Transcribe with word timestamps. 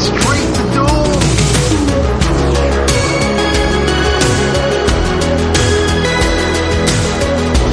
straight 0.00 0.50
to 0.56 0.62
doom. 0.74 1.20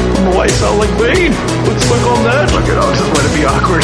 I 0.10 0.14
don't 0.14 0.24
know 0.26 0.38
why 0.38 0.48
sound 0.48 0.78
like 0.80 0.94
Bane. 1.00 1.32
Let's 1.68 1.84
suck 1.86 2.08
on 2.08 2.24
that. 2.26 2.52
Look 2.54 2.66
at 2.66 2.78
all, 2.78 2.94
just 2.94 3.12
let 3.14 3.26
it 3.26 3.34
be 3.38 3.46
awkward. 3.46 3.84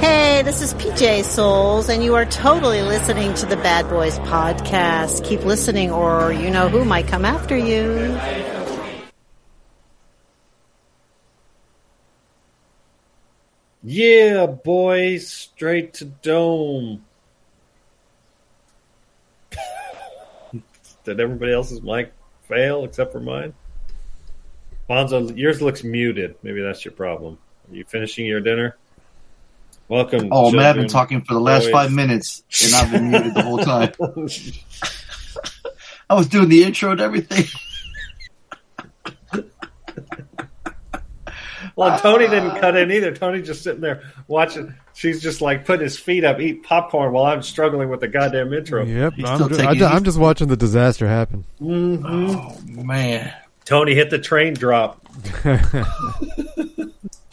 Hey, 0.00 0.42
this 0.42 0.62
is 0.62 0.72
PJ 0.74 1.24
Soles, 1.24 1.88
and 1.90 2.02
you 2.02 2.14
are 2.14 2.24
totally 2.24 2.80
listening 2.80 3.34
to 3.34 3.46
the 3.46 3.56
Bad 3.56 3.88
Boys 3.90 4.18
podcast. 4.20 5.24
Keep 5.24 5.44
listening, 5.44 5.90
or 5.90 6.32
you 6.32 6.50
know 6.50 6.68
who 6.68 6.84
might 6.84 7.06
come 7.06 7.24
after 7.26 7.56
you. 7.56 8.18
Yeah, 13.82 14.46
boys, 14.46 15.49
straight 15.60 15.92
to 15.92 16.06
dome. 16.06 17.04
Did 21.04 21.20
everybody 21.20 21.52
else's 21.52 21.82
mic 21.82 22.14
fail 22.48 22.86
except 22.86 23.12
for 23.12 23.20
mine? 23.20 23.52
Bonzo, 24.88 25.36
yours 25.36 25.60
looks 25.60 25.84
muted. 25.84 26.36
Maybe 26.42 26.62
that's 26.62 26.82
your 26.82 26.92
problem. 26.92 27.36
Are 27.70 27.76
you 27.76 27.84
finishing 27.84 28.24
your 28.24 28.40
dinner? 28.40 28.78
Welcome. 29.88 30.30
Oh 30.32 30.50
man, 30.50 30.64
I've 30.64 30.76
been 30.76 30.88
talking 30.88 31.20
for 31.20 31.34
the 31.34 31.40
last 31.40 31.64
boys. 31.64 31.72
five 31.72 31.92
minutes, 31.92 32.42
and 32.64 32.74
I've 32.74 32.90
been 32.90 33.10
muted 33.10 33.34
the 33.34 33.42
whole 33.42 33.58
time. 33.58 33.92
I 36.08 36.14
was 36.14 36.26
doing 36.26 36.48
the 36.48 36.64
intro 36.64 36.92
and 36.92 37.02
everything. 37.02 37.44
Well, 41.80 41.98
Tony 41.98 42.28
didn't 42.28 42.60
cut 42.60 42.76
in 42.76 42.90
either. 42.92 43.14
Tony 43.14 43.40
just 43.40 43.62
sitting 43.62 43.80
there 43.80 44.02
watching. 44.28 44.74
She's 44.92 45.22
just 45.22 45.40
like 45.40 45.64
putting 45.64 45.84
his 45.84 45.98
feet 45.98 46.24
up, 46.24 46.38
eat 46.38 46.62
popcorn 46.62 47.10
while 47.10 47.24
I'm 47.24 47.40
struggling 47.40 47.88
with 47.88 48.00
the 48.00 48.08
goddamn 48.08 48.52
intro. 48.52 48.84
Yep, 48.84 49.14
He's 49.14 49.26
I'm, 49.26 49.36
still 49.36 49.48
ju- 49.48 49.56
taking- 49.56 49.82
I, 49.82 49.96
am 49.96 50.04
just 50.04 50.18
watching 50.18 50.48
the 50.48 50.58
disaster 50.58 51.08
happen. 51.08 51.46
Mm-hmm. 51.58 52.36
Oh 52.36 52.82
man, 52.84 53.32
Tony 53.64 53.94
hit 53.94 54.10
the 54.10 54.18
train 54.18 54.52
drop. 54.52 55.00
someone 55.42 55.58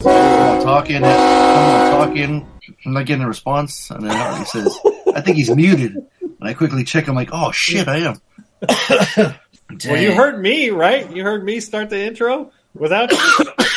talking, 0.00 1.02
someone 1.02 1.90
talking. 1.90 2.48
I'm 2.86 2.92
not 2.94 3.04
getting 3.04 3.24
a 3.24 3.28
response, 3.28 3.90
and 3.90 4.02
then 4.02 4.16
Harley 4.16 4.46
says, 4.46 4.78
"I 5.14 5.20
think 5.20 5.36
he's 5.36 5.54
muted." 5.54 5.94
And 6.22 6.36
I 6.40 6.54
quickly 6.54 6.84
check. 6.84 7.06
I'm 7.06 7.14
like, 7.14 7.28
"Oh 7.32 7.52
shit, 7.52 7.86
I 7.86 7.98
am." 7.98 9.34
Well, 9.86 10.00
you 10.00 10.12
heard 10.12 10.40
me, 10.40 10.70
right? 10.70 11.14
You 11.14 11.22
heard 11.22 11.44
me 11.44 11.60
start 11.60 11.90
the 11.90 12.00
intro 12.00 12.52
without. 12.72 13.12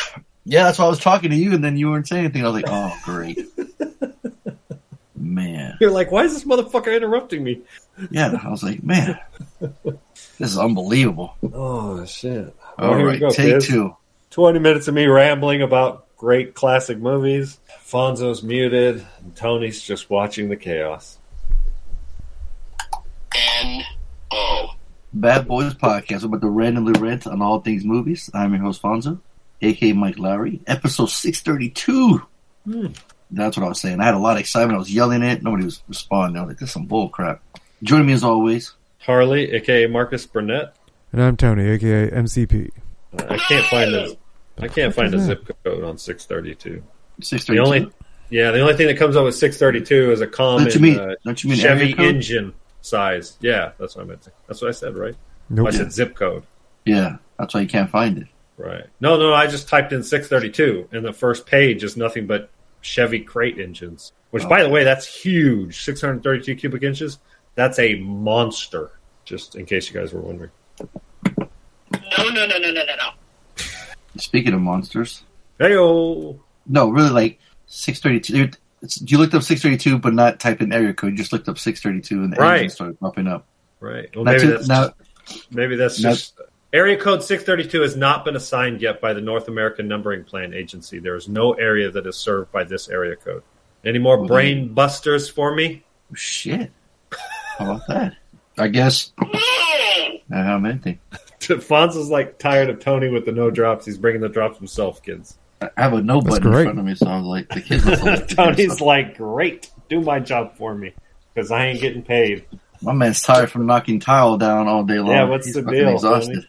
Yeah, 0.52 0.64
that's 0.64 0.80
why 0.80 0.84
I 0.84 0.90
was 0.90 1.00
talking 1.00 1.30
to 1.30 1.36
you, 1.38 1.54
and 1.54 1.64
then 1.64 1.78
you 1.78 1.90
weren't 1.90 2.06
saying 2.10 2.26
anything. 2.26 2.44
I 2.44 2.50
was 2.50 2.62
like, 2.62 2.66
"Oh 2.68 2.94
great, 3.06 3.40
man." 5.16 5.78
You're 5.80 5.92
like, 5.92 6.12
why 6.12 6.26
is 6.26 6.34
this 6.34 6.44
motherfucker 6.44 6.94
interrupting 6.94 7.42
me? 7.42 7.62
Yeah, 8.10 8.38
I 8.44 8.50
was 8.50 8.62
like, 8.62 8.84
"Man, 8.84 9.18
this 9.62 10.52
is 10.52 10.58
unbelievable." 10.58 11.38
Oh 11.54 12.04
shit! 12.04 12.54
All 12.78 12.96
here 12.96 13.06
we 13.06 13.12
right, 13.12 13.20
go, 13.22 13.30
take 13.30 13.54
kids. 13.54 13.68
two. 13.68 13.96
Twenty 14.30 14.60
minutes 14.60 14.90
of 14.90 14.94
me 14.94 15.06
rambling 15.06 15.62
about 15.62 16.06
great 16.18 16.54
classic 16.54 16.98
movies. 16.98 17.58
Fonzo's 17.86 18.44
muted, 18.44 19.06
and 19.20 19.34
Tony's 19.38 19.82
just 19.82 20.10
watching 20.10 20.50
the 20.50 20.58
chaos. 20.58 21.18
And 23.34 23.84
oh. 24.32 24.72
Bad 25.14 25.48
Boys 25.48 25.76
Podcast 25.76 26.26
about 26.26 26.42
to 26.42 26.50
randomly 26.50 27.00
rant 27.00 27.26
on 27.26 27.42
all 27.42 27.62
things 27.62 27.86
movies. 27.86 28.30
I'm 28.34 28.54
your 28.54 28.64
host 28.64 28.82
Fonzo, 28.82 29.22
aka 29.62 29.94
Mike 29.94 30.18
Lowry. 30.20 30.62
Episode 30.68 31.10
six 31.10 31.42
thirty 31.42 31.70
two. 31.70 32.22
That's 33.34 33.58
what 33.58 33.66
I 33.66 33.70
was 33.70 33.80
saying. 33.80 34.00
I 34.02 34.06
had 34.06 34.14
a 34.14 34.20
lot 34.20 34.34
of 34.34 34.40
excitement. 34.40 34.76
I 34.76 34.80
was 34.80 34.94
yelling 34.94 35.24
it. 35.24 35.42
Nobody 35.42 35.66
was 35.66 35.82
responding. 35.88 36.38
I 36.38 36.42
was 36.42 36.50
like, 36.50 36.60
"This 36.60 36.70
is 36.70 36.74
some 36.74 36.86
bull 36.86 37.10
crap." 37.10 37.42
Joining 37.84 38.08
me 38.08 38.14
as 38.14 38.24
always. 38.24 38.74
Harley, 39.00 39.52
aka 39.54 39.88
Marcus 39.88 40.26
Burnett. 40.26 40.76
And 41.12 41.22
I'm 41.22 41.38
Tony, 41.38 41.68
aka 41.68 42.10
MCP. 42.12 42.72
I 43.18 43.38
can't 43.38 43.66
find 43.66 43.94
the 43.94 44.18
I 44.60 44.68
can't 44.68 44.94
find 44.94 45.14
a 45.14 45.20
zip 45.20 45.50
code 45.64 45.84
on 45.84 45.98
six 45.98 46.26
thirty 46.26 46.56
two. 46.56 46.84
Six 47.22 47.46
The 47.46 47.60
only 47.60 47.90
yeah, 48.30 48.52
the 48.52 48.62
only 48.62 48.76
thing 48.76 48.88
that 48.88 48.98
comes 48.98 49.16
up 49.16 49.26
with 49.26 49.36
six 49.36 49.58
thirty 49.58 49.82
two 49.82 50.12
is 50.12 50.22
a 50.22 50.28
common 50.28 50.66
Don't 50.66 50.76
you 50.76 50.82
mean? 50.82 51.00
uh, 51.00 51.16
don't 51.26 51.44
you 51.44 51.50
mean 51.50 51.60
Chevy 51.60 51.96
engine 51.98 52.54
size. 52.82 53.38
Yeah, 53.42 53.72
that's 53.80 53.96
what 53.96 54.04
I 54.04 54.08
meant. 54.08 54.22
To, 54.24 54.32
that's 54.48 54.62
what 54.62 54.70
I 54.70 54.72
said, 54.72 54.96
right? 54.96 55.16
Nope. 55.50 55.68
I 55.68 55.72
said 55.72 55.92
zip 55.92 56.16
code. 56.16 56.44
Yeah, 56.86 57.18
that's 57.38 57.54
why 57.54 57.62
you 57.62 57.68
can't 57.68 57.90
find 57.90 58.18
it. 58.20 58.28
Right. 58.62 58.86
No, 59.00 59.18
no, 59.18 59.34
I 59.34 59.48
just 59.48 59.68
typed 59.68 59.92
in 59.94 60.04
632, 60.04 60.90
and 60.92 61.04
the 61.06 61.14
first 61.14 61.46
page 61.46 61.84
is 61.84 61.98
nothing 61.98 62.28
but 62.28 62.50
Chevy 62.82 63.20
crate 63.22 63.58
engines. 63.60 64.12
Which, 64.32 64.48
by 64.48 64.64
the 64.64 64.70
way, 64.70 64.84
that's 64.84 65.06
huge. 65.06 65.82
632 65.84 66.56
cubic 66.56 66.84
inches. 66.84 67.18
That's 67.56 67.80
a 67.80 67.96
monster. 67.96 68.92
Just 69.26 69.56
in 69.56 69.66
case 69.66 69.88
you 69.92 70.00
guys 70.00 70.14
were 70.14 70.22
wondering. 70.22 70.52
No, 70.80 71.48
no, 72.30 72.46
no, 72.46 72.58
no, 72.58 72.58
no, 72.60 72.72
no, 72.72 72.96
no. 72.96 73.10
Speaking 74.18 74.54
of 74.54 74.62
monsters, 74.62 75.24
Heyo. 75.60 76.40
no, 76.68 76.90
really, 76.90 77.10
like 77.10 77.40
six 77.68 78.00
thirty 78.00 78.20
two. 78.20 78.50
You 79.06 79.18
looked 79.18 79.34
up 79.34 79.44
six 79.44 79.62
thirty 79.62 79.78
two, 79.78 79.98
but 80.00 80.14
not 80.14 80.40
typed 80.40 80.62
in 80.62 80.72
area 80.74 80.94
code. 80.94 81.12
You 81.12 81.18
just 81.18 81.32
looked 81.34 81.48
up 81.50 81.58
six 81.58 81.82
thirty 81.82 82.02
two, 82.02 82.24
and 82.24 82.34
the 82.34 82.38
Right. 82.38 82.58
engine 82.64 82.70
started 82.72 83.00
popping 83.00 83.28
up. 83.28 83.46
Right. 83.80 84.14
Well, 84.16 84.26
Now, 84.26 84.32
maybe 84.32 84.44
to- 84.48 84.52
that's 84.54 84.68
now- 84.68 84.94
maybe 85.52 85.76
that's 85.76 86.02
now- 86.02 86.12
just 86.12 86.40
area 86.74 86.98
code 86.98 87.24
632 87.24 87.82
has 87.82 87.96
not 87.96 88.26
been 88.26 88.36
assigned 88.36 88.82
yet 88.82 89.02
by 89.02 89.14
the 89.14 89.22
North 89.22 89.48
American 89.48 89.88
Numbering 89.88 90.24
Plan 90.24 90.54
Agency. 90.54 91.00
There 91.00 91.16
is 91.16 91.28
no 91.28 91.54
area 91.54 91.92
that 91.92 92.06
is 92.08 92.18
served 92.18 92.52
by 92.52 92.64
this 92.64 92.90
area 92.90 93.16
code. 93.16 93.44
Any 93.84 94.00
more 94.00 94.18
Well, 94.20 94.28
brain 94.28 94.74
busters 94.74 95.30
for 95.30 95.54
me? 95.54 95.84
Oh, 96.12 96.16
shit. 96.16 96.72
How 97.58 97.66
about 97.76 97.88
that? 97.88 98.16
I 98.58 98.68
guess. 98.68 99.12
I 99.20 100.20
have 100.30 100.64
anything. 100.66 101.00
Fonz 101.40 101.96
is 101.96 102.10
like 102.10 102.38
tired 102.38 102.70
of 102.70 102.80
Tony 102.80 103.10
with 103.10 103.26
the 103.26 103.32
no 103.32 103.50
drops. 103.50 103.86
He's 103.86 103.98
bringing 103.98 104.22
the 104.22 104.30
drops 104.30 104.58
himself, 104.58 105.02
kids. 105.04 105.38
I 105.62 105.70
have 105.78 105.94
a 105.94 106.02
no 106.02 106.22
button 106.22 106.48
in 106.48 106.64
front 106.64 106.80
of 106.80 106.86
me, 106.86 106.96
so 106.96 107.08
I 107.08 107.18
was 107.18 107.26
like, 107.26 107.50
the 107.50 107.62
kids. 107.62 107.86
must 107.86 108.02
have 108.02 108.06
left 108.20 108.32
it 108.32 108.36
Tony's 108.36 108.82
like, 108.82 109.18
great, 109.18 109.70
do 109.90 110.02
my 110.02 110.20
job 110.20 110.56
for 110.58 110.74
me 110.74 110.94
because 111.34 111.52
I 111.52 111.68
ain't 111.68 111.82
getting 111.82 112.04
paid. 112.04 112.46
my 112.82 112.94
man's 112.94 113.22
tired 113.22 113.52
from 113.52 113.66
knocking 113.66 114.00
tile 114.00 114.38
down 114.38 114.68
all 114.68 114.84
day 114.84 115.00
long. 115.00 115.10
Yeah, 115.10 115.24
what's 115.26 115.46
He's 115.46 115.56
the 115.56 115.64
fucking 115.64 115.80
deal, 115.80 115.94
Exhausted. 115.94 116.46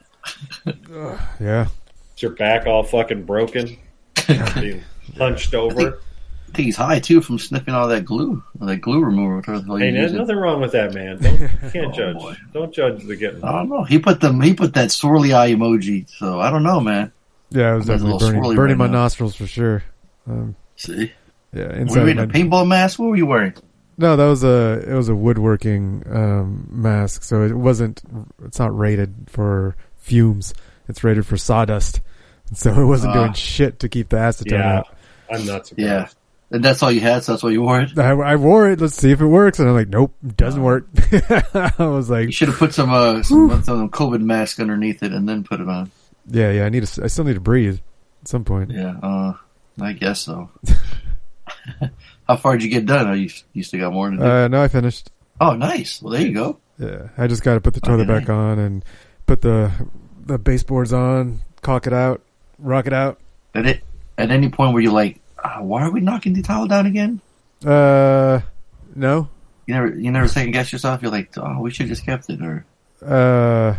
Yeah. 1.41 1.67
Is 2.17 2.23
your 2.23 2.33
back 2.33 2.67
all 2.67 2.83
fucking 2.83 3.25
broken? 3.25 3.79
Being 4.27 4.83
hunched 5.17 5.55
over. 5.55 5.99
I 5.99 6.55
think 6.55 6.67
he's 6.67 6.77
high 6.77 7.01
too 7.01 7.23
from 7.23 7.39
sniffing 7.39 7.73
all 7.75 7.89
that 7.89 8.05
glue, 8.05 8.43
all 8.61 8.67
that 8.67 8.77
glue 8.83 9.03
remover. 9.03 9.37
Whatever 9.37 9.59
the 9.61 9.65
hell 9.67 9.77
Hey, 9.77 9.91
there's 9.91 10.03
using. 10.13 10.19
nothing 10.19 10.37
wrong 10.37 10.61
with 10.61 10.73
that, 10.73 10.93
man. 10.93 11.19
Don't, 11.21 11.41
you 11.41 11.49
can't 11.73 11.87
Oh, 11.87 11.93
judge. 11.93 12.17
boy. 12.19 12.37
Don't 12.53 12.75
judge 12.75 13.05
the 13.05 13.17
getting. 13.17 13.43
I 13.43 13.53
don't 13.53 13.69
know. 13.71 13.85
He 13.85 13.99
put 13.99 14.21
them. 14.21 14.41
He 14.41 14.53
put 14.55 14.75
that 14.75 14.91
swirly 14.91 15.35
eye 15.35 15.53
emoji. 15.55 16.09
So 16.11 16.41
I 16.41 16.51
don't 16.51 16.63
know, 16.63 16.79
man. 16.81 17.11
Yeah, 17.51 17.73
it 17.73 17.77
was 17.79 17.89
I'm 17.89 17.95
a 17.95 17.99
definitely 17.99 18.13
little 18.13 18.29
burning, 18.29 18.43
swirly 18.43 18.57
burning 18.57 18.79
right 18.79 18.87
my 18.89 18.93
now. 18.93 19.03
nostrils 19.03 19.35
for 19.35 19.47
sure. 19.47 19.83
Um, 20.29 20.55
See, 20.77 21.13
yeah, 21.55 21.69
were 21.69 21.79
you 21.81 21.87
wearing 21.89 22.17
my- 22.17 22.23
a 22.25 22.27
paintball 22.27 22.67
mask? 22.69 22.99
What 22.99 23.09
were 23.09 23.17
you 23.17 23.27
wearing? 23.27 23.55
No, 23.99 24.17
that 24.17 24.25
was 24.27 24.43
a 24.45 24.85
it 24.89 24.95
was 24.95 25.09
a 25.09 25.15
woodworking 25.15 26.03
um, 26.11 26.67
mask, 26.71 27.23
so 27.25 27.43
it 27.43 27.55
wasn't. 27.55 28.03
It's 28.45 28.59
not 28.59 28.77
rated 28.77 29.15
for 29.29 29.77
fumes. 30.03 30.53
It's 30.89 31.03
rated 31.05 31.27
for 31.27 31.37
sawdust, 31.37 32.01
so 32.55 32.73
it 32.73 32.85
wasn't 32.85 33.13
Ah. 33.15 33.21
doing 33.23 33.33
shit 33.35 33.81
to 33.81 33.89
keep 33.89 34.09
the 34.11 34.17
acetone 34.17 34.51
Yeah, 34.53 34.79
out. 34.79 34.89
I'm 35.31 35.47
not 35.47 35.67
surprised. 35.67 35.79
Yeah, 35.89 36.09
and 36.51 36.63
that's 36.65 36.83
all 36.83 36.91
you 36.93 37.01
had. 37.01 37.25
So 37.25 37.33
that's 37.33 37.43
why 37.43 37.51
you 37.51 37.63
wore 37.63 37.81
it. 37.81 37.99
I, 37.99 38.11
I 38.11 38.37
wore 38.37 38.69
it. 38.71 38.81
Let's 38.81 38.95
see 38.97 39.11
if 39.11 39.21
it 39.21 39.27
works, 39.27 39.59
and 39.59 39.69
I'm 39.69 39.75
like, 39.75 39.89
nope, 39.89 40.15
doesn't 40.37 40.63
work. 40.63 40.87
I 41.55 41.73
was 41.79 42.11
like, 42.11 42.27
You 42.27 42.33
should 42.33 42.49
have 42.49 42.59
put 42.59 42.75
some 42.75 42.93
uh 42.93 43.23
some, 43.23 43.63
some 43.63 43.89
COVID 43.91 44.21
mask 44.21 44.61
underneath 44.61 45.03
it 45.03 45.13
and 45.13 45.29
then 45.29 45.45
put 45.45 45.61
it 45.61 45.69
on. 45.69 45.91
yeah, 46.29 46.51
yeah. 46.51 46.65
I 46.67 46.69
need 46.69 46.85
to. 46.85 47.05
I 47.05 47.07
still 47.07 47.25
need 47.25 47.35
to 47.35 47.41
breathe 47.41 47.79
at 48.23 48.29
some 48.29 48.45
point. 48.45 48.71
Yeah, 48.71 48.97
uh, 49.03 49.33
I 49.81 49.93
guess 49.95 50.21
so. 50.21 50.51
How 52.29 52.37
far 52.37 52.57
did 52.57 52.65
you 52.65 52.71
get 52.71 52.87
done? 52.87 53.09
Oh, 53.09 53.13
you 53.13 53.31
you 53.53 53.63
still 53.63 53.81
got 53.81 53.93
more 53.93 54.11
to 54.11 54.17
do. 54.17 54.23
Uh, 54.23 54.49
no, 54.49 54.63
I 54.63 54.69
finished. 54.69 55.11
oh, 55.41 55.55
nice. 55.55 56.01
Well, 56.03 56.13
there 56.13 56.23
you 56.23 56.33
go. 56.35 56.59
Yeah, 56.79 57.09
I 57.19 57.27
just 57.27 57.43
got 57.43 57.55
to 57.55 57.61
put 57.61 57.75
the 57.75 57.81
toilet 57.81 58.09
Okay. 58.09 58.21
back 58.21 58.29
on 58.31 58.59
and 58.59 58.85
put 59.27 59.41
the 59.43 59.71
the 60.25 60.39
baseboards 60.39 60.93
on, 60.93 61.41
caulk 61.63 61.87
it 61.87 61.93
out, 61.93 62.23
rock 62.59 62.87
it 62.87 62.93
out. 62.93 63.19
At 63.55 63.67
it, 63.67 63.83
at 64.19 64.31
any 64.31 64.49
point 64.49 64.73
where 64.73 64.83
you're 64.83 64.93
like, 64.93 65.21
uh, 65.43 65.59
why 65.59 65.83
are 65.83 65.91
we 65.91 66.01
knocking 66.01 66.33
the 66.33 66.43
tile 66.43 66.67
down 66.67 66.87
again? 66.87 67.21
Uh, 67.65 68.41
No. 68.95 69.29
You 69.67 69.75
never, 69.75 69.89
you 69.95 70.11
never 70.11 70.27
second 70.29 70.51
guess 70.53 70.73
yourself. 70.73 71.03
You're 71.03 71.11
like, 71.13 71.37
oh, 71.39 71.61
we 71.61 71.71
should 71.71 71.87
just 71.87 72.05
kept 72.05 72.29
it, 72.31 72.41
or 72.43 72.65
Uh, 73.05 73.77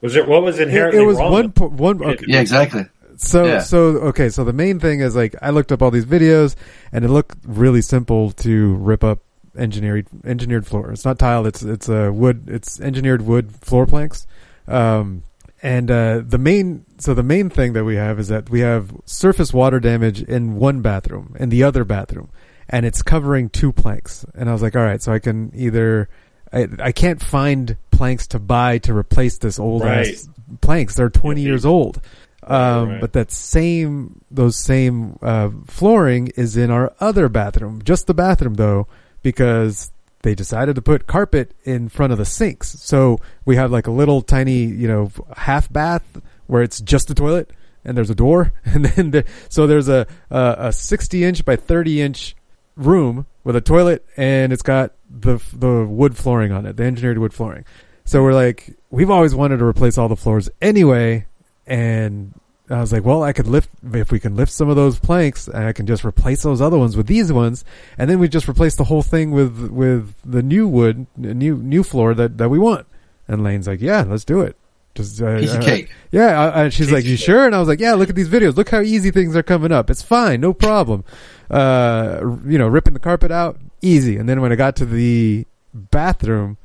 Was 0.00 0.16
it 0.16 0.26
what 0.28 0.42
was 0.42 0.58
it, 0.58 0.68
inherently 0.68 1.02
it 1.02 1.06
was 1.06 1.18
wrong 1.18 1.32
one 1.32 1.44
with- 1.46 1.54
po- 1.54 1.68
one. 1.68 2.02
Okay. 2.02 2.24
yeah, 2.28 2.40
exactly. 2.40 2.86
So 3.16 3.44
Yeah. 3.44 3.58
so 3.60 3.78
okay, 4.10 4.28
so 4.30 4.44
the 4.44 4.52
main 4.52 4.80
thing 4.80 5.00
is 5.00 5.14
like 5.14 5.34
I 5.42 5.50
looked 5.50 5.72
up 5.72 5.82
all 5.82 5.90
these 5.90 6.06
videos 6.06 6.54
and 6.92 7.04
it 7.04 7.08
looked 7.08 7.36
really 7.44 7.82
simple 7.82 8.30
to 8.32 8.74
rip 8.76 9.04
up 9.04 9.18
engineered 9.56 10.06
engineered 10.24 10.66
floor. 10.66 10.90
It's 10.90 11.04
not 11.04 11.18
tile, 11.18 11.44
it's 11.46 11.62
it's 11.62 11.88
a 11.88 12.10
wood 12.12 12.44
it's 12.48 12.80
engineered 12.80 13.22
wood 13.22 13.52
floor 13.60 13.84
planks. 13.86 14.26
Um 14.70 15.22
and 15.62 15.90
uh 15.90 16.22
the 16.26 16.38
main 16.38 16.86
so 16.98 17.12
the 17.14 17.22
main 17.22 17.50
thing 17.50 17.74
that 17.74 17.84
we 17.84 17.96
have 17.96 18.18
is 18.18 18.28
that 18.28 18.48
we 18.50 18.60
have 18.60 18.92
surface 19.04 19.52
water 19.52 19.78
damage 19.80 20.22
in 20.22 20.56
one 20.56 20.80
bathroom 20.80 21.36
in 21.38 21.48
the 21.50 21.62
other 21.64 21.84
bathroom 21.84 22.30
and 22.68 22.86
it's 22.86 23.02
covering 23.02 23.48
two 23.50 23.72
planks. 23.72 24.24
And 24.34 24.48
I 24.48 24.52
was 24.52 24.62
like, 24.62 24.76
all 24.76 24.82
right, 24.82 25.02
so 25.02 25.12
I 25.12 25.18
can 25.18 25.50
either 25.54 26.08
I, 26.52 26.66
I 26.80 26.92
can't 26.92 27.22
find 27.22 27.76
planks 27.90 28.26
to 28.28 28.38
buy 28.38 28.78
to 28.78 28.94
replace 28.96 29.38
this 29.38 29.58
old 29.58 29.82
Right. 29.82 30.08
ass 30.08 30.28
planks. 30.60 30.94
They're 30.94 31.10
20 31.10 31.40
Yeah, 31.42 31.48
years 31.48 31.64
old. 31.66 32.00
Um, 32.42 32.88
right. 32.88 33.00
but 33.00 33.12
that 33.12 33.30
same, 33.30 34.22
those 34.30 34.56
same, 34.56 35.18
uh, 35.20 35.50
flooring 35.66 36.28
is 36.36 36.56
in 36.56 36.70
our 36.70 36.92
other 36.98 37.28
bathroom, 37.28 37.82
just 37.84 38.06
the 38.06 38.14
bathroom 38.14 38.54
though, 38.54 38.86
because 39.22 39.92
they 40.22 40.34
decided 40.34 40.74
to 40.74 40.82
put 40.82 41.06
carpet 41.06 41.54
in 41.64 41.88
front 41.88 42.12
of 42.12 42.18
the 42.18 42.24
sinks. 42.24 42.70
So 42.80 43.18
we 43.44 43.56
have 43.56 43.70
like 43.70 43.86
a 43.86 43.90
little 43.90 44.22
tiny, 44.22 44.64
you 44.64 44.86
know, 44.86 45.10
half 45.36 45.72
bath 45.72 46.20
where 46.46 46.62
it's 46.62 46.80
just 46.80 47.10
a 47.10 47.14
toilet 47.14 47.50
and 47.84 47.96
there's 47.96 48.10
a 48.10 48.14
door. 48.14 48.52
And 48.64 48.84
then, 48.84 49.10
the, 49.10 49.24
so 49.48 49.66
there's 49.66 49.88
a, 49.88 50.06
a, 50.30 50.56
a 50.58 50.72
60 50.72 51.24
inch 51.24 51.44
by 51.44 51.56
30 51.56 52.02
inch 52.02 52.36
room 52.76 53.26
with 53.44 53.56
a 53.56 53.60
toilet 53.60 54.06
and 54.16 54.52
it's 54.52 54.62
got 54.62 54.92
the, 55.08 55.42
the 55.52 55.86
wood 55.86 56.16
flooring 56.16 56.52
on 56.52 56.66
it, 56.66 56.76
the 56.76 56.84
engineered 56.84 57.18
wood 57.18 57.32
flooring. 57.32 57.64
So 58.04 58.22
we're 58.22 58.34
like, 58.34 58.76
we've 58.90 59.10
always 59.10 59.34
wanted 59.34 59.58
to 59.58 59.64
replace 59.64 59.96
all 59.96 60.08
the 60.08 60.16
floors 60.16 60.50
anyway. 60.60 61.26
And 61.66 62.34
I 62.70 62.80
was 62.80 62.92
like, 62.92 63.04
well, 63.04 63.22
I 63.24 63.32
could 63.32 63.48
lift, 63.48 63.68
if 63.92 64.12
we 64.12 64.20
can 64.20 64.36
lift 64.36 64.52
some 64.52 64.68
of 64.68 64.76
those 64.76 64.98
planks, 64.98 65.48
and 65.48 65.64
I 65.64 65.72
can 65.72 65.86
just 65.86 66.04
replace 66.04 66.42
those 66.42 66.60
other 66.60 66.78
ones 66.78 66.96
with 66.96 67.08
these 67.08 67.32
ones. 67.32 67.64
And 67.98 68.08
then 68.08 68.20
we 68.20 68.28
just 68.28 68.48
replace 68.48 68.76
the 68.76 68.84
whole 68.84 69.02
thing 69.02 69.32
with, 69.32 69.70
with 69.70 70.14
the 70.24 70.42
new 70.42 70.68
wood, 70.68 71.06
new, 71.16 71.56
new 71.56 71.82
floor 71.82 72.14
that, 72.14 72.38
that 72.38 72.48
we 72.48 72.58
want. 72.60 72.86
And 73.26 73.42
Lane's 73.42 73.66
like, 73.66 73.80
yeah, 73.80 74.02
let's 74.02 74.24
do 74.24 74.40
it. 74.40 74.56
Just, 74.94 75.20
uh, 75.22 75.38
Piece 75.38 75.54
of 75.54 75.60
uh, 75.60 75.64
cake. 75.64 75.90
yeah, 76.10 76.40
I, 76.40 76.64
I, 76.64 76.68
she's 76.68 76.90
like, 76.90 77.04
"You 77.04 77.16
sure?" 77.16 77.46
And 77.46 77.54
I 77.54 77.60
was 77.60 77.68
like, 77.68 77.78
"Yeah, 77.78 77.94
look 77.94 78.08
at 78.08 78.16
these 78.16 78.28
videos. 78.28 78.56
Look 78.56 78.70
how 78.70 78.80
easy 78.80 79.12
things 79.12 79.36
are 79.36 79.42
coming 79.44 79.70
up. 79.70 79.88
It's 79.88 80.02
fine, 80.02 80.40
no 80.40 80.52
problem." 80.52 81.04
Uh, 81.48 82.18
you 82.44 82.58
know, 82.58 82.66
ripping 82.66 82.94
the 82.94 82.98
carpet 82.98 83.30
out, 83.30 83.56
easy. 83.82 84.16
And 84.16 84.28
then 84.28 84.40
when 84.40 84.50
I 84.50 84.56
got 84.56 84.74
to 84.76 84.84
the 84.84 85.46
bathroom, 85.72 86.58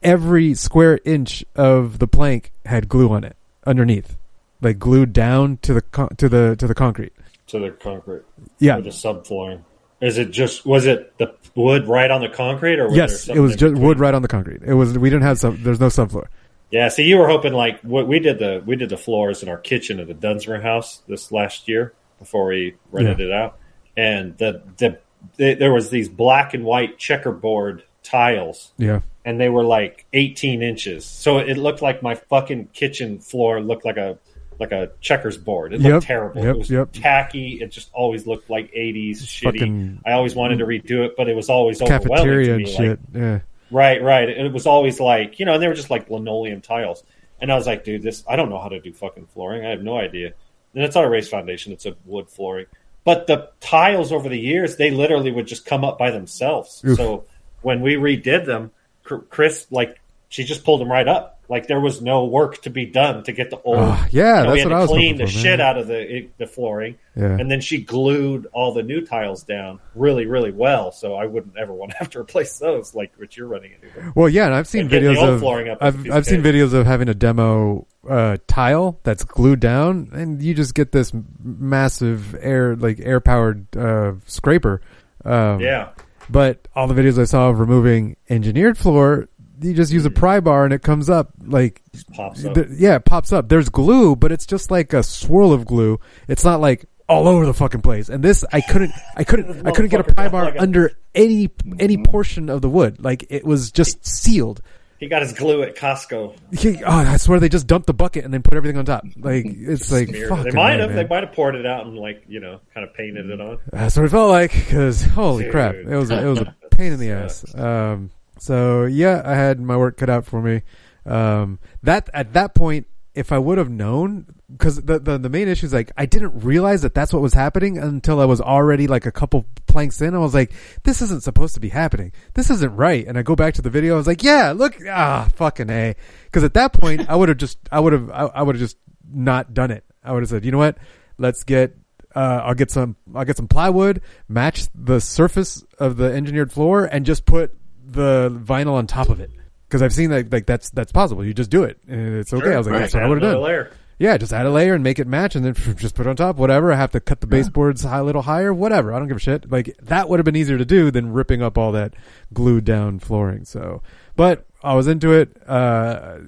every 0.00 0.54
square 0.54 1.00
inch 1.04 1.44
of 1.56 1.98
the 1.98 2.06
plank 2.06 2.52
had 2.66 2.88
glue 2.88 3.10
on 3.10 3.24
it 3.24 3.36
underneath, 3.66 4.16
like 4.60 4.78
glued 4.78 5.12
down 5.12 5.58
to 5.62 5.74
the 5.74 5.80
con- 5.82 6.14
to 6.16 6.28
the 6.28 6.56
to 6.56 6.66
the 6.66 6.74
concrete. 6.74 7.12
to 7.48 7.58
the 7.58 7.70
concrete 7.70 8.22
Yeah. 8.58 8.78
or 8.78 8.82
the 8.82 8.90
subflooring. 8.90 9.62
Is 10.00 10.16
it 10.18 10.30
just 10.30 10.64
was 10.64 10.86
it 10.86 11.16
the 11.18 11.34
wood 11.54 11.86
right 11.88 12.10
on 12.10 12.20
the 12.20 12.28
concrete 12.28 12.78
or 12.78 12.84
was 12.86 12.94
there 12.94 13.02
Yes, 13.02 13.28
it 13.28 13.38
was 13.38 13.52
just 13.52 13.74
between? 13.74 13.82
wood 13.82 13.98
right 14.00 14.14
on 14.14 14.22
the 14.22 14.28
concrete. 14.28 14.62
It 14.64 14.74
was. 14.74 14.96
We 14.96 15.10
didn't 15.10 15.24
have 15.24 15.38
some. 15.38 15.62
There's 15.62 15.80
no 15.80 15.88
subfloor. 15.88 16.26
Yeah, 16.70 16.88
see, 16.88 17.02
you 17.04 17.18
were 17.18 17.26
hoping 17.28 17.52
like 17.52 17.80
what 17.82 18.06
we 18.06 18.18
did 18.20 18.38
the 18.38 18.62
we 18.64 18.76
did 18.76 18.88
the 18.90 18.96
floors 18.96 19.42
in 19.42 19.48
our 19.48 19.58
kitchen 19.58 19.98
at 20.00 20.06
the 20.06 20.14
Dunsmore 20.14 20.60
house 20.60 21.02
this 21.08 21.32
last 21.32 21.68
year 21.68 21.92
before 22.18 22.46
we 22.46 22.76
rented 22.92 23.20
it 23.20 23.32
out, 23.32 23.58
and 23.96 24.38
the, 24.38 24.62
the 24.78 24.98
the 25.36 25.54
there 25.54 25.72
was 25.72 25.90
these 25.90 26.08
black 26.08 26.54
and 26.54 26.64
white 26.64 26.96
checkerboard 26.96 27.82
tiles, 28.02 28.72
Yeah. 28.78 29.00
and 29.24 29.38
they 29.40 29.48
were 29.48 29.64
like 29.64 30.06
18 30.12 30.62
inches, 30.62 31.04
so 31.04 31.38
it 31.38 31.58
looked 31.58 31.82
like 31.82 32.02
my 32.02 32.14
fucking 32.14 32.68
kitchen 32.72 33.18
floor 33.18 33.60
looked 33.60 33.84
like 33.84 33.96
a 33.98 34.16
like 34.60 34.72
a 34.72 34.90
checkers 35.00 35.36
board. 35.38 35.72
It 35.72 35.80
looked 35.80 35.94
Yep, 35.94 36.02
terrible. 36.04 36.44
yep, 36.44 36.54
it 36.54 36.58
was 36.58 36.70
yep. 36.70 36.90
tacky. 36.92 37.60
It 37.62 37.70
just 37.72 37.90
always 37.92 38.26
looked 38.26 38.50
like 38.50 38.70
80s 38.72 39.22
shitty. 39.22 39.42
fucking- 39.44 40.00
I 40.04 40.12
always 40.12 40.34
wanted 40.34 40.58
to 40.58 40.66
redo 40.66 41.06
it, 41.06 41.16
but 41.16 41.28
it 41.28 41.34
was 41.34 41.48
always 41.48 41.80
overwhelming 41.80 42.08
Cafeteria 42.08 42.46
to 42.46 42.52
and 42.54 42.62
me. 42.62 42.64
like, 42.66 42.76
shit. 42.76 42.98
yeah. 43.14 43.38
Right, 43.70 44.02
right. 44.02 44.28
It 44.28 44.52
was 44.52 44.66
always 44.66 45.00
like, 45.00 45.40
you 45.40 45.46
know, 45.46 45.54
and 45.54 45.62
they 45.62 45.68
were 45.68 45.74
just 45.74 45.90
like 45.90 46.10
linoleum 46.10 46.60
tiles. 46.60 47.02
And 47.40 47.50
I 47.50 47.54
was 47.54 47.66
like, 47.66 47.84
dude, 47.84 48.02
this, 48.02 48.22
I 48.28 48.36
don't 48.36 48.50
know 48.50 48.58
how 48.60 48.68
to 48.68 48.80
do 48.80 48.92
fucking 48.92 49.26
flooring. 49.32 49.64
I 49.64 49.70
have 49.70 49.82
no 49.82 49.96
idea. 49.96 50.34
And 50.74 50.84
it's 50.84 50.94
not 50.94 51.04
a 51.04 51.08
raised 51.08 51.30
foundation, 51.30 51.72
it's 51.72 51.86
a 51.86 51.94
wood 52.04 52.28
flooring. 52.28 52.66
But 53.02 53.26
the 53.26 53.48
tiles 53.60 54.12
over 54.12 54.28
the 54.28 54.38
years, 54.38 54.76
they 54.76 54.90
literally 54.90 55.32
would 55.32 55.46
just 55.46 55.64
come 55.64 55.84
up 55.84 55.98
by 55.98 56.10
themselves. 56.10 56.82
Oof. 56.86 56.96
So 56.98 57.24
when 57.62 57.80
we 57.80 57.94
redid 57.94 58.44
them, 58.44 58.72
Chris, 59.02 59.66
like, 59.70 60.00
she 60.28 60.44
just 60.44 60.64
pulled 60.64 60.80
them 60.80 60.90
right 60.92 61.08
up. 61.08 61.39
Like 61.50 61.66
there 61.66 61.80
was 61.80 62.00
no 62.00 62.24
work 62.26 62.62
to 62.62 62.70
be 62.70 62.86
done 62.86 63.24
to 63.24 63.32
get 63.32 63.50
the 63.50 63.60
old. 63.62 63.78
Ah, 63.80 64.06
yeah, 64.12 64.42
you 64.42 64.46
know, 64.46 64.52
we 64.52 64.58
that's 64.58 64.62
had 64.62 64.70
what 64.70 64.76
I 64.76 64.80
was 64.82 64.90
clean 64.90 65.16
the 65.16 65.24
for, 65.26 65.30
shit 65.32 65.60
out 65.60 65.76
of 65.76 65.88
the 65.88 66.28
the 66.38 66.46
flooring, 66.46 66.94
Yeah. 67.16 67.36
and 67.38 67.50
then 67.50 67.60
she 67.60 67.82
glued 67.82 68.46
all 68.52 68.72
the 68.72 68.84
new 68.84 69.04
tiles 69.04 69.42
down 69.42 69.80
really, 69.96 70.26
really 70.26 70.52
well. 70.52 70.92
So 70.92 71.14
I 71.16 71.26
wouldn't 71.26 71.58
ever 71.58 71.72
want 71.74 71.90
to 71.90 71.96
have 71.98 72.08
to 72.10 72.20
replace 72.20 72.58
those, 72.60 72.94
like 72.94 73.12
what 73.16 73.36
you're 73.36 73.48
running 73.48 73.72
into. 73.72 74.12
Well, 74.14 74.28
yeah, 74.28 74.46
and 74.46 74.54
I've 74.54 74.68
seen 74.68 74.82
And 74.82 74.90
videos 74.90 75.20
of 75.22 75.40
flooring 75.40 75.68
up 75.70 75.78
I've 75.80 76.08
I've 76.10 76.24
seen 76.24 76.40
videos 76.40 76.72
of 76.72 76.86
having 76.86 77.08
a 77.08 77.14
demo 77.14 77.86
uh, 78.08 78.36
tile 78.46 79.00
that's 79.02 79.24
glued 79.24 79.58
down, 79.58 80.10
and 80.12 80.40
you 80.40 80.54
just 80.54 80.74
get 80.76 80.92
this 80.92 81.12
massive 81.42 82.34
air 82.36 82.76
like 82.76 83.00
air 83.00 83.20
powered 83.20 83.66
uh, 83.76 84.12
scraper. 84.26 84.80
Um, 85.24 85.60
Yeah, 85.60 85.88
But 86.30 86.68
all 86.74 86.86
the 86.86 86.94
videos 86.94 87.18
I 87.20 87.24
saw 87.24 87.50
of 87.50 87.58
removing 87.60 88.16
engineered 88.28 88.78
floor, 88.78 89.28
you 89.60 89.74
just 89.74 89.92
use 89.92 90.04
a 90.04 90.10
pry 90.10 90.40
bar 90.40 90.64
and 90.64 90.72
it 90.72 90.82
comes 90.82 91.08
up 91.10 91.30
like 91.44 91.82
pops 92.14 92.44
up. 92.44 92.54
th- 92.54 92.68
yeah, 92.72 92.96
it 92.96 93.04
pops 93.04 93.32
up. 93.32 93.48
There's 93.48 93.68
glue, 93.68 94.16
but 94.16 94.32
it's 94.32 94.46
just 94.46 94.70
like 94.70 94.92
a 94.92 95.02
swirl 95.02 95.52
of 95.52 95.66
glue. 95.66 95.98
It's 96.28 96.44
not 96.44 96.60
like 96.60 96.86
all 97.08 97.26
over 97.28 97.44
the 97.46 97.54
fucking 97.54 97.80
place. 97.82 98.08
And 98.08 98.22
this, 98.22 98.44
I 98.52 98.60
couldn't, 98.60 98.92
I 99.16 99.24
couldn't, 99.24 99.66
I 99.66 99.72
couldn't 99.72 99.90
get 99.90 100.00
a 100.00 100.04
pry 100.14 100.28
bar 100.28 100.44
like 100.46 100.54
a- 100.56 100.62
under 100.62 100.92
any 101.14 101.50
any 101.78 101.96
portion 101.98 102.48
of 102.48 102.62
the 102.62 102.68
wood. 102.70 103.02
Like 103.02 103.26
it 103.30 103.44
was 103.44 103.70
just 103.72 104.06
sealed. 104.06 104.62
He 104.98 105.08
got 105.08 105.22
his 105.22 105.32
glue 105.32 105.62
at 105.62 105.76
Costco. 105.76 106.36
He- 106.58 106.84
oh, 106.84 106.90
I 106.90 107.16
swear 107.16 107.40
they 107.40 107.48
just 107.48 107.66
dumped 107.66 107.86
the 107.86 107.94
bucket 107.94 108.22
and 108.26 108.34
then 108.34 108.42
put 108.42 108.54
everything 108.54 108.76
on 108.78 108.84
top. 108.84 109.02
Like 109.16 109.44
it's 109.46 109.90
like 109.90 110.08
They 110.08 110.28
might 110.52 110.78
have. 110.78 110.90
man. 110.90 110.96
They 110.96 111.06
might 111.06 111.22
have 111.24 111.32
poured 111.32 111.54
it 111.54 111.64
out 111.66 111.86
and 111.86 111.96
like 111.96 112.22
you 112.28 112.38
know, 112.38 112.60
kind 112.74 112.86
of 112.86 112.94
painted 112.94 113.30
it 113.30 113.40
on. 113.40 113.58
That's 113.72 113.96
what 113.96 114.04
it 114.04 114.10
felt 114.10 114.30
like. 114.30 114.52
Because 114.52 115.02
holy 115.02 115.44
Dude. 115.44 115.52
crap, 115.52 115.74
it 115.74 115.86
was 115.96 116.10
a, 116.10 116.22
it 116.22 116.28
was 116.28 116.40
a 116.40 116.54
pain 116.70 116.92
in 116.92 117.00
the 117.00 117.10
ass. 117.12 117.44
Um, 117.54 118.10
so 118.40 118.84
yeah, 118.84 119.22
I 119.24 119.34
had 119.34 119.60
my 119.60 119.76
work 119.76 119.96
cut 119.96 120.10
out 120.10 120.24
for 120.24 120.40
me. 120.40 120.62
Um, 121.06 121.58
that 121.82 122.08
at 122.14 122.32
that 122.32 122.54
point, 122.54 122.86
if 123.14 123.32
I 123.32 123.38
would 123.38 123.58
have 123.58 123.68
known, 123.68 124.26
because 124.50 124.76
the, 124.82 124.98
the 124.98 125.18
the 125.18 125.28
main 125.28 125.48
issue 125.48 125.66
is 125.66 125.72
like 125.72 125.92
I 125.96 126.06
didn't 126.06 126.40
realize 126.40 126.82
that 126.82 126.94
that's 126.94 127.12
what 127.12 127.22
was 127.22 127.34
happening 127.34 127.76
until 127.76 128.20
I 128.20 128.24
was 128.24 128.40
already 128.40 128.86
like 128.86 129.06
a 129.06 129.12
couple 129.12 129.46
planks 129.66 130.00
in. 130.00 130.14
I 130.14 130.18
was 130.18 130.34
like, 130.34 130.52
this 130.84 131.02
isn't 131.02 131.22
supposed 131.22 131.54
to 131.54 131.60
be 131.60 131.68
happening. 131.68 132.12
This 132.34 132.50
isn't 132.50 132.74
right. 132.74 133.06
And 133.06 133.18
I 133.18 133.22
go 133.22 133.36
back 133.36 133.54
to 133.54 133.62
the 133.62 133.70
video. 133.70 133.94
I 133.94 133.96
was 133.98 134.06
like, 134.06 134.22
yeah, 134.22 134.52
look, 134.52 134.76
ah, 134.88 135.28
fucking 135.34 135.70
a. 135.70 135.94
Because 136.24 136.44
at 136.44 136.54
that 136.54 136.72
point, 136.72 137.08
I 137.08 137.16
would 137.16 137.28
have 137.28 137.38
just, 137.38 137.58
I 137.70 137.80
would 137.80 137.92
have, 137.92 138.10
I, 138.10 138.26
I 138.26 138.42
would 138.42 138.54
have 138.54 138.60
just 138.60 138.76
not 139.12 139.52
done 139.54 139.70
it. 139.70 139.84
I 140.02 140.12
would 140.12 140.22
have 140.22 140.30
said, 140.30 140.44
you 140.44 140.52
know 140.52 140.58
what? 140.58 140.78
Let's 141.18 141.44
get 141.44 141.76
uh, 142.14 142.42
I'll 142.44 142.54
get 142.54 142.70
some 142.70 142.96
I'll 143.14 143.24
get 143.24 143.36
some 143.36 143.48
plywood, 143.48 144.02
match 144.28 144.66
the 144.74 145.00
surface 145.00 145.64
of 145.78 145.96
the 145.96 146.12
engineered 146.12 146.52
floor, 146.52 146.84
and 146.84 147.06
just 147.06 147.24
put 147.24 147.54
the 147.84 148.30
vinyl 148.44 148.72
on 148.72 148.86
top 148.86 149.08
of 149.08 149.20
it. 149.20 149.30
Because 149.68 149.82
I've 149.82 149.92
seen 149.92 150.10
that 150.10 150.32
like 150.32 150.46
that's 150.46 150.70
that's 150.70 150.90
possible. 150.90 151.24
You 151.24 151.32
just 151.32 151.50
do 151.50 151.62
it, 151.62 151.78
and 151.86 152.16
it's 152.16 152.32
okay. 152.32 152.54
I 152.54 152.58
was 152.58 152.66
like, 152.66 152.72
right. 152.74 152.80
that's 152.80 152.94
what 152.94 153.04
I 153.04 153.06
would 153.06 153.22
have 153.22 153.32
done. 153.32 153.42
layer. 153.42 153.70
Yeah, 154.00 154.16
just 154.16 154.32
add 154.32 154.46
a 154.46 154.50
layer 154.50 154.74
and 154.74 154.82
make 154.82 154.98
it 154.98 155.06
match, 155.06 155.36
and 155.36 155.44
then 155.44 155.54
just 155.76 155.94
put 155.94 156.06
it 156.06 156.10
on 156.10 156.16
top. 156.16 156.36
Whatever. 156.36 156.72
I 156.72 156.76
have 156.76 156.90
to 156.92 157.00
cut 157.00 157.20
the 157.20 157.26
baseboards 157.26 157.84
high, 157.84 157.98
a 157.98 158.02
little 158.02 158.22
higher. 158.22 158.52
Whatever. 158.52 158.92
I 158.92 158.98
don't 158.98 159.06
give 159.06 159.18
a 159.18 159.20
shit. 159.20 159.50
Like 159.50 159.76
that 159.82 160.08
would 160.08 160.18
have 160.18 160.24
been 160.24 160.36
easier 160.36 160.58
to 160.58 160.64
do 160.64 160.90
than 160.90 161.12
ripping 161.12 161.42
up 161.42 161.56
all 161.56 161.70
that 161.72 161.94
glued 162.32 162.64
down 162.64 162.98
flooring. 162.98 163.44
So, 163.44 163.82
but 164.16 164.46
I 164.62 164.74
was 164.74 164.88
into 164.88 165.12
it. 165.12 165.36
Uh, 165.46 166.18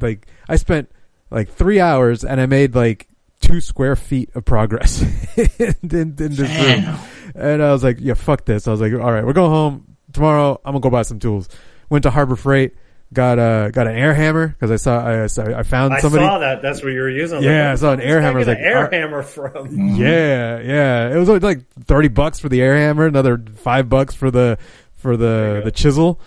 like 0.00 0.26
I 0.48 0.56
spent 0.56 0.90
like 1.30 1.48
three 1.48 1.80
hours, 1.80 2.24
and 2.24 2.40
I 2.40 2.46
made 2.46 2.74
like 2.74 3.08
two 3.40 3.60
square 3.60 3.96
feet 3.96 4.30
of 4.34 4.44
progress 4.44 5.00
in, 5.58 5.74
in, 5.82 5.90
in 5.90 6.14
this 6.16 6.40
room. 6.40 6.98
And 7.34 7.62
I 7.62 7.72
was 7.72 7.84
like, 7.84 7.98
yeah, 8.00 8.14
fuck 8.14 8.44
this. 8.44 8.66
I 8.66 8.70
was 8.70 8.80
like, 8.80 8.92
all 8.92 9.12
right, 9.12 9.24
we're 9.24 9.32
going 9.32 9.50
home 9.50 9.95
tomorrow. 10.16 10.60
I'm 10.64 10.72
gonna 10.72 10.80
go 10.80 10.90
buy 10.90 11.02
some 11.02 11.20
tools. 11.20 11.48
Went 11.88 12.02
to 12.02 12.10
Harbor 12.10 12.34
Freight. 12.36 12.74
Got 13.12 13.38
a 13.38 13.70
got 13.72 13.86
an 13.86 13.96
air 13.96 14.12
hammer 14.14 14.48
because 14.48 14.72
I 14.72 14.76
saw 14.76 15.06
I, 15.06 15.26
saw- 15.28 15.44
I 15.44 15.62
found 15.62 15.94
I 15.94 16.00
somebody. 16.00 16.24
saw 16.24 16.40
that. 16.40 16.60
That's 16.60 16.82
what 16.82 16.92
you 16.92 16.98
were 16.98 17.08
using. 17.08 17.36
was 17.36 17.44
Yeah, 17.46 17.66
like, 17.68 17.72
I 17.72 17.74
saw 17.76 17.92
an 17.92 18.00
air 18.00 18.20
hammer. 18.20 18.38
I 18.38 18.40
was 18.40 18.48
like, 18.48 18.56
uh, 18.58 18.60
an 18.62 18.66
air 18.66 18.78
are- 18.78 18.90
hammer 18.90 19.22
from. 19.22 19.52
Mm-hmm. 19.68 19.94
Yeah, 19.94 20.58
yeah. 20.58 21.14
It 21.14 21.16
was 21.16 21.28
only 21.28 21.38
like 21.38 21.60
thirty 21.84 22.08
bucks 22.08 22.40
for 22.40 22.48
the 22.48 22.60
air 22.60 22.76
hammer, 22.76 23.06
another 23.06 23.40
five 23.58 23.88
bucks 23.88 24.12
for 24.16 24.32
the 24.32 24.58
for 24.96 25.16
the 25.16 25.60
the 25.64 25.70
chisel, 25.70 26.20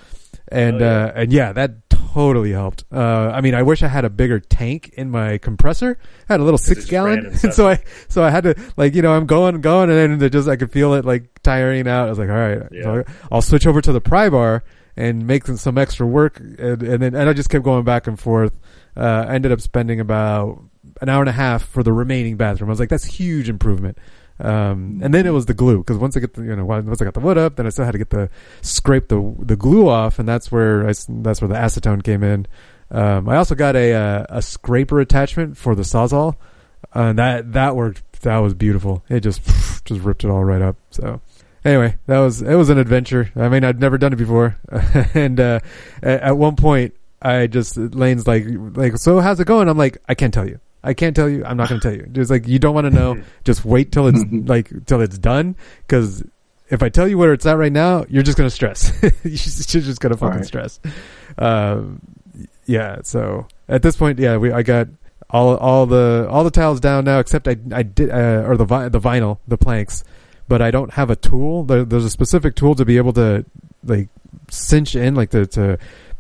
and 0.48 0.82
Oh, 0.82 0.86
yeah. 0.86 1.04
uh 1.06 1.12
and 1.16 1.34
yeah, 1.34 1.52
that 1.52 1.89
totally 2.14 2.52
helped. 2.52 2.84
Uh, 2.92 3.32
I 3.34 3.42
mean, 3.42 3.54
I 3.56 3.64
wish 3.64 3.84
I 3.84 3.88
had 3.88 4.06
a 4.06 4.10
bigger 4.10 4.40
tank 4.40 4.90
in 4.96 5.10
my 5.12 5.38
compressor. 5.38 5.98
I 6.30 6.34
had 6.34 6.40
a 6.40 6.44
little 6.44 6.58
six 6.58 6.86
gallon, 6.86 7.26
and 7.44 7.54
so 7.54 7.68
I 7.68 7.80
so 8.08 8.24
I 8.24 8.30
had 8.30 8.44
to 8.44 8.56
like 8.78 8.96
you 8.96 9.02
know 9.02 9.14
I'm 9.14 9.26
going 9.26 9.62
going, 9.62 9.90
and 9.90 10.20
then 10.22 10.32
just 10.32 10.48
I 10.48 10.56
could 10.56 10.72
feel 10.72 10.94
it 10.94 11.06
like 11.06 11.30
tiring 11.44 11.88
out. 11.88 12.08
I 12.08 12.10
was 12.10 12.20
like, 12.20 12.30
all 12.30 12.36
right, 12.36 12.62
Yeah. 12.72 12.84
so 12.84 13.04
I'll 13.32 13.42
switch 13.42 13.66
over 13.68 13.82
to 13.82 13.92
the 13.92 14.02
pry 14.02 14.30
bar 14.30 14.64
and 14.98 15.26
make 15.26 15.46
some- 15.46 15.56
some 15.58 15.78
extra 15.78 16.06
work, 16.06 16.40
and, 16.40 16.84
and 16.84 17.02
then 17.02 17.16
and 17.16 17.30
I 17.30 17.34
just 17.34 17.50
kept 17.50 17.64
going 17.64 17.84
back 17.86 18.08
and 18.08 18.20
forth. 18.20 18.60
Uh, 18.98 19.26
I 19.30 19.36
ended 19.36 19.52
up 19.52 19.62
spending 19.62 20.00
about 20.00 20.62
an 21.02 21.08
hour 21.10 21.22
and 21.22 21.30
a 21.30 21.34
half 21.34 21.64
for 21.64 21.84
the 21.84 21.94
remaining 21.94 22.36
bathroom. 22.36 22.70
I 22.70 22.74
was 22.74 22.80
like, 22.80 22.90
that's 22.90 23.06
huge 23.06 23.48
improvement. 23.48 23.98
Um, 24.40 25.02
and 25.04 25.14
then 25.14 25.26
it 25.26 25.32
was 25.32 25.48
the 25.48 25.54
glue 25.54 25.80
because 25.80 25.98
once 25.98 26.16
I 26.16 26.22
get 26.22 26.34
the 26.34 26.44
you 26.44 26.56
know 26.56 26.66
once 26.66 27.02
I 27.02 27.06
got 27.06 27.14
the 27.14 27.20
wood 27.20 27.38
up, 27.38 27.58
then 27.58 27.66
I 27.66 27.70
still 27.70 27.86
had 27.86 27.92
to 27.92 27.98
get 27.98 28.10
the 28.10 28.30
scrape 28.62 29.10
the 29.10 29.36
the 29.40 29.58
glue 29.58 29.90
off, 29.90 30.18
and 30.18 30.28
that's 30.28 30.52
where 30.52 30.88
I 30.88 30.94
that's 31.10 31.42
where 31.42 31.50
the 31.50 31.56
acetone 31.56 32.04
came 32.04 32.24
in. 32.24 32.48
Um, 32.92 33.28
I 33.28 33.36
also 33.36 33.54
got 33.54 33.76
a 33.76 33.94
uh, 33.94 34.26
a 34.30 34.42
scraper 34.42 35.00
attachment 35.02 35.58
for 35.58 35.76
the 35.76 35.84
sawzall, 35.84 36.38
and 36.94 37.20
that 37.20 37.54
that 37.54 37.76
worked. 37.76 38.04
That 38.22 38.38
was 38.38 38.54
beautiful. 38.54 39.04
It 39.10 39.22
just 39.22 39.44
just 39.86 40.02
ripped 40.02 40.24
it 40.24 40.30
all 40.30 40.44
right 40.44 40.62
up. 40.62 40.78
So 40.92 41.22
anyway, 41.66 41.98
that 42.08 42.20
was 42.20 42.42
it 42.42 42.56
was 42.56 42.70
an 42.70 42.78
adventure. 42.78 43.32
I 43.36 43.50
mean, 43.50 43.64
I'd 43.64 43.80
never 43.80 43.98
done 43.98 44.14
it 44.14 44.18
before, 44.18 44.58
and 45.14 45.40
uh, 45.40 45.60
at, 46.02 46.22
at 46.22 46.38
one 46.38 46.56
point, 46.56 46.96
I 47.22 47.48
just 47.48 47.76
Lane's 47.78 48.26
like 48.26 48.46
like 48.48 48.98
so 48.98 49.20
how's 49.20 49.40
it 49.40 49.48
going? 49.48 49.68
I'm 49.68 49.78
like 49.78 49.98
I 50.08 50.16
can't 50.16 50.34
tell 50.34 50.48
you. 50.48 50.60
I 50.84 50.94
can't 50.94 51.16
tell 51.16 51.30
you. 51.30 51.44
I'm 51.46 51.58
not 51.58 51.70
going 51.70 51.82
to 51.82 51.90
tell 51.90 51.98
you. 51.98 52.08
Just 52.12 52.32
like 52.32 52.48
you 52.48 52.60
don't 52.60 52.74
want 52.74 52.86
to 52.86 52.92
know. 52.92 53.22
just 53.44 53.66
wait 53.66 53.92
till 53.92 54.08
it's 54.08 54.24
like 54.32 54.86
till 54.86 55.02
it's 55.02 55.18
done 55.18 55.56
because 55.86 56.24
if 56.70 56.84
I 56.84 56.90
tell 56.90 57.08
you 57.08 57.18
where 57.18 57.34
it's 57.34 57.46
at 57.46 57.58
right 57.58 57.72
now, 57.72 58.06
you're 58.10 58.24
just 58.24 58.38
going 58.38 58.50
to 58.50 58.56
stress. 58.56 58.92
you're 59.24 59.84
just 59.84 60.00
going 60.00 60.12
to 60.12 60.18
fucking 60.18 60.34
Alright. 60.34 60.46
stress. 60.46 60.80
Um, 61.38 62.02
yeah. 62.66 63.00
So 63.04 63.48
at 63.68 63.82
this 63.82 63.98
point, 63.98 64.20
yeah, 64.20 64.38
we 64.38 64.52
I 64.52 64.64
got 64.64 64.88
all 65.30 65.58
all 65.58 65.86
the 65.86 66.28
all 66.30 66.44
the 66.44 66.52
tiles 66.52 66.80
down 66.80 67.06
now 67.06 67.20
except 67.20 67.48
I 67.48 67.58
I 67.74 67.84
did 67.84 68.10
uh, 68.10 68.44
or 68.46 68.58
the 68.58 68.66
vi- 68.66 68.90
the 68.90 69.00
vinyl 69.00 69.40
the 69.48 69.58
planks, 69.58 70.04
but 70.48 70.62
I 70.62 70.72
don't 70.72 70.94
have 70.94 71.10
a 71.10 71.16
tool. 71.16 71.64
There, 71.64 71.84
there's 71.84 72.06
a 72.06 72.10
specific 72.10 72.56
tool 72.56 72.76
to 72.76 72.86
be 72.86 72.98
able 72.98 73.14
to 73.14 73.46
like 73.84 74.10
cinch 74.50 74.96
in 74.96 75.16
like 75.16 75.32
to 75.32 75.46
to 75.48 75.78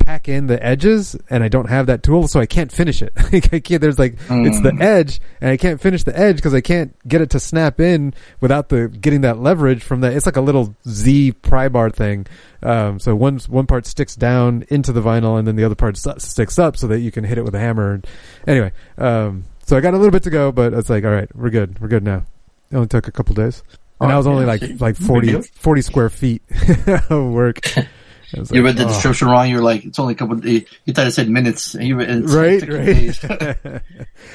pack 0.09 0.27
in 0.27 0.47
the 0.47 0.65
edges 0.65 1.15
and 1.29 1.43
I 1.43 1.49
don't 1.49 1.69
have 1.69 1.85
that 1.85 2.01
tool 2.01 2.27
so 2.27 2.39
I 2.39 2.47
can't 2.47 2.71
finish 2.71 3.03
it. 3.03 3.13
I 3.31 3.39
can't, 3.41 3.79
there's 3.79 3.99
like 3.99 4.13
it's 4.27 4.59
the 4.61 4.75
edge 4.81 5.21
and 5.39 5.51
I 5.51 5.57
can't 5.57 5.79
finish 5.79 6.03
the 6.03 6.17
edge 6.17 6.37
because 6.37 6.55
I 6.55 6.61
can't 6.61 6.95
get 7.07 7.21
it 7.21 7.29
to 7.31 7.39
snap 7.39 7.79
in 7.79 8.15
without 8.41 8.69
the 8.69 8.87
getting 8.87 9.21
that 9.21 9.37
leverage 9.37 9.83
from 9.83 10.01
that. 10.01 10.13
It's 10.13 10.25
like 10.25 10.35
a 10.35 10.41
little 10.41 10.75
Z 10.87 11.33
pry 11.33 11.69
bar 11.69 11.91
thing. 11.91 12.25
Um, 12.63 12.99
so 12.99 13.15
one 13.15 13.37
one 13.49 13.67
part 13.67 13.85
sticks 13.85 14.15
down 14.15 14.65
into 14.69 14.91
the 14.91 15.01
vinyl 15.01 15.37
and 15.37 15.47
then 15.47 15.55
the 15.55 15.63
other 15.63 15.75
part 15.75 15.95
sticks 15.95 16.57
up 16.57 16.75
so 16.75 16.87
that 16.87 17.01
you 17.01 17.11
can 17.11 17.23
hit 17.23 17.37
it 17.37 17.43
with 17.43 17.53
a 17.53 17.59
hammer. 17.59 17.93
And 17.93 18.07
anyway, 18.47 18.71
um, 18.97 19.43
so 19.63 19.77
I 19.77 19.79
got 19.79 19.93
a 19.93 19.97
little 19.97 20.11
bit 20.11 20.23
to 20.23 20.31
go, 20.31 20.51
but 20.51 20.73
it's 20.73 20.89
like 20.89 21.03
all 21.05 21.11
right, 21.11 21.29
we're 21.35 21.51
good, 21.51 21.79
we're 21.79 21.87
good 21.87 22.03
now. 22.03 22.25
It 22.71 22.75
only 22.75 22.87
took 22.87 23.07
a 23.07 23.11
couple 23.11 23.35
days. 23.35 23.61
And 24.01 24.11
Oh, 24.11 24.15
I 24.15 24.17
was 24.17 24.25
only 24.25 24.45
yeah, 24.45 24.53
like 24.53 24.61
like 24.81 24.97
big 24.97 25.07
40, 25.07 25.41
40 25.53 25.81
square 25.83 26.09
feet 26.09 26.41
of 27.11 27.31
work. 27.31 27.59
I 28.33 28.37
You 28.39 28.43
like, 28.43 28.63
read 28.63 28.77
the 28.77 28.85
oh. 28.85 28.87
description 28.89 29.27
wrong. 29.27 29.49
You're 29.49 29.61
like, 29.61 29.85
it's 29.85 29.99
only 29.99 30.13
a 30.13 30.17
couple. 30.17 30.45
You 30.45 30.65
you 30.85 30.93
thought 30.93 31.07
it 31.07 31.11
said 31.11 31.29
minutes. 31.29 31.75
And 31.75 31.87
you 31.87 31.95
read 31.95 32.09
it's 32.09 32.33
right, 32.33 32.59
took 32.59 32.69
right. 32.69 33.81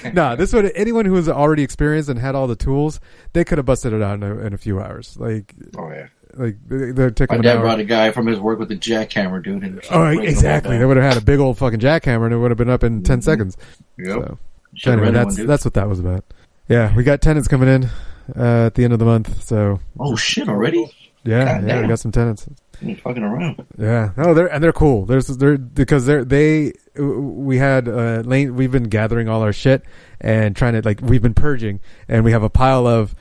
no, 0.15 0.37
this 0.37 0.53
would 0.53 0.73
anyone 0.75 1.05
who 1.07 1.13
was 1.13 1.29
already 1.29 1.63
experienced 1.63 2.09
and 2.09 2.19
had 2.19 2.35
all 2.35 2.47
the 2.47 2.57
tools, 2.57 3.01
they 3.33 3.45
could 3.45 3.59
have 3.59 3.67
busted 3.67 3.93
it 3.93 4.03
out 4.03 4.15
in 4.15 4.23
a, 4.23 4.39
in 4.39 4.53
a 4.55 4.59
few 4.59 4.81
hours. 4.81 5.17
Like, 5.19 5.55
oh 5.77 5.89
yeah. 5.91 6.07
like 6.35 6.57
they- 6.67 6.93
they're 6.93 7.11
taking 7.11 7.35
My 7.35 7.39
an 7.39 7.43
dad 7.43 7.57
hour. 7.57 7.63
brought 7.63 7.81
a 7.81 7.85
guy 7.85 8.11
from 8.11 8.27
his 8.27 8.41
work 8.41 8.59
with 8.59 8.71
a 8.73 8.77
jackhammer, 8.77 9.43
dude. 9.43 9.63
And 9.63 9.81
Oh, 9.91 10.05
breaking 10.07 10.25
exactly. 10.29 10.79
They 10.79 10.85
would 10.85 10.97
have 10.97 11.15
had 11.15 11.23
a 11.23 11.25
big 11.25 11.39
old 11.41 11.59
fucking 11.59 11.81
jackhammer, 11.81 12.25
and 12.25 12.35
it 12.35 12.39
would 12.39 12.51
have 12.51 12.59
been 12.59 12.71
up 12.71 12.83
in 12.85 13.03
10 13.03 13.23
seconds. 13.23 13.57
Yep. 13.99 14.39
So, 14.77 14.91
anyway, 14.93 15.13
that's 15.13 15.39
one, 15.39 15.47
that's 15.47 15.65
what 15.65 15.75
that 15.75 15.89
was 15.89 16.01
about. 16.01 16.25
Yeah, 16.69 16.95
we 16.97 17.05
got 17.05 17.21
tenants 17.21 17.47
coming 17.47 17.69
in 17.69 17.85
uh, 18.37 18.67
at 18.67 18.75
the 18.75 18.83
end 18.85 18.93
of 18.93 18.99
the 18.99 19.05
month, 19.05 19.45
so 19.45 19.79
Oh 20.01 20.17
shit! 20.17 20.49
Already? 20.49 20.91
yeah, 21.25 21.61
God 21.61 21.69
yeah, 21.69 21.81
we 21.83 21.87
got 21.87 22.01
some 22.01 22.11
tenants. 22.11 22.49
You're 22.81 22.97
fucking 22.97 23.23
around. 23.23 23.65
Yeah, 23.79 24.11
no, 24.17 24.35
they're 24.35 24.47
and 24.53 24.63
they're 24.63 24.73
cool. 24.73 25.07
There's 25.07 25.27
they're 25.29 25.59
because 25.59 26.07
they're 26.07 26.25
they 26.25 26.73
we 26.97 27.59
had 27.59 27.89
uh 27.89 28.23
lane 28.25 28.55
we've 28.57 28.71
been 28.71 28.85
gathering 28.89 29.29
all 29.29 29.43
our 29.43 29.53
shit 29.53 29.85
and 30.21 30.55
trying 30.55 30.75
to 30.75 30.83
like 30.83 31.01
we've 31.01 31.23
been 31.23 31.35
purging 31.35 31.81
and 32.09 32.25
we 32.25 32.33
have 32.33 32.43
a 32.43 32.51
pile 32.51 32.87
of 32.87 33.15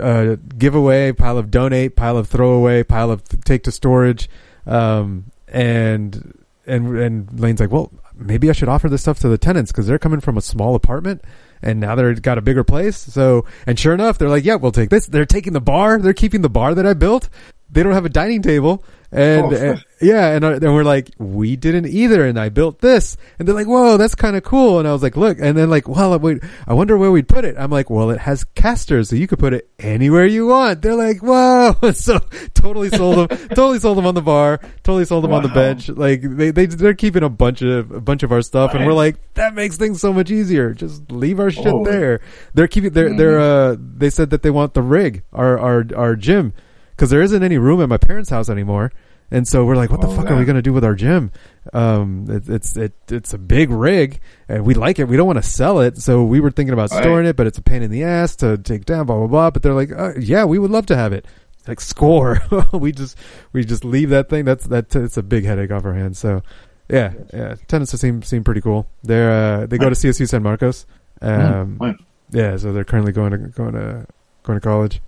uh 0.00 0.36
giveaway, 0.56 1.12
pile 1.12 1.38
of 1.38 1.50
donate, 1.50 1.96
pile 1.96 2.16
of 2.16 2.28
throwaway, 2.28 2.82
pile 2.82 3.10
of 3.10 3.22
take 3.44 3.64
to 3.64 3.72
storage, 3.72 4.28
um 4.66 5.30
and 5.48 6.38
and 6.66 6.96
and 6.98 7.40
Lane's 7.40 7.60
like, 7.60 7.70
well, 7.70 7.92
maybe 8.14 8.48
I 8.48 8.52
should 8.52 8.68
offer 8.68 8.88
this 8.88 9.02
stuff 9.02 9.18
to 9.20 9.28
the 9.28 9.38
tenants 9.38 9.72
because 9.72 9.86
they're 9.86 9.98
coming 9.98 10.20
from 10.20 10.36
a 10.36 10.42
small 10.42 10.74
apartment 10.74 11.22
and 11.64 11.80
now 11.80 11.94
they've 11.94 12.20
got 12.20 12.36
a 12.38 12.42
bigger 12.42 12.62
place. 12.62 12.96
So, 12.96 13.46
and 13.66 13.78
sure 13.78 13.94
enough, 13.94 14.18
they're 14.18 14.28
like, 14.28 14.44
yeah, 14.44 14.56
we'll 14.56 14.70
take 14.72 14.90
this. 14.90 15.06
They're 15.06 15.24
taking 15.24 15.54
the 15.54 15.60
bar. 15.60 15.98
They're 15.98 16.12
keeping 16.12 16.42
the 16.42 16.50
bar 16.50 16.74
that 16.74 16.86
I 16.86 16.92
built. 16.92 17.28
They 17.70 17.82
don't 17.82 17.92
have 17.94 18.04
a 18.04 18.10
dining 18.10 18.42
table. 18.42 18.84
And, 19.10 19.46
Oh, 19.46 19.50
and- 19.56 19.84
yeah, 20.00 20.30
and, 20.34 20.44
uh, 20.44 20.54
and 20.54 20.74
we're 20.74 20.82
like, 20.82 21.08
we 21.18 21.54
didn't 21.54 21.86
either. 21.86 22.26
And 22.26 22.38
I 22.38 22.48
built 22.48 22.80
this. 22.80 23.16
And 23.38 23.46
they're 23.46 23.54
like, 23.54 23.68
whoa, 23.68 23.96
that's 23.96 24.16
kind 24.16 24.34
of 24.34 24.42
cool. 24.42 24.80
And 24.80 24.88
I 24.88 24.92
was 24.92 25.04
like, 25.04 25.16
look, 25.16 25.38
and 25.40 25.56
then 25.56 25.70
like, 25.70 25.86
well, 25.86 26.18
wait, 26.18 26.42
I 26.66 26.74
wonder 26.74 26.96
where 26.98 27.12
we'd 27.12 27.28
put 27.28 27.44
it. 27.44 27.54
I'm 27.56 27.70
like, 27.70 27.90
well, 27.90 28.10
it 28.10 28.18
has 28.18 28.42
casters, 28.42 29.08
so 29.10 29.16
you 29.16 29.28
could 29.28 29.38
put 29.38 29.54
it 29.54 29.70
anywhere 29.78 30.26
you 30.26 30.46
want. 30.48 30.82
They're 30.82 30.96
like, 30.96 31.20
whoa. 31.22 31.74
So 31.94 32.18
totally 32.54 32.88
sold 32.90 33.30
them, 33.30 33.38
totally 33.50 33.78
sold 33.78 33.98
them 33.98 34.06
on 34.06 34.14
the 34.16 34.22
bar, 34.22 34.58
totally 34.82 35.04
sold 35.04 35.22
them 35.22 35.32
on 35.32 35.42
the 35.44 35.48
bench. 35.48 35.88
Like 35.88 36.20
they, 36.22 36.50
they, 36.50 36.66
they're 36.66 36.94
keeping 36.94 37.22
a 37.22 37.28
bunch 37.28 37.62
of, 37.62 37.92
a 37.92 38.00
bunch 38.00 38.24
of 38.24 38.32
our 38.32 38.42
stuff. 38.42 38.74
And 38.74 38.84
we're 38.84 38.92
like, 38.94 39.16
that 39.34 39.54
makes 39.54 39.76
things 39.76 40.00
so 40.00 40.12
much 40.12 40.30
easier. 40.32 40.74
Just 40.74 41.10
leave 41.12 41.38
our 41.38 41.50
shit 41.52 41.66
Oh. 41.68 41.84
there. 41.84 42.20
They're 42.54 42.68
keeping, 42.68 42.90
they're, 42.90 43.14
they're, 43.16 43.38
uh, 43.40 43.76
they 43.78 44.10
said 44.10 44.30
that 44.30 44.42
they 44.42 44.50
want 44.50 44.74
the 44.74 44.82
rig, 44.82 45.22
our, 45.32 45.56
our, 45.58 45.84
our 45.94 46.16
gym, 46.16 46.52
cause 46.96 47.10
there 47.10 47.22
isn't 47.22 47.42
any 47.42 47.58
room 47.58 47.80
at 47.82 47.88
my 47.88 47.96
parents' 47.98 48.30
house 48.30 48.48
anymore. 48.48 48.92
And 49.30 49.48
so 49.48 49.64
we're 49.64 49.74
like, 49.74 49.90
what 49.90 50.00
the 50.02 50.06
Oh, 50.06 50.14
fuck 50.14 50.30
are 50.30 50.36
we 50.36 50.44
going 50.44 50.56
to 50.56 50.62
do 50.62 50.72
with 50.72 50.84
our 50.84 50.94
gym? 50.94 51.32
Um, 51.72 52.26
it, 52.28 52.48
it's, 52.48 52.76
it, 52.76 52.92
it's 53.08 53.32
a 53.32 53.38
big 53.38 53.70
rig 53.70 54.20
and 54.48 54.64
we 54.64 54.74
like 54.74 54.98
it. 54.98 55.08
We 55.08 55.16
don't 55.16 55.26
want 55.26 55.38
to 55.42 55.48
sell 55.48 55.80
it. 55.80 55.96
So 55.98 56.22
we 56.24 56.40
were 56.40 56.50
thinking 56.50 56.72
about 56.74 56.90
Right. 56.90 57.02
storing 57.02 57.26
it, 57.26 57.34
but 57.34 57.46
it's 57.46 57.58
a 57.58 57.62
pain 57.62 57.82
in 57.82 57.90
the 57.90 58.04
ass 58.04 58.36
to 58.36 58.58
take 58.58 58.84
down, 58.84 59.06
blah, 59.06 59.16
blah, 59.16 59.26
blah. 59.26 59.50
But 59.50 59.62
they're 59.62 59.74
like, 59.74 59.90
uh, 59.90 60.12
yeah, 60.18 60.44
we 60.44 60.58
would 60.58 60.70
love 60.70 60.86
to 60.86 60.96
have 60.96 61.12
it. 61.12 61.26
Like 61.66 61.80
score. 61.80 62.42
we 62.72 62.92
just, 62.92 63.16
we 63.52 63.64
just 63.64 63.84
leave 63.84 64.10
that 64.10 64.28
thing. 64.28 64.44
That's, 64.44 64.66
that, 64.66 64.94
it's 64.94 65.16
a 65.16 65.22
big 65.22 65.44
headache 65.46 65.70
off 65.72 65.84
our 65.86 65.94
hands. 65.94 66.18
So 66.18 66.42
yeah, 66.88 67.14
yeah. 67.32 67.54
Tenants 67.66 67.98
seem, 67.98 68.22
seem 68.22 68.44
pretty 68.44 68.60
cool. 68.60 68.86
They're, 69.02 69.30
uh, 69.62 69.66
they 69.66 69.78
go 69.78 69.88
to 69.88 69.96
CSU 69.96 70.28
San 70.28 70.42
Marcos. 70.42 70.84
Um, 71.22 71.78
Right. 71.80 71.96
yeah, 72.30 72.56
so 72.58 72.72
they're 72.74 72.84
currently 72.84 73.12
going 73.12 73.30
to 73.32 73.38
going 73.38 73.72
to 73.72 74.06
going 74.42 74.60
to 74.60 74.60
college. 74.60 75.00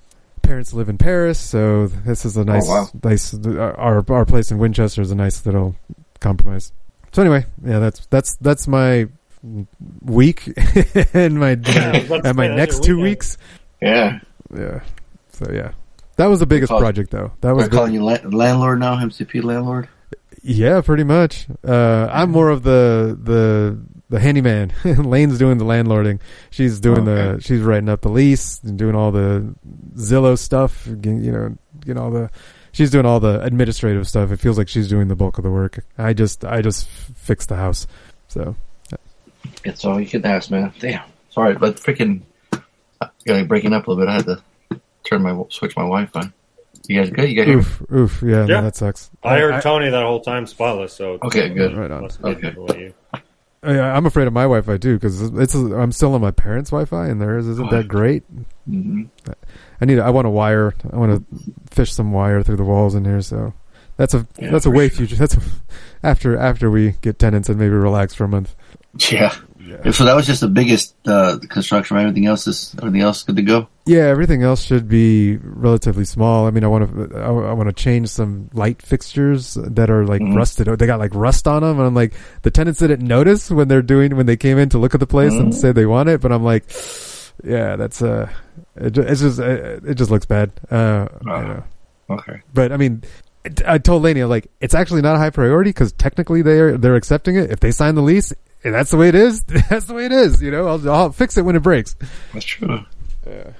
Parents 0.47 0.73
live 0.73 0.89
in 0.89 0.97
Paris, 0.97 1.39
so 1.39 1.89
this 1.89 2.25
is 2.25 2.37
a 2.37 2.45
nice, 2.45 2.69
wow. 2.69 2.89
nice. 3.03 3.35
Our 3.35 4.05
our 4.09 4.25
place 4.25 4.51
in 4.51 4.59
Winchester 4.59 5.03
is 5.03 5.11
a 5.11 5.15
nice 5.15 5.45
little 5.45 5.75
compromise. 6.21 6.73
So 7.13 7.23
anyway, 7.23 7.47
yeah, 7.65 7.81
that's 7.81 8.07
that's 8.07 8.37
that's 8.37 8.69
my 8.69 9.09
week 10.03 10.47
and 11.15 11.39
my 11.39 11.51
I 11.51 11.55
was 11.57 12.07
about 12.07 12.23
to 12.23 12.29
and 12.29 12.37
my 12.37 12.49
next 12.49 12.85
two 12.85 13.01
weeks. 13.01 13.39
Yeah. 13.81 14.21
Yeah, 14.55 14.81
so 15.33 15.51
yeah, 15.53 15.73
that 16.17 16.27
was 16.27 16.39
the 16.39 16.47
biggest 16.47 16.71
call- 16.71 16.79
project 16.79 17.11
though. 17.11 17.33
That 17.41 17.57
was 17.57 17.69
calling 17.69 17.95
you 17.95 18.05
la- 18.05 18.19
landlord 18.23 18.79
now, 18.79 18.97
MCP 18.97 19.43
landlord. 19.43 19.89
Yeah, 20.43 20.81
pretty 20.81 21.03
much. 21.03 21.49
Uh, 21.67 22.09
I'm 22.13 22.31
more 22.31 22.51
of 22.51 22.63
the 22.63 23.19
the 23.21 23.79
the 24.09 24.21
handyman. 24.21 24.73
Lane's 24.85 25.39
doing 25.39 25.59
the 25.59 25.65
landlording. 25.65 26.21
She's 26.51 26.79
doing 26.81 27.05
the 27.05 27.13
Okay. 27.13 27.41
she's 27.43 27.61
writing 27.61 27.89
up 27.89 28.03
the 28.03 28.09
lease 28.09 28.61
and 28.63 28.79
doing 28.79 28.95
all 28.95 29.11
the 29.13 29.55
Zillow 29.97 30.39
stuff. 30.39 30.85
getting- 30.87 31.23
You 31.25 31.33
know, 31.33 31.57
getting 31.81 32.01
all 32.03 32.11
the 32.11 32.31
she's 32.73 32.91
doing 32.91 33.07
all 33.07 33.21
the 33.21 33.41
administrative 33.43 34.07
stuff. 34.09 34.31
It 34.31 34.39
feels 34.39 34.59
like 34.59 34.69
she's 34.69 34.89
doing 34.89 35.09
the 35.09 35.17
bulk 35.17 35.39
of 35.39 35.45
the 35.45 35.51
work. 35.51 35.85
I 35.99 36.13
just 36.13 36.45
I 36.45 36.63
just 36.63 36.87
fix 36.89 37.47
the 37.47 37.57
house. 37.57 37.87
So 38.29 38.55
It's 39.65 39.85
all 39.85 40.01
you 40.01 40.07
can 40.07 40.25
ask, 40.27 40.51
man. 40.51 40.73
Damn. 40.79 41.03
Sorry, 41.31 41.55
but 41.55 41.77
freaking, 41.77 42.23
uh, 43.01 43.09
you're 43.25 43.37
like 43.39 43.49
breaking 43.49 43.73
up 43.73 43.87
a 43.87 43.91
little 43.91 44.05
bit. 44.05 44.11
I 44.11 44.15
had 44.15 44.25
to 44.27 44.81
turn 45.05 45.23
my 45.23 45.43
switch 45.51 45.77
my 45.77 45.83
Wi-Fi. 45.83 46.31
You 46.89 47.01
guys 47.03 47.11
good? 47.11 47.29
You 47.29 47.37
got 47.37 47.47
here? 47.47 47.59
oof 47.59 47.83
oof 47.93 48.23
yeah, 48.23 48.47
no, 48.47 48.63
that 48.63 48.77
sucks. 48.77 49.11
I 49.25 49.39
heard 49.39 49.61
Tony 49.63 49.91
that 49.91 50.03
whole 50.05 50.21
time 50.21 50.47
spotless, 50.47 50.93
so 50.93 51.19
Okay, 51.25 51.49
good. 51.49 51.77
Right 51.77 51.91
on. 51.91 52.09
Okay. 52.23 52.93
The 53.67 53.73
way 53.73 53.77
you- 53.77 53.83
I, 53.83 53.97
I'm 53.97 54.07
afraid 54.07 54.27
of 54.27 54.33
my 54.33 54.43
Wi-Fi 54.43 54.77
too 54.79 54.95
because 54.95 55.21
it's 55.21 55.55
I'm 55.55 55.93
still 55.93 56.15
on 56.15 56.21
my 56.21 56.31
parents' 56.31 56.71
Wi-Fi 56.71 57.09
and 57.09 57.21
theirs 57.21 57.47
isn't 57.47 57.71
that 57.71 57.89
great. 57.89 58.23
hmm 58.67 59.05
I 59.81 59.85
need. 59.85 59.99
I 59.99 60.09
want 60.11 60.25
to 60.25 60.31
wire. 60.31 60.75
I 60.91 60.97
want 60.97 61.13
to 61.31 61.53
fish 61.71 61.93
some 61.93 62.11
wire 62.13 62.43
through 62.43 62.57
the 62.57 62.65
walls 62.65 62.95
in 62.95 63.05
here. 63.05 63.21
So 63.21 63.53
that's 63.99 64.15
a 64.15 64.27
Yeah, 64.39 64.51
that's 64.51 64.65
a 64.67 64.71
way 64.71 64.89
sure. 64.89 64.97
future. 64.99 65.17
That's 65.17 65.37
a, 65.37 65.41
after 66.03 66.37
after 66.39 66.71
we 66.71 66.93
get 67.03 67.19
tenants 67.19 67.49
and 67.51 67.59
maybe 67.59 67.75
relax 67.75 68.15
for 68.15 68.25
a 68.25 68.29
month. 68.29 68.55
Yeah. 69.11 69.35
So 69.93 70.05
that 70.05 70.15
was 70.15 70.27
just 70.27 70.41
the 70.41 70.49
biggest 70.49 70.95
uh, 71.07 71.39
construction. 71.49 71.97
Right? 71.97 72.03
Everything 72.03 72.27
else 72.27 72.47
is 72.47 72.75
everything 72.79 73.03
else 73.03 73.23
good 73.23 73.37
to 73.37 73.43
go. 73.43 73.69
Yeah, 73.87 74.07
everything 74.07 74.43
else 74.43 74.65
should 74.65 74.89
be 74.89 75.37
relatively 75.37 76.05
small. 76.05 76.47
I 76.47 76.51
mean, 76.51 76.65
I 76.65 76.67
want 76.67 76.93
to, 76.93 77.17
I, 77.19 77.27
I 77.27 77.53
want 77.53 77.69
to 77.69 77.73
change 77.73 78.09
some 78.09 78.51
light 78.53 78.83
fixtures 78.83 79.55
that 79.55 79.91
are 79.91 80.05
like 80.05 80.23
rusted. 80.23 80.67
They 80.67 80.87
got 80.87 80.99
like 80.99 81.15
rust 81.15 81.47
on 81.47 81.63
them, 81.63 81.79
and 81.79 81.87
I'm 81.87 81.95
like, 81.95 82.15
the 82.43 82.51
tenants 82.51 82.81
didn't 82.81 83.07
notice 83.07 83.51
when 83.51 83.69
they're 83.69 83.83
doing 83.83 84.17
when 84.17 84.27
they 84.27 84.37
came 84.37 84.59
in 84.59 84.69
to 84.71 84.79
look 84.79 84.95
at 84.95 85.01
the 85.01 85.07
place 85.07 85.33
and 85.33 85.55
say 85.55 85.73
they 85.73 85.87
want 85.87 86.09
it, 86.09 86.21
but 86.21 86.33
I'm 86.33 86.43
like, 86.43 86.65
yeah, 87.45 87.77
that's 87.77 88.03
uh, 88.03 88.31
it, 88.77 88.97
it's 88.99 89.21
just 89.21 89.39
it, 89.39 89.85
it 89.85 89.95
just 89.95 90.11
looks 90.11 90.27
bad. 90.27 90.53
Uh. 90.71 91.09
Okay. 92.09 92.43
But 92.55 92.73
I 92.73 92.77
mean, 92.77 93.03
I 93.67 93.79
told 93.79 94.03
Laney, 94.03 94.21
I'm 94.21 94.29
like, 94.29 94.49
it's 94.61 94.75
actually 94.75 95.03
not 95.03 95.17
a 95.17 95.19
high 95.19 95.31
priority 95.31 95.71
because 95.71 95.93
technically 95.93 96.43
they're 96.43 96.77
they're 96.77 96.97
accepting 96.97 97.37
it. 97.37 97.51
If 97.51 97.61
they 97.61 97.71
sign 97.71 97.95
the 97.95 98.03
lease, 98.03 98.33
and 98.65 98.75
that's 98.75 98.91
the 98.91 98.97
way 98.97 99.09
it 99.09 99.15
is. 99.15 99.43
That's 99.71 99.87
the 99.87 99.95
way 99.95 100.07
it 100.07 100.13
is. 100.13 100.43
You 100.43 100.51
know, 100.51 100.67
I'll, 100.67 100.91
I'll 100.91 101.13
fix 101.13 101.37
it 101.37 101.43
when 101.43 101.57
it 101.57 101.63
breaks. 101.63 101.95
That's 102.33 102.45
true. 102.45 102.85
Yeah. 103.27 103.51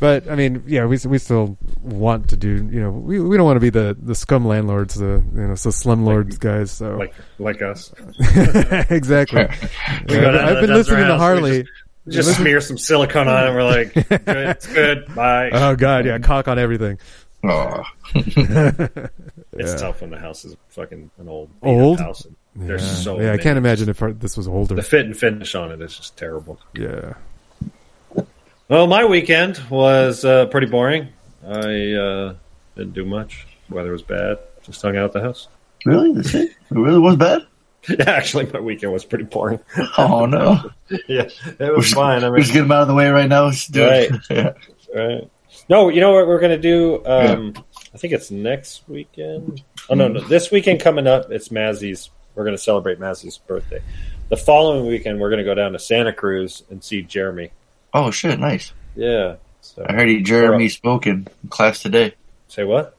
But 0.00 0.30
I 0.30 0.36
mean, 0.36 0.62
yeah, 0.66 0.86
we 0.86 0.96
we 1.06 1.18
still 1.18 1.58
want 1.82 2.30
to 2.30 2.36
do. 2.36 2.68
You 2.70 2.80
know, 2.80 2.90
we 2.90 3.18
we 3.20 3.36
don't 3.36 3.46
want 3.46 3.56
to 3.56 3.60
be 3.60 3.70
the 3.70 3.96
the 4.00 4.14
scum 4.14 4.46
landlords, 4.46 4.94
the 4.94 5.24
you 5.34 5.48
know, 5.48 5.54
so 5.56 5.70
slumlords 5.70 6.38
guys. 6.38 6.70
So 6.70 6.96
like 6.96 7.14
like 7.38 7.62
us. 7.62 7.92
exactly. 8.90 9.42
We 9.42 9.48
Yeah, 10.14 10.28
I've, 10.28 10.34
down 10.34 10.36
I've 10.36 10.54
to 10.56 10.60
been 10.60 10.74
listening 10.74 11.06
to 11.06 11.18
Harley. 11.18 11.66
Just 12.06 12.36
smear 12.36 12.60
some 12.60 12.78
silicone 12.78 13.28
on 13.28 13.48
it. 13.48 13.52
We're 13.52 13.64
like, 13.64 13.92
good, 13.92 14.22
it's 14.26 14.66
good. 14.66 15.14
Bye. 15.14 15.50
Oh 15.52 15.76
God, 15.76 16.06
yeah, 16.06 16.18
caulk 16.18 16.48
on 16.48 16.58
everything. 16.58 16.98
Oh. 17.44 17.82
it's 18.14 19.80
tough 19.80 20.00
when 20.00 20.10
the 20.10 20.18
house 20.18 20.44
is 20.44 20.56
fucking 20.70 21.10
an 21.18 21.28
old 21.28 21.50
Old? 21.62 22.00
house. 22.00 22.24
And 22.24 22.36
there's 22.56 23.04
so 23.04 23.20
yeah 23.20 23.32
I 23.32 23.38
can't 23.38 23.56
imagine 23.58 23.88
if 23.88 24.00
this 24.18 24.36
was 24.36 24.48
older. 24.48 24.74
the 24.74 24.82
fit 24.82 25.06
and 25.06 25.16
finish 25.16 25.54
on 25.54 25.70
it 25.70 25.80
is 25.80 25.96
just 25.96 26.16
terrible. 26.16 26.58
Yeah. 26.74 27.14
Well, 28.68 28.86
my 28.86 29.04
weekend 29.04 29.58
was 29.70 30.24
uh, 30.24 30.46
pretty 30.46 30.66
boring. 30.66 31.08
I 31.46 31.92
uh, 31.92 32.34
didn't 32.76 32.92
do 32.92 33.04
much. 33.04 33.46
Weather 33.70 33.92
was 33.92 34.02
bad. 34.02 34.38
Just 34.62 34.82
hung 34.82 34.96
out 34.96 35.04
at 35.04 35.12
the 35.12 35.20
house. 35.22 35.48
Really? 35.86 36.12
That's 36.12 36.34
it? 36.34 36.50
It 36.50 36.56
really 36.70 36.98
was 36.98 37.16
bad? 37.16 37.46
Yeah, 37.88 38.10
actually, 38.10 38.44
my 38.52 38.60
weekend 38.60 38.92
was 38.92 39.04
pretty 39.04 39.24
boring. 39.24 39.60
Oh 39.96 40.26
no. 40.26 40.68
yeah, 41.08 41.28
it 41.58 41.74
was 41.74 41.90
fine. 41.92 42.22
I 42.22 42.28
we 42.28 42.34
mean, 42.34 42.42
just 42.42 42.52
get 42.52 42.62
them 42.62 42.72
out 42.72 42.82
of 42.82 42.88
the 42.88 42.94
way 42.94 43.08
right 43.08 43.28
now. 43.28 43.44
Let's 43.46 43.66
do 43.66 43.82
it. 43.82 44.10
Right. 44.10 44.20
Yeah. 44.28 44.52
Right. 44.94 45.30
No, 45.68 45.90
you 45.90 46.00
know 46.00 46.12
what 46.12 46.26
we're 46.26 46.40
going 46.40 46.52
to 46.52 46.58
do? 46.58 47.04
Um, 47.04 47.54
I 47.94 47.98
think 47.98 48.14
it's 48.14 48.30
next 48.30 48.88
weekend. 48.88 49.62
Oh, 49.90 49.94
no, 49.94 50.08
no. 50.08 50.20
This 50.20 50.50
weekend 50.50 50.80
coming 50.80 51.06
up, 51.06 51.30
it's 51.30 51.48
Mazzy's. 51.48 52.10
We're 52.34 52.44
going 52.44 52.56
to 52.56 52.62
celebrate 52.62 52.98
Mazzy's 52.98 53.36
birthday. 53.38 53.82
The 54.30 54.36
following 54.36 54.86
weekend, 54.86 55.20
we're 55.20 55.30
going 55.30 55.38
to 55.38 55.44
go 55.44 55.54
down 55.54 55.72
to 55.72 55.78
Santa 55.78 56.12
Cruz 56.12 56.62
and 56.70 56.82
see 56.82 57.02
Jeremy. 57.02 57.50
Oh 57.92 58.10
shit! 58.10 58.38
Nice. 58.38 58.72
Yeah. 58.94 59.36
So, 59.60 59.84
I 59.88 59.92
heard 59.92 60.08
he 60.08 60.22
Jeremy 60.22 60.68
spoken 60.68 61.26
in 61.42 61.48
class 61.48 61.80
today. 61.80 62.14
say 62.48 62.64
what? 62.64 62.96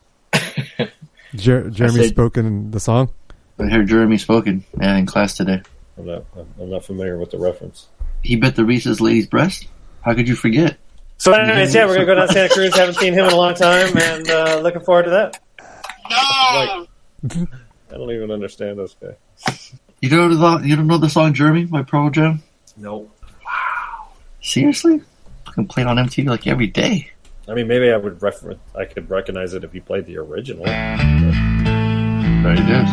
Jer- 1.35 1.69
Jeremy 1.69 2.03
said- 2.03 2.09
spoken 2.09 2.45
in 2.45 2.71
the 2.71 2.79
song. 2.79 3.13
I 3.59 3.65
heard 3.65 3.87
Jeremy 3.87 4.17
spoken 4.17 4.63
yeah, 4.79 4.95
in 4.97 5.05
class 5.05 5.35
today. 5.35 5.61
I'm 5.97 6.05
not, 6.05 6.23
I'm 6.59 6.69
not 6.69 6.85
familiar 6.85 7.17
with 7.17 7.31
the 7.31 7.37
reference. 7.37 7.87
He 8.23 8.37
bit 8.37 8.55
the 8.55 8.63
Reese's 8.63 9.01
lady's 9.01 9.27
breast. 9.27 9.67
How 10.01 10.13
could 10.13 10.27
you 10.29 10.35
forget? 10.35 10.77
So, 11.19 11.33
anyways, 11.33 11.75
yeah, 11.75 11.85
we're 11.85 11.95
going 11.95 12.07
to 12.07 12.13
go 12.13 12.15
down 12.15 12.27
to 12.27 12.33
Santa 12.33 12.47
Cruz. 12.53 12.73
Haven't 12.73 12.95
seen 12.95 13.13
him 13.13 13.25
in 13.25 13.33
a 13.33 13.35
long 13.35 13.53
time, 13.53 13.95
and 13.97 14.29
uh, 14.29 14.61
looking 14.63 14.81
forward 14.81 15.03
to 15.03 15.09
that. 15.09 15.37
Like, 15.69 16.87
I 17.91 17.97
don't 17.97 18.09
even 18.11 18.31
understand 18.31 18.79
this 18.79 18.95
guy. 19.01 19.17
You 20.01 20.09
don't 20.09 20.31
know 20.31 20.57
the, 20.59 20.65
you 20.65 20.77
don't 20.77 20.87
know 20.87 20.97
the 20.97 21.09
song 21.09 21.33
Jeremy 21.33 21.65
by 21.65 21.83
Pearl 21.83 22.09
Jam? 22.09 22.41
Nope. 22.77 23.13
Seriously? 24.41 25.01
Fucking 25.45 25.67
play 25.67 25.83
it 25.83 25.87
on 25.87 25.97
MTV 25.97 26.27
like 26.27 26.47
every 26.47 26.67
day. 26.67 27.11
I 27.49 27.53
mean, 27.53 27.67
maybe 27.67 27.91
I 27.91 27.97
would 27.97 28.21
refer- 28.23 28.55
I 28.73 28.85
could 28.85 29.09
recognize 29.09 29.53
it 29.53 29.65
if 29.65 29.75
you 29.75 29.81
played 29.81 30.05
the 30.05 30.19
original. 30.19 30.63
Right, 30.63 30.99
it 32.57 32.69
is. 32.69 32.89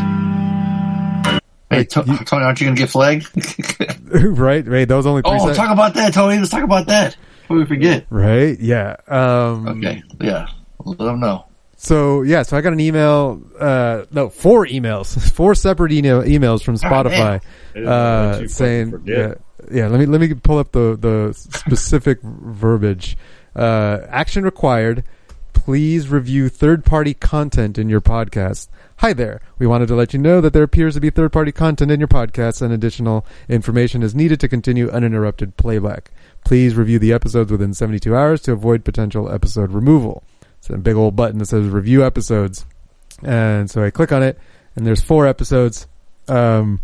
Hey, 1.71 1.78
Like, 1.78 1.88
To- 1.90 2.04
you- 2.09 2.25
Tony, 2.25 2.45
aren't 2.45 2.61
you 2.61 2.66
gonna 2.66 2.76
get 2.76 2.90
flagged? 2.90 3.28
right, 4.11 4.66
right. 4.66 4.88
That 4.88 4.97
was 4.97 5.06
only 5.06 5.23
three 5.23 5.30
oh, 5.30 5.38
seconds. 5.38 5.56
talk 5.56 5.71
about 5.71 5.95
that, 5.95 6.12
Tony. 6.12 6.38
Let's 6.38 6.50
talk 6.50 6.64
about 6.64 6.88
that 6.88 7.16
before 7.47 7.59
we 7.59 7.67
forget. 7.67 8.07
right? 8.11 8.59
Yeah. 8.59 8.97
Um, 9.09 9.69
Okay, 9.69 10.03
yeah. 10.21 10.49
Let 10.85 10.99
them 10.99 11.21
know. 11.21 11.45
So 11.76 12.23
yeah, 12.23 12.43
so 12.43 12.57
I 12.57 12.61
got 12.62 12.73
an 12.73 12.81
email. 12.81 13.43
Uh, 13.59 14.05
no, 14.11 14.29
four 14.31 14.67
emails, 14.67 15.19
four 15.33 15.55
separate 15.55 15.93
email 15.93 16.23
emails 16.23 16.62
from 16.62 16.76
Spotify, 16.76 17.41
It 17.75 17.82
is 17.82 17.89
uh, 17.89 18.49
saying, 18.49 19.02
yeah, 19.04 19.35
yeah. 19.71 19.87
Let 19.89 20.00
me 20.00 20.06
let 20.06 20.21
me 20.21 20.32
pull 20.35 20.59
up 20.59 20.73
the 20.73 20.97
the 20.99 21.35
specific 21.35 22.21
verbiage. 22.23 23.17
Uh, 23.54 23.99
action 24.09 24.45
required. 24.45 25.04
Please 25.52 26.09
review 26.09 26.49
third 26.49 26.85
party 26.85 27.13
content 27.15 27.76
in 27.78 27.89
your 27.89 28.00
podcast. 28.00 28.69
Hi 28.99 29.13
there. 29.13 29.41
We 29.59 29.67
wanted 29.67 29.89
to 29.89 29.95
let 29.95 30.13
you 30.13 30.19
know 30.19 30.41
that 30.41 30.52
there 30.52 30.63
appears 30.63 30.95
to 30.95 31.00
be 31.00 31.11
third 31.11 31.32
party 31.32 31.50
content 31.52 31.91
in 31.91 31.99
your 32.00 32.09
podcast 32.09 32.63
and 32.63 32.73
additional 32.73 33.26
information 33.49 34.02
is 34.02 34.15
needed 34.15 34.39
to 34.41 34.49
continue 34.49 34.91
uninterrupted 34.91 35.56
playback. 35.56 36.11
Please 36.47 36.76
review 36.76 37.00
the 37.00 37.13
episodes 37.13 37.50
within 37.50 37.75
72 37.75 38.15
hours 38.15 38.41
to 38.43 38.52
avoid 38.52 38.85
potential 38.85 39.28
episode 39.28 39.73
removal. 39.73 40.23
It's 40.59 40.71
a 40.71 40.78
big 40.78 40.95
old 40.95 41.17
button 41.17 41.39
that 41.39 41.47
says 41.47 41.67
review 41.67 42.06
episodes. 42.06 42.65
And 43.25 43.69
so 43.69 43.82
I 43.82 43.91
click 43.91 44.13
on 44.13 44.23
it 44.23 44.39
and 44.76 44.87
there's 44.87 45.00
four 45.00 45.26
episodes. 45.26 45.89
Um, 46.28 46.80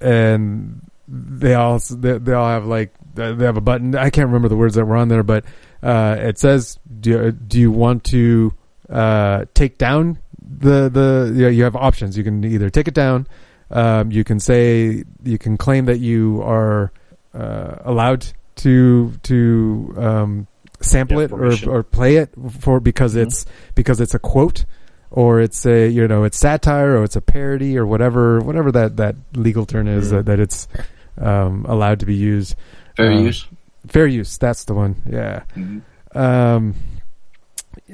and 0.00 0.80
they 1.06 1.54
all, 1.54 1.78
they, 1.78 2.18
they 2.18 2.32
all 2.32 2.48
have 2.48 2.66
like, 2.66 2.92
they 3.14 3.44
have 3.44 3.56
a 3.56 3.60
button. 3.60 3.94
I 3.94 4.10
can't 4.10 4.26
remember 4.26 4.48
the 4.48 4.56
words 4.56 4.74
that 4.74 4.84
were 4.84 4.96
on 4.96 5.06
there, 5.06 5.22
but, 5.22 5.44
uh, 5.80 6.16
it 6.18 6.38
says, 6.40 6.80
do, 7.00 7.10
you- 7.10 7.30
do 7.30 7.60
you 7.60 7.70
want 7.70 8.02
to, 8.06 8.52
uh, 8.90 9.44
take 9.54 9.78
down 9.78 10.18
the, 10.42 10.88
the, 10.88 11.32
you, 11.32 11.42
know, 11.42 11.48
you 11.50 11.62
have 11.62 11.76
options. 11.76 12.18
You 12.18 12.24
can 12.24 12.42
either 12.42 12.68
take 12.68 12.88
it 12.88 12.94
down. 12.94 13.28
Um, 13.70 14.10
you 14.10 14.24
can 14.24 14.40
say, 14.40 15.04
you 15.22 15.38
can 15.38 15.56
claim 15.56 15.84
that 15.84 16.00
you 16.00 16.42
are, 16.42 16.90
uh, 17.32 17.76
allowed 17.84 18.26
to, 18.56 19.12
to, 19.24 19.94
um, 19.96 20.46
sample 20.80 21.18
Yeah, 21.18 21.24
it 21.24 21.32
or, 21.32 21.70
or 21.78 21.82
play 21.82 22.16
it 22.16 22.30
for 22.60 22.78
because 22.78 23.16
it's 23.16 23.46
because 23.74 24.00
it's 24.00 24.12
a 24.14 24.18
quote 24.18 24.66
or 25.10 25.40
it's 25.40 25.64
a 25.64 25.88
you 25.88 26.06
know 26.06 26.24
it's 26.24 26.36
satire 26.38 26.98
or 26.98 27.04
it's 27.04 27.16
a 27.16 27.22
parody 27.22 27.78
or 27.78 27.86
whatever 27.86 28.40
whatever 28.40 28.70
that 28.72 28.98
that 28.98 29.16
legal 29.34 29.64
term 29.64 29.88
is 29.88 30.10
that, 30.10 30.26
that 30.26 30.38
it's 30.40 30.68
um, 31.16 31.64
allowed 31.68 32.00
to 32.00 32.06
be 32.06 32.14
used 32.14 32.54
Fair 32.98 33.12
Uh, 33.12 33.20
use. 33.20 33.46
fair 33.88 34.06
use 34.06 34.36
that's 34.36 34.64
the 34.64 34.74
one 34.74 34.96
yeah 35.08 35.44
Mhm. 35.56 35.80
um 36.14 36.74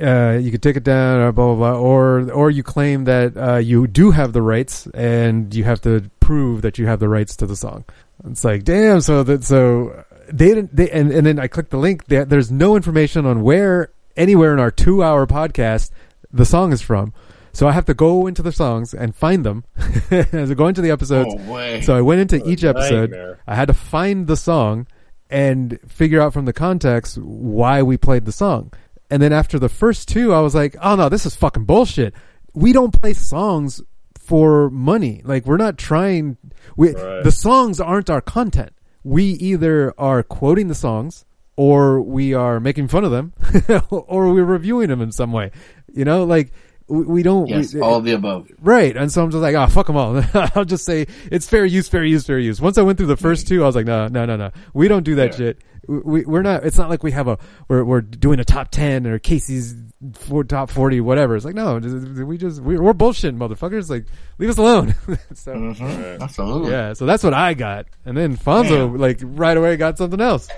uh, 0.01 0.39
you 0.41 0.51
could 0.51 0.63
take 0.63 0.77
it 0.77 0.85
down, 0.85 1.21
or 1.21 1.33
blah 1.33 1.55
blah 1.55 1.73
blah, 1.73 1.81
or 1.81 2.31
or 2.33 2.51
you 2.51 2.63
claim 2.63 3.05
that 3.05 3.37
uh, 3.37 3.57
you 3.57 3.87
do 3.87 4.11
have 4.11 4.33
the 4.33 4.43
rights, 4.43 4.87
and 4.95 5.55
you 5.55 5.65
have 5.65 5.81
to 5.83 6.03
prove 6.21 6.63
that 6.63 6.79
you 6.79 6.87
have 6.87 7.01
the 7.01 7.09
rights 7.09 7.35
to 7.37 7.47
the 7.47 7.57
song. 7.57 7.85
It's 8.29 8.45
like, 8.45 8.65
damn. 8.65 9.01
So 9.01 9.23
that 9.25 9.43
so 9.43 10.05
they 10.33 10.49
didn't. 10.49 10.75
They 10.75 10.91
and, 10.91 11.11
and 11.13 11.27
then 11.27 11.39
I 11.39 11.47
click 11.49 11.71
the 11.71 11.79
link. 11.79 12.07
There, 12.07 12.25
there's 12.25 12.51
no 12.51 12.77
information 12.77 13.27
on 13.27 13.43
where 13.43 13.93
anywhere 14.17 14.53
in 14.53 14.59
our 14.61 14.71
two 14.71 15.03
hour 15.03 15.27
podcast 15.27 15.91
the 16.33 16.45
song 16.45 16.73
is 16.73 16.81
from. 16.83 17.13
So 17.53 17.67
I 17.67 17.73
have 17.73 17.87
to 17.87 17.95
go 17.95 18.27
into 18.29 18.43
the 18.43 18.53
songs 18.53 18.95
and 18.95 19.15
find 19.15 19.45
them 19.45 19.65
as 20.11 20.51
I 20.51 20.55
go 20.55 20.69
into 20.69 20.81
the 20.81 20.91
episodes. 20.93 21.35
Oh. 21.37 21.81
So 21.81 21.97
I 21.97 22.01
went 22.01 22.21
into 22.21 22.49
each 22.49 22.63
episode. 22.63 23.11
nightmare. 23.11 23.41
I 23.47 23.57
had 23.57 23.67
to 23.69 23.75
find 23.75 24.29
the 24.29 24.37
song 24.37 24.87
and 25.29 25.79
figure 25.89 26.21
out 26.21 26.33
from 26.33 26.45
the 26.45 26.53
context 26.53 27.19
why 27.19 27.83
we 27.83 27.97
played 27.97 28.25
the 28.25 28.33
song. 28.33 28.73
And 29.11 29.21
then 29.21 29.33
after 29.33 29.59
the 29.59 29.69
first 29.69 30.07
two, 30.09 30.33
I 30.33 30.41
was 30.41 30.55
like, 30.55 30.77
oh 30.81 30.95
no, 30.95 31.09
this 31.09 31.27
is 31.27 31.35
fucking 31.35 31.65
bullshit. 31.65 32.15
We 32.55 32.73
don't 32.73 32.93
play 33.01 33.13
songs 33.15 33.83
for 34.19 34.71
money. 34.71 35.21
Like 35.25 35.45
we're 35.47 35.57
not 35.57 35.77
trying, 35.77 36.37
we, 36.77 36.93
Right. 36.95 37.25
the 37.25 37.33
songs 37.33 37.81
aren't 37.81 38.09
our 38.11 38.21
content. 38.21 38.71
We 39.05 39.25
either 39.25 39.95
are 39.99 40.23
quoting 40.23 40.69
the 40.69 40.75
songs 40.75 41.25
or 41.57 42.01
we 42.01 42.35
are 42.35 42.61
making 42.61 42.89
fun 42.89 43.05
of 43.05 43.11
them 43.11 43.33
or 43.91 44.33
we're 44.33 44.45
reviewing 44.45 44.89
them 44.89 45.01
in 45.01 45.13
some 45.13 45.33
way. 45.33 45.51
You 45.93 46.05
know, 46.05 46.25
like 46.25 46.53
we, 46.87 47.03
we 47.05 47.23
don't, 47.23 47.49
yes, 47.49 47.73
we, 47.75 47.81
all 47.81 48.01
the 48.01 48.13
above. 48.13 48.51
Right. 48.61 48.97
And 48.97 49.11
so 49.11 49.23
I'm 49.23 49.31
just 49.31 49.41
like, 49.43 49.55
oh, 49.55 49.67
fuck 49.69 49.87
them 49.87 49.97
all. 49.97 50.23
I'll 50.55 50.65
just 50.65 50.85
say 50.85 51.07
it's 51.31 51.49
fair 51.49 51.65
use, 51.65 51.89
fair 51.89 52.05
use, 52.05 52.27
fair 52.27 52.39
use. 52.39 52.61
Once 52.61 52.79
I 52.79 52.83
went 52.83 52.99
through 52.99 53.07
the 53.09 53.17
first 53.17 53.47
two, 53.49 53.63
I 53.63 53.67
was 53.67 53.77
like, 53.77 53.87
no, 53.87 54.09
no, 54.09 54.27
no, 54.27 54.37
no. 54.37 54.51
We 54.75 54.89
don't 54.89 55.03
do 55.05 55.15
that 55.17 55.33
Yeah. 55.33 55.37
shit. 55.39 55.59
We, 55.91 56.25
we're 56.25 56.43
not, 56.43 56.65
it's 56.65 56.79
not 56.79 56.89
like 56.89 57.03
we 57.03 57.11
have 57.11 57.27
a, 57.27 57.37
we're, 57.67 57.83
we're 57.83 58.01
doing 58.01 58.39
a 58.39 58.45
top 58.45 58.71
10 58.71 59.07
or 59.09 59.19
Casey's 59.19 59.75
for 60.15 60.45
top 60.45 60.71
40, 60.71 61.01
whatever. 61.01 61.35
It's 61.35 61.45
like, 61.45 61.57
no, 61.57 61.79
we 62.25 62.39
just, 62.39 62.61
we're, 62.63 62.81
we're 62.81 62.93
bullshit, 62.93 63.37
motherfuckers. 63.37 63.91
Like, 63.91 64.07
leave 64.39 64.51
us 64.51 64.57
alone. 64.59 64.95
so, 65.35 65.53
Mhm. 65.55 66.21
Absolutely. 66.21 66.71
yeah. 66.71 66.93
So 66.93 67.07
that's 67.07 67.25
what 67.25 67.35
I 67.35 67.55
got. 67.55 67.87
And 68.05 68.17
then 68.17 68.37
Fonzo, 68.37 68.97
like, 68.97 69.19
right 69.23 69.57
away 69.57 69.77
got 69.77 69.99
something 69.99 70.21
else. 70.21 70.49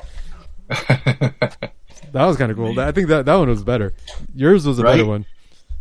That 2.12 2.26
was 2.26 2.36
kind 2.36 2.50
of 2.50 2.58
cool. 2.58 2.78
I 2.78 2.92
think 2.92 3.08
that, 3.08 3.24
that 3.24 3.34
one 3.36 3.48
was 3.48 3.64
better. 3.64 3.94
Yours 4.34 4.66
was 4.66 4.78
a 4.78 4.82
better 4.82 5.06
one. 5.06 5.24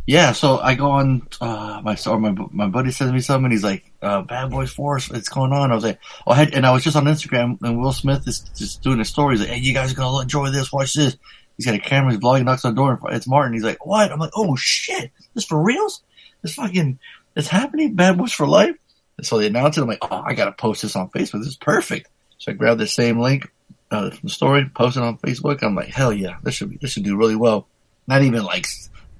Yeah, 0.04 0.32
so 0.32 0.58
I 0.58 0.74
go 0.74 0.90
on 0.90 1.28
uh, 1.40 1.80
my 1.84 1.96
or 2.08 2.18
my 2.18 2.34
my 2.50 2.66
buddy 2.66 2.90
sends 2.90 3.12
me 3.12 3.20
something. 3.20 3.52
He's 3.52 3.62
like, 3.62 3.84
uh, 4.02 4.22
"Bad 4.22 4.50
Boys 4.50 4.72
Force, 4.72 5.08
what's 5.08 5.28
going 5.28 5.52
on?" 5.52 5.70
I 5.70 5.76
was 5.76 5.84
like, 5.84 6.00
"Oh," 6.26 6.32
I 6.32 6.36
had, 6.36 6.54
and 6.54 6.66
I 6.66 6.72
was 6.72 6.82
just 6.82 6.96
on 6.96 7.04
Instagram, 7.04 7.58
and 7.62 7.80
Will 7.80 7.92
Smith 7.92 8.26
is 8.26 8.40
just 8.56 8.82
doing 8.82 8.98
a 8.98 9.04
story. 9.04 9.34
He's 9.36 9.46
like, 9.46 9.56
"Hey, 9.56 9.60
you 9.60 9.72
guys 9.72 9.92
are 9.92 9.94
gonna 9.94 10.22
enjoy 10.22 10.50
this. 10.50 10.72
Watch 10.72 10.94
this." 10.94 11.16
He's 11.56 11.66
got 11.66 11.76
a 11.76 11.78
camera. 11.78 12.10
He's 12.10 12.20
vlogging. 12.20 12.44
Knocks 12.44 12.64
on 12.64 12.74
the 12.74 12.80
door. 12.80 12.98
It's 13.10 13.28
Martin. 13.28 13.52
He's 13.52 13.62
like, 13.62 13.86
"What?" 13.86 14.10
I'm 14.10 14.18
like, 14.18 14.32
"Oh 14.34 14.56
shit! 14.56 15.12
This 15.34 15.44
for 15.44 15.62
reals? 15.62 16.02
This 16.42 16.54
fucking 16.54 16.98
it's 17.36 17.48
happening. 17.48 17.94
Bad 17.94 18.18
Boys 18.18 18.32
for 18.32 18.46
Life." 18.46 18.76
And 19.18 19.26
so 19.26 19.38
they 19.38 19.46
announced 19.46 19.78
it. 19.78 19.82
I'm 19.82 19.88
like, 19.88 19.98
"Oh, 20.02 20.22
I 20.26 20.34
gotta 20.34 20.52
post 20.52 20.82
this 20.82 20.96
on 20.96 21.10
Facebook. 21.10 21.38
This 21.38 21.48
is 21.48 21.56
perfect." 21.56 22.08
So 22.38 22.50
I 22.50 22.56
grabbed 22.56 22.80
the 22.80 22.88
same 22.88 23.20
link 23.20 23.52
uh, 23.92 24.10
from 24.10 24.20
the 24.24 24.30
story, 24.30 24.68
posted 24.74 25.04
on 25.04 25.18
Facebook. 25.18 25.62
I'm 25.62 25.76
like, 25.76 25.90
"Hell 25.90 26.12
yeah! 26.12 26.38
This 26.42 26.54
should 26.54 26.70
be 26.70 26.78
this 26.78 26.90
should 26.90 27.04
do 27.04 27.16
really 27.16 27.36
well." 27.36 27.68
Not 28.08 28.22
even 28.22 28.42
like 28.42 28.66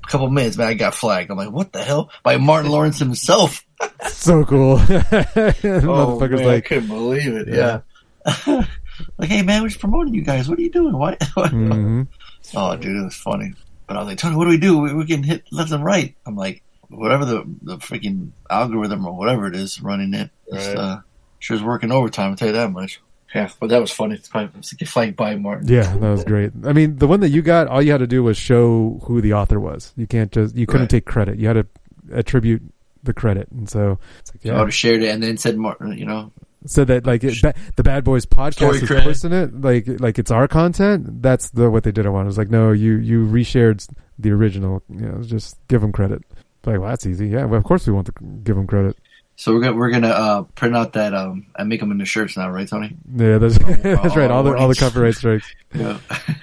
couple 0.08 0.28
minutes, 0.30 0.56
man, 0.56 0.68
I 0.68 0.74
got 0.74 0.94
flagged. 0.94 1.30
I'm 1.30 1.36
like, 1.36 1.50
what 1.50 1.72
the 1.72 1.82
hell? 1.82 2.10
By 2.22 2.36
Martin 2.36 2.70
Lawrence 2.70 2.98
himself. 2.98 3.64
So 4.08 4.44
cool. 4.44 4.76
Motherfucker's 4.78 6.40
Oh, 6.40 6.44
man, 6.44 6.48
I 6.48 6.60
couldn't 6.60 6.88
believe 6.88 7.32
it. 7.34 7.48
Yeah. 7.48 7.80
Yeah. 8.24 8.64
like, 9.18 9.28
hey 9.28 9.42
man, 9.42 9.62
we're 9.62 9.68
just 9.68 9.80
promoting 9.80 10.14
you 10.14 10.22
guys. 10.22 10.48
What 10.48 10.58
are 10.58 10.62
you 10.62 10.70
doing? 10.70 10.96
Why? 10.96 11.16
mhm. 11.16 12.06
Oh, 12.54 12.76
dude, 12.76 12.96
it 12.96 13.02
was 13.04 13.16
funny. 13.16 13.54
But 13.86 13.96
I 13.96 14.00
was 14.00 14.08
like, 14.08 14.18
Tony, 14.18 14.36
what 14.36 14.44
do 14.44 14.50
we 14.50 14.58
do? 14.58 14.78
We, 14.78 14.94
we 14.94 15.06
can 15.06 15.22
hit 15.22 15.44
left 15.50 15.72
and 15.72 15.84
right. 15.84 16.14
I'm 16.26 16.36
like, 16.36 16.62
whatever 16.88 17.24
the 17.24 17.44
the 17.62 17.78
freaking 17.78 18.30
algorithm 18.50 19.04
or 19.06 19.16
whatever 19.16 19.46
it 19.46 19.56
is 19.56 19.80
running 19.80 20.14
it, 20.14 20.30
it's, 20.46 20.66
Right. 20.68 20.76
uh, 20.76 21.00
sure 21.40 21.56
is 21.56 21.62
working 21.62 21.90
overtime. 21.90 22.30
I'll 22.30 22.36
tell 22.36 22.48
you 22.48 22.54
that 22.54 22.70
much. 22.70 23.00
Yeah, 23.34 23.50
but 23.60 23.68
that 23.70 23.80
was 23.80 23.90
funny. 23.90 24.14
It's 24.16 24.28
probably 24.28 24.58
it's 24.58 24.72
like 24.80 24.88
flagged 24.88 25.16
by 25.16 25.36
Martin. 25.36 25.68
Yeah, 25.68 25.90
that 25.96 26.10
was 26.10 26.24
great. 26.24 26.52
I 26.64 26.72
mean, 26.72 26.96
the 26.96 27.06
one 27.06 27.20
that 27.20 27.30
you 27.30 27.40
got, 27.42 27.66
all 27.66 27.80
you 27.80 27.90
had 27.92 27.98
to 27.98 28.06
do 28.06 28.22
was 28.22 28.36
show 28.36 29.00
who 29.04 29.20
the 29.22 29.32
author 29.32 29.58
was. 29.58 29.92
You 29.96 30.06
can't 30.06 30.30
just, 30.30 30.54
you 30.54 30.66
couldn't 30.66 30.82
Right. 30.82 30.90
take 30.90 31.04
credit. 31.06 31.38
You 31.38 31.46
had 31.48 31.54
to 31.54 31.66
attribute 32.12 32.62
the 33.02 33.14
credit. 33.14 33.48
And 33.50 33.68
so 33.70 33.98
it's 34.20 34.34
like, 34.34 34.42
So 34.42 34.48
I 34.50 34.52
yeah. 34.52 34.58
would 34.58 34.66
have 34.68 34.74
shared 34.74 35.02
it 35.02 35.08
and 35.08 35.22
then 35.22 35.36
said 35.38 35.56
Martin. 35.56 35.96
You 35.96 36.04
know, 36.04 36.30
So 36.66 36.84
that 36.84 37.06
like 37.06 37.24
it, 37.24 37.40
ba- 37.40 37.54
the 37.76 37.82
Bad 37.82 38.04
Boys 38.04 38.26
podcast 38.26 38.54
Story 38.54 38.76
is 38.78 38.86
credit. 38.86 39.04
pushing 39.04 39.32
it, 39.32 39.60
like 39.60 39.86
like 39.98 40.18
it's 40.18 40.30
our 40.30 40.46
content. 40.46 41.22
That's 41.22 41.50
the 41.50 41.70
what 41.70 41.84
they 41.84 41.92
did. 41.92 42.04
I 42.06 42.10
want. 42.10 42.26
It 42.26 42.28
was 42.28 42.38
like, 42.38 42.50
no, 42.50 42.72
you 42.72 42.96
you 42.98 43.26
reshared 43.26 43.88
the 44.18 44.30
original. 44.30 44.82
You 44.90 45.06
know, 45.06 45.22
just 45.22 45.56
give 45.68 45.80
them 45.80 45.90
credit. 45.92 46.22
Like, 46.66 46.78
well, 46.80 46.90
that's 46.90 47.06
easy. 47.06 47.28
Yeah, 47.28 47.46
well, 47.46 47.58
of 47.58 47.64
course 47.64 47.86
we 47.86 47.92
want 47.94 48.06
to 48.06 48.12
give 48.44 48.54
them 48.56 48.66
credit. 48.66 48.96
So 49.36 49.52
we're 49.52 49.60
gonna 49.60 49.76
we're 49.76 49.90
gonna 49.90 50.08
uh, 50.08 50.42
print 50.42 50.76
out 50.76 50.92
that 50.92 51.14
um 51.14 51.46
and 51.56 51.68
make 51.68 51.80
them 51.80 51.90
into 51.90 52.04
shirts 52.04 52.36
now, 52.36 52.50
right, 52.50 52.68
Tony? 52.68 52.96
Yeah, 53.14 53.38
that's 53.38 53.58
that's 53.82 54.16
right. 54.16 54.30
All 54.30 54.42
the 54.42 54.54
all 54.56 54.68
the 54.68 54.74
copyright 54.74 55.14
strikes. 55.14 55.46
Yeah. 55.74 55.98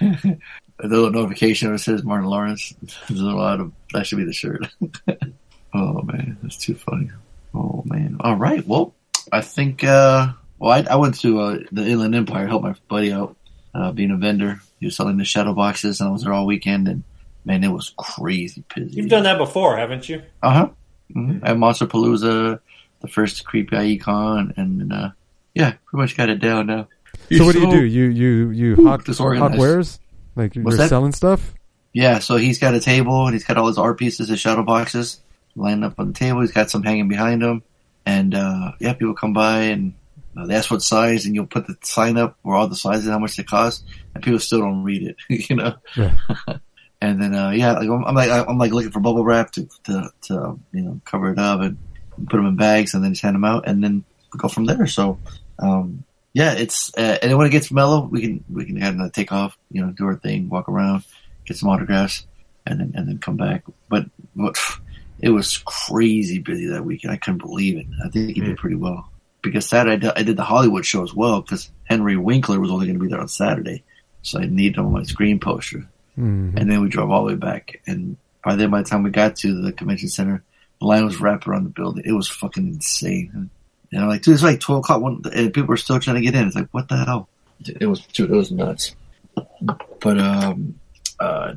a 0.82 0.86
little 0.86 1.10
notification 1.10 1.72
that 1.72 1.78
says 1.78 2.02
Martin 2.02 2.28
Lawrence. 2.28 2.74
There's 3.08 3.20
a 3.20 3.24
lot 3.26 3.60
of 3.60 3.72
that 3.92 4.06
should 4.06 4.18
be 4.18 4.24
the 4.24 4.32
shirt. 4.32 4.66
oh 5.74 6.02
man, 6.02 6.38
that's 6.42 6.56
too 6.56 6.74
funny. 6.74 7.10
Oh 7.54 7.82
man. 7.86 8.16
All 8.20 8.36
right. 8.36 8.66
Well, 8.66 8.94
I 9.32 9.40
think. 9.40 9.84
uh 9.84 10.32
Well, 10.58 10.72
I, 10.72 10.92
I 10.92 10.96
went 10.96 11.20
to 11.20 11.40
uh, 11.40 11.58
the 11.72 11.86
Inland 11.86 12.14
Empire, 12.14 12.46
helped 12.46 12.64
my 12.64 12.74
buddy 12.88 13.12
out, 13.12 13.36
uh, 13.74 13.92
being 13.92 14.10
a 14.10 14.16
vendor. 14.16 14.60
He 14.78 14.86
was 14.86 14.96
selling 14.96 15.16
the 15.16 15.24
shadow 15.24 15.54
boxes, 15.54 16.00
and 16.00 16.08
I 16.08 16.12
was 16.12 16.24
there 16.24 16.32
all 16.32 16.46
weekend. 16.46 16.88
And 16.88 17.04
man, 17.44 17.64
it 17.64 17.68
was 17.68 17.94
crazy 17.96 18.64
busy. 18.74 18.96
You've 18.96 19.10
done 19.10 19.24
that 19.24 19.38
before, 19.38 19.76
haven't 19.76 20.08
you? 20.08 20.22
Uh 20.42 20.50
huh. 20.52 20.68
Mm-hmm. 21.14 21.44
At 21.44 21.56
Monsterpalooza, 21.56 22.60
the 23.00 23.08
first 23.08 23.44
Creepy 23.44 23.76
Icon, 23.76 24.54
and 24.56 24.92
uh, 24.92 25.10
yeah, 25.54 25.74
pretty 25.86 26.02
much 26.02 26.16
got 26.16 26.28
it 26.28 26.40
down 26.40 26.66
now. 26.66 26.88
So 27.32 27.44
what 27.44 27.54
do 27.54 27.60
you 27.60 27.70
do? 27.70 27.84
You 27.84 28.04
you 28.08 28.50
you 28.50 28.72
Ooh, 28.80 28.98
disorganized. 28.98 29.52
hawk 29.54 29.60
wares? 29.60 30.00
Like 30.36 30.54
you're 30.54 30.64
that? 30.64 30.88
selling 30.88 31.12
stuff? 31.12 31.54
Yeah, 31.92 32.20
so 32.20 32.36
he's 32.36 32.58
got 32.58 32.74
a 32.74 32.80
table 32.80 33.26
and 33.26 33.34
he's 33.34 33.44
got 33.44 33.56
all 33.56 33.66
his 33.66 33.78
art 33.78 33.98
pieces, 33.98 34.28
his 34.28 34.38
shadow 34.40 34.62
boxes 34.62 35.20
lined 35.56 35.84
up 35.84 35.98
on 35.98 36.08
the 36.08 36.12
table. 36.12 36.40
He's 36.40 36.52
got 36.52 36.70
some 36.70 36.82
hanging 36.82 37.08
behind 37.08 37.42
him. 37.42 37.62
And, 38.06 38.34
uh, 38.34 38.72
yeah, 38.80 38.94
people 38.94 39.14
come 39.14 39.32
by 39.32 39.62
and 39.62 39.94
uh, 40.36 40.46
they 40.46 40.54
ask 40.54 40.70
what 40.70 40.82
size 40.82 41.26
and 41.26 41.34
you'll 41.34 41.46
put 41.46 41.66
the 41.66 41.76
sign 41.82 42.16
up 42.16 42.36
where 42.42 42.56
all 42.56 42.68
the 42.68 42.76
sizes, 42.76 43.10
how 43.10 43.18
much 43.18 43.36
they 43.36 43.42
cost. 43.42 43.84
And 44.14 44.22
people 44.22 44.38
still 44.38 44.60
don't 44.60 44.84
read 44.84 45.02
it, 45.02 45.16
you 45.50 45.56
know? 45.56 45.74
Yeah. 45.96 46.14
and 47.00 47.20
then, 47.20 47.34
uh, 47.34 47.50
yeah, 47.50 47.72
like, 47.72 47.88
I'm, 47.88 48.04
I'm 48.04 48.14
like, 48.14 48.30
I'm 48.30 48.58
like 48.58 48.72
looking 48.72 48.92
for 48.92 49.00
bubble 49.00 49.24
wrap 49.24 49.50
to, 49.52 49.68
to, 49.84 50.10
to, 50.22 50.58
you 50.72 50.82
know, 50.82 51.00
cover 51.04 51.32
it 51.32 51.38
up 51.38 51.60
and 51.60 51.76
put 52.28 52.36
them 52.36 52.46
in 52.46 52.56
bags 52.56 52.94
and 52.94 53.02
then 53.04 53.12
just 53.12 53.22
hand 53.22 53.34
them 53.34 53.44
out 53.44 53.66
and 53.66 53.82
then 53.82 54.04
go 54.36 54.48
from 54.48 54.66
there. 54.66 54.86
So, 54.86 55.18
um, 55.58 56.04
yeah, 56.32 56.52
it's, 56.52 56.92
uh, 56.96 57.18
and 57.20 57.30
then 57.30 57.38
when 57.38 57.46
it 57.46 57.50
gets 57.50 57.70
mellow, 57.70 58.06
we 58.06 58.20
can, 58.20 58.44
we 58.48 58.64
can 58.64 58.80
kind 58.80 59.00
of 59.00 59.12
take 59.12 59.32
off, 59.32 59.56
you 59.70 59.84
know, 59.84 59.92
do 59.92 60.06
our 60.06 60.16
thing, 60.16 60.48
walk 60.48 60.68
around, 60.68 61.04
get 61.44 61.56
some 61.56 61.68
autographs 61.68 62.26
and 62.66 62.80
then, 62.80 62.92
and 62.94 63.08
then 63.08 63.18
come 63.18 63.36
back. 63.36 63.64
But, 63.88 64.04
but 64.36 64.56
it 65.18 65.30
was 65.30 65.58
crazy 65.58 66.38
busy 66.38 66.66
that 66.66 66.84
weekend. 66.84 67.12
I 67.12 67.16
couldn't 67.16 67.38
believe 67.42 67.76
it. 67.78 67.86
I 68.04 68.08
think 68.08 68.34
he 68.34 68.40
did 68.40 68.56
pretty 68.58 68.76
well 68.76 69.10
because 69.42 69.66
Saturday 69.66 70.08
I 70.14 70.22
did, 70.22 70.36
the 70.36 70.44
Hollywood 70.44 70.86
show 70.86 71.02
as 71.02 71.14
well 71.14 71.40
because 71.40 71.70
Henry 71.84 72.16
Winkler 72.16 72.60
was 72.60 72.70
only 72.70 72.86
going 72.86 72.98
to 72.98 73.02
be 73.04 73.10
there 73.10 73.20
on 73.20 73.28
Saturday. 73.28 73.82
So 74.22 74.38
I 74.38 74.46
needed 74.46 74.76
him 74.78 74.86
on 74.86 74.92
my 74.92 75.02
screen 75.02 75.40
poster. 75.40 75.88
Mhm. 76.18 76.56
And 76.56 76.70
then 76.70 76.82
we 76.82 76.88
drove 76.88 77.10
all 77.10 77.24
the 77.24 77.32
way 77.32 77.36
back. 77.36 77.80
And 77.86 78.16
by 78.44 78.56
then, 78.56 78.70
by 78.70 78.82
the 78.82 78.88
time 78.88 79.02
we 79.02 79.10
got 79.10 79.36
to 79.36 79.62
the 79.62 79.72
convention 79.72 80.08
center, 80.08 80.42
the 80.80 80.86
line 80.86 81.04
was 81.04 81.20
wrapped 81.20 81.46
around 81.46 81.64
the 81.64 81.70
building. 81.70 82.04
It 82.06 82.12
was 82.12 82.28
fucking 82.28 82.66
insane. 82.66 83.30
And, 83.34 83.50
and 83.92 84.02
I'm 84.02 84.08
like, 84.08 84.22
dude, 84.22 84.34
it's 84.34 84.42
like 84.42 84.60
12 84.60 84.80
o'clock 84.80 85.00
one, 85.00 85.22
and 85.34 85.52
people 85.52 85.74
are 85.74 85.78
still 85.78 86.00
trying 86.00 86.16
to 86.16 86.22
get 86.22 86.34
in. 86.34 86.46
It's 86.46 86.56
like, 86.56 86.68
what 86.70 86.88
the 86.88 86.96
hell? 87.04 87.28
It 87.80 87.86
was, 87.86 88.06
dude, 88.06 88.30
it 88.30 88.36
was 88.36 88.50
nuts. 88.50 88.94
But, 90.00 90.18
um, 90.18 90.78
uh, 91.18 91.54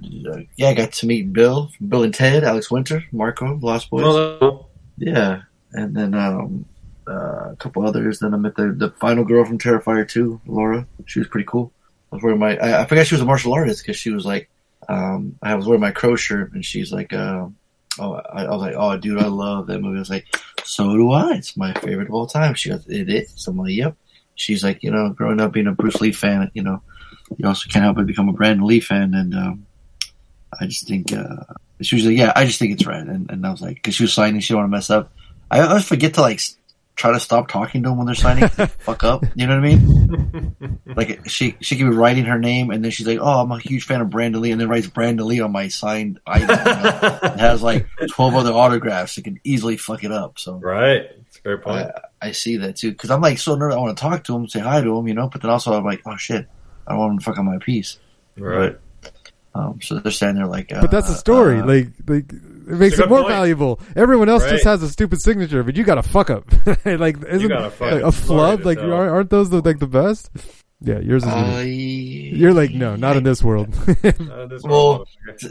yeah, 0.58 0.70
I 0.70 0.74
got 0.74 0.92
to 0.94 1.06
meet 1.06 1.32
Bill, 1.32 1.72
Bill 1.88 2.04
and 2.04 2.14
Ted, 2.14 2.44
Alex 2.44 2.70
Winter, 2.70 3.04
Marko, 3.12 3.58
Lost 3.62 3.90
Boys. 3.90 4.04
Well, 4.04 4.70
Yeah, 4.98 5.44
and 5.72 5.96
then 5.96 6.14
um, 6.14 6.66
uh, 7.08 7.52
a 7.52 7.56
couple 7.58 7.88
others. 7.88 8.20
Then 8.20 8.34
I 8.34 8.38
met 8.38 8.56
the 8.56 8.74
the 8.74 8.92
final 9.00 9.24
girl 9.24 9.46
from 9.46 9.58
Terrifier 9.58 10.08
2, 10.08 10.42
Laura. 10.46 10.86
She 11.06 11.20
was 11.20 11.28
pretty 11.30 11.48
cool. 11.48 11.72
I 12.12 12.16
was 12.16 12.24
wearing 12.24 12.40
my 12.40 12.58
I, 12.58 12.82
I 12.82 12.86
forgot 12.86 13.08
she 13.08 13.16
was 13.16 13.22
a 13.22 13.26
martial 13.26 13.54
artist 13.54 13.84
because 13.84 13.98
she 13.98 14.12
was 14.12 14.26
like, 14.26 14.50
um, 14.88 15.38
I 15.42 15.56
was 15.56 15.66
wearing 15.66 15.82
my 15.82 15.92
crow 15.92 16.16
shirt 16.16 16.54
and 16.54 16.64
she's 16.64 16.92
like, 16.92 17.14
uh, 17.14 17.48
oh, 18.00 18.14
I, 18.14 18.46
I 18.46 18.50
was 18.52 18.62
like, 18.62 18.76
oh, 18.78 18.98
dude, 18.98 19.22
I 19.22 19.28
love 19.28 19.68
that 19.68 19.80
movie. 19.80 19.98
I 19.98 20.00
was 20.00 20.10
like, 20.10 20.28
so 20.64 20.94
do 20.96 21.12
I. 21.12 21.36
It's 21.36 21.58
my 21.58 21.74
favorite 21.74 22.08
of 22.08 22.14
all 22.14 22.28
time. 22.28 22.54
She 22.56 22.70
goes, 22.70 22.86
it 22.88 23.10
is. 23.10 23.48
I'm 23.48 23.58
like, 23.58 23.72
yep. 23.72 23.96
She's 24.36 24.64
like, 24.64 24.84
you 24.84 24.92
know, 24.92 25.10
growing 25.10 25.40
up 25.40 25.52
being 25.52 25.68
a 25.68 25.72
Bruce 25.72 26.02
Lee 26.02 26.12
fan, 26.12 26.50
you 26.54 26.64
know, 26.64 26.82
you 27.38 27.48
also 27.48 27.70
can't 27.70 27.84
help 27.84 27.98
but 27.98 28.08
become 28.08 28.30
a 28.30 28.34
Brandon 28.34 28.66
Lee 28.66 28.80
fan, 28.80 29.14
and 29.14 29.36
um, 29.36 29.66
I 30.60 30.66
just 30.66 30.88
think 30.88 31.14
uh, 31.14 31.44
she 31.82 31.96
was 31.96 32.06
like, 32.06 32.18
yeah, 32.18 32.34
I 32.36 32.46
just 32.46 32.60
think 32.60 32.74
it's 32.74 32.86
red, 32.86 33.08
and, 33.08 33.30
and 33.30 33.46
I 33.46 33.52
was 33.52 33.62
like, 33.62 33.76
because 33.76 33.96
she 33.96 34.04
was 34.04 34.14
signing, 34.14 34.40
she 34.42 34.50
didn't 34.50 34.62
want 34.62 34.72
to 34.72 34.78
mess 34.78 34.90
up. 34.90 35.12
I 35.52 35.62
always 35.62 35.88
forget 35.88 36.16
to 36.16 36.22
like 36.22 36.42
try 36.96 37.12
to 37.12 37.20
stop 37.20 37.48
talking 37.48 37.84
to 37.84 37.90
them 37.90 37.98
when 37.98 38.06
they're 38.06 38.16
signing. 38.16 38.48
Fuck 38.80 39.04
up, 39.04 39.24
you 39.36 39.48
know 39.48 39.56
what 39.60 39.66
I 39.66 39.76
mean? 39.76 40.80
like 40.96 41.28
she 41.30 41.56
she 41.60 41.76
could 41.76 41.90
be 41.90 41.96
writing 41.96 42.26
her 42.26 42.38
name, 42.40 42.70
and 42.72 42.84
then 42.84 42.92
she's 42.92 43.08
like, 43.08 43.20
oh, 43.20 43.42
I'm 43.42 43.52
a 43.52 43.60
huge 43.60 43.86
fan 43.86 44.02
of 44.02 44.10
Brandon 44.10 44.42
Lee, 44.42 44.52
and 44.52 44.62
then 44.62 44.70
writes 44.70 44.88
Brandon 44.88 45.28
Lee 45.28 45.40
on 45.40 45.52
my 45.52 45.68
signed 45.68 46.20
item. 46.26 46.50
You 46.50 46.56
it 47.30 47.40
has 47.40 47.62
like 47.64 47.88
twelve 48.10 48.36
other 48.36 48.52
autographs. 48.52 49.18
It 49.18 49.24
can 49.24 49.40
easily 49.44 49.78
fuck 49.78 50.04
it 50.04 50.12
up. 50.12 50.40
So 50.40 50.58
right. 50.60 51.04
That's 51.18 51.38
a 51.38 51.42
fair 51.42 51.58
point. 51.58 51.88
I, 52.22 52.28
I 52.28 52.32
see 52.32 52.58
that 52.58 52.76
too 52.76 52.92
because 52.92 53.10
I'm 53.12 53.22
like 53.22 53.40
so 53.40 53.56
nervous. 53.56 53.76
I 53.76 53.80
want 53.80 53.98
to 53.98 54.02
talk 54.02 54.24
to 54.26 54.36
him, 54.36 54.48
say 54.48 54.60
hi 54.60 54.82
to 54.82 54.98
him, 54.98 55.08
you 55.08 55.14
know. 55.14 55.30
But 55.30 55.42
then 55.42 55.52
also 55.52 55.74
I'm 55.74 55.84
like, 55.84 56.02
oh 56.06 56.16
shit, 56.18 56.48
I 56.88 56.92
don't 56.92 57.00
want 57.00 57.12
him 57.14 57.20
to 57.20 57.26
fuck 57.26 57.38
on 57.40 57.46
my 57.46 57.58
piece. 57.58 57.98
right. 58.38 58.78
Um, 59.56 59.80
so 59.84 60.00
they're 60.00 60.12
standing 60.12 60.42
there 60.42 60.50
like, 60.52 60.74
uh, 60.74 60.82
But 60.82 60.90
that's 60.90 61.08
the 61.10 61.14
story. 61.14 61.60
uh, 61.60 61.66
like, 61.68 61.90
like 62.08 62.34
it 62.68 62.78
makes 62.78 63.00
it 63.00 63.10
more 63.10 63.20
point. 63.20 63.34
valuable. 63.34 63.80
Everyone 63.96 64.30
else 64.30 64.48
just 64.50 64.64
has 64.66 64.82
a 64.84 64.90
stupid 64.90 65.22
signature, 65.22 65.64
but 65.64 65.76
you 65.76 65.84
got 65.84 65.98
a 65.98 66.04
fuck 66.04 66.30
up. 66.30 66.52
like, 66.86 67.24
isn't 67.24 67.48
got 67.48 67.80
a 67.80 67.84
like, 67.84 68.04
a 68.04 68.12
flub? 68.12 68.66
Like, 68.66 68.80
tell. 68.80 68.94
aren't 68.94 69.12
aren't 69.12 69.30
those 69.30 69.50
the, 69.50 69.62
like 69.62 69.80
the 69.80 69.88
best? 69.88 70.30
Yeah, 70.84 71.00
yours 71.00 71.24
is. 71.24 71.30
I, 71.30 71.62
unique. 71.62 72.34
You're 72.36 72.54
like, 72.54 72.72
no, 72.72 72.98
not 72.98 73.16
in 73.16 73.24
this 73.24 73.42
world. 73.42 73.74
Uh, 74.04 74.48
this 74.48 74.64
Well, 74.64 75.06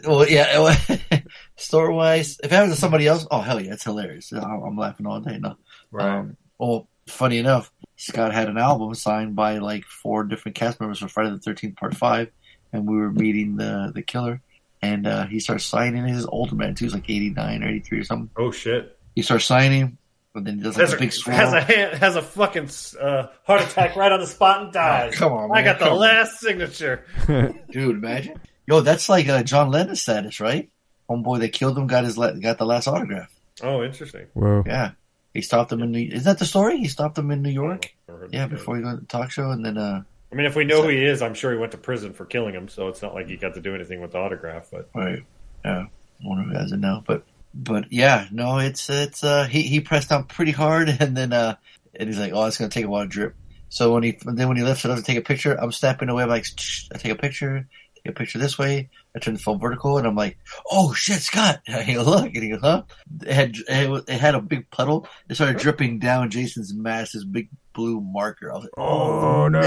well, 0.05 0.29
yeah. 0.29 0.77
Story 1.57 1.95
wise, 1.95 2.39
if 2.43 2.53
it 2.53 2.55
happens 2.55 2.75
to 2.75 2.81
somebody 2.81 3.07
else, 3.07 3.27
oh 3.31 3.41
hell 3.41 3.61
yeah, 3.61 3.73
it's 3.73 3.85
hilarious. 3.85 4.33
I'm, 4.33 4.63
I'm 4.63 4.77
laughing 4.77 5.07
all 5.07 5.21
day. 5.21 5.39
No, 5.39 5.57
right. 5.91 6.19
Um, 6.19 6.37
well, 6.59 6.87
funny 7.07 7.39
enough, 7.39 7.73
Scott 7.97 8.35
had 8.35 8.49
an 8.49 8.59
album 8.59 8.95
signed 8.95 9.35
by 9.35 9.59
like 9.59 9.85
four 9.85 10.25
different 10.25 10.57
cast 10.57 10.81
members 10.81 10.99
for 10.99 11.09
Friday 11.09 11.31
the 11.31 11.39
Thirteenth 11.39 11.77
Part 11.77 11.97
Five, 11.97 12.31
and 12.73 12.87
we 12.87 12.97
were 12.97 13.11
meeting 13.11 13.57
the 13.57 13.91
the 13.95 14.03
killer, 14.03 14.43
and 14.83 15.07
uh, 15.07 15.27
he 15.27 15.41
starts 15.41 15.65
signing. 15.65 16.05
his 16.07 16.27
older 16.27 16.55
man 16.55 16.75
too. 16.75 16.85
He's 16.87 16.95
like 16.95 17.09
89 17.09 17.63
or 17.63 17.69
83 17.69 17.99
or 18.01 18.05
something. 18.05 18.31
oh 18.37 18.51
shit. 18.51 18.99
He 19.15 19.23
starts 19.23 19.45
signing, 19.45 19.99
but 20.35 20.45
then 20.45 20.57
he 20.59 20.63
does 20.63 20.77
like 20.77 20.83
Has 20.85 20.93
a 20.93 20.97
a, 20.97 20.99
big 21.01 21.13
swirl. 21.13 21.37
has 21.37 21.53
a 21.53 21.61
hand, 21.61 21.99
has 21.99 22.17
a 22.17 22.23
fucking 22.23 22.69
uh, 23.01 23.27
heart 23.45 23.61
attack 23.63 23.95
right 23.97 24.11
on 24.13 24.21
the 24.21 24.27
spot 24.27 24.63
and 24.63 24.73
dies. 24.73 25.15
Come 25.15 25.33
on, 25.33 25.51
I 25.53 25.63
got 25.63 25.79
the 25.79 25.85
come 25.87 25.95
on. 25.95 25.99
last 26.01 26.41
signature. 26.41 27.05
Dude, 27.27 27.97
imagine. 27.97 28.41
Yo, 28.67 28.81
that's 28.81 29.09
like 29.09 29.29
uh, 29.29 29.43
John 29.43 29.71
Lennon 29.71 29.97
status, 29.97 30.41
right? 30.41 30.71
Homeboy 31.11 31.41
that 31.41 31.53
killed 31.53 31.77
him 31.77 31.87
got 31.89 32.05
his 32.05 32.17
la- 32.17 32.31
got 32.33 32.59
the 32.59 32.65
last 32.65 32.87
autograph. 32.89 33.31
Oh, 33.63 33.83
interesting. 33.83 34.27
Whoa. 34.33 34.63
Yeah, 34.67 34.93
he 35.35 35.43
stopped 35.43 35.71
him 35.73 35.83
in. 35.83 35.91
New- 35.91 36.09
Is 36.11 36.25
that 36.25 36.39
the 36.39 36.47
story? 36.47 36.79
He 36.79 36.89
stopped 36.89 37.19
him 37.19 37.31
in 37.31 37.43
New 37.43 37.51
York. 37.51 37.93
Yeah, 38.31 38.47
before 38.47 38.77
he 38.79 38.83
went 38.85 38.97
to 38.97 39.01
the 39.03 39.07
talk 39.09 39.31
show, 39.31 39.51
and 39.51 39.65
then 39.65 39.77
uh, 39.77 40.03
I 40.33 40.35
mean, 40.35 40.47
if 40.47 40.57
we 40.57 40.65
know 40.65 40.83
who 40.83 40.89
he 40.89 41.05
is, 41.05 41.21
I'm 41.21 41.35
sure 41.35 41.53
he 41.53 41.59
went 41.59 41.73
to 41.73 41.79
prison 41.79 42.15
for 42.15 42.25
killing 42.25 42.55
him. 42.55 42.69
So 42.69 42.89
it's 42.89 43.03
not 43.03 43.15
like 43.15 43.29
he 43.29 43.37
got 43.37 43.55
to 43.55 43.61
do 43.61 43.75
anything 43.75 44.01
with 44.01 44.13
the 44.13 44.19
autograph. 44.19 44.69
But 44.73 44.89
right, 44.95 45.23
yeah, 45.65 45.87
I 45.87 45.89
wonder 46.27 46.45
who 46.45 46.59
has 46.59 46.73
it 46.73 46.81
now, 46.81 47.03
but 47.07 47.25
but 47.55 47.93
yeah, 47.93 48.27
no, 48.31 48.59
it's 48.59 48.89
it's 48.89 49.23
uh 49.23 49.45
he 49.45 49.63
he 49.63 49.81
pressed 49.81 50.09
down 50.09 50.25
pretty 50.25 50.53
hard 50.53 50.89
and 51.01 51.17
then 51.17 51.33
uh 51.33 51.57
and 51.95 52.09
he's 52.09 52.19
like, 52.19 52.33
oh, 52.35 52.47
it's 52.47 52.57
gonna 52.57 52.71
take 52.71 52.87
a 52.87 52.89
while 52.89 53.03
to 53.03 53.09
drip. 53.09 53.35
So 53.69 53.93
when 53.93 54.03
he 54.03 54.19
then 54.25 54.49
when 54.49 54.57
he 54.57 54.63
lifts 54.63 54.85
it 54.85 54.91
up 54.91 54.99
to 54.99 55.05
take 55.05 55.19
a 55.19 55.23
picture, 55.23 55.55
I'm 55.55 55.73
snapping 55.73 56.09
away. 56.09 56.23
I'm 56.23 56.29
like, 56.29 56.47
I 56.95 56.99
take 56.99 57.13
a 57.13 57.17
picture, 57.17 57.67
take 57.97 58.13
a 58.13 58.15
picture 58.15 58.39
this 58.39 58.59
way. 58.59 58.89
I 59.15 59.19
turn 59.19 59.35
the 59.35 59.41
phone 59.41 59.61
vertical, 59.61 59.99
and 59.99 60.07
I'm 60.07 60.17
like, 60.17 60.39
oh 60.71 60.95
shit, 60.95 61.21
Scott! 61.21 61.61
And 61.67 61.77
I 61.91 61.93
go, 61.93 62.03
look, 62.03 62.25
and 62.25 62.43
he 62.43 62.51
goes, 62.51 62.61
huh? 62.61 62.85
It 63.23 63.33
had 63.33 63.57
it, 63.69 64.09
had 64.09 64.35
a 64.35 64.41
big 64.41 64.71
puddle. 64.71 65.07
It 65.29 65.35
started 65.35 65.59
dripping 65.59 65.99
down 65.99 66.31
Jason's 66.31 66.73
mask, 66.73 67.13
this 67.13 67.25
big 67.25 67.49
blue 67.73 68.01
marker. 68.01 68.51
I 68.51 68.55
was 68.55 68.65
like, 68.65 68.79
Oh 68.79 69.49
no! 69.49 69.61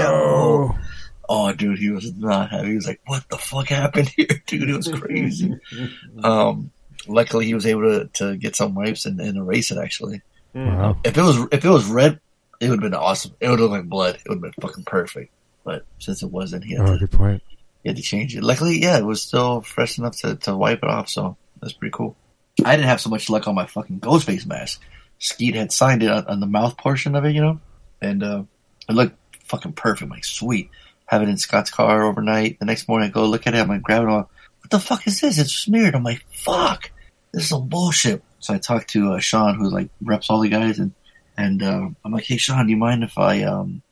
Oh, 1.28 1.52
dude, 1.52 1.78
he 1.78 1.90
was 1.90 2.12
not 2.14 2.50
happy. 2.50 2.68
He 2.68 2.74
was 2.76 2.86
like, 2.86 3.00
"What 3.06 3.24
the 3.28 3.38
fuck 3.38 3.68
happened 3.68 4.08
here, 4.08 4.26
dude? 4.46 4.70
It 4.70 4.76
was 4.76 4.88
crazy." 4.88 5.54
um, 6.24 6.70
luckily, 7.06 7.46
he 7.46 7.54
was 7.54 7.66
able 7.66 7.82
to, 7.82 8.06
to 8.14 8.36
get 8.36 8.56
some 8.56 8.74
wipes 8.74 9.06
and, 9.06 9.20
and 9.20 9.36
erase 9.36 9.70
it. 9.70 9.78
Actually, 9.78 10.22
Wow. 10.54 10.96
if 11.04 11.16
it 11.16 11.22
was 11.22 11.36
if 11.52 11.64
it 11.64 11.68
was 11.70 11.86
red, 11.86 12.20
it 12.60 12.68
would 12.70 12.82
have 12.82 12.90
been 12.90 12.98
awesome. 12.98 13.32
It 13.40 13.48
would 13.48 13.58
have 13.60 13.70
looked 13.70 13.82
like 13.82 13.88
blood. 13.90 14.14
It 14.16 14.28
would 14.28 14.36
have 14.36 14.42
been 14.54 14.62
fucking 14.68 14.84
perfect. 14.84 15.32
But 15.64 15.84
since 15.98 16.22
it 16.22 16.30
wasn't, 16.30 16.64
he 16.64 16.74
had, 16.76 16.88
Oh, 16.88 16.92
to, 16.92 16.98
good 17.00 17.10
point. 17.10 17.42
he 17.82 17.88
had 17.88 17.96
to 17.96 18.02
change 18.02 18.36
it. 18.36 18.44
Luckily, 18.44 18.80
yeah, 18.80 18.98
it 18.98 19.04
was 19.04 19.20
still 19.20 19.62
fresh 19.62 19.98
enough 19.98 20.16
to, 20.18 20.36
to 20.36 20.56
wipe 20.56 20.78
it 20.84 20.88
off. 20.88 21.08
So 21.08 21.36
that's 21.60 21.72
pretty 21.72 21.90
cool. 21.92 22.16
I 22.64 22.76
didn't 22.76 22.88
have 22.88 23.00
so 23.00 23.10
much 23.10 23.28
luck 23.28 23.48
on 23.48 23.56
my 23.56 23.66
fucking 23.66 23.98
Ghostface 24.00 24.46
mask. 24.46 24.80
Skeet 25.18 25.56
had 25.56 25.72
signed 25.72 26.02
it 26.04 26.10
on, 26.10 26.24
on 26.26 26.38
the 26.40 26.46
mouth 26.46 26.76
portion 26.78 27.16
of 27.16 27.24
it, 27.24 27.34
you 27.34 27.40
know, 27.40 27.60
and 28.00 28.22
uh, 28.22 28.42
it 28.88 28.92
looked 28.92 29.16
fucking 29.44 29.72
perfect. 29.72 30.02
I'm 30.04 30.10
like, 30.10 30.24
sweet. 30.24 30.70
Have 31.06 31.22
it 31.22 31.28
in 31.28 31.38
Scott's 31.38 31.70
car 31.70 32.04
overnight. 32.04 32.58
The 32.58 32.64
next 32.64 32.88
morning, 32.88 33.08
I 33.08 33.12
go 33.12 33.26
look 33.26 33.46
at 33.46 33.54
it. 33.54 33.58
I'm 33.58 33.68
like, 33.68 33.82
grab 33.82 34.02
it. 34.02 34.06
What 34.06 34.28
the 34.70 34.80
fuck 34.80 35.06
is 35.06 35.20
this? 35.20 35.38
It's 35.38 35.54
smeared. 35.54 35.94
I'm 35.94 36.02
like, 36.02 36.24
fuck. 36.32 36.90
This 37.32 37.44
is 37.44 37.48
some 37.50 37.68
bullshit. 37.68 38.22
So 38.40 38.54
I 38.54 38.58
talked 38.58 38.90
to 38.90 39.12
uh, 39.12 39.18
Sean, 39.20 39.56
who 39.56 39.70
like 39.70 39.88
reps 40.02 40.30
all 40.30 40.40
the 40.40 40.48
guys, 40.48 40.78
and 40.78 40.92
and 41.36 41.62
uh, 41.62 41.88
I'm 42.04 42.12
like, 42.12 42.24
hey 42.24 42.36
Sean, 42.36 42.66
do 42.66 42.70
you 42.70 42.76
mind 42.76 43.04
if 43.04 43.18
I 43.18 43.42
um, 43.42 43.82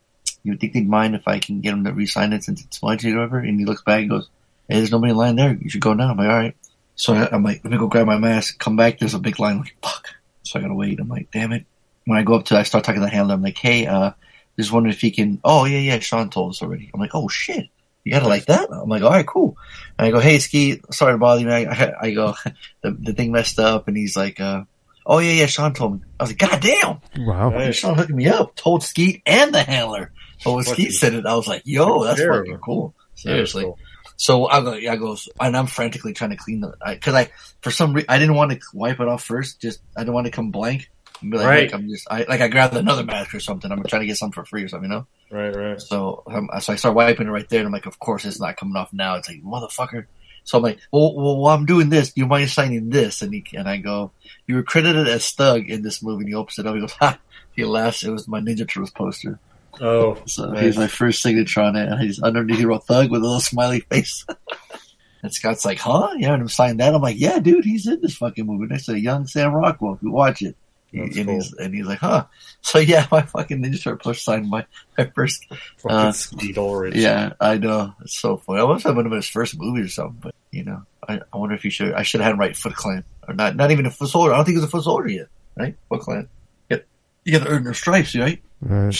you 0.43 0.57
think 0.57 0.73
they'd 0.73 0.89
mind 0.89 1.15
if 1.15 1.27
I 1.27 1.39
can 1.39 1.61
get 1.61 1.71
them 1.71 1.85
to 1.85 1.93
re-sign 1.93 2.33
it 2.33 2.45
since 2.45 2.65
it's 2.65 2.79
smudgy 2.79 3.13
or 3.13 3.17
whatever? 3.17 3.39
And 3.39 3.59
he 3.59 3.67
looks 3.67 3.83
back 3.83 4.01
and 4.01 4.11
goes, 4.11 4.29
hey, 4.69 4.77
there's 4.77 4.93
nobody 4.93 5.11
in 5.11 5.17
line 5.17 5.37
there. 5.37 5.55
You 5.55 5.71
should 5.71 5.81
go 5.81 5.95
now. 5.95 6.11
I'm 6.11 6.17
like, 6.17 6.29
all 6.29 6.37
right. 6.37 6.57
So 6.97 7.15
I, 7.15 7.29
I'm 7.31 7.43
like, 7.43 7.63
let 7.65 7.71
me 7.71 7.79
go 7.79 7.89
grab 7.89 8.07
my 8.07 8.19
mask. 8.19 8.59
Come 8.59 8.77
back. 8.77 8.99
There's 8.99 9.15
a 9.15 9.19
big 9.19 9.39
line. 9.39 9.57
I'm 9.57 9.61
like, 9.61 9.77
fuck. 9.83 10.09
So 10.43 10.59
I 10.59 10.63
gotta 10.63 10.75
wait. 10.75 11.01
I'm 11.01 11.09
like, 11.09 11.31
damn 11.31 11.53
it. 11.53 11.67
When 12.07 12.19
I 12.19 12.23
go 12.23 12.35
up 12.35 12.45
to, 12.47 12.59
I 12.59 12.63
start 12.63 12.85
talking 12.85 13.01
to 13.01 13.07
the 13.07 13.11
handler. 13.11 13.35
I'm 13.35 13.43
like, 13.43 13.59
hey, 13.59 13.87
uh, 13.87 14.13
just 14.59 14.73
wondering 14.73 14.95
if 14.95 15.01
he 15.01 15.11
can. 15.11 15.41
Oh 15.45 15.65
yeah, 15.65 15.79
yeah. 15.79 15.99
Sean 15.99 16.31
told 16.31 16.51
us 16.53 16.63
already. 16.63 16.91
I'm 16.93 17.01
like, 17.01 17.15
oh 17.15 17.29
shit. 17.29 17.69
You 18.05 18.13
gotta 18.13 18.29
like 18.29 18.47
that? 18.47 18.71
I'm 18.71 18.89
like, 18.89 19.03
all 19.03 19.11
right, 19.11 19.27
cool. 19.27 19.57
And 19.99 20.07
I 20.07 20.11
go, 20.11 20.21
hey, 20.21 20.39
Ski, 20.39 20.81
sorry 20.91 21.15
to 21.15 21.19
bother 21.19 21.41
you. 21.41 21.47
man. 21.47 21.69
I, 21.69 21.93
I 22.03 22.11
go, 22.11 22.35
the, 22.83 22.91
the 22.91 23.13
thing 23.15 23.33
messed 23.33 23.59
up, 23.59 23.89
and 23.89 23.97
he's 23.97 24.15
like, 24.15 24.41
uh, 24.41 24.65
oh 25.07 25.21
yeah, 25.21 25.33
yeah. 25.33 25.47
Sean 25.47 25.73
told 25.73 25.95
me. 25.95 26.01
I 26.21 26.23
was 26.25 26.31
like, 26.31 26.39
god 26.39 26.61
damn. 26.61 27.01
Wow. 27.27 27.49
Nice. 27.51 27.77
Sean 27.77 27.95
hooked 27.95 28.11
me 28.11 28.29
up. 28.29 28.55
Told 28.57 28.83
Skeet 28.83 29.23
and 29.25 29.55
the 29.55 29.63
handler. 29.63 30.13
But 30.45 30.53
when 30.53 30.65
Fucking- 30.65 30.85
Skeet 30.87 30.93
said 30.95 31.15
it, 31.15 31.25
I 31.25 31.35
was 31.35 31.47
like, 31.47 31.63
yo, 31.65 32.05
that's 32.05 32.21
Terrible. 32.21 32.41
fucking 32.45 32.59
cool. 32.63 32.95
Seriously. 33.15 33.73
So 34.17 34.47
I 34.47 34.61
go, 34.61 34.75
I 34.75 34.97
goes, 34.97 35.29
and 35.41 35.57
I'm 35.57 35.67
frantically 35.67 36.13
trying 36.13 36.31
to 36.31 36.37
clean 36.37 36.61
the, 36.61 36.75
I, 36.81 36.97
cause 36.97 37.15
I, 37.15 37.31
for 37.63 37.71
some 37.71 37.95
reason, 37.95 38.07
I 38.11 38.19
didn't 38.19 38.35
want 38.37 38.53
to 38.53 38.61
wipe 38.75 39.01
it 39.01 39.09
off 39.09 39.25
first. 39.25 39.61
Just, 39.61 39.81
I 39.97 40.03
didn't 40.03 40.15
want 40.15 40.27
to 40.27 40.31
come 40.31 40.51
blank. 40.51 40.91
Be 41.23 41.37
like, 41.37 41.47
Right. 41.47 41.75
I'm 41.75 41.89
just, 41.89 42.07
I, 42.11 42.25
like 42.29 42.41
I 42.41 42.49
grabbed 42.49 42.75
another 42.75 43.05
mask 43.05 43.35
or 43.35 43.41
something. 43.41 43.71
I'm 43.71 43.83
trying 43.85 44.03
to 44.03 44.07
get 44.07 44.17
some 44.17 44.33
for 44.33 44.45
free 44.45 44.63
or 44.63 44.69
something, 44.69 44.91
you 44.91 44.97
know? 44.97 45.07
Right, 45.31 45.55
right. 45.55 45.81
So, 45.81 46.23
um, 46.27 46.51
so 46.61 46.73
I 46.73 46.77
start 46.77 46.95
wiping 46.95 47.29
it 47.29 47.31
right 47.31 47.49
there 47.49 47.61
and 47.61 47.67
I'm 47.67 47.73
like, 47.73 47.87
of 47.87 47.99
course 47.99 48.25
it's 48.25 48.41
not 48.41 48.57
coming 48.57 48.77
off 48.77 48.93
now. 48.93 49.15
It's 49.15 49.29
like, 49.29 49.43
motherfucker. 49.43 50.07
So 50.45 50.59
I'm 50.59 50.65
like, 50.65 50.79
well, 50.93 51.15
well 51.15 51.37
while 51.39 51.55
I'm 51.57 51.65
doing 51.67 51.89
this, 51.89 52.13
do 52.13 52.21
you 52.21 52.27
mind 52.27 52.51
signing 52.51 52.91
this? 52.91 53.23
And 53.23 53.33
he, 53.33 53.45
and 53.57 53.69
I 53.69 53.79
go, 53.79 54.11
you 54.47 54.57
were 54.57 54.63
credited 54.63 55.09
as 55.09 55.31
Thug 55.31 55.71
in 55.71 55.83
this 55.83 56.03
movie. 56.03 56.23
And 56.25 56.29
he 56.29 56.35
opens 56.35 56.59
it 56.59 56.67
up. 56.67 56.75
He 56.75 56.81
goes, 56.81 56.93
ha. 56.93 57.19
He 57.57 57.65
laughs. 57.65 58.03
It 58.03 58.11
was 58.11 58.29
my 58.29 58.41
Ninja 58.41 58.69
Turtles 58.69 58.91
poster. 58.91 59.39
Oh, 59.81 60.19
So 60.27 60.47
Nice. 60.51 60.63
he's 60.65 60.77
my 60.77 60.89
first 60.89 61.23
signature 61.23 61.61
on 61.63 61.77
it. 61.77 61.89
And 61.89 62.01
he's 62.01 62.21
underneath 62.23 62.59
he 62.59 62.67
wrote 62.67 62.85
Thug 62.87 63.11
with 63.11 63.23
a 63.23 63.25
little 63.25 63.41
smiley 63.41 63.81
face. 63.81 64.27
and 65.23 65.33
Scott's 65.33 65.65
like, 65.65 65.79
huh? 65.79 66.11
You 66.17 66.27
haven't 66.27 66.49
signed 66.49 66.81
that? 66.81 66.95
I'm 66.95 67.01
like, 67.01 67.19
yeah, 67.19 67.39
dude, 67.39 67.65
he's 67.65 67.87
in 67.87 68.01
this 68.03 68.17
fucking 68.17 68.45
movie 68.45 68.67
next 68.67 68.87
to 68.87 69.01
young 69.01 69.27
Sam 69.27 69.53
Rockwell. 69.53 69.95
If 69.95 70.03
you 70.03 70.11
watch 70.11 70.43
it. 70.43 70.57
That's 71.03 71.17
and 71.17 71.27
cool. 71.27 71.35
he's 71.37 71.53
and 71.55 71.75
he's 71.75 71.87
like, 71.87 71.99
huh? 71.99 72.27
So 72.63 72.79
yeah, 72.79 73.07
my 73.13 73.21
fucking 73.23 73.63
Ninja 73.63 73.83
Turtle 73.83 73.99
plush 73.99 74.23
signed 74.23 74.49
my, 74.49 74.65
my 74.97 75.05
first 75.15 75.45
fucking 75.77 75.91
Uh, 75.97 76.13
Skeet 76.13 76.57
Ulrich. 76.57 76.95
yeah, 76.97 77.33
I 77.41 77.59
know. 77.59 77.95
It's 78.01 78.19
so 78.19 78.37
funny. 78.39 78.63
I 78.63 78.67
must 78.67 78.85
have 78.85 78.95
been 78.95 79.11
his 79.11 79.29
first 79.29 79.59
movie 79.59 79.83
or 79.83 79.89
something, 79.89 80.19
but 80.23 80.35
you 80.51 80.65
know, 80.65 80.83
I, 81.07 81.21
I 81.33 81.37
wonder 81.37 81.55
if 81.55 81.63
he 81.63 81.69
should. 81.71 81.93
I 81.93 82.03
should 82.05 82.21
have 82.21 82.27
had 82.29 82.33
him 82.35 82.41
write 82.41 82.57
Foot 82.57 82.75
Clan 82.75 83.05
or 83.29 83.35
not. 83.35 83.55
Not 83.57 83.71
even 83.71 83.85
a 83.87 83.91
Foot 83.91 84.09
Soldier. 84.09 84.33
I 84.33 84.37
don't 84.37 84.45
think 84.47 84.55
it 84.57 84.61
was 84.61 84.69
a 84.69 84.71
Foot 84.71 84.85
Soldier 84.85 85.09
yet, 85.09 85.29
right? 85.57 85.77
Foot 85.91 86.01
Clan. 86.01 86.29
Yeah, 86.71 86.79
you 87.25 87.39
got 87.39 87.45
to 87.45 87.51
earn 87.51 87.65
your 87.65 87.75
stripes, 87.75 88.17
right? 88.17 88.41
Right. 88.63 88.97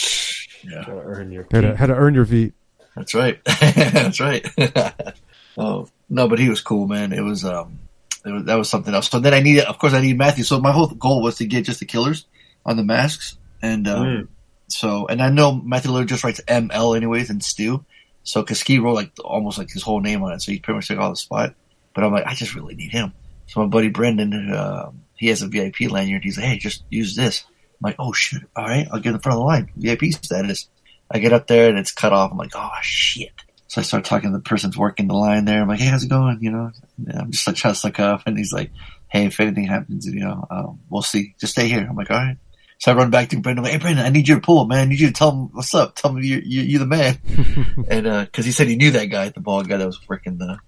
Yeah, 0.63 0.83
Gotta 0.85 1.01
earn 1.03 1.31
your 1.31 1.47
Had 1.51 1.61
to, 1.61 1.75
had 1.75 1.87
to 1.87 1.95
earn 1.95 2.13
your 2.13 2.25
feet. 2.25 2.53
that's 2.95 3.13
right. 3.15 3.39
that's 3.45 4.19
right. 4.19 4.45
oh 5.57 5.87
no, 6.09 6.27
but 6.27 6.37
he 6.39 6.49
was 6.49 6.61
cool, 6.61 6.87
man. 6.87 7.13
It 7.13 7.21
was 7.21 7.43
um, 7.45 7.79
it 7.83 7.84
was, 8.33 8.43
that 8.45 8.55
was 8.55 8.69
something 8.69 8.93
else. 8.93 9.09
So 9.09 9.19
then 9.19 9.33
I 9.33 9.39
needed, 9.41 9.65
of 9.65 9.77
course, 9.79 9.93
I 9.93 10.01
needed 10.01 10.17
Matthew. 10.17 10.43
So 10.43 10.59
my 10.59 10.71
whole 10.71 10.87
goal 10.87 11.21
was 11.21 11.35
to 11.37 11.45
get 11.45 11.65
just 11.65 11.79
the 11.79 11.85
killers 11.85 12.25
on 12.65 12.77
the 12.77 12.83
masks, 12.83 13.37
and 13.61 13.85
Mm. 13.85 14.27
so 14.67 15.07
and 15.07 15.21
I 15.21 15.29
know 15.29 15.53
Matthew 15.53 15.91
Lillard 15.91 16.07
just 16.07 16.23
writes 16.23 16.41
ML 16.47 16.95
anyways 16.95 17.29
and 17.29 17.43
Stu. 17.43 17.85
So 18.23 18.43
Kaski 18.43 18.81
wrote 18.81 18.95
like 18.95 19.11
almost 19.23 19.57
like 19.59 19.69
his 19.71 19.83
whole 19.83 20.01
name 20.01 20.23
on 20.23 20.33
it, 20.33 20.41
so 20.41 20.51
he 20.51 20.59
pretty 20.59 20.75
much 20.77 20.87
took 20.87 20.97
all 20.99 21.11
the 21.11 21.15
spot. 21.15 21.53
But 21.93 22.03
I'm 22.03 22.11
like, 22.11 22.25
I 22.25 22.33
just 22.33 22.55
really 22.55 22.75
need 22.75 22.91
him. 22.91 23.13
So 23.47 23.61
my 23.61 23.67
buddy 23.67 23.89
Brendan, 23.89 24.51
uh, 24.51 24.89
he 25.15 25.27
has 25.27 25.43
a 25.43 25.47
VIP 25.47 25.81
lanyard. 25.91 26.23
He's 26.23 26.37
like, 26.37 26.47
hey, 26.47 26.57
just 26.57 26.83
use 26.89 27.15
this. 27.15 27.43
I'm 27.47 27.89
like, 27.89 27.95
oh 27.99 28.11
shit, 28.13 28.41
all 28.55 28.65
right, 28.65 28.87
I'll 28.91 28.99
get 28.99 29.13
in 29.13 29.19
front 29.19 29.35
of 29.35 29.41
the 29.41 29.45
line. 29.45 29.71
VIP 29.77 30.05
status. 30.11 30.67
I 31.11 31.19
get 31.19 31.33
up 31.33 31.45
there 31.45 31.69
and 31.69 31.77
it's 31.77 31.91
cut 31.91 32.13
off. 32.13 32.31
I'm 32.31 32.37
like, 32.39 32.53
oh 32.55 32.71
shit. 32.81 33.31
So 33.67 33.81
I 33.81 33.83
start 33.83 34.05
talking 34.05 34.31
to 34.31 34.37
the 34.37 34.43
person's 34.43 34.77
working 34.77 35.07
the 35.07 35.15
line 35.15 35.45
there. 35.45 35.61
I'm 35.61 35.67
like, 35.67 35.79
hey, 35.79 35.87
how's 35.87 36.03
it 36.03 36.09
going? 36.09 36.39
You 36.41 36.51
know, 36.51 36.71
and 37.07 37.19
I'm 37.19 37.31
just 37.31 37.47
like 37.47 37.55
trying 37.55 37.73
to 37.73 37.79
suck 37.79 37.99
up. 37.99 38.23
And 38.25 38.37
he's 38.37 38.53
like, 38.53 38.71
hey, 39.09 39.25
if 39.25 39.39
anything 39.39 39.65
happens, 39.65 40.05
you 40.05 40.19
know, 40.19 40.45
um, 40.49 40.79
we'll 40.89 41.01
see. 41.01 41.35
Just 41.39 41.53
stay 41.53 41.67
here. 41.67 41.85
I'm 41.89 41.95
like, 41.95 42.11
all 42.11 42.17
right. 42.17 42.37
So 42.77 42.91
I 42.91 42.95
run 42.95 43.09
back 43.09 43.29
to 43.29 43.39
Brendan. 43.39 43.59
I'm 43.59 43.63
like, 43.63 43.73
hey, 43.73 43.79
Brendan, 43.79 44.05
I 44.05 44.09
need 44.09 44.27
you 44.27 44.35
to 44.35 44.41
pull 44.41 44.65
man. 44.65 44.79
I 44.79 44.85
need 44.85 44.99
you 44.99 45.07
to 45.07 45.13
tell 45.13 45.31
him 45.31 45.49
what's 45.53 45.73
up. 45.73 45.95
Tell 45.95 46.11
him 46.11 46.23
you're, 46.23 46.41
you're, 46.43 46.65
you're 46.65 46.79
the 46.79 46.85
man. 46.85 47.17
and, 47.89 48.05
uh, 48.05 48.25
cause 48.31 48.45
he 48.45 48.51
said 48.51 48.67
he 48.67 48.75
knew 48.75 48.91
that 48.91 49.05
guy, 49.05 49.29
the 49.29 49.39
bald 49.39 49.67
guy 49.67 49.77
that 49.77 49.85
was 49.85 49.99
working 50.07 50.37
the, 50.37 50.59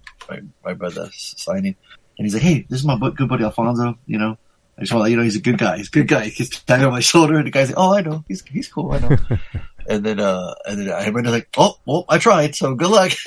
by 0.62 0.74
the 0.74 1.10
signing. 1.12 1.76
And 2.16 2.26
he's 2.26 2.34
like, 2.34 2.42
hey, 2.42 2.66
this 2.68 2.80
is 2.80 2.86
my 2.86 2.98
good 3.14 3.28
buddy 3.28 3.44
Alfonso, 3.44 3.98
you 4.06 4.18
know. 4.18 4.38
I 4.78 4.82
just 4.82 4.92
want 4.92 5.06
to 5.06 5.10
you 5.10 5.16
know 5.16 5.24
he's 5.24 5.36
a 5.36 5.40
good 5.40 5.58
guy. 5.58 5.78
He's 5.78 5.88
a 5.88 5.90
good 5.90 6.06
guy. 6.06 6.26
He's 6.28 6.50
tapping 6.50 6.86
on 6.86 6.92
my 6.92 7.00
shoulder, 7.00 7.36
and 7.36 7.46
the 7.46 7.50
guy's 7.50 7.68
like, 7.68 7.78
"Oh, 7.78 7.92
I 7.92 8.00
know. 8.00 8.24
He's 8.28 8.44
he's 8.44 8.68
cool. 8.68 8.92
I 8.92 9.00
know." 9.00 9.16
and 9.88 10.04
then 10.04 10.20
uh, 10.20 10.54
and 10.66 10.78
then 10.78 10.90
I 10.92 11.10
Brendan's 11.10 11.34
like, 11.34 11.48
"Oh, 11.56 11.74
well, 11.84 12.04
I 12.08 12.18
tried. 12.18 12.54
So 12.54 12.74
good 12.74 12.90
luck." 12.90 13.12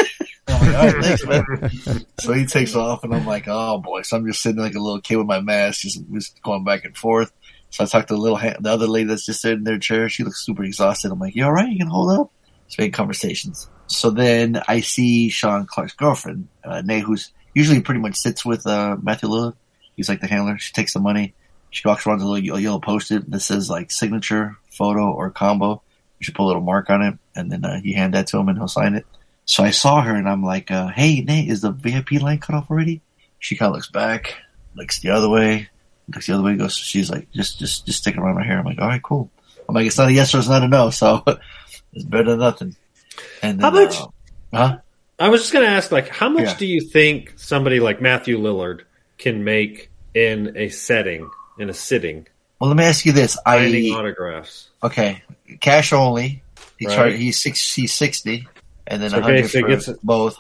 Like, 0.47 0.75
"All 0.75 0.91
right, 0.91 1.03
thanks, 1.03 1.25
man." 1.25 2.05
so 2.19 2.33
he 2.33 2.45
takes 2.45 2.75
off, 2.75 3.03
and 3.03 3.13
I'm 3.13 3.27
like, 3.27 3.45
"Oh 3.47 3.77
boy!" 3.77 4.01
So 4.01 4.17
I'm 4.17 4.25
just 4.25 4.41
sitting 4.41 4.59
like 4.59 4.73
a 4.73 4.79
little 4.79 4.99
kid 4.99 5.17
with 5.17 5.27
my 5.27 5.39
mask, 5.39 5.81
just 5.81 6.01
just 6.11 6.41
going 6.41 6.63
back 6.63 6.83
and 6.83 6.97
forth. 6.97 7.31
So 7.69 7.83
I 7.83 7.87
talked 7.87 8.07
to 8.07 8.15
the 8.15 8.19
little 8.19 8.37
ha- 8.37 8.57
the 8.59 8.71
other 8.71 8.87
lady 8.87 9.07
that's 9.07 9.25
just 9.25 9.41
sitting 9.41 9.59
in 9.59 9.63
their 9.63 9.77
chair. 9.77 10.09
She 10.09 10.23
looks 10.23 10.43
super 10.43 10.63
exhausted. 10.63 11.11
I'm 11.11 11.19
like, 11.19 11.35
"You 11.35 11.45
all 11.45 11.53
right? 11.53 11.69
You 11.69 11.77
can 11.77 11.87
hold 11.87 12.11
up?" 12.11 12.31
Just 12.67 12.79
making 12.79 12.93
conversations. 12.93 13.69
So 13.85 14.09
then 14.09 14.61
I 14.67 14.81
see 14.81 15.29
Sean 15.29 15.67
Clark's 15.67 15.93
girlfriend, 15.93 16.47
uh, 16.63 16.81
Nay, 16.81 17.01
who's 17.01 17.31
usually 17.53 17.81
pretty 17.81 18.01
much 18.01 18.15
sits 18.15 18.43
with 18.43 18.65
uh, 18.65 18.97
Matthew 19.01 19.29
Lillard. 19.29 19.53
He's 19.95 20.09
like 20.09 20.21
the 20.21 20.27
handler. 20.27 20.57
She 20.57 20.73
takes 20.73 20.93
the 20.93 20.99
money. 20.99 21.35
She 21.71 21.88
walks 21.88 22.05
around 22.05 22.17
with 22.17 22.25
a 22.27 22.29
little 22.29 22.60
yellow- 22.60 22.79
post-it 22.79 23.29
that 23.31 23.39
says 23.39 23.69
like 23.69 23.91
signature, 23.91 24.57
photo, 24.69 25.10
or 25.12 25.31
combo. 25.31 25.81
You 26.19 26.25
should 26.25 26.36
put 26.36 26.43
a 26.43 26.45
little 26.51 26.62
mark 26.62 26.89
on 26.91 27.01
it, 27.01 27.15
and 27.36 27.51
then 27.51 27.65
uh, 27.65 27.79
you 27.84 27.95
hand 27.95 28.13
that 28.13 28.27
to 28.27 28.38
him, 28.38 28.47
and 28.49 28.57
he'll 28.57 28.67
sign 28.67 28.93
it. 28.93 29.05
So 29.45 29.63
I 29.63 29.71
saw 29.71 30.01
her, 30.01 30.13
and 30.13 30.29
I'm 30.29 30.43
like, 30.43 30.69
uh, 30.69 30.89
"Hey, 30.89 31.21
Nate, 31.21 31.49
is 31.49 31.62
the 31.62 31.71
VIP 31.71 32.21
line 32.21 32.38
cut 32.38 32.55
off 32.55 32.69
already?" 32.69 33.01
She 33.39 33.55
kind 33.55 33.69
of 33.69 33.75
looks 33.75 33.89
back, 33.89 34.36
looks 34.75 34.99
the 34.99 35.10
other 35.10 35.29
way, 35.29 35.69
looks 36.13 36.27
the 36.27 36.34
other 36.34 36.43
way. 36.43 36.55
Goes, 36.55 36.75
she's 36.77 37.10
like, 37.10 37.31
"Just, 37.31 37.57
just, 37.57 37.88
just 37.88 37.99
stick 37.99 38.17
around 38.17 38.36
my 38.36 38.43
hair." 38.45 38.60
I'm 38.60 38.65
like, 38.65 38.77
"All 38.79 38.88
right, 38.88 39.01
cool." 39.01 39.31
I'm 39.67 39.73
like, 39.73 39.88
"It's 39.88 39.97
not 39.97 40.10
a 40.10 40.13
yes 40.13 40.36
or 40.36 40.39
it's 40.39 40.47
not 40.49 40.62
a 40.63 40.67
no, 40.67 40.89
so 41.01 41.23
it's 41.93 42.03
better 42.05 42.31
than 42.31 42.39
nothing." 42.39 42.75
And 43.41 43.60
then, 43.60 43.63
How 43.63 43.71
much- 43.71 43.95
Uh, 43.97 44.07
huh? 44.53 44.77
I 45.19 45.29
was 45.29 45.41
just 45.41 45.53
going 45.53 45.65
to 45.65 45.71
ask, 45.71 45.91
like, 45.91 46.07
how 46.10 46.29
much 46.29 46.45
Yeah. 46.45 46.57
do 46.57 46.65
you 46.65 46.81
think 46.81 47.34
somebody 47.38 47.79
like 47.79 48.01
Matthew 48.01 48.39
Lillard 48.39 48.81
can 49.19 49.43
make 49.43 49.89
in 50.15 50.53
a 50.57 50.69
setting, 50.69 51.29
in 51.59 51.69
a 51.69 51.73
sitting, 51.73 52.27
Well, 52.59 52.69
let 52.69 52.77
me 52.77 52.83
ask 52.83 53.05
you 53.05 53.11
this: 53.11 53.37
signing 53.45 53.93
I 53.93 53.97
autographs? 53.97 54.69
okay, 54.83 55.23
cash 55.59 55.93
only. 55.93 56.43
He 56.77 56.87
Right. 56.87 56.95
charged. 56.95 57.17
He's 57.17 57.41
six. 57.41 57.73
He's 57.73 57.93
sixty, 57.93 58.47
and 58.87 59.01
then 59.01 59.13
a 59.13 59.17
Okay, 59.17 59.23
hundred 59.25 59.49
so 59.49 59.61
for 59.61 59.67
gets- 59.67 59.89
both. 60.03 60.37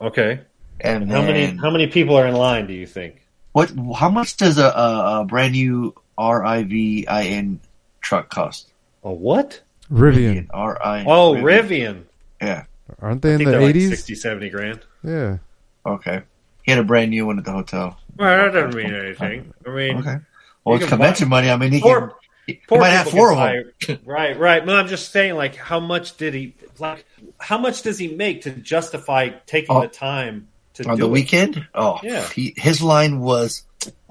Okay. 0.00 0.40
And 0.82 1.02
And 1.04 1.12
how 1.12 1.22
many 1.22 1.46
how 1.56 1.70
many 1.70 1.86
people 1.86 2.16
are 2.16 2.26
in 2.26 2.34
line? 2.34 2.66
Do 2.66 2.72
you 2.74 2.86
think? 2.86 3.22
What? 3.52 3.72
How 3.96 4.08
much 4.10 4.36
does 4.36 4.56
a, 4.58 4.64
a, 4.66 5.20
a 5.20 5.24
brand 5.24 5.52
new 5.52 5.94
R 6.16 6.44
I 6.44 6.62
V 6.64 7.06
I 7.06 7.24
N 7.24 7.60
truck 8.00 8.30
cost? 8.30 8.68
A 9.04 9.10
what? 9.12 9.60
Rivian. 9.92 10.46
R 10.52 10.78
I. 10.84 11.04
Oh, 11.06 11.34
Rivian. 11.34 12.02
Yeah. 12.40 12.64
Aren't 13.02 13.22
they 13.22 13.30
I 13.30 13.32
in 13.32 13.38
think 13.38 13.46
the 13.48 13.50
they're 13.52 13.60
like 13.66 13.74
80s? 13.74 13.88
60, 13.88 14.14
70 14.14 14.50
grand. 14.50 14.80
Yeah. 15.04 15.38
Okay. 15.86 16.22
He 16.62 16.70
had 16.72 16.80
a 16.80 16.84
brand 16.84 17.10
new 17.10 17.26
one 17.26 17.38
at 17.38 17.44
the 17.44 17.52
hotel. 17.52 17.98
Well, 18.16 18.44
that 18.44 18.52
doesn't 18.52 18.74
mean 18.82 18.94
anything. 18.94 19.52
I 19.66 19.70
mean, 19.70 19.98
Okay. 19.98 20.16
Well, 20.64 20.76
it's 20.76 20.86
convention 20.86 21.28
buy- 21.28 21.38
money. 21.42 21.50
I 21.50 21.56
mean, 21.56 21.72
he 21.72 21.80
Poor- 21.80 22.00
can. 22.08 22.10
He 22.46 22.60
might 22.70 22.88
have 22.88 23.08
four 23.08 23.30
of 23.32 23.38
them. 23.38 23.98
right, 24.04 24.36
right. 24.36 24.64
But 24.66 24.74
I'm 24.74 24.88
just 24.88 25.12
saying, 25.12 25.34
like, 25.36 25.54
how 25.54 25.78
much 25.78 26.16
did 26.16 26.34
he 26.34 26.54
like? 26.78 27.04
How 27.38 27.58
much 27.58 27.82
does 27.82 27.96
he 27.98 28.08
make 28.08 28.42
to 28.42 28.50
justify 28.50 29.28
taking 29.46 29.76
Oh. 29.76 29.82
the 29.82 29.88
time 29.88 30.48
to 30.74 30.88
on 30.88 30.98
the 30.98 31.06
it? 31.06 31.10
weekend. 31.10 31.64
Oh, 31.74 32.00
Yeah. 32.02 32.26
He, 32.28 32.54
his 32.56 32.82
line 32.82 33.20
was. 33.20 33.62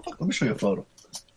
Let 0.08 0.22
me 0.22 0.32
show 0.32 0.46
you 0.46 0.52
a 0.54 0.56
photo. 0.58 0.86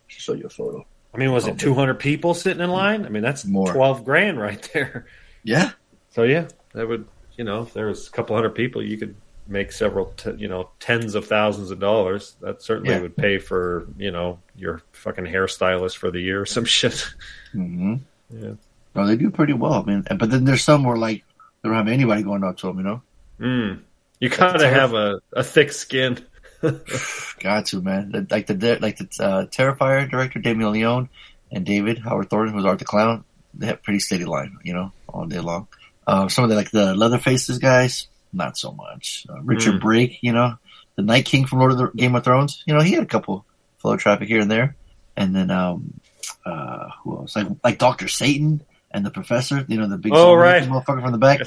Show 0.06 0.34
you 0.34 0.44
a 0.46 0.48
photo. 0.50 0.86
I 1.12 1.18
mean, 1.18 1.32
was 1.32 1.46
it 1.48 1.58
200 1.58 1.94
people 1.98 2.34
sitting 2.34 2.62
in 2.62 2.70
line? 2.70 3.04
I 3.04 3.08
mean, 3.08 3.22
that's 3.24 3.44
More. 3.44 3.72
12 3.72 4.04
grand 4.04 4.40
right 4.40 4.62
there. 4.72 5.06
Yeah, 5.42 5.72
So 6.10 6.22
yeah, 6.22 6.46
that 6.72 6.86
would 6.88 7.08
you 7.36 7.42
know, 7.44 7.62
if 7.62 7.72
there 7.74 7.86
was 7.86 8.06
a 8.06 8.10
couple 8.12 8.36
hundred 8.36 8.54
people, 8.54 8.80
you 8.82 8.96
could 8.96 9.16
make 9.48 9.72
several, 9.72 10.06
t- 10.16 10.34
you 10.38 10.48
know, 10.48 10.70
tens 10.80 11.14
of 11.14 11.26
thousands 11.26 11.70
of 11.70 11.78
dollars. 11.80 12.36
That 12.40 12.62
certainly 12.62 12.94
Yeah. 12.94 13.00
would 13.00 13.16
pay 13.16 13.38
for 13.38 13.86
you 13.98 14.10
know 14.10 14.38
your 14.56 14.82
fucking 14.92 15.24
hairstylist 15.26 15.96
for 15.96 16.10
the 16.10 16.20
year 16.20 16.40
or 16.42 16.46
some 16.46 16.64
shit. 16.78 17.06
hmm 17.52 17.96
Yeah. 18.30 18.52
no, 18.94 19.06
they 19.06 19.16
do 19.16 19.30
pretty 19.30 19.52
well. 19.52 19.74
I 19.74 19.82
mean, 19.84 20.04
but 20.18 20.30
then 20.30 20.44
there's 20.44 20.62
some 20.64 20.84
where 20.84 20.96
like 20.96 21.24
they 21.62 21.68
don't 21.68 21.76
have 21.76 21.88
anybody 21.88 22.22
going 22.22 22.44
up 22.44 22.56
to 22.58 22.66
them. 22.68 22.78
You 22.78 22.84
know, 22.84 23.02
Mm. 23.40 23.80
You 24.20 24.28
gotta 24.28 24.68
have 24.68 24.94
a, 24.94 25.20
a 25.32 25.42
thick 25.42 25.72
skin. 25.72 26.18
got 27.40 27.66
to 27.66 27.80
man. 27.80 28.26
Like 28.30 28.46
the 28.46 28.78
like 28.80 28.96
the 28.98 29.08
uh, 29.22 29.46
Terrifier 29.46 30.08
director 30.08 30.38
Damien 30.38 30.72
Leone 30.72 31.08
and 31.50 31.66
David 31.66 31.98
Howard 31.98 32.30
Thornton, 32.30 32.54
who's 32.54 32.64
Art 32.64 32.78
the 32.78 32.84
Clown. 32.84 33.24
They 33.54 33.66
have 33.66 33.82
pretty 33.82 33.98
steady 33.98 34.24
line. 34.24 34.58
You 34.62 34.74
know, 34.74 34.92
all 35.08 35.26
day 35.26 35.40
long. 35.40 35.66
Um, 36.06 36.28
some 36.28 36.44
of 36.44 36.50
the 36.50 36.56
like 36.56 36.70
the 36.70 36.94
Leatherfaces 36.94 37.60
guys, 37.60 38.06
not 38.32 38.56
so 38.56 38.72
much. 38.72 39.26
Uh, 39.28 39.40
Richard 39.42 39.74
Mm. 39.76 39.80
Brake, 39.80 40.18
you 40.22 40.32
know, 40.32 40.54
the 40.96 41.02
Night 41.02 41.24
King 41.26 41.46
from 41.46 41.58
Lord 41.60 41.72
of 41.72 41.78
the 41.78 41.88
Game 41.96 42.14
of 42.14 42.24
Thrones. 42.24 42.62
You 42.66 42.74
know, 42.74 42.80
he 42.80 42.92
had 42.92 43.02
a 43.02 43.06
couple 43.06 43.44
flow 43.78 43.96
traffic 43.96 44.28
here 44.28 44.40
and 44.40 44.50
there, 44.50 44.76
and 45.16 45.34
then 45.34 45.50
um, 45.50 46.00
uh, 46.46 46.88
who 47.02 47.16
else? 47.18 47.36
Like 47.36 47.46
like 47.64 47.78
Doctor 47.78 48.08
Satan 48.08 48.62
and 48.90 49.04
the 49.06 49.10
Professor. 49.10 49.64
You 49.68 49.78
know, 49.78 49.88
the 49.88 49.98
big 49.98 50.12
Oh, 50.14 50.34
right. 50.34 50.62
motherfucker 50.62 51.02
from 51.02 51.12
the 51.12 51.18
back. 51.18 51.40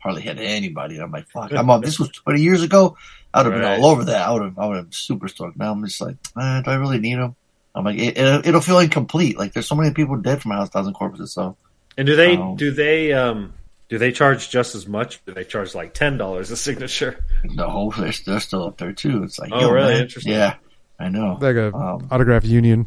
Hardly 0.00 0.22
had 0.22 0.38
anybody. 0.38 0.94
And 0.94 1.02
I'm 1.04 1.10
like, 1.10 1.26
fuck. 1.28 1.52
I'm 1.52 1.68
on. 1.70 1.80
This 1.82 1.98
was 1.98 2.08
20 2.10 2.40
years 2.40 2.62
ago. 2.62 2.96
I 3.34 3.42
would 3.42 3.52
have 3.52 3.60
Right. 3.60 3.74
been 3.76 3.82
all 3.82 3.90
over 3.90 4.04
that. 4.04 4.28
I 4.28 4.32
would 4.32 4.42
have. 4.42 4.58
I 4.58 4.66
would 4.66 4.76
have 4.76 4.94
super 4.94 5.26
stoked. 5.28 5.56
Now 5.58 5.72
I'm 5.72 5.84
just 5.84 6.00
like, 6.00 6.16
eh, 6.40 6.62
do 6.62 6.70
I 6.70 6.76
really 6.76 7.00
need 7.00 7.16
them? 7.18 7.34
I'm 7.74 7.84
like, 7.84 7.98
it, 7.98 8.16
it, 8.16 8.46
it'll 8.46 8.60
feel 8.60 8.78
incomplete. 8.78 9.36
Like 9.38 9.52
there's 9.52 9.66
so 9.66 9.74
many 9.74 9.92
people 9.92 10.16
dead 10.16 10.40
from 10.40 10.52
House 10.52 10.70
Thousand 10.70 10.94
Corpses. 10.94 11.32
So 11.34 11.56
And 11.96 12.06
do 12.06 12.14
they 12.16 12.36
Oh. 12.36 12.56
do 12.56 12.70
they 12.70 13.12
um 13.12 13.52
do 13.88 13.98
they 13.98 14.12
charge 14.12 14.50
just 14.50 14.74
as 14.74 14.86
much? 14.86 15.24
Do 15.24 15.32
they 15.32 15.44
charge 15.44 15.74
like 15.74 15.94
ten 15.94 16.16
dollars 16.18 16.50
a 16.50 16.56
signature? 16.56 17.24
the 17.56 17.68
whole 17.68 17.90
they're, 17.92 18.12
they're 18.26 18.40
still 18.40 18.64
up 18.64 18.78
there 18.78 18.92
too. 18.92 19.22
It's 19.22 19.38
like, 19.38 19.50
Oh, 19.52 19.60
yo, 19.60 19.70
really? 19.70 19.94
man. 19.94 20.02
Interesting. 20.02 20.32
Yeah, 20.32 20.54
I 20.98 21.08
know. 21.08 21.38
Like 21.40 21.56
a 21.56 21.74
Um, 21.74 22.08
autograph 22.10 22.44
union. 22.44 22.86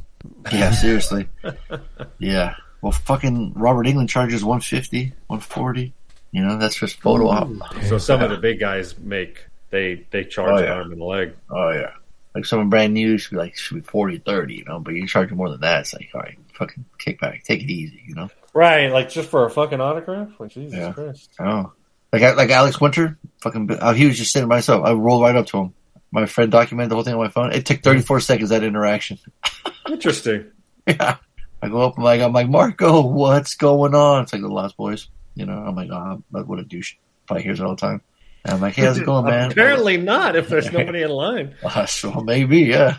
Yeah, 0.52 0.72
seriously. 0.72 1.28
yeah. 2.20 2.56
Well, 2.82 2.92
fucking 2.92 3.54
Robert 3.56 3.86
Englund 3.86 4.10
charges 4.10 4.44
150, 4.44 5.14
140. 5.28 5.94
You 6.32 6.44
know, 6.44 6.58
that's 6.58 6.76
just 6.76 7.00
photo 7.02 7.28
op. 7.30 7.50
So 7.84 7.98
some 7.98 8.22
of 8.22 8.30
the 8.30 8.38
big 8.38 8.60
guys 8.60 8.98
make 8.98 9.46
they 9.70 10.06
they 10.12 10.24
charge 10.24 10.62
Oh, 10.62 10.64
an 10.64 10.70
arm 10.70 10.92
and 10.92 11.02
a 11.02 11.06
leg. 11.06 11.34
Oh 11.50 11.72
yeah. 11.72 11.92
Like 12.34 12.46
someone 12.46 12.70
brand 12.70 12.94
new 12.94 13.18
should 13.18 13.32
be 13.32 13.38
like 13.38 13.56
should 13.58 13.76
be 13.76 13.82
40, 13.82 14.20
30, 14.20 14.54
you 14.56 14.64
know, 14.66 14.80
but 14.80 14.94
you 14.94 15.06
charge 15.08 15.32
more 15.32 15.50
than 15.50 15.60
that. 15.62 15.82
It's 15.82 15.94
like, 15.94 16.10
all 16.16 16.22
right, 16.22 16.38
fucking 16.54 16.86
kick 16.98 17.20
back, 17.20 17.44
take 17.44 17.62
it 17.62 17.70
easy, 17.70 18.02
you 18.08 18.16
know. 18.16 18.30
Right, 18.54 18.92
like 18.92 19.10
just 19.10 19.30
for 19.30 19.46
a 19.46 19.50
fucking 19.50 19.80
autograph? 19.80 20.30
Like 20.40 20.52
Jesus 20.52 20.74
Yeah. 20.78 20.92
Christ. 20.94 21.32
Oh, 21.40 21.72
like 22.12 22.36
like 22.36 22.50
Alex 22.50 22.82
Winter, 22.82 23.18
fucking. 23.42 23.70
Uh, 23.72 23.94
he 23.94 24.06
was 24.08 24.18
just 24.18 24.32
sitting 24.34 24.50
by 24.50 24.56
himself. 24.58 24.86
I 24.86 24.92
rolled 24.94 25.22
right 25.24 25.36
up 25.36 25.48
to 25.48 25.58
him. 25.60 25.74
My 26.12 26.26
friend 26.26 26.52
documented 26.52 26.92
the 26.92 26.96
whole 26.96 27.06
thing 27.06 27.14
on 27.14 27.20
my 27.22 27.30
phone. 27.30 27.54
It 27.54 27.66
took 27.66 27.82
34 27.82 28.20
seconds 28.20 28.50
that 28.50 28.64
interaction. 28.64 29.18
Interesting. 29.90 30.52
Yeah. 30.86 31.18
I 31.62 31.70
go 31.70 31.82
up. 31.84 31.98
I'm 31.98 32.04
like, 32.04 32.20
I'm 32.20 32.34
like, 32.34 32.50
Marko, 32.50 33.02
what's 33.08 33.56
going 33.56 33.96
on? 33.96 34.24
It's 34.24 34.34
like 34.34 34.42
the 34.42 34.50
Lost 34.50 34.76
Boys. 34.76 35.08
You 35.36 35.46
know, 35.46 35.54
I'm 35.54 35.76
like, 35.76 35.90
oh, 35.90 36.22
but 36.30 36.48
what 36.48 36.60
a 36.60 36.64
douche. 36.66 36.96
Probably 37.28 37.44
hears 37.44 37.62
it 37.62 37.64
all 37.64 37.76
the 37.76 37.80
time. 37.80 38.02
And 38.44 38.56
I'm 38.56 38.60
like, 38.60 38.74
hey, 38.74 38.82
how's 38.86 38.98
it 38.98 39.06
going, 39.06 39.24
man? 39.24 39.52
Apparently 39.52 39.96
not 39.98 40.36
if 40.36 40.50
there's 40.50 40.70
nobody 40.74 41.04
in 41.04 41.12
line. 41.12 41.56
Uh, 41.64 41.86
so 41.86 42.12
maybe, 42.22 42.62
yeah. 42.64 42.98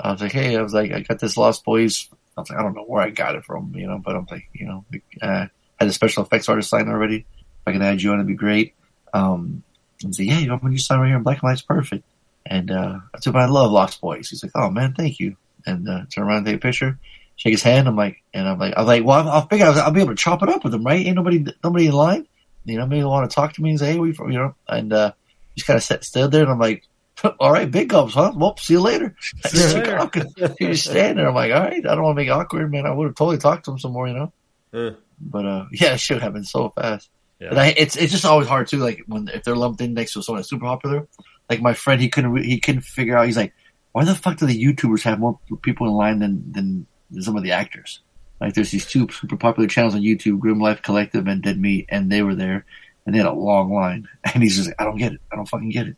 I 0.00 0.10
was 0.10 0.20
like, 0.20 0.32
hey, 0.32 0.56
I 0.56 0.62
was 0.62 0.74
like, 0.74 0.90
I 0.90 1.00
got 1.00 1.20
this 1.20 1.36
Lost 1.36 1.64
Boys. 1.64 2.08
I 2.36 2.40
was 2.40 2.50
like, 2.50 2.58
I 2.58 2.62
don't 2.62 2.74
know 2.74 2.84
where 2.84 3.02
I 3.02 3.10
got 3.10 3.34
it 3.34 3.44
from, 3.44 3.72
you 3.74 3.86
know, 3.86 3.98
but 3.98 4.16
I'm 4.16 4.26
like, 4.30 4.48
you 4.52 4.66
know, 4.66 4.84
uh, 5.22 5.46
had 5.78 5.88
a 5.88 5.92
special 5.92 6.24
effects 6.24 6.48
artist 6.48 6.70
sign 6.70 6.88
already. 6.88 7.18
If 7.18 7.66
I 7.66 7.72
can 7.72 7.82
add 7.82 8.02
you 8.02 8.10
on, 8.10 8.16
it'd 8.16 8.26
be 8.26 8.34
great. 8.34 8.74
Um, 9.12 9.62
was 10.02 10.18
like, 10.18 10.28
yeah, 10.28 10.38
you 10.38 10.48
know, 10.48 10.56
when 10.56 10.72
you 10.72 10.78
sign 10.78 10.98
right 10.98 11.08
here 11.08 11.16
in 11.16 11.22
black 11.22 11.36
and 11.36 11.42
white, 11.42 11.52
it's 11.52 11.62
perfect. 11.62 12.04
And, 12.46 12.70
uh, 12.70 12.98
I 13.14 13.18
him 13.18 13.36
I 13.36 13.46
love 13.46 13.70
Lost 13.70 14.00
Boys. 14.00 14.28
He's 14.28 14.42
like, 14.42 14.52
oh 14.54 14.70
man, 14.70 14.94
thank 14.94 15.20
you. 15.20 15.36
And, 15.66 15.88
uh, 15.88 16.02
turn 16.10 16.24
around 16.24 16.38
and 16.38 16.46
take 16.46 16.56
a 16.56 16.58
picture, 16.58 16.98
shake 17.36 17.52
his 17.52 17.62
hand. 17.62 17.88
I'm 17.88 17.96
like, 17.96 18.22
and 18.34 18.48
I'm 18.48 18.58
like, 18.58 18.74
I'm 18.76 18.86
like, 18.86 19.04
well, 19.04 19.28
I'll 19.28 19.46
figure 19.46 19.66
I'll, 19.66 19.80
I'll 19.80 19.90
be 19.92 20.00
able 20.00 20.10
to 20.12 20.16
chop 20.16 20.42
it 20.42 20.48
up 20.48 20.64
with 20.64 20.74
him, 20.74 20.84
right? 20.84 21.06
Ain't 21.06 21.16
nobody, 21.16 21.44
nobody 21.62 21.86
in 21.86 21.92
line. 21.92 22.26
You 22.64 22.78
know, 22.78 22.86
maybe 22.86 23.04
want 23.04 23.30
to 23.30 23.34
talk 23.34 23.52
to 23.54 23.62
me 23.62 23.70
and 23.70 23.78
say, 23.78 23.92
hey, 23.92 23.98
we 23.98 24.08
you 24.08 24.28
know, 24.28 24.54
and, 24.68 24.92
uh, 24.92 25.12
just 25.54 25.66
kind 25.66 25.76
of 25.76 25.84
sat, 25.84 26.04
stood 26.04 26.32
there 26.32 26.42
and 26.42 26.50
I'm 26.50 26.58
like, 26.58 26.86
all 27.40 27.52
right, 27.52 27.70
big 27.70 27.88
gulps, 27.88 28.14
huh? 28.14 28.32
Well, 28.34 28.56
see 28.56 28.74
you 28.74 28.80
later. 28.80 29.14
I 29.44 29.48
just 29.48 29.74
later. 29.74 29.84
took 29.98 30.00
off 30.00 30.12
'cause 30.12 30.54
he 30.58 30.66
was 30.66 30.82
standing 30.82 31.16
there. 31.16 31.28
I'm 31.28 31.34
like, 31.34 31.52
all 31.52 31.60
right, 31.60 31.84
I 31.86 31.94
don't 31.94 32.02
want 32.02 32.16
to 32.16 32.20
make 32.20 32.28
it 32.28 32.32
awkward, 32.32 32.70
man. 32.70 32.86
I 32.86 32.92
would 32.92 33.06
have 33.06 33.14
totally 33.14 33.38
talked 33.38 33.64
to 33.66 33.72
him 33.72 33.78
some 33.78 33.92
more, 33.92 34.08
you 34.08 34.14
know. 34.14 34.32
Yeah. 34.72 34.90
But 35.20 35.46
uh, 35.46 35.64
yeah, 35.72 35.94
it 35.94 36.00
should 36.00 36.20
have 36.22 36.32
been 36.32 36.44
so 36.44 36.70
fast. 36.70 37.08
Yeah. 37.40 37.50
But 37.50 37.58
I, 37.58 37.66
it's 37.76 37.96
it's 37.96 38.12
just 38.12 38.24
always 38.24 38.48
hard 38.48 38.66
too. 38.68 38.78
Like 38.78 39.02
when 39.06 39.28
if 39.28 39.44
they're 39.44 39.54
lumped 39.56 39.80
in 39.80 39.94
next 39.94 40.12
to 40.14 40.22
someone 40.22 40.38
that's 40.40 40.50
super 40.50 40.64
popular. 40.66 41.06
Like 41.50 41.60
my 41.60 41.74
friend, 41.74 42.00
he 42.00 42.08
couldn't 42.08 42.32
re- 42.32 42.46
he 42.46 42.58
couldn't 42.58 42.82
figure 42.82 43.16
out. 43.16 43.26
He's 43.26 43.36
like, 43.36 43.52
why 43.92 44.04
the 44.04 44.14
fuck 44.14 44.38
do 44.38 44.46
the 44.46 44.60
YouTubers 44.64 45.02
have 45.02 45.18
more 45.20 45.38
people 45.62 45.86
in 45.86 45.92
line 45.92 46.18
than 46.18 46.50
than, 46.52 46.86
than 47.10 47.22
some 47.22 47.36
of 47.36 47.42
the 47.42 47.52
actors? 47.52 48.00
Like 48.40 48.54
there's 48.54 48.70
these 48.70 48.86
two 48.86 49.06
super 49.10 49.36
popular 49.36 49.68
channels 49.68 49.94
on 49.94 50.00
YouTube, 50.00 50.38
Grim 50.40 50.58
Life 50.58 50.82
Collective 50.82 51.26
and 51.28 51.42
Dead 51.42 51.58
Meat, 51.60 51.86
and 51.90 52.10
they 52.10 52.22
were 52.22 52.34
there, 52.34 52.64
and 53.06 53.14
they 53.14 53.18
had 53.18 53.28
a 53.28 53.32
long 53.32 53.72
line. 53.72 54.08
And 54.32 54.42
he's 54.42 54.56
just 54.56 54.68
like, 54.68 54.80
I 54.80 54.84
don't 54.84 54.96
get 54.96 55.12
it. 55.12 55.20
I 55.32 55.36
don't 55.36 55.48
fucking 55.48 55.70
get 55.70 55.88
it. 55.88 55.96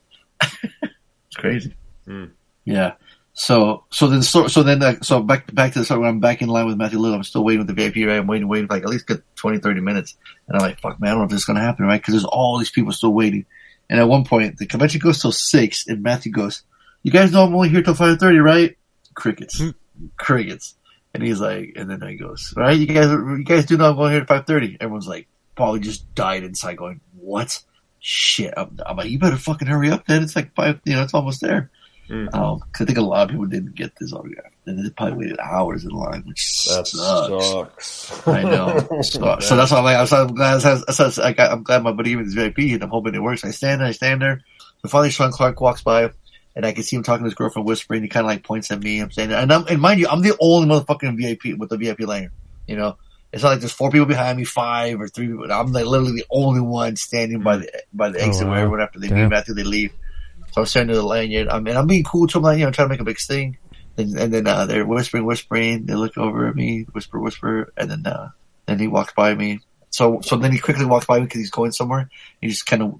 Crazy. 1.36 1.74
Hmm. 2.06 2.26
Yeah. 2.64 2.94
So 3.34 3.84
so 3.90 4.08
then 4.08 4.22
so 4.22 4.48
so 4.48 4.62
then 4.62 4.82
uh, 4.82 4.96
so 5.02 5.22
back 5.22 5.54
back 5.54 5.74
to 5.74 5.80
the 5.80 5.84
start 5.84 6.00
when 6.00 6.08
I'm 6.08 6.20
back 6.20 6.40
in 6.40 6.48
line 6.48 6.66
with 6.66 6.78
Matthew 6.78 6.98
Lillard, 6.98 7.16
I'm 7.16 7.24
still 7.24 7.44
waiting 7.44 7.66
with 7.66 7.66
the 7.66 7.74
VIP. 7.74 8.08
Right, 8.08 8.16
I'm 8.16 8.26
waiting, 8.26 8.48
waiting 8.48 8.66
for 8.66 8.74
like 8.74 8.82
at 8.82 8.88
least 8.88 9.06
good 9.06 9.22
20, 9.36 9.58
30 9.58 9.80
minutes, 9.82 10.16
and 10.48 10.56
I'm 10.56 10.62
like, 10.62 10.80
fuck, 10.80 10.98
man, 10.98 11.10
I 11.10 11.12
don't 11.12 11.20
know 11.20 11.24
if 11.26 11.30
this 11.30 11.40
is 11.40 11.44
gonna 11.44 11.60
happen, 11.60 11.84
right? 11.84 12.00
Because 12.00 12.14
there's 12.14 12.24
all 12.24 12.58
these 12.58 12.70
people 12.70 12.92
still 12.92 13.12
waiting. 13.12 13.44
And 13.90 14.00
at 14.00 14.08
one 14.08 14.24
point, 14.24 14.56
the 14.56 14.66
convention 14.66 15.00
goes 15.00 15.20
till 15.20 15.32
six, 15.32 15.86
and 15.86 16.02
Matthew 16.02 16.32
goes, 16.32 16.62
"You 17.02 17.12
guys 17.12 17.30
know 17.30 17.44
I'm 17.44 17.54
only 17.54 17.68
here 17.68 17.82
till 17.82 17.94
five 17.94 18.18
thirty, 18.18 18.38
right?" 18.38 18.76
Crickets, 19.14 19.62
crickets. 20.16 20.74
And 21.12 21.22
he's 21.22 21.40
like, 21.40 21.74
and 21.76 21.90
then 21.90 22.00
he 22.08 22.16
goes, 22.16 22.54
"All 22.56 22.62
right, 22.62 22.76
you 22.76 22.86
guys, 22.86 23.10
you 23.10 23.44
guys 23.44 23.66
do 23.66 23.76
know 23.76 23.90
I'm 23.90 23.96
going 23.96 24.12
here 24.12 24.22
at 24.22 24.28
five 24.28 24.46
30. 24.46 24.78
Everyone's 24.80 25.06
like, 25.06 25.28
Paulie 25.56 25.80
just 25.80 26.14
died 26.14 26.42
inside, 26.42 26.78
going, 26.78 27.00
"What? 27.14 27.62
Shit!" 28.00 28.54
I'm, 28.56 28.78
I'm 28.86 28.96
like, 28.96 29.10
"You 29.10 29.18
better 29.18 29.36
fucking 29.36 29.68
hurry 29.68 29.90
up, 29.90 30.06
then. 30.06 30.22
It's 30.22 30.36
like 30.36 30.54
five, 30.54 30.80
you 30.84 30.94
know, 30.94 31.02
it's 31.02 31.14
almost 31.14 31.40
there." 31.40 31.70
Mm. 32.08 32.32
Um, 32.34 32.60
'cause 32.72 32.82
I 32.82 32.84
think 32.84 32.98
a 32.98 33.02
lot 33.02 33.24
of 33.24 33.30
people 33.30 33.46
didn't 33.46 33.74
get 33.74 33.92
this 33.98 34.12
autograph, 34.12 34.52
and 34.64 34.84
they 34.84 34.90
probably 34.90 35.18
waited 35.18 35.40
hours 35.40 35.84
in 35.84 35.90
line, 35.90 36.22
which 36.24 36.66
That 36.66 36.86
sucks. 36.86 37.46
sucks. 37.46 38.28
I 38.28 38.42
know. 38.44 38.86
So, 39.02 39.38
so 39.40 39.56
that's 39.56 39.72
why 39.72 39.78
I'm 39.78 39.84
like, 39.84 39.96
I'm, 39.96 40.06
so 40.06 40.22
I'm 40.22 40.34
glad. 40.34 40.60
So, 40.62 40.82
so, 40.90 41.10
so 41.10 41.22
I 41.24 41.32
got, 41.32 41.50
I'm 41.50 41.64
glad 41.64 41.82
my 41.82 41.90
buddy 41.90 42.10
gave 42.10 42.18
me 42.18 42.24
this 42.24 42.34
VIP, 42.34 42.58
and 42.74 42.82
I'm 42.84 42.90
hoping 42.90 43.14
it 43.16 43.22
works. 43.22 43.44
I 43.44 43.50
stand 43.50 43.80
there, 43.80 43.88
I 43.88 43.92
stand 43.92 44.22
there. 44.22 44.40
So 44.82 44.88
finally, 44.88 45.10
Sean 45.10 45.32
Clark 45.32 45.60
walks 45.60 45.82
by, 45.82 46.10
and 46.54 46.64
I 46.64 46.70
can 46.70 46.84
see 46.84 46.94
him 46.94 47.02
talking 47.02 47.24
to 47.24 47.28
his 47.28 47.34
girlfriend, 47.34 47.66
whispering. 47.66 48.02
He 48.02 48.08
kind 48.08 48.24
of 48.24 48.28
like 48.30 48.44
points 48.44 48.70
at 48.70 48.80
me. 48.80 49.00
I'm 49.00 49.10
standing 49.10 49.30
there, 49.32 49.40
and 49.42 49.52
I'm, 49.52 49.66
and 49.66 49.80
mind 49.80 49.98
you, 49.98 50.06
I'm 50.08 50.22
the 50.22 50.36
only 50.38 50.68
motherfucking 50.68 51.16
VIP 51.20 51.58
with 51.58 51.70
the 51.70 51.76
VIP 51.76 52.00
lanyard. 52.02 52.30
You 52.68 52.76
know, 52.76 52.98
it's 53.36 53.42
not 53.44 53.50
like 53.50 53.60
there's 53.60 53.72
four 53.72 53.90
people 53.90 54.06
behind 54.06 54.38
me, 54.38 54.44
five 54.44 54.98
or 54.98 55.08
three 55.08 55.26
people. 55.28 55.52
I'm 55.52 55.70
like 55.70 55.84
literally 55.84 56.12
the 56.14 56.26
only 56.30 56.60
one 56.60 56.96
standing 56.96 57.42
by 57.42 57.58
the 57.58 57.82
by 57.92 58.08
the 58.08 58.18
Oh, 58.18 58.22
exit 58.22 58.46
where 58.48 58.56
everyone 58.58 58.80
after 58.80 58.98
they 58.98 59.08
Damn. 59.08 59.28
leave, 59.28 59.32
after 59.32 59.54
they 59.54 59.62
leave. 59.62 59.92
So 60.52 60.62
I'm 60.62 60.66
standing 60.66 60.94
to 60.94 61.00
the 61.00 61.06
lanyard. 61.06 61.48
I 61.48 61.60
mean, 61.60 61.76
I'm 61.76 61.86
being 61.86 62.02
cool 62.02 62.26
to 62.26 62.32
them, 62.34 62.44
like, 62.44 62.58
you 62.58 62.64
know, 62.64 62.70
trying 62.70 62.88
to 62.88 62.92
make 62.94 63.00
a 63.00 63.04
big 63.04 63.18
thing. 63.20 63.58
And, 63.98 64.18
and 64.18 64.32
then 64.32 64.46
uh, 64.46 64.64
they're 64.64 64.86
whispering, 64.86 65.26
whispering. 65.26 65.84
They 65.84 65.94
look 65.94 66.16
over 66.16 66.48
at 66.48 66.56
me, 66.56 66.86
whisper, 66.92 67.20
whisper, 67.20 67.72
and 67.76 67.90
then 67.90 68.06
uh, 68.06 68.30
then 68.66 68.78
he 68.78 68.88
walks 68.88 69.12
by 69.12 69.34
me. 69.34 69.60
So 69.90 70.20
so 70.22 70.36
then 70.36 70.52
he 70.52 70.58
quickly 70.58 70.86
walks 70.86 71.06
by 71.06 71.18
me 71.18 71.24
because 71.26 71.40
he's 71.40 71.50
going 71.50 71.72
somewhere. 71.72 72.08
He 72.40 72.48
just 72.48 72.64
kind 72.66 72.82
of 72.82 72.94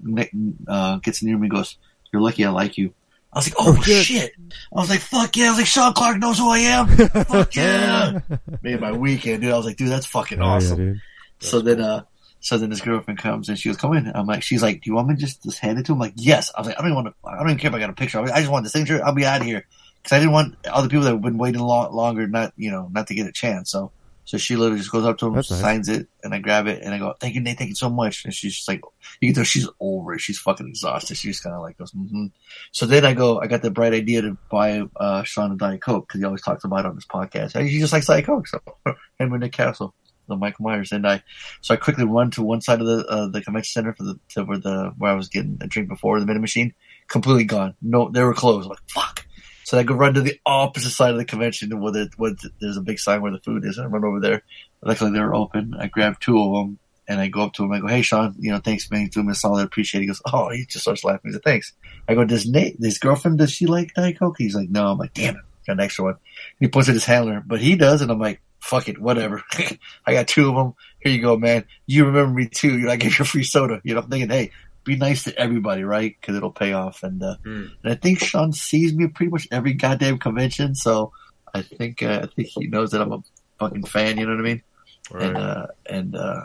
uh, 0.67 0.97
gets 0.97 1.23
near 1.23 1.37
me, 1.37 1.47
and 1.47 1.51
goes, 1.51 1.77
"You're 2.13 2.21
lucky 2.21 2.45
I 2.45 2.49
like 2.49 2.77
you." 2.77 2.93
I 3.37 3.39
was 3.39 3.47
like, 3.49 3.55
"Oh, 3.59 3.75
Oh, 3.77 3.81
shit. 3.81 4.05
shit. 4.05 4.31
I 4.75 4.79
was 4.79 4.89
like, 4.89 4.99
"Fuck 4.99 5.35
yeah!" 5.37 5.45
I 5.47 5.49
was 5.51 5.57
like, 5.59 5.67
"Sean 5.67 5.93
Clark 5.93 6.17
knows 6.17 6.37
who 6.39 6.49
I 6.49 6.59
am." 6.59 6.87
Fuck 6.87 7.55
yeah! 7.55 8.19
Made 8.61 8.81
my 8.81 8.91
weekend, 8.91 9.41
dude. 9.43 9.51
I 9.53 9.57
was 9.57 9.65
like, 9.65 9.77
"Dude, 9.77 9.89
that's 9.89 10.05
fucking 10.05 10.39
Oh, 10.41 10.45
yeah, 10.45 10.51
awesome." 10.51 10.77
dude. 10.77 11.01
So 11.39 11.61
then, 11.61 11.79
uh, 11.81 12.03
so 12.39 12.57
then 12.57 12.69
this 12.69 12.81
girlfriend 12.81 13.19
comes 13.19 13.49
and 13.49 13.57
she 13.59 13.69
goes, 13.69 13.77
"Come 13.77 13.93
in." 13.93 14.11
I'm 14.15 14.25
like, 14.25 14.41
she's 14.43 14.61
like, 14.63 14.81
"Do 14.81 14.89
you 14.89 14.95
want 14.95 15.07
me 15.09 15.15
to 15.15 15.21
just 15.21 15.43
just 15.43 15.59
hand 15.59 15.77
it 15.79 15.85
to 15.85 15.93
him?" 15.93 15.99
Like, 15.99 16.13
yes. 16.15 16.51
I 16.55 16.61
was 16.61 16.67
like, 16.67 16.77
I 16.77 16.81
don't 16.81 16.91
even 16.91 17.03
want 17.03 17.07
to. 17.23 17.29
I 17.29 17.37
don't 17.37 17.49
even 17.49 17.59
care 17.59 17.69
if 17.69 17.75
I 17.75 17.79
got 17.79 17.89
a 17.89 17.93
picture. 17.93 18.19
I 18.19 18.39
just 18.39 18.51
want 18.51 18.63
the 18.63 18.69
signature. 18.69 19.03
I'll 19.05 19.13
be 19.13 19.25
out 19.25 19.41
of 19.41 19.47
here 19.47 19.65
because 20.01 20.15
I 20.15 20.19
didn't 20.19 20.33
want 20.33 20.55
other 20.65 20.87
people 20.89 21.03
that 21.03 21.11
have 21.11 21.21
been 21.21 21.37
waiting 21.37 21.61
long, 21.61 21.93
longer 21.93 22.27
not 22.27 22.53
you 22.57 22.71
know 22.71 22.89
not 22.91 23.07
to 23.07 23.15
get 23.15 23.27
a 23.27 23.31
chance. 23.31 23.69
So 23.71 23.91
So 24.27 24.37
she 24.37 24.57
literally 24.57 24.79
just 24.79 24.91
goes 24.91 25.05
up 25.05 25.17
to 25.19 25.27
him, 25.27 25.35
That's 25.35 25.49
nice. 25.49 25.61
signs 25.61 25.87
it, 25.87 26.09
and 26.21 26.33
I 26.33 26.39
grab 26.39 26.67
it, 26.67 26.83
and 26.83 26.93
I 26.93 26.97
go, 26.97 27.13
"Thank 27.17 27.35
you, 27.35 27.39
Nate. 27.39 27.57
Thank 27.57 27.69
you 27.69 27.75
so 27.75 27.89
much." 27.89 28.25
And 28.25 28.33
she's 28.33 28.57
just 28.57 28.67
like, 28.67 28.81
you 29.21 29.29
can 29.29 29.35
tell 29.35 29.45
she's 29.45 29.69
over 29.79 30.15
it. 30.15 30.19
She's 30.19 30.37
fucking 30.37 30.67
exhausted. 30.67 31.15
She's 31.15 31.35
just 31.35 31.43
kind 31.43 31.55
of 31.55 31.61
like 31.61 31.77
goes, 31.77 31.93
mm-hmm. 31.93 32.25
So 32.73 32.85
then 32.85 33.05
I 33.05 33.13
go, 33.13 33.39
I 33.39 33.47
got 33.47 33.61
the 33.61 33.71
bright 33.71 33.93
idea 33.93 34.23
to 34.23 34.37
buy 34.51 34.83
uh, 34.97 35.23
Sean 35.23 35.53
a 35.53 35.55
Diet 35.55 35.81
Coke 35.81 36.09
because 36.09 36.19
he 36.19 36.25
always 36.25 36.41
talks 36.41 36.65
about 36.65 36.79
it 36.79 36.87
on 36.87 36.95
his 36.95 37.05
podcast. 37.05 37.53
Hey, 37.53 37.69
He 37.69 37.79
just 37.79 37.93
likes 37.93 38.07
Diet 38.07 38.25
Coke. 38.25 38.49
So 38.49 38.59
him 38.85 38.97
and 39.31 39.39
Nick 39.39 39.53
Castle, 39.53 39.95
the 40.27 40.35
Michael 40.35 40.65
Myers, 40.65 40.91
and 40.91 41.07
I. 41.07 41.23
So 41.61 41.73
I 41.73 41.77
quickly 41.77 42.03
run 42.03 42.29
to 42.31 42.43
one 42.43 42.59
side 42.59 42.81
of 42.81 42.85
the 42.87 43.05
uh, 43.07 43.27
the 43.29 43.41
convention 43.41 43.71
center 43.71 43.93
for 43.93 44.03
the 44.03 44.19
to 44.31 44.43
where 44.43 44.57
the 44.57 44.93
where 44.97 45.13
I 45.13 45.15
was 45.15 45.29
getting 45.29 45.57
a 45.61 45.67
drink 45.67 45.87
before 45.87 46.19
the 46.19 46.25
vending 46.25 46.41
machine. 46.41 46.73
Completely 47.07 47.45
gone. 47.45 47.75
No, 47.81 48.09
they 48.09 48.21
were 48.25 48.33
closed. 48.33 48.65
I'm 48.65 48.71
like 48.71 48.79
fuck. 48.89 49.25
So 49.67 49.77
I 49.77 49.83
go 49.83 49.95
run 49.95 50.13
to 50.13 50.21
the 50.21 50.39
opposite 50.45 50.91
side 50.91 51.11
of 51.11 51.17
the 51.17 51.25
convention 51.25 51.77
where, 51.81 51.91
the, 51.91 52.09
where 52.15 52.31
the- 52.31 52.51
there's 52.61 52.77
a 52.77 52.81
big 52.81 52.99
sign 52.99 53.21
where 53.21 53.33
the 53.33 53.39
food 53.41 53.65
is. 53.65 53.77
And 53.77 53.85
I 53.85 53.89
run 53.89 54.05
over 54.05 54.21
there. 54.21 54.43
Luckily 54.81 55.11
they 55.11 55.19
were 55.19 55.35
open. 55.35 55.73
I 55.77 55.87
grab 55.87 56.21
two 56.21 56.39
of 56.41 56.53
them 56.53 56.79
and 57.05 57.19
I 57.19 57.27
go 57.27 57.41
up 57.41 57.51
to 57.55 57.65
him. 57.65 57.73
I 57.73 57.81
go, 57.81 57.87
"Hey, 57.87 58.01
Sean, 58.01 58.33
you 58.39 58.49
know, 58.49 58.59
thanks, 58.59 58.89
man. 58.89 59.01
You 59.01 59.09
doing 59.09 59.25
me 59.25 59.33
a 59.33 59.35
solid. 59.35 59.65
Appreciate." 59.65 59.99
it. 59.99 60.03
He 60.03 60.07
goes, 60.07 60.21
"Oh," 60.31 60.49
he 60.51 60.65
just 60.65 60.83
starts 60.83 61.03
laughing. 61.03 61.31
He 61.31 61.33
said, 61.33 61.43
"Thanks." 61.43 61.73
I 62.07 62.15
go, 62.15 62.23
"Does 62.23 62.47
Nate, 62.47 62.77
his 62.79 62.97
girlfriend, 62.97 63.39
does 63.39 63.51
she 63.51 63.65
like 63.65 63.93
Diet 63.93 64.17
Coke?" 64.17 64.35
He's 64.37 64.55
like, 64.55 64.69
"No." 64.69 64.87
I'm 64.91 64.97
like, 64.99 65.13
"Damn 65.13 65.35
it, 65.35 65.41
got 65.65 65.73
an 65.73 65.79
extra 65.81 66.05
one." 66.05 66.15
He 66.61 66.69
puts 66.69 66.87
it 66.87 66.91
in 66.91 66.95
his 66.95 67.03
handler, 67.03 67.43
but 67.45 67.59
he 67.59 67.75
does, 67.75 68.01
and 68.01 68.09
I'm 68.09 68.19
like, 68.19 68.41
"Fuck 68.61 68.87
it, 68.87 68.99
whatever." 69.01 69.43
I 70.05 70.13
got 70.13 70.29
two 70.29 70.47
of 70.47 70.55
them. 70.55 70.75
Here 71.01 71.11
you 71.11 71.21
go, 71.21 71.35
man. 71.35 71.65
You 71.87 72.05
remember 72.05 72.33
me 72.33 72.47
too. 72.47 72.77
You 72.77 72.85
know, 72.85 72.91
I 72.91 72.95
gave 72.95 73.19
you 73.19 73.23
a 73.23 73.25
free 73.25 73.43
soda. 73.43 73.81
You 73.83 73.95
know, 73.95 74.01
I'm 74.01 74.09
thinking, 74.09 74.29
hey, 74.29 74.51
be 74.87 74.95
nice 74.95 75.23
to 75.25 75.37
everybody, 75.39 75.83
right? 75.83 76.15
Because 76.19 76.35
it'll 76.35 76.51
pay 76.51 76.73
off. 76.73 77.03
And 77.03 77.21
uh, 77.21 77.35
Mm. 77.45 77.69
and 77.83 77.91
I 77.93 77.95
think 77.95 78.19
Sean 78.19 78.51
sees 78.53 78.93
me 78.93 79.07
pretty 79.07 79.29
much 79.31 79.47
every 79.51 79.73
goddamn 79.73 80.17
convention, 80.17 80.73
so 80.75 81.11
I 81.53 81.61
think 81.61 82.01
uh, 82.01 82.21
I 82.23 82.27
think 82.35 82.47
he 82.49 82.67
knows 82.67 82.91
that 82.91 83.01
I'm 83.01 83.11
a 83.13 83.19
fucking 83.59 83.85
fan. 83.85 84.17
You 84.17 84.25
know 84.25 84.31
what 84.33 84.39
I 84.39 84.43
mean? 84.43 84.63
Right. 85.11 85.23
And 85.27 85.37
uh, 85.37 85.67
and 85.85 86.15
uh, 86.15 86.41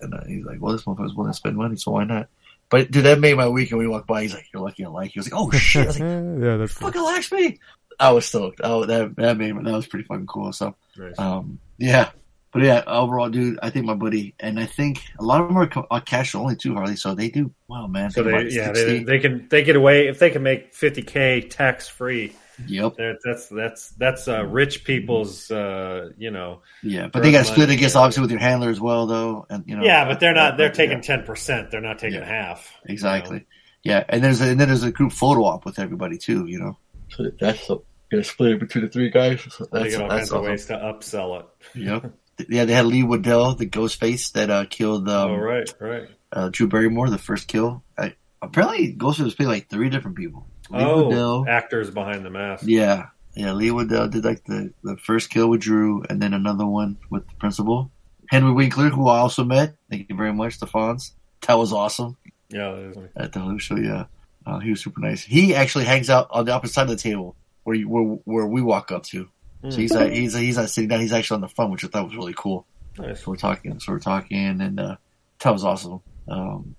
and 0.00 0.14
uh, 0.14 0.20
he's 0.26 0.44
like, 0.44 0.60
well, 0.60 0.72
this 0.72 0.84
motherfucker's 0.84 1.14
willing 1.14 1.32
to 1.32 1.36
spend 1.36 1.56
money, 1.56 1.76
so 1.76 1.90
why 1.92 2.04
not? 2.04 2.28
But 2.68 2.90
dude, 2.90 3.04
that 3.04 3.20
made 3.20 3.36
my 3.36 3.48
week. 3.48 3.70
And 3.70 3.78
we 3.78 3.86
walked 3.86 4.06
by, 4.08 4.22
he's 4.22 4.34
like, 4.34 4.46
"You're 4.52 4.62
lucky 4.62 4.84
I 4.84 4.88
like 4.88 5.14
you." 5.14 5.20
I 5.20 5.24
was 5.24 5.30
like, 5.32 5.40
"Oh 5.40 5.50
shit!" 5.52 5.84
I 5.84 5.86
was 5.86 6.00
like, 6.00 6.08
yeah, 6.42 6.56
that's 6.56 6.74
cool. 6.74 6.88
"Fucking 6.88 7.02
likes 7.02 7.30
me." 7.32 7.58
I 8.00 8.10
was 8.12 8.26
stoked. 8.26 8.60
Oh, 8.64 8.84
that 8.86 9.14
that 9.16 9.36
made 9.38 9.54
that 9.56 9.64
was 9.72 9.86
pretty 9.86 10.04
fucking 10.06 10.26
cool. 10.26 10.52
So, 10.52 10.74
Nice. 10.98 11.18
um, 11.18 11.58
yeah. 11.78 12.10
But 12.56 12.64
yeah, 12.64 12.82
overall, 12.86 13.28
dude, 13.30 13.58
I 13.62 13.70
think 13.70 13.86
my 13.86 13.94
buddy, 13.94 14.34
and 14.40 14.58
I 14.58 14.66
think 14.66 15.02
a 15.18 15.24
lot 15.24 15.40
of 15.40 15.48
them 15.48 15.56
are, 15.58 15.66
co- 15.66 15.86
are 15.90 16.00
cash 16.00 16.34
only 16.34 16.56
too, 16.56 16.74
Harley. 16.74 16.96
So 16.96 17.14
they 17.14 17.28
do 17.28 17.52
well, 17.68 17.88
man. 17.88 18.10
so 18.10 18.22
they 18.22 18.48
yeah 18.50 18.72
they, 18.72 19.02
they 19.04 19.18
can 19.18 19.46
they 19.48 19.62
get 19.62 19.76
away 19.76 20.08
if 20.08 20.18
they 20.18 20.30
can 20.30 20.42
make 20.42 20.72
50k 20.74 21.48
tax 21.50 21.88
free. 21.88 22.32
Yep. 22.66 22.94
That's 23.22 23.48
that's 23.48 23.90
that's 23.90 24.28
uh, 24.28 24.44
rich 24.46 24.84
people's 24.84 25.50
uh, 25.50 26.10
you 26.16 26.30
know. 26.30 26.62
Yeah, 26.82 27.08
but 27.12 27.22
they 27.22 27.30
got 27.30 27.44
split 27.44 27.68
money, 27.68 27.74
against 27.74 27.94
yeah. 27.94 28.00
obviously 28.00 28.22
with 28.22 28.30
your 28.30 28.40
handler 28.40 28.70
as 28.70 28.80
well, 28.80 29.06
though. 29.06 29.44
And 29.50 29.64
you 29.66 29.76
know, 29.76 29.84
Yeah, 29.84 30.06
but 30.08 30.20
they're 30.20 30.32
not. 30.32 30.56
They're 30.56 30.72
taking 30.72 31.02
ten 31.02 31.24
percent. 31.24 31.70
They're 31.70 31.82
not 31.82 31.98
taking 31.98 32.20
Yeah. 32.20 32.24
half. 32.26 32.72
you 32.86 32.92
exactly. 32.94 33.38
know. 33.40 33.44
Yeah, 33.82 34.04
and 34.08 34.24
there's 34.24 34.40
a, 34.40 34.48
and 34.48 34.58
then 34.58 34.68
there's 34.68 34.82
a 34.84 34.90
group 34.90 35.12
photo 35.12 35.44
op 35.44 35.66
with 35.66 35.78
everybody 35.78 36.16
too. 36.18 36.46
You 36.46 36.58
know, 36.60 36.78
so 37.10 37.30
that's 37.38 37.68
gonna 38.10 38.24
split 38.24 38.52
it 38.52 38.60
between 38.60 38.84
the 38.84 38.90
three 38.90 39.10
guys. 39.10 39.42
So 39.50 39.66
They 39.70 39.80
that's 39.82 39.92
get 39.94 40.02
all 40.02 40.08
that's 40.08 40.18
kinds 40.20 40.32
of 40.32 40.38
awesome. 40.38 40.50
ways 40.50 40.66
to 40.66 40.74
upsell 40.76 41.40
it. 41.40 41.46
Yep. 41.74 42.12
Yeah, 42.48 42.64
they 42.66 42.74
had 42.74 42.86
Lee 42.86 43.02
Waddell, 43.02 43.54
the 43.54 43.66
ghost 43.66 43.98
face 43.98 44.30
that 44.30 44.50
uh, 44.50 44.64
killed 44.68 45.08
um, 45.08 45.30
oh 45.30 45.36
right, 45.36 45.72
right. 45.80 46.08
uh, 46.32 46.48
Drew 46.52 46.68
Barrymore, 46.68 47.08
the 47.08 47.18
first 47.18 47.48
kill. 47.48 47.82
I, 47.98 48.14
apparently, 48.42 48.94
Ghostface 48.94 49.24
was 49.24 49.34
playing 49.34 49.50
like 49.50 49.68
three 49.70 49.88
different 49.88 50.16
people. 50.16 50.46
Lee 50.70 50.82
Oh, 50.84 51.04
Waddell, 51.04 51.46
actors 51.48 51.90
behind 51.90 52.24
the 52.26 52.30
mask. 52.30 52.64
yeah, 52.66 53.06
yeah. 53.34 53.52
Lee 53.52 53.70
Waddell 53.70 54.08
did 54.08 54.24
like 54.24 54.44
the, 54.44 54.72
the 54.82 54.96
first 54.98 55.30
kill 55.30 55.48
with 55.48 55.60
Drew, 55.62 56.02
and 56.10 56.20
then 56.20 56.34
another 56.34 56.66
one 56.66 56.98
with 57.10 57.26
the 57.26 57.34
principal. 57.36 57.90
Henry 58.28 58.52
Winkler, 58.52 58.88
who 58.90 59.08
I 59.08 59.18
also 59.18 59.44
met. 59.44 59.76
Thank 59.88 60.08
you 60.10 60.16
very 60.16 60.32
much, 60.32 60.58
the 60.58 60.66
Fonz. 60.66 61.12
That 61.46 61.54
was 61.58 61.72
awesome 61.72 62.16
Yeah, 62.48 62.72
that 62.72 62.80
is- 62.90 62.96
at 63.16 63.32
the 63.32 63.38
Hollywood 63.38 63.62
show. 63.62 63.76
Yeah, 63.76 64.06
uh, 64.44 64.58
he 64.58 64.70
was 64.70 64.80
super 64.82 65.00
nice. 65.00 65.22
He 65.24 65.54
actually 65.54 65.84
hangs 65.84 66.10
out 66.10 66.26
on 66.30 66.44
the 66.44 66.52
opposite 66.52 66.74
side 66.74 66.82
of 66.82 66.88
the 66.88 66.96
table 66.96 67.36
where 67.64 67.76
you, 67.76 67.88
where 67.88 68.02
where 68.24 68.46
we 68.46 68.60
walk 68.62 68.90
up 68.92 69.04
to. 69.04 69.28
So 69.62 69.78
he's 69.78 69.92
not, 69.92 70.10
he's 70.12 70.34
he's 70.34 70.56
not 70.56 70.70
sitting 70.70 70.88
down. 70.88 71.00
He's 71.00 71.12
actually 71.12 71.36
on 71.36 71.40
the 71.40 71.48
phone, 71.48 71.70
which 71.70 71.84
I 71.84 71.88
thought 71.88 72.04
was 72.04 72.16
really 72.16 72.34
cool. 72.36 72.66
nice. 72.98 73.22
So 73.22 73.30
we're 73.30 73.36
talking. 73.36 73.78
So 73.80 73.92
we're 73.92 73.98
talking, 73.98 74.60
and 74.60 74.78
uh, 74.78 74.96
that 75.40 75.50
was 75.50 75.64
awesome. 75.64 76.00
Um, 76.28 76.76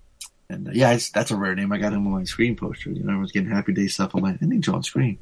and 0.48 0.68
uh, 0.68 0.70
yeah, 0.74 0.92
it's, 0.92 1.10
that's 1.10 1.30
a 1.30 1.36
rare 1.36 1.54
name. 1.54 1.72
I 1.72 1.78
got 1.78 1.92
him 1.92 2.06
on 2.06 2.12
my 2.12 2.24
screen 2.24 2.56
poster. 2.56 2.90
You 2.90 3.04
know, 3.04 3.12
I 3.12 3.16
was 3.18 3.32
getting 3.32 3.50
Happy 3.50 3.72
Day 3.72 3.88
stuff 3.88 4.14
on 4.14 4.22
my. 4.22 4.30
I 4.30 4.36
think 4.36 4.64
John 4.64 4.82
Screen. 4.82 5.18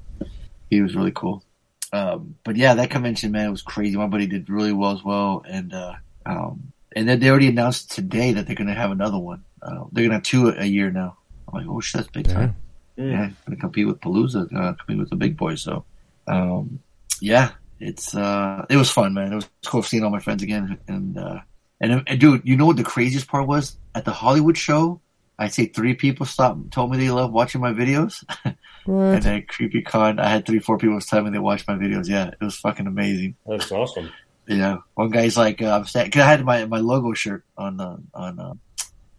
He 0.70 0.80
was 0.80 0.94
really 0.94 1.12
cool. 1.12 1.44
Um, 1.92 2.36
but 2.44 2.56
yeah, 2.56 2.74
that 2.74 2.90
convention 2.90 3.32
man 3.32 3.48
it 3.48 3.50
was 3.50 3.62
crazy. 3.62 3.96
My 3.96 4.06
buddy 4.06 4.26
did 4.26 4.50
really 4.50 4.72
well 4.72 4.92
as 4.92 5.04
well, 5.04 5.44
and 5.48 5.72
uh, 5.72 5.94
um, 6.24 6.72
and 6.94 7.08
then 7.08 7.20
they 7.20 7.30
already 7.30 7.48
announced 7.48 7.92
today 7.92 8.32
that 8.32 8.46
they're 8.46 8.56
going 8.56 8.68
to 8.68 8.74
have 8.74 8.90
another 8.90 9.18
one. 9.18 9.44
Uh, 9.62 9.84
they're 9.92 10.02
going 10.02 10.10
to 10.10 10.14
have 10.16 10.22
two 10.22 10.48
a 10.48 10.64
year 10.64 10.90
now. 10.90 11.16
I'm 11.48 11.60
like, 11.60 11.68
oh 11.68 11.80
shit, 11.80 12.00
that's 12.00 12.10
big 12.10 12.28
time. 12.28 12.56
Damn. 12.96 13.10
Yeah, 13.10 13.18
going 13.18 13.32
to 13.50 13.56
compete 13.56 13.86
with 13.86 14.00
Palooza, 14.00 14.52
uh, 14.54 14.72
compete 14.72 14.98
with 14.98 15.10
the 15.10 15.16
big 15.16 15.36
boys. 15.36 15.62
So, 15.62 15.84
um, 16.26 16.80
yeah, 17.20 17.50
it's 17.80 18.14
uh, 18.14 18.64
it 18.68 18.76
was 18.76 18.90
fun, 18.90 19.14
man. 19.14 19.32
It 19.32 19.36
was 19.36 19.48
cool 19.64 19.82
seeing 19.82 20.04
all 20.04 20.10
my 20.10 20.20
friends 20.20 20.42
again, 20.42 20.78
and 20.88 21.18
uh, 21.18 21.40
and, 21.80 22.02
and 22.06 22.20
dude, 22.20 22.42
you 22.44 22.56
know 22.56 22.66
what 22.66 22.76
the 22.76 22.84
craziest 22.84 23.26
part 23.28 23.46
was 23.46 23.76
at 23.94 24.04
the 24.04 24.12
Hollywood 24.12 24.56
show? 24.56 25.00
I'd 25.38 25.52
say 25.52 25.66
three 25.66 25.94
people 25.94 26.24
stopped, 26.24 26.56
and 26.56 26.72
told 26.72 26.90
me 26.90 26.96
they 26.96 27.10
loved 27.10 27.34
watching 27.34 27.60
my 27.60 27.72
videos, 27.72 28.24
and 28.44 28.56
What? 28.86 29.26
at 29.26 29.48
Creepy 29.48 29.82
Con, 29.82 30.18
I 30.18 30.28
had 30.30 30.46
three, 30.46 30.60
four 30.60 30.78
people 30.78 30.98
tell 31.00 31.22
me 31.22 31.30
they 31.30 31.38
watched 31.38 31.68
my 31.68 31.74
videos. 31.74 32.08
Yeah, 32.08 32.28
it 32.28 32.40
was 32.44 32.56
fucking 32.56 32.86
amazing. 32.86 33.36
That's 33.46 33.70
awesome. 33.70 34.10
Yeah, 34.48 34.78
one 34.94 35.10
guy's 35.10 35.36
like, 35.36 35.60
uh, 35.60 35.76
I'm 35.76 35.84
sta- 35.84 36.08
cause 36.08 36.22
I 36.22 36.26
had 36.26 36.44
my, 36.44 36.64
my 36.66 36.78
logo 36.78 37.12
shirt 37.12 37.44
on 37.58 37.80
uh, 37.80 37.96
on 38.14 38.38
uh, 38.40 38.54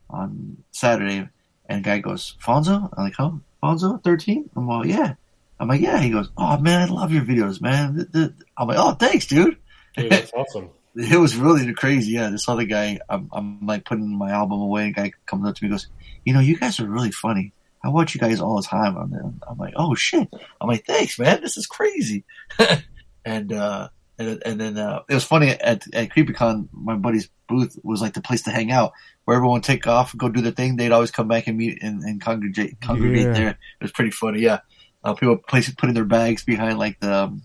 on 0.09 0.57
Saturday, 0.71 1.27
and 1.67 1.83
guy 1.83 1.99
goes, 1.99 2.35
Fonzo? 2.43 2.89
I'm 2.97 3.03
like, 3.03 3.13
huh? 3.15 3.31
Fonzo, 3.61 4.03
thirteen? 4.03 4.49
I'm 4.55 4.67
like, 4.67 4.88
yeah. 4.88 5.13
I'm 5.59 5.67
like, 5.67 5.81
yeah. 5.81 5.99
He 5.99 6.09
goes, 6.11 6.29
oh 6.37 6.57
man, 6.57 6.87
I 6.87 6.91
love 6.91 7.11
your 7.11 7.23
videos, 7.23 7.61
man. 7.61 7.95
Th- 7.95 8.11
th- 8.11 8.31
I'm 8.57 8.67
like, 8.67 8.77
oh, 8.79 8.91
thanks, 8.93 9.27
dude. 9.27 9.57
Dude, 9.95 10.11
that's 10.11 10.31
awesome. 10.33 10.69
It 10.99 11.19
was 11.19 11.35
really 11.35 11.71
crazy. 11.75 12.13
Yeah, 12.13 12.31
this 12.31 12.49
other 12.49 12.63
guy, 12.65 12.97
I'm, 13.07 13.29
I'm 13.31 13.63
like 13.67 13.85
putting 13.85 14.17
my 14.17 14.31
album 14.31 14.59
away, 14.61 14.85
and 14.85 14.95
guy 14.95 15.11
comes 15.27 15.47
up 15.47 15.53
to 15.55 15.63
me, 15.63 15.69
goes, 15.69 15.85
you 16.25 16.33
know, 16.33 16.39
you 16.39 16.57
guys 16.57 16.79
are 16.79 16.87
really 16.87 17.11
funny. 17.11 17.53
I 17.83 17.89
watch 17.89 18.15
you 18.15 18.19
guys 18.19 18.41
all 18.41 18.55
the 18.59 18.67
time 18.67 18.97
on 18.97 19.11
there. 19.11 19.21
I'm 19.47 19.57
like, 19.59 19.75
oh 19.77 19.93
shit. 19.93 20.27
I'm 20.59 20.67
like, 20.67 20.87
thanks, 20.87 21.19
man. 21.19 21.41
This 21.41 21.55
is 21.55 21.67
crazy. 21.67 22.23
and 23.25 23.53
uh, 23.53 23.89
and 24.17 24.41
and 24.43 24.59
then 24.59 24.77
uh, 24.79 25.01
it 25.07 25.13
was 25.13 25.23
funny 25.23 25.49
at 25.49 25.83
at 25.93 26.09
CreepyCon. 26.09 26.69
My 26.71 26.95
buddy's 26.95 27.29
booth 27.47 27.77
was 27.83 28.01
like 28.01 28.13
the 28.13 28.21
place 28.21 28.41
to 28.43 28.49
hang 28.51 28.71
out, 28.71 28.93
where 29.25 29.37
everyone 29.37 29.57
would 29.57 29.63
take 29.63 29.85
off, 29.85 30.13
and 30.13 30.19
go 30.19 30.29
do 30.29 30.41
their 30.41 30.51
thing. 30.51 30.75
They'd 30.77 30.91
always 30.91 31.11
come 31.11 31.27
back 31.27 31.45
and 31.45 31.57
meet 31.57 31.83
and, 31.83 32.01
and 32.01 32.19
congregate 32.19 32.81
congregate 32.81 33.27
Yeah. 33.27 33.33
there. 33.33 33.49
It 33.49 33.83
was 33.83 33.91
pretty 33.91 34.11
funny. 34.11 34.39
Yeah, 34.41 34.61
uh, 35.07 35.13
people 35.13 35.37
place 35.37 35.73
putting 35.73 35.95
their 35.95 36.05
bags 36.05 36.43
behind 36.43 36.77
like 36.77 36.99
the 36.99 37.23
um, 37.23 37.43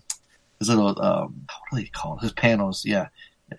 this 0.59 0.69
little 0.69 1.01
um, 1.01 1.45
what 1.69 1.79
do 1.79 1.83
they 1.83 1.89
call 1.89 2.17
it? 2.17 2.23
His 2.23 2.33
panels. 2.33 2.85
Yeah, 2.85 3.07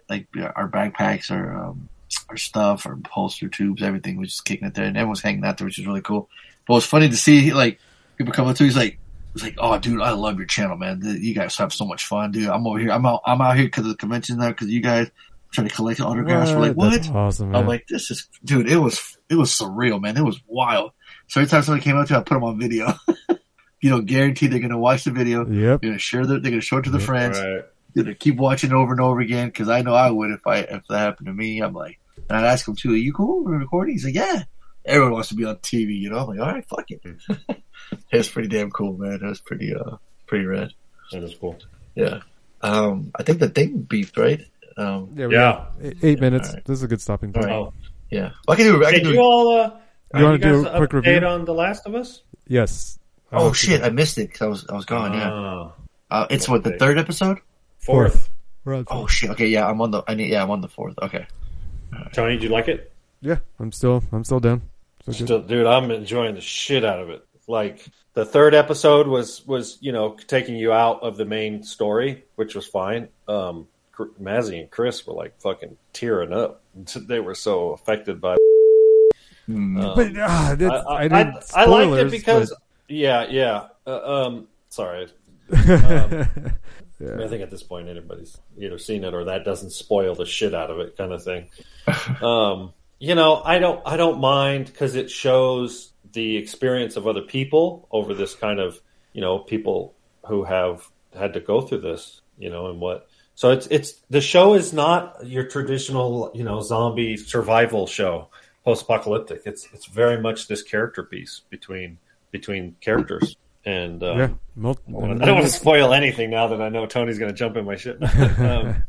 like 0.09 0.29
our 0.37 0.69
backpacks 0.69 1.31
or 1.31 1.55
um, 1.55 1.89
our 2.29 2.37
stuff, 2.37 2.87
our 2.87 2.99
holster 3.09 3.49
tubes, 3.49 3.83
everything 3.83 4.19
was 4.19 4.31
just 4.31 4.45
kicking 4.45 4.69
it 4.69 4.75
there, 4.75 4.85
and 4.85 4.97
everyone 4.97 5.11
was 5.11 5.23
hanging 5.23 5.45
out 5.45 5.59
there, 5.59 5.65
which 5.65 5.79
is 5.79 5.87
really 5.87 6.03
cool. 6.03 6.29
But 6.67 6.77
it's 6.77 6.87
funny 6.87 7.09
to 7.09 7.17
see 7.17 7.53
like 7.53 7.79
people 8.17 8.33
come 8.33 8.47
up 8.47 8.57
to. 8.57 8.65
He's 8.65 8.77
like. 8.77 8.99
He's 9.33 9.43
like, 9.43 9.57
oh, 9.59 9.77
dude, 9.81 10.01
I 10.01 10.11
love 10.11 10.37
your 10.37 10.47
channel, 10.47 10.77
man. 10.77 11.01
You 11.03 11.35
guys 11.35 11.57
have 11.57 11.73
so 11.73 11.85
much 11.85 12.07
fun, 12.07 12.31
dude. 12.31 12.49
I'm 12.49 12.65
over 12.69 12.79
here. 12.79 12.93
I'm 12.93 13.05
out. 13.05 13.21
I'm 13.27 13.41
out 13.41 13.57
here 13.57 13.65
because 13.65 13.85
of 13.85 13.91
the 13.91 13.97
convention 13.97 14.39
there. 14.39 14.51
Because 14.51 14.69
you 14.69 14.81
guys 14.81 15.11
trying 15.51 15.67
to 15.67 15.75
collect 15.75 16.01
autographs. 16.01 16.53
We're 16.53 16.61
like, 16.61 16.77
what? 16.77 16.91
That's 16.91 17.09
awesome, 17.09 17.51
man. 17.51 17.61
I'm 17.61 17.67
like, 17.67 17.89
this 17.89 18.13
is, 18.13 18.29
dude. 18.45 18.69
It 18.69 18.77
was, 18.77 19.19
it 19.29 19.35
was 19.35 19.51
surreal, 19.51 20.01
man. 20.01 20.17
It 20.17 20.23
was 20.23 20.41
wild. 20.47 20.93
So 21.27 21.41
every 21.41 21.51
time 21.51 21.63
somebody 21.63 21.83
came 21.83 21.97
up 21.97 22.07
to, 22.07 22.13
me, 22.13 22.19
I 22.21 22.23
put 22.23 22.35
them 22.35 22.45
on 22.45 22.61
video. 22.61 22.95
you 23.85 23.91
know, 23.91 24.01
guaranteed 24.01 24.51
they're 24.51 24.61
gonna 24.61 24.79
watch 24.79 25.05
the 25.05 25.11
video. 25.11 25.41
yep. 25.47 25.83
They're 25.83 25.91
gonna 25.91 25.99
share 25.99 26.25
the, 26.25 26.39
they're 26.41 26.51
gonna 26.53 26.63
show 26.63 26.79
it 26.79 26.85
to 26.85 26.91
their 26.91 27.01
Yep. 27.01 27.07
friends. 27.07 27.39
Right. 27.39 27.65
They're 27.95 28.05
gonna 28.05 28.15
keep 28.15 28.37
watching 28.37 28.71
it 28.71 28.75
over 28.75 28.93
and 28.93 29.01
over 29.01 29.21
again 29.21 29.49
because 29.49 29.69
I 29.69 29.83
know 29.83 29.93
I 29.95 30.11
would 30.11 30.31
if 30.31 30.47
I 30.47 30.59
if 30.61 30.87
that 30.89 30.99
happened 30.99 31.27
to 31.27 31.35
me. 31.35 31.61
I'm 31.61 31.75
like, 31.75 31.99
and 32.17 32.39
I'd 32.39 32.45
ask 32.51 32.67
him 32.67 32.77
too, 32.77 32.93
"Are 32.93 32.97
you 32.97 33.13
cool? 33.13 33.45
We're 33.45 33.59
recording?" 33.59 33.95
He's 33.95 34.07
like, 34.07 34.15
"Yeah." 34.15 34.45
Everyone 34.87 35.13
wants 35.13 35.29
to 35.29 35.35
be 35.35 35.45
on 35.45 35.57
TV, 35.57 35.97
you 35.99 36.09
know. 36.11 36.19
I'm 36.19 36.29
like, 36.29 36.41
"All 36.41 36.47
right, 36.53 36.65
fuck 36.67 36.91
it." 36.91 37.01
it 37.51 38.17
was 38.17 38.29
pretty 38.31 38.49
damn 38.49 38.71
cool, 38.71 38.97
man. 38.97 39.15
It 39.23 39.23
was 39.23 39.41
pretty 39.41 39.75
uh 39.75 39.97
pretty 40.27 40.47
rad. 40.47 40.71
That 41.13 41.23
is 41.23 41.35
cool. 41.35 41.59
Yeah. 41.95 42.21
Um, 42.63 43.11
I 43.15 43.23
think 43.23 43.39
the 43.41 43.49
thing 43.51 43.87
beeped, 43.87 44.17
right? 44.17 44.41
Um, 44.79 45.11
Yeah. 45.15 45.29
Yeah. 45.31 45.65
eight- 45.83 45.99
Eight 46.03 46.21
minutes. 46.21 46.49
Alright. 46.49 46.65
This 46.65 46.79
is 46.79 46.83
a 46.83 46.89
good 46.89 47.01
stopping 47.03 47.33
point. 47.35 47.47
Alright. 47.51 47.73
Oh, 47.75 47.75
yeah. 48.11 48.31
I 48.49 48.57
can 48.57 48.65
do. 48.65 48.83
I 48.85 48.93
can 48.93 49.01
did 49.01 49.09
do. 49.09 49.13
you 49.15 49.21
all? 49.21 49.49
Uh, 49.61 49.71
You 50.15 50.21
are 50.21 50.25
wanna 50.25 50.39
do 50.39 50.67
a 50.67 50.77
quick 50.79 50.91
update 50.91 51.07
review? 51.15 51.27
on 51.29 51.45
The 51.45 51.53
Last 51.55 51.87
of 51.87 51.95
Us? 51.95 52.23
Yes. 52.49 52.99
Oh 53.37 53.49
Uh, 53.49 53.53
shit! 53.53 53.83
I 53.83 53.91
missed 53.91 54.19
it 54.19 54.29
because 54.31 54.43
I 54.43 54.47
was 54.49 54.67
I 54.69 54.75
was 54.75 54.85
gone. 54.85 55.13
Yeah. 55.15 55.31
Oh, 55.33 55.73
Uh, 56.11 56.27
it's 56.31 56.49
what 56.49 56.65
the 56.65 56.79
third 56.79 56.99
episode. 56.99 57.39
fourth. 57.79 58.31
we're 58.65 58.85
Oh 58.89 59.07
shit! 59.07 59.31
Okay, 59.31 59.49
yeah, 59.49 59.67
I'm 59.69 59.81
on 59.81 59.91
the. 59.91 60.03
I 60.09 60.15
need. 60.15 60.31
Yeah, 60.31 60.43
I'm 60.43 60.51
on 60.51 60.61
the 60.61 60.69
fourth. 60.69 60.95
Okay. 61.01 61.27
Tony, 62.13 62.35
did 62.35 62.43
you 62.45 62.49
like 62.49 62.69
it? 62.69 62.91
Yeah, 63.21 63.39
I'm 63.61 63.71
still 63.73 64.03
I'm 64.13 64.25
still 64.25 64.41
down. 64.41 64.63
So 65.07 65.13
good. 65.13 65.25
Still, 65.25 65.43
dude, 65.43 65.67
I'm 65.67 65.91
enjoying 65.91 66.35
the 66.35 66.41
shit 66.41 66.85
out 66.85 66.99
of 67.01 67.11
it. 67.11 67.25
Like 67.47 67.87
the 68.15 68.25
third 68.25 68.55
episode 68.55 69.07
was 69.07 69.47
was 69.47 69.79
you 69.81 69.93
know 69.93 70.17
taking 70.27 70.57
you 70.57 70.73
out 70.73 71.03
of 71.03 71.17
the 71.17 71.25
main 71.25 71.63
story, 71.63 72.25
which 72.37 72.55
was 72.55 72.67
fine. 72.67 73.09
Um, 73.29 73.69
Mazzy 74.21 74.61
and 74.61 74.71
Chris 74.71 75.07
were 75.07 75.15
like 75.15 75.41
fucking 75.41 75.77
tearing 75.93 76.33
up. 76.33 76.63
They 76.97 77.21
were 77.21 77.35
so 77.37 77.71
affected 77.71 78.21
by. 78.21 78.37
Hmm. 79.47 79.79
Um, 79.79 79.95
But 79.95 80.13
ah, 80.19 80.55
that's, 80.59 80.87
I, 80.87 80.93
I, 80.95 81.03
I, 81.03 81.07
I, 81.07 81.07
I 81.07 81.21
liked 81.21 81.33
it 81.35 81.45
spoilers, 81.47 82.11
because 82.11 82.55
yeah, 82.89 83.27
yeah. 83.29 83.69
Uh, 83.87 84.27
um, 84.27 84.49
sorry, 84.69 85.09
but- 85.49 85.59
I 87.01 87.29
think 87.29 87.43
at 87.43 87.51
this 87.51 87.63
point 87.63 87.89
anybody's 87.89 88.39
either 88.57 88.79
seen 88.79 89.05
it 89.05 89.15
or 89.15 89.25
that 89.25 89.45
doesn't 89.45 89.71
spoil 89.71 90.15
the 90.15 90.25
shit 90.27 90.55
out 90.55 90.71
of 90.71 90.79
it, 90.79 90.97
kind 90.97 91.13
of 91.13 91.23
thing. 91.23 91.49
um, 92.23 92.73
you 92.99 93.15
know, 93.15 93.43
I 93.45 93.59
don't, 93.59 93.83
I 93.85 93.97
don't 93.97 94.21
mind 94.21 94.67
because 94.67 94.95
it 94.95 95.11
shows 95.11 95.93
the 96.13 96.37
experience 96.37 96.97
of 96.97 97.07
other 97.07 97.21
people 97.23 97.89
over 97.91 98.15
this 98.15 98.35
kind 98.35 98.61
of, 98.61 98.81
you 99.13 99.21
know, 99.21 99.39
people 99.39 99.95
who 100.27 100.45
have 100.45 100.89
had 101.15 101.35
to 101.35 101.41
go 101.41 101.61
through 101.61 101.81
this, 101.81 102.21
you 102.39 102.51
know, 102.51 102.71
and 102.71 102.81
what. 102.81 103.09
So 103.35 103.51
it's 103.51 103.67
it's 103.67 103.95
the 104.11 104.21
show 104.21 104.55
is 104.55 104.73
not 104.73 105.27
your 105.27 105.45
traditional, 105.45 106.31
you 106.35 106.45
know, 106.45 106.61
zombie 106.61 107.17
survival 107.17 107.87
show, 107.87 108.29
post 108.65 108.83
apocalyptic. 108.83 109.43
It's 109.45 109.69
it's 109.73 109.87
very 109.87 110.21
much 110.21 110.47
this 110.47 110.63
character 110.63 111.03
piece 111.03 111.43
between 111.51 111.99
between 112.35 112.75
characters. 112.81 113.37
And 113.65 114.03
um, 114.03 114.19
yeah, 114.19 114.29
mul- 114.57 114.79
I 114.89 114.93
don't 114.93 115.21
want 115.37 115.47
to 115.47 115.49
spoil 115.49 115.95
anything 115.95 116.29
now 116.31 116.49
that 116.49 116.61
I 116.61 116.69
know 116.69 116.85
Tony's 116.85 117.19
going 117.19 117.31
to 117.31 117.37
jump 117.37 117.57
in 117.57 117.65
my 117.65 117.77
shit. 117.77 117.97
um, 118.39 118.83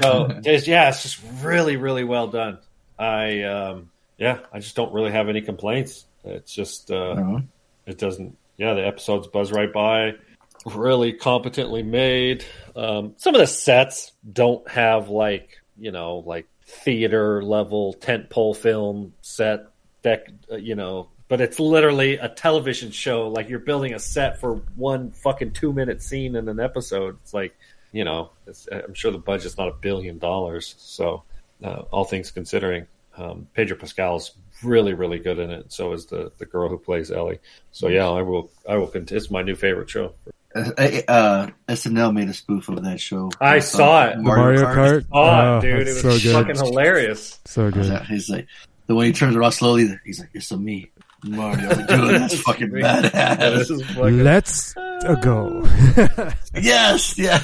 so 0.00 0.40
it's, 0.44 0.66
yeah, 0.66 0.88
it's 0.88 1.02
just 1.02 1.20
really, 1.42 1.76
really 1.76 2.02
well 2.02 2.26
done. 2.26 2.58
I 2.98 3.42
um, 3.42 3.90
yeah, 4.18 4.38
I 4.52 4.58
just 4.58 4.74
don't 4.74 4.92
really 4.92 5.12
have 5.12 5.28
any 5.28 5.42
complaints. 5.42 6.06
It's 6.24 6.52
just 6.52 6.90
uh, 6.90 7.12
Uh-huh. 7.12 7.40
it 7.86 7.98
doesn't. 7.98 8.36
Yeah, 8.56 8.74
the 8.74 8.84
episodes 8.86 9.28
buzz 9.28 9.52
right 9.52 9.72
by. 9.72 10.14
Really 10.66 11.12
competently 11.12 11.82
made. 11.82 12.44
Um, 12.74 13.14
some 13.16 13.34
of 13.34 13.40
the 13.40 13.46
sets 13.46 14.12
don't 14.32 14.68
have 14.68 15.08
like 15.08 15.60
you 15.78 15.92
know 15.92 16.16
like 16.26 16.46
theater 16.64 17.42
level 17.42 17.92
tent 17.92 18.28
pole 18.28 18.54
film 18.54 19.12
set 19.22 19.66
deck. 20.02 20.26
Uh, 20.50 20.56
you 20.56 20.74
know, 20.74 21.08
but 21.30 21.40
it's 21.40 21.58
literally 21.60 22.16
a 22.16 22.28
television 22.28 22.90
show. 22.90 23.28
Like 23.28 23.48
you're 23.48 23.60
building 23.60 23.94
a 23.94 23.98
set 24.00 24.38
for 24.40 24.56
one 24.76 25.12
fucking 25.12 25.52
two 25.52 25.72
minute 25.72 26.02
scene 26.02 26.34
in 26.36 26.48
an 26.48 26.60
episode. 26.60 27.16
It's 27.22 27.32
like 27.32 27.56
you 27.92 28.04
know, 28.04 28.30
it's, 28.46 28.68
I'm 28.70 28.94
sure 28.94 29.10
the 29.10 29.18
budget's 29.18 29.56
not 29.56 29.68
a 29.68 29.72
billion 29.72 30.18
dollars. 30.18 30.74
So 30.78 31.22
uh, 31.64 31.82
all 31.90 32.04
things 32.04 32.30
considering, 32.30 32.86
um, 33.16 33.48
Pedro 33.54 33.76
Pascal's 33.76 34.32
really, 34.62 34.92
really 34.94 35.18
good 35.18 35.38
in 35.38 35.50
it. 35.50 35.72
So 35.72 35.92
is 35.92 36.06
the 36.06 36.32
the 36.38 36.46
girl 36.46 36.68
who 36.68 36.78
plays 36.78 37.10
Ellie. 37.10 37.38
So 37.72 37.88
yeah, 37.88 38.08
I 38.08 38.22
will. 38.22 38.50
I 38.68 38.76
will. 38.76 38.88
Cont- 38.88 39.12
it's 39.12 39.30
my 39.30 39.42
new 39.42 39.54
favorite 39.54 39.88
show. 39.88 40.12
Uh, 40.52 40.72
uh, 41.06 41.46
SNL 41.68 42.12
made 42.12 42.28
a 42.28 42.34
spoof 42.34 42.68
of 42.68 42.82
that 42.82 43.00
show. 43.00 43.30
I 43.40 43.58
It's, 43.58 43.68
saw 43.68 44.00
uh, 44.02 44.06
it. 44.06 44.16
The 44.16 44.22
Mario 44.22 44.64
Kart. 44.64 45.06
Oh, 45.12 45.20
Oh, 45.22 45.60
dude, 45.60 45.86
it 45.86 46.02
was 46.04 46.22
so 46.22 46.32
fucking 46.32 46.56
hilarious. 46.56 47.38
So 47.44 47.70
good. 47.70 48.02
He's 48.06 48.28
like 48.28 48.48
the 48.88 48.96
way 48.96 49.06
he 49.06 49.12
turns 49.12 49.36
around 49.36 49.52
slowly. 49.52 49.96
He's 50.04 50.18
like, 50.18 50.30
"It's 50.34 50.50
a 50.50 50.56
me, 50.56 50.90
Mario." 51.24 51.68
Dude, 51.74 51.86
that's 52.20 52.40
fucking 52.40 52.72
Yeah, 52.76 53.02
badass. 53.02 53.56
this 53.58 53.70
is 53.70 53.82
fucking, 53.90 54.22
Let's 54.24 54.76
uh, 54.76 55.14
go. 55.22 55.62
Yes, 56.54 57.18
yeah, 57.18 57.42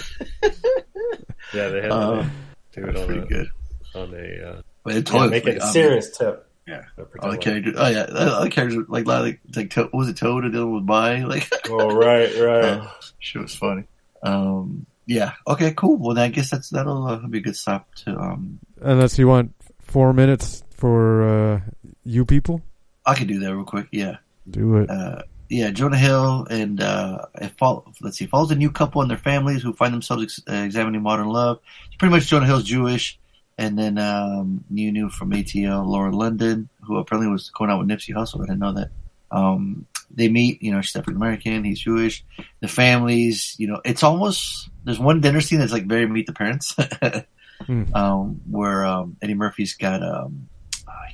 yeah, 1.54 1.68
they 1.68 1.82
had 1.82 1.90
Uh, 1.92 2.24
to 2.72 2.80
do 2.82 2.86
it 2.88 2.96
on 2.96 3.06
pretty 3.06 3.20
a, 3.22 3.26
good. 3.26 3.48
on 3.94 4.14
a 4.14 4.48
uh, 4.50 4.62
But 4.84 4.92
it 4.92 4.96
yeah, 4.96 5.02
totally 5.02 5.30
make 5.30 5.46
it 5.46 5.58
a 5.58 5.62
I 5.62 5.64
mean, 5.64 5.72
serious 5.72 6.16
tip. 6.16 6.42
Yeah. 6.66 6.82
All 6.98 7.04
the 7.22 7.28
like- 7.28 7.40
characters. 7.40 7.74
Oh 7.78 7.88
yeah, 7.88 8.06
all 8.34 8.42
the 8.44 8.50
characters 8.50 8.84
like 8.88 9.06
like 9.06 9.40
like 9.54 9.70
to, 9.70 9.82
what 9.84 9.94
was 9.94 10.08
it 10.08 10.16
Toad 10.16 10.44
and 10.44 10.52
the 10.52 10.58
other 10.58 10.66
one 10.66 10.74
was 10.74 10.84
by 10.84 11.20
like. 11.22 11.48
Oh 11.70 11.94
right, 11.94 12.28
right. 12.38 12.64
uh, 12.80 12.86
shit 13.20 13.40
was 13.42 13.54
funny. 13.54 13.84
Um, 14.22 14.86
yeah. 15.06 15.32
Okay. 15.46 15.72
Cool. 15.74 15.96
Well, 15.98 16.14
then 16.14 16.24
I 16.24 16.28
guess 16.28 16.50
that's 16.50 16.70
that'll 16.70 17.06
uh, 17.06 17.18
be 17.28 17.38
a 17.38 17.40
good 17.40 17.56
stop 17.56 17.86
to. 18.04 18.18
Um, 18.18 18.58
Unless 18.80 19.16
you 19.18 19.28
want 19.28 19.54
four 19.80 20.12
minutes 20.12 20.64
for 20.70 21.22
uh, 21.22 21.60
you 22.02 22.24
people, 22.24 22.60
I 23.06 23.14
could 23.14 23.28
do 23.28 23.38
that 23.40 23.54
real 23.54 23.64
quick. 23.64 23.86
Yeah. 23.92 24.16
do 24.50 24.76
it. 24.78 24.90
uh, 24.90 25.22
yeah, 25.48 25.70
Jonah 25.70 25.96
Hill 25.96 26.46
and 26.50 26.80
uh, 26.82 27.26
it 27.40 27.52
follow, 27.56 27.92
let's 28.00 28.18
see, 28.18 28.26
follows 28.26 28.50
a 28.50 28.56
new 28.56 28.70
couple 28.70 29.00
and 29.00 29.08
their 29.10 29.16
families 29.16 29.62
who 29.62 29.72
find 29.72 29.94
themselves 29.94 30.24
ex- 30.24 30.42
uh, 30.48 30.64
examining 30.64 31.02
modern 31.02 31.28
love. 31.28 31.60
It's 31.86 31.96
pretty 31.96 32.12
much 32.12 32.26
Jonah 32.26 32.46
Hill's 32.46 32.64
Jewish, 32.64 33.16
and 33.56 33.78
then 33.78 33.96
um, 33.96 34.64
new 34.68 34.90
new 34.90 35.08
from 35.08 35.30
ATL, 35.30 35.86
Lauren 35.86 36.14
London, 36.14 36.68
who 36.82 36.96
apparently 36.98 37.30
was 37.30 37.50
going 37.50 37.70
out 37.70 37.78
with 37.78 37.88
Nipsey 37.88 38.12
Hussle. 38.12 38.40
I 38.42 38.46
didn't 38.46 38.58
know 38.58 38.72
that. 38.72 38.90
Um, 39.30 39.86
they 40.10 40.28
meet, 40.28 40.62
you 40.62 40.72
know, 40.72 40.80
she's 40.80 40.96
African 40.96 41.16
American, 41.16 41.62
he's 41.62 41.78
Jewish. 41.80 42.24
The 42.60 42.68
families, 42.68 43.54
you 43.58 43.68
know, 43.68 43.80
it's 43.84 44.02
almost 44.02 44.68
there's 44.84 44.98
one 44.98 45.20
dinner 45.20 45.40
scene 45.40 45.60
that's 45.60 45.72
like 45.72 45.86
very 45.86 46.06
Meet 46.08 46.26
the 46.26 46.32
Parents, 46.32 46.74
Hmm. 47.66 47.94
um, 47.94 48.40
where 48.50 48.84
um, 48.84 49.16
Eddie 49.22 49.34
Murphy's 49.34 49.74
got 49.76 50.02
um, 50.02 50.48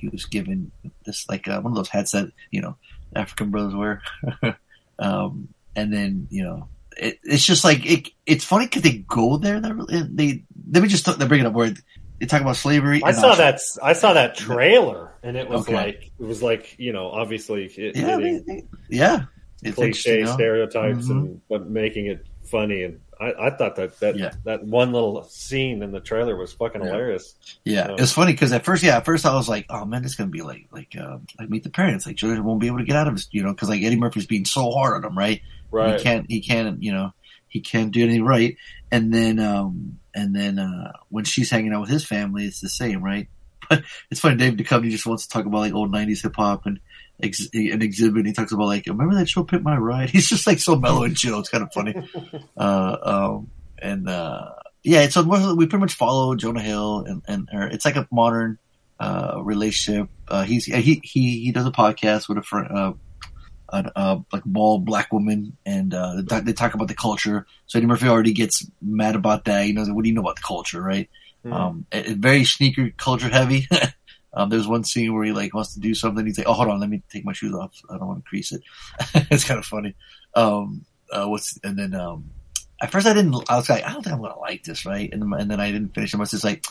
he 0.03 0.09
was 0.09 0.27
given 0.27 0.73
this 1.07 1.29
like 1.29 1.47
uh, 1.49 1.61
one 1.61 1.73
of 1.73 1.77
those 1.77 1.89
hats 1.89 2.11
that 2.13 2.31
you 2.51 2.61
know 2.61 2.77
African 3.15 3.51
brothers 3.51 3.75
wear. 3.75 4.03
um, 4.99 5.49
and 5.77 5.93
then 5.93 6.27
you 6.31 6.43
know, 6.45 6.69
it, 6.97 7.19
it's 7.23 7.45
just 7.47 7.65
like 7.65 7.87
it. 7.89 8.09
It's 8.27 8.45
funny 8.45 8.67
because 8.67 8.83
they 8.83 8.99
go 8.99 9.37
there. 9.39 9.61
They, 9.61 10.03
they 10.03 10.45
let 10.71 10.83
me 10.83 10.89
just 10.89 11.07
they 11.19 11.27
bring 11.27 11.41
it 11.41 11.47
up 11.47 11.53
where 11.55 11.73
they 12.19 12.27
talk 12.27 12.43
about 12.43 12.57
slavery. 12.57 13.01
I 13.05 13.13
saw 13.13 13.35
that. 13.37 13.61
I 13.83 13.93
saw 13.95 14.13
that 14.15 14.35
trailer, 14.37 15.13
and 15.23 15.37
it 15.37 15.49
was 15.49 15.63
Okay. 15.63 15.75
like 15.75 16.11
it 16.19 16.25
was 16.25 16.43
like 16.43 16.79
you 16.79 16.93
know, 16.93 17.09
obviously 17.09 17.67
it, 17.67 17.97
Yeah, 17.97 18.17
they, 18.19 18.39
they- 18.39 18.65
yeah. 18.91 19.25
Cliche 19.65 19.71
interesting, 19.87 20.15
you 20.19 20.25
know? 20.25 20.33
stereotypes 20.35 21.07
Mhm. 21.07 21.11
and 21.11 21.41
but 21.49 21.71
making 21.71 22.07
it 22.07 22.27
funny. 22.51 22.83
And 22.83 23.01
I, 23.21 23.35
I 23.47 23.51
thought 23.51 23.77
that 23.77 23.99
that 24.01 24.17
Yeah. 24.17 24.33
that 24.45 24.65
one 24.65 24.93
little 24.93 25.23
scene 25.25 25.83
in 25.83 25.93
the 25.93 26.01
trailer 26.01 26.37
was 26.37 26.53
fucking 26.53 26.81
Yeah. 26.81 26.89
hilarious. 26.89 27.35
Yeah, 27.65 27.89
Yeah. 27.91 27.97
it's 27.99 28.13
funny 28.13 28.33
because 28.33 28.53
at 28.53 28.65
first, 28.65 28.83
yeah, 28.83 28.97
at 28.97 29.05
first 29.05 29.25
I 29.27 29.35
was 29.35 29.49
like, 29.49 29.67
oh 29.71 29.85
man, 29.85 30.05
it's 30.05 30.15
gonna 30.15 30.31
be 30.31 30.43
like 30.43 30.67
like 30.73 30.97
uh, 30.99 31.19
like 31.39 31.49
Meet 31.51 31.65
the 31.65 31.71
Parents. 31.71 32.07
Like 32.07 32.17
Jonah 32.17 32.43
won't 32.43 32.61
be 32.61 32.67
able 32.67 32.79
to 32.79 32.85
get 32.85 32.97
out 32.97 33.07
of 33.09 33.15
his, 33.15 33.29
you 33.31 33.43
know, 33.43 33.53
because 33.53 33.69
like 33.69 33.83
Eddie 33.83 33.97
Murphy's 33.99 34.27
being 34.27 34.45
so 34.45 34.71
hard 34.71 34.97
on 34.97 35.11
him, 35.11 35.17
right? 35.17 35.41
Right. 35.71 35.97
He 35.99 36.03
can't, 36.03 36.27
he 36.29 36.41
can't, 36.41 36.83
you 36.83 36.93
know, 36.93 37.13
he 37.49 37.61
can't 37.61 37.93
do 37.93 38.03
anything 38.03 38.25
right. 38.25 38.57
And 38.91 39.13
then, 39.13 39.39
um, 39.39 39.99
and 40.15 40.35
then, 40.35 40.59
uh, 40.59 40.93
when 41.09 41.25
she's 41.25 41.51
hanging 41.51 41.73
out 41.73 41.81
with 41.83 41.91
his 41.91 42.05
family, 42.05 42.45
it's 42.47 42.61
the 42.61 42.69
same, 42.69 43.03
right? 43.03 43.29
But 43.71 43.85
it's 44.11 44.21
funny, 44.21 44.37
Dave 44.37 44.55
Duchovny 44.55 44.91
just 44.91 45.07
wants 45.07 45.27
to 45.27 45.33
talk 45.33 45.47
about 45.47 45.59
like 45.61 45.73
old 45.73 45.93
90s 45.93 46.23
hip 46.23 46.35
hop 46.37 46.67
and 46.67 46.81
ex- 47.21 47.49
an 47.53 47.83
exhibit. 47.83 48.27
He 48.27 48.33
talks 48.33 48.53
about 48.53 48.67
like, 48.67 48.87
remember 48.87 49.15
that 49.17 49.29
show 49.29 49.43
Pimp 49.45 49.63
My 49.65 49.77
Ride? 49.77 50.11
He's 50.15 50.29
just 50.29 50.47
like 50.47 50.59
so 50.59 50.77
mellow 50.77 51.03
and 51.05 51.17
chill. 51.17 51.39
It's 51.41 51.49
kind 51.49 51.65
of 51.65 51.73
funny. 51.73 51.95
uh, 52.57 52.97
um, 53.03 53.51
and, 53.79 54.09
uh, 54.09 54.51
yeah, 54.85 55.09
so 55.09 55.23
we 55.55 55.67
pretty 55.67 55.81
much 55.81 55.95
follow 55.95 56.35
Jonah 56.35 56.61
Hill 56.63 57.05
and, 57.07 57.23
and. 57.29 57.49
It's 57.73 57.85
like 57.85 57.97
a 57.97 58.07
modern, 58.11 58.59
uh, 58.99 59.41
relationship. 59.43 60.09
Uh, 60.29 60.43
he's, 60.45 60.65
he, 60.67 61.01
he, 61.05 61.41
he 61.45 61.53
does 61.53 61.67
a 61.67 61.71
podcast 61.71 62.29
with 62.29 62.39
a 62.39 62.43
friend, 62.43 62.69
uh, 62.77 62.93
a, 63.69 63.91
a 63.97 64.25
like 64.33 64.43
bald 64.45 64.85
black 64.85 65.13
woman, 65.13 65.57
and 65.65 65.95
uh, 65.95 66.17
they 66.17 66.23
talk- 66.25 66.45
they 66.45 66.53
talk 66.53 66.75
about 66.75 66.89
the 66.89 66.95
culture. 66.95 67.47
So 67.67 67.79
Eddie 67.79 67.87
Murphy 67.87 68.07
already 68.09 68.33
gets 68.33 68.67
mad 68.83 69.15
about 69.17 69.45
that. 69.47 69.67
You 69.67 69.73
know, 69.75 69.85
what 69.87 70.03
do 70.03 70.09
you 70.09 70.15
know 70.15 70.21
about 70.21 70.37
the 70.37 70.43
culture, 70.43 70.83
right? 70.83 71.09
Hmm. 71.43 71.53
Um, 71.53 71.87
it, 71.91 72.07
it- 72.09 72.19
very 72.19 72.45
sneaker 72.45 72.91
culture 72.97 73.29
heavy. 73.29 73.67
um, 74.35 74.49
there's 74.49 74.67
one 74.67 74.85
scene 74.85 75.13
where 75.13 75.25
he 75.25 75.33
like 75.33 75.55
wants 75.55 75.75
to 75.75 75.81
do 75.81 75.95
something. 75.95 76.25
He's 76.25 76.39
like, 76.39 76.47
"Oh, 76.47 76.53
hold 76.55 76.69
on, 76.69 76.81
let 76.81 76.89
me 76.89 77.03
take 77.11 77.25
my 77.25 77.33
shoes 77.33 77.55
off. 77.55 77.81
I 77.91 77.99
don't 77.99 78.09
want 78.09 78.25
to 78.25 78.29
crease 78.29 78.53
it." 78.53 78.63
it's 79.31 79.45
kind 79.45 79.59
of 79.59 79.67
funny. 79.67 79.95
Um, 80.35 80.85
uh, 81.11 81.27
what's 81.27 81.59
and 81.63 81.79
then 81.79 81.95
um, 81.95 82.31
at 82.81 82.91
first 82.91 83.07
I 83.07 83.13
didn't. 83.13 83.35
I 83.49 83.57
was 83.57 83.69
like, 83.69 83.85
I 83.85 83.93
don't 83.93 84.03
think 84.03 84.15
I'm 84.15 84.23
gonna 84.23 84.39
like 84.39 84.65
this, 84.65 84.87
right? 84.87 85.11
And 85.13 85.23
then, 85.23 85.41
and 85.41 85.51
then 85.51 85.61
I 85.61 85.71
didn't 85.71 85.95
finish. 85.95 86.15
it. 86.15 86.17
I 86.17 86.21
was 86.21 86.31
just 86.31 86.45
like, 86.45 86.65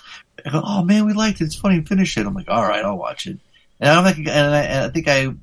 "Oh 0.52 0.84
man, 0.84 1.06
we 1.06 1.14
liked 1.14 1.42
it. 1.42 1.46
It's 1.46 1.56
funny. 1.56 1.82
Finish 1.82 2.18
it." 2.18 2.26
I'm 2.26 2.34
like, 2.34 2.50
"All 2.50 2.64
right, 2.64 2.84
I'll 2.84 2.98
watch 2.98 3.28
it." 3.28 3.38
And 3.80 3.90
I'm 3.90 4.04
like, 4.04 4.18
and 4.18 4.30
I, 4.30 4.62
and 4.62 4.86
I 4.86 4.90
think 4.90 5.08
I 5.08 5.34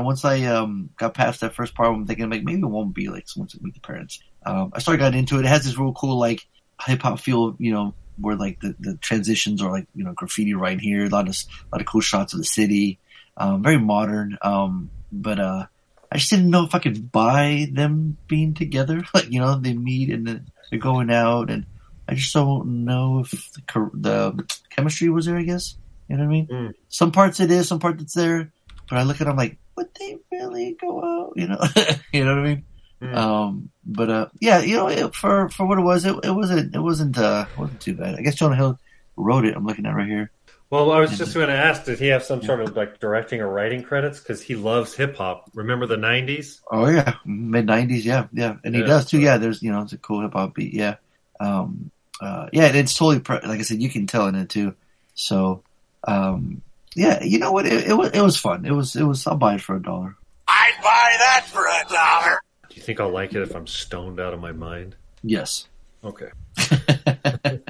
once 0.00 0.24
I 0.24 0.42
um, 0.44 0.90
got 0.96 1.14
past 1.14 1.40
that 1.40 1.54
first 1.54 1.74
part, 1.74 1.88
I'm 1.88 2.06
thinking 2.06 2.30
like 2.30 2.42
maybe 2.42 2.60
it 2.60 2.66
won't 2.66 2.94
be 2.94 3.08
like 3.08 3.28
someone 3.28 3.48
to 3.48 3.58
meet 3.62 3.74
the 3.74 3.80
parents. 3.80 4.20
Um, 4.44 4.72
I 4.74 4.78
started 4.78 4.98
getting 4.98 5.20
into 5.20 5.38
it. 5.38 5.44
It 5.44 5.48
has 5.48 5.64
this 5.64 5.78
real 5.78 5.92
cool 5.92 6.18
like 6.18 6.46
hip 6.84 7.02
hop 7.02 7.20
feel, 7.20 7.56
you 7.58 7.72
know, 7.72 7.94
where 8.18 8.36
like 8.36 8.60
the, 8.60 8.74
the 8.78 8.96
transitions 8.96 9.62
are 9.62 9.70
like 9.70 9.86
you 9.94 10.04
know 10.04 10.12
graffiti 10.12 10.54
right 10.54 10.80
here, 10.80 11.04
a 11.04 11.08
lot 11.08 11.28
of 11.28 11.34
a 11.34 11.74
lot 11.74 11.80
of 11.80 11.86
cool 11.86 12.00
shots 12.00 12.32
of 12.32 12.38
the 12.38 12.44
city, 12.44 12.98
um, 13.36 13.62
very 13.62 13.78
modern. 13.78 14.38
Um, 14.42 14.90
but 15.12 15.38
uh, 15.38 15.66
I 16.10 16.18
just 16.18 16.30
didn't 16.30 16.50
know 16.50 16.64
if 16.64 16.74
I 16.74 16.78
could 16.78 17.10
buy 17.10 17.66
them 17.72 18.16
being 18.28 18.54
together. 18.54 19.02
Like 19.14 19.30
you 19.30 19.40
know, 19.40 19.56
they 19.56 19.74
meet 19.74 20.10
and 20.10 20.50
they're 20.70 20.78
going 20.78 21.10
out, 21.10 21.50
and 21.50 21.66
I 22.08 22.14
just 22.14 22.32
don't 22.34 22.84
know 22.84 23.20
if 23.20 23.30
the, 23.52 23.90
the 23.94 24.56
chemistry 24.70 25.08
was 25.08 25.26
there. 25.26 25.36
I 25.36 25.42
guess 25.42 25.76
you 26.08 26.16
know 26.16 26.24
what 26.24 26.28
I 26.28 26.32
mean. 26.32 26.46
Mm. 26.46 26.74
Some 26.88 27.12
parts 27.12 27.40
it 27.40 27.50
is, 27.50 27.68
some 27.68 27.78
parts 27.78 28.02
it's 28.02 28.14
there. 28.14 28.52
But 28.88 28.98
I 28.98 29.02
look 29.04 29.20
at 29.20 29.26
them 29.26 29.36
like, 29.36 29.56
would 29.76 29.88
they 29.98 30.18
really 30.30 30.76
go 30.78 31.02
out? 31.02 31.32
You 31.36 31.48
know, 31.48 31.60
you 32.12 32.24
know 32.24 32.36
what 32.36 32.44
I 32.44 32.48
mean? 32.48 32.64
Mm. 33.02 33.14
Um, 33.14 33.70
but 33.84 34.10
uh, 34.10 34.26
yeah, 34.40 34.60
you 34.60 34.76
know, 34.76 34.88
it, 34.88 35.14
for 35.14 35.48
for 35.50 35.66
what 35.66 35.78
it 35.78 35.82
was, 35.82 36.04
it, 36.04 36.16
it 36.24 36.30
wasn't 36.30 36.74
it 36.74 36.80
wasn't 36.80 37.18
uh 37.18 37.46
it 37.50 37.58
wasn't 37.58 37.80
too 37.80 37.94
bad. 37.94 38.14
I 38.14 38.22
guess 38.22 38.36
Jonah 38.36 38.56
Hill 38.56 38.78
wrote 39.16 39.44
it. 39.44 39.56
I'm 39.56 39.66
looking 39.66 39.86
at 39.86 39.92
it 39.92 39.96
right 39.96 40.08
here. 40.08 40.30
Well, 40.70 40.90
I 40.90 40.98
was 40.98 41.16
just 41.16 41.34
going 41.34 41.46
to 41.48 41.54
ask, 41.54 41.84
did 41.84 42.00
he 42.00 42.08
have 42.08 42.24
some 42.24 42.42
sort 42.42 42.60
of 42.60 42.74
like 42.74 42.98
directing 42.98 43.40
or 43.40 43.48
writing 43.48 43.84
credits? 43.84 44.18
Because 44.18 44.42
he 44.42 44.56
loves 44.56 44.92
hip 44.92 45.16
hop. 45.16 45.48
Remember 45.54 45.86
the 45.86 45.96
'90s? 45.96 46.60
Oh 46.68 46.88
yeah, 46.88 47.14
mid 47.24 47.66
'90s, 47.66 48.04
yeah, 48.04 48.26
yeah, 48.32 48.56
and 48.64 48.74
he 48.74 48.80
Yeah. 48.80 48.86
does 48.88 49.08
too. 49.08 49.20
Yeah, 49.20 49.36
there's 49.36 49.62
you 49.62 49.70
know, 49.70 49.82
it's 49.82 49.92
a 49.92 49.98
cool 49.98 50.22
hip 50.22 50.32
hop 50.32 50.54
beat. 50.54 50.74
Yeah, 50.74 50.96
um, 51.38 51.90
uh, 52.20 52.48
yeah, 52.52 52.66
it's 52.66 52.94
totally 52.94 53.20
pre- 53.20 53.46
like 53.46 53.60
I 53.60 53.62
said, 53.62 53.82
you 53.82 53.90
can 53.90 54.06
tell 54.08 54.26
in 54.26 54.34
it 54.34 54.48
too. 54.48 54.74
So, 55.14 55.62
um, 56.08 56.62
yeah, 56.96 57.22
you 57.22 57.38
know 57.38 57.52
what? 57.52 57.66
It, 57.66 57.88
it 57.88 57.94
was 57.94 58.10
it 58.10 58.20
was 58.20 58.36
fun. 58.36 58.64
It 58.64 58.72
was 58.72 58.96
it 58.96 59.04
was. 59.04 59.26
I'll 59.28 59.36
buy 59.36 59.54
it 59.54 59.60
for 59.60 59.76
a 59.76 59.82
dollar. 59.82 60.16
I'd 60.48 60.78
buy 60.82 61.14
that 61.18 61.46
for 61.52 61.64
a 61.64 61.84
dollar. 61.92 62.40
Do 62.74 62.80
you 62.80 62.82
think 62.82 62.98
I'll 62.98 63.12
like 63.12 63.34
it 63.34 63.42
if 63.42 63.54
I'm 63.54 63.68
stoned 63.68 64.18
out 64.18 64.34
of 64.34 64.40
my 64.40 64.50
mind? 64.50 64.96
Yes. 65.22 65.68
Okay. 66.02 66.30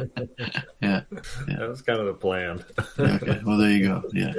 Yeah. 0.80 1.00
That 1.48 1.68
was 1.68 1.80
kind 1.80 1.98
of 1.98 2.07
the 2.07 2.12
plan. 2.12 2.62
Okay. 2.98 3.40
Well, 3.44 3.57
there 3.57 3.70
you 3.70 3.88
go. 3.88 4.02
Yeah. 4.12 4.34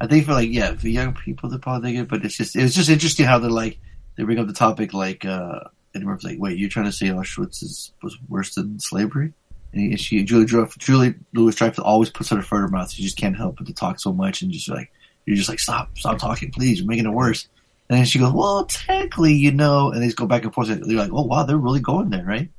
I 0.00 0.08
think 0.08 0.26
for 0.26 0.32
like 0.32 0.50
yeah, 0.50 0.74
for 0.74 0.88
young 0.88 1.14
people 1.14 1.48
they're 1.48 1.60
probably 1.60 1.96
it, 1.96 2.08
but 2.08 2.24
it's 2.24 2.36
just 2.36 2.56
it's 2.56 2.74
just 2.74 2.88
interesting 2.90 3.26
how 3.26 3.38
they're 3.38 3.50
like 3.50 3.78
they 4.16 4.24
bring 4.24 4.40
up 4.40 4.48
the 4.48 4.52
topic 4.52 4.92
like 4.92 5.24
uh 5.24 5.60
and 5.94 6.04
Murph's 6.04 6.24
like, 6.24 6.38
wait, 6.40 6.58
you're 6.58 6.68
trying 6.68 6.86
to 6.86 6.92
say 6.92 7.06
Auschwitz 7.06 7.62
is, 7.62 7.92
was 8.02 8.18
worse 8.28 8.56
than 8.56 8.80
slavery? 8.80 9.32
And 9.72 9.92
he, 9.92 9.96
she 9.96 10.24
Julie 10.24 10.46
Julie 10.78 11.14
Louis 11.32 11.54
Dreyfus 11.54 11.78
always 11.78 12.10
puts 12.10 12.30
her 12.30 12.42
foot 12.42 12.56
in 12.56 12.62
her 12.62 12.68
mouth. 12.68 12.90
She 12.90 13.04
just 13.04 13.16
can't 13.16 13.36
help 13.36 13.58
but 13.58 13.66
to 13.66 13.72
talk 13.72 14.00
so 14.00 14.12
much 14.12 14.42
and 14.42 14.50
just 14.50 14.68
like 14.68 14.90
you're 15.26 15.36
just 15.36 15.48
like 15.48 15.60
stop 15.60 15.96
stop 15.96 16.18
talking, 16.18 16.50
please. 16.50 16.80
You're 16.80 16.88
making 16.88 17.06
it 17.06 17.10
worse. 17.10 17.46
And 17.94 18.00
then 18.00 18.06
she 18.06 18.18
goes, 18.18 18.32
well, 18.32 18.64
technically, 18.64 19.34
you 19.34 19.52
know, 19.52 19.92
and 19.92 20.02
they 20.02 20.06
just 20.06 20.16
go 20.16 20.26
back 20.26 20.42
and 20.42 20.52
forth. 20.52 20.66
They're 20.66 20.78
like, 20.98 21.12
oh 21.12 21.22
wow, 21.22 21.44
they're 21.44 21.56
really 21.56 21.78
going 21.78 22.10
there, 22.10 22.24
right? 22.24 22.50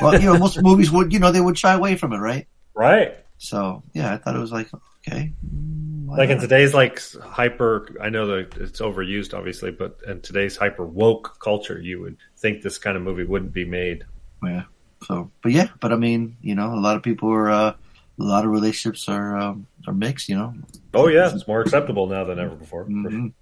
Well, 0.00 0.14
you 0.20 0.26
know, 0.26 0.36
most 0.36 0.60
movies 0.62 0.90
would, 0.90 1.12
you 1.12 1.20
know, 1.20 1.30
they 1.30 1.40
would 1.40 1.56
shy 1.56 1.74
away 1.74 1.94
from 1.94 2.12
it, 2.12 2.18
right? 2.18 2.48
Right. 2.74 3.16
So 3.38 3.84
yeah, 3.94 4.12
I 4.12 4.16
thought 4.16 4.34
it 4.34 4.40
was 4.40 4.50
like 4.50 4.68
okay, 5.06 5.32
mm, 5.46 6.08
Like 6.08 6.30
in 6.30 6.40
today's 6.40 6.74
like 6.74 7.00
hyper, 7.22 7.86
I 8.02 8.08
know 8.10 8.26
that 8.26 8.56
it's 8.56 8.80
overused, 8.80 9.32
obviously, 9.32 9.70
but 9.70 9.98
in 10.08 10.20
today's 10.22 10.56
hyper 10.56 10.84
woke 10.84 11.38
culture, 11.40 11.80
you 11.80 12.00
would 12.00 12.16
think 12.36 12.62
this 12.62 12.78
kind 12.78 12.96
of 12.96 13.04
movie 13.04 13.22
wouldn't 13.22 13.52
be 13.52 13.64
made. 13.64 14.04
Yeah. 14.42 14.64
So, 15.04 15.30
but 15.40 15.52
yeah, 15.52 15.68
but 15.80 15.92
I 15.92 15.96
mean, 15.96 16.36
you 16.42 16.56
know, 16.56 16.74
a 16.74 16.80
lot 16.80 16.96
of 16.96 17.02
people 17.04 17.30
are, 17.30 17.48
uh, 17.48 17.74
a 18.18 18.22
lot 18.22 18.44
of 18.44 18.50
relationships 18.50 19.08
are 19.08 19.38
um, 19.38 19.66
are 19.86 19.94
mixed. 19.94 20.28
You 20.28 20.36
know. 20.36 20.54
Oh 20.92 21.06
yeah, 21.08 21.32
it's 21.32 21.46
more 21.46 21.60
acceptable 21.62 22.06
now 22.06 22.24
than 22.24 22.38
ever 22.38 22.54
before. 22.54 22.84
for 22.84 22.90
sure. 22.90 23.10
hmm 23.10 23.26
So, 23.28 23.32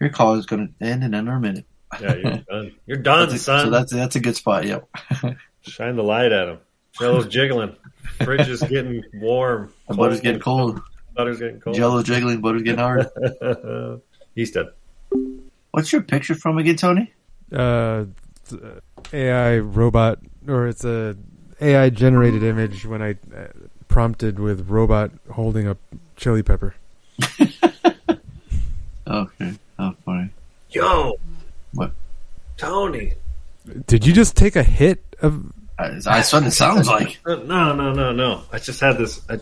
your 0.00 0.10
call 0.10 0.34
is 0.34 0.46
going 0.46 0.68
to 0.80 0.84
end 0.86 1.04
in 1.04 1.14
under 1.14 1.32
a 1.32 1.40
minute. 1.40 1.64
Yeah, 2.00 2.14
you're 2.14 2.32
done. 2.50 2.72
You're 2.86 2.96
done, 2.98 3.28
That's 3.28 3.40
a- 3.42 3.44
son. 3.44 3.64
So 3.66 3.70
that's 3.70 3.92
that's 3.92 4.16
a 4.16 4.20
good 4.20 4.36
spot. 4.36 4.64
Yep. 4.66 4.88
Shine 5.62 5.96
the 5.96 6.02
light 6.02 6.32
at 6.32 6.48
him. 6.48 6.58
Jello's 6.98 7.26
jiggling. 7.28 7.76
Fridge 8.22 8.48
is 8.48 8.62
getting 8.62 9.02
warm. 9.14 9.72
The 9.88 9.94
butter's 9.94 10.20
getting 10.20 10.40
cold. 10.40 10.80
Butter's 11.14 11.38
getting 11.38 11.60
cold. 11.60 11.76
Jello's 11.76 12.04
jiggling. 12.04 12.40
Butter's 12.40 12.62
getting 12.62 12.78
hard. 12.80 13.06
He's 14.34 14.50
dead. 14.52 14.66
What's 15.70 15.92
your 15.92 16.02
picture 16.02 16.34
from 16.34 16.58
again, 16.58 16.76
Tony? 16.76 17.12
Uh, 17.52 18.04
AI 19.12 19.58
robot, 19.58 20.18
or 20.46 20.66
it's 20.68 20.84
a 20.84 21.16
AI 21.60 21.90
generated 21.90 22.42
image 22.42 22.84
when 22.86 23.02
I 23.02 23.10
uh, 23.12 23.46
prompted 23.88 24.38
with 24.38 24.68
robot 24.68 25.10
holding 25.32 25.66
a 25.68 25.76
chili 26.16 26.42
pepper. 26.42 26.74
Okay. 29.06 29.54
Oh, 29.78 29.94
funny. 30.04 30.30
Yo, 30.70 31.14
What? 31.72 31.92
Tony. 32.56 33.14
Did 33.86 34.06
you 34.06 34.12
just 34.12 34.36
take 34.36 34.56
a 34.56 34.62
hit 34.62 35.02
of? 35.20 35.52
I, 35.78 35.90
that's 36.02 36.32
what 36.32 36.42
it 36.42 36.50
sounds 36.50 36.88
like. 36.88 37.18
Uh, 37.24 37.36
No, 37.36 37.72
no, 37.74 37.92
no, 37.92 38.12
no. 38.12 38.42
I 38.52 38.58
just 38.58 38.80
had 38.80 38.98
this. 38.98 39.20
I, 39.28 39.38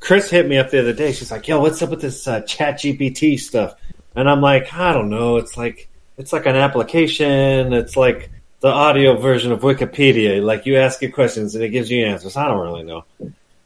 Chris 0.00 0.30
hit 0.30 0.48
me 0.48 0.58
up 0.58 0.70
the 0.70 0.80
other 0.80 0.92
day. 0.92 1.12
She's 1.12 1.30
like, 1.30 1.46
"Yo, 1.48 1.60
what's 1.60 1.80
up 1.82 1.90
with 1.90 2.00
this 2.00 2.26
uh, 2.26 2.40
Chat 2.42 2.76
GPT 2.80 3.38
stuff?" 3.38 3.74
And 4.14 4.28
I'm 4.28 4.40
like, 4.40 4.72
"I 4.74 4.92
don't 4.92 5.10
know. 5.10 5.36
It's 5.36 5.56
like 5.56 5.88
it's 6.16 6.32
like 6.32 6.46
an 6.46 6.56
application. 6.56 7.72
It's 7.72 7.96
like 7.96 8.30
the 8.60 8.68
audio 8.68 9.16
version 9.16 9.52
of 9.52 9.60
Wikipedia. 9.60 10.42
Like 10.42 10.66
you 10.66 10.76
ask 10.76 11.02
it 11.02 11.10
questions 11.10 11.54
and 11.54 11.62
it 11.62 11.68
gives 11.70 11.90
you 11.90 12.04
answers. 12.06 12.36
I 12.36 12.48
don't 12.48 12.60
really 12.60 12.82
know." 12.84 13.04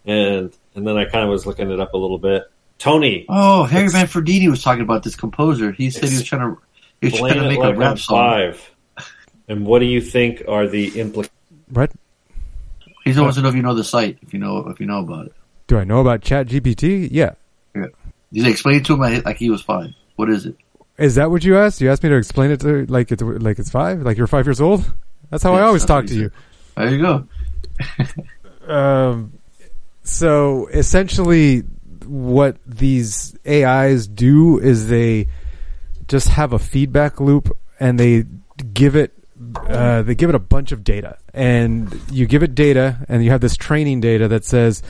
And 0.05 0.53
and 0.75 0.87
then 0.87 0.97
I 0.97 1.05
kind 1.05 1.25
of 1.25 1.31
was 1.31 1.47
looking 1.47 1.71
it 1.71 1.81
up 1.81 1.95
a 1.95 1.99
little 1.99 2.19
bit. 2.19 2.51
Tony, 2.83 3.27
Oh, 3.29 3.63
Harry 3.63 3.87
Manfredini 3.87 4.51
was 4.51 4.61
talking 4.61 4.83
about 4.83 5.05
this 5.05 5.15
composer. 5.15 5.71
He 5.71 5.89
said 5.91 6.09
he 6.09 6.17
was 6.17 6.25
trying 6.25 6.41
to 6.41 6.61
he 7.01 7.07
was 7.11 7.19
trying 7.21 7.35
to 7.35 7.45
it 7.45 7.49
make 7.51 7.59
like 7.61 7.75
a 7.77 7.79
rap 7.79 7.93
on 7.93 7.97
song. 7.97 8.19
five. 8.19 8.71
And 9.47 9.65
what 9.65 9.79
do 9.79 9.85
you 9.85 10.01
think 10.01 10.43
are 10.49 10.67
the 10.67 10.99
implications? 10.99 11.31
What 11.69 11.93
He 13.05 13.13
wants 13.13 13.37
to 13.37 13.43
know 13.43 13.51
if 13.51 13.55
you 13.55 13.63
know 13.63 13.75
the 13.77 13.85
site, 13.85 14.19
if 14.23 14.35
you 14.35 14.41
know 14.41 14.67
if 14.69 14.81
you 14.81 14.87
know 14.87 14.99
about 14.99 15.27
it. 15.27 15.33
do 15.69 15.79
I 15.79 15.85
know 15.85 16.01
about 16.01 16.23
Chat 16.23 16.49
GPT? 16.49 17.09
Yeah. 17.13 17.35
He 18.33 18.41
said, 18.41 18.51
explain 18.51 18.77
it 18.81 18.85
to 18.87 18.95
him 18.95 18.99
like 18.99 19.25
like 19.25 19.37
he 19.37 19.49
was 19.49 19.63
five. 19.63 19.95
What 20.17 20.29
is 20.29 20.47
it? 20.47 20.57
Is 20.99 21.15
that 21.15 21.31
what 21.31 21.45
you 21.45 21.57
asked? 21.57 21.81
You 21.81 21.89
asked 21.89 22.03
me 22.03 22.09
to 22.09 22.17
explain 22.17 22.51
it 22.51 22.59
to 22.63 22.85
like 22.87 23.13
it's 23.13 23.23
like 23.23 23.61
it's 23.61 23.71
five, 23.71 24.03
like 24.03 24.17
you're 24.19 24.27
five 24.27 24.45
years 24.47 24.61
old. 24.61 24.93
That's 25.31 25.45
how 25.45 25.55
I 25.55 25.63
always 25.63 25.85
talk 25.85 26.07
to 26.07 26.15
you. 26.15 26.33
There 26.77 26.91
you 26.93 27.01
go. 27.01 27.29
Um, 28.67 29.33
so 30.05 30.69
essentially, 30.69 31.65
what 32.07 32.57
these 32.67 33.37
AIs 33.47 34.07
do 34.07 34.59
is 34.59 34.89
they 34.89 35.29
just 36.09 36.29
have 36.29 36.53
a 36.53 36.59
feedback 36.59 37.21
loop, 37.21 37.57
and 37.81 37.99
they 37.99 38.25
give 38.73 38.97
it 38.97 39.13
uh, 39.57 40.03
they 40.03 40.15
give 40.15 40.29
it 40.29 40.35
a 40.35 40.41
bunch 40.41 40.73
of 40.73 40.85
data, 40.85 41.19
and 41.35 42.01
you 42.11 42.27
give 42.27 42.43
it 42.43 42.55
data, 42.55 43.05
and 43.09 43.25
you 43.25 43.31
have 43.31 43.41
this 43.41 43.57
training 43.57 44.01
data 44.01 44.29
that 44.29 44.45
says, 44.45 44.83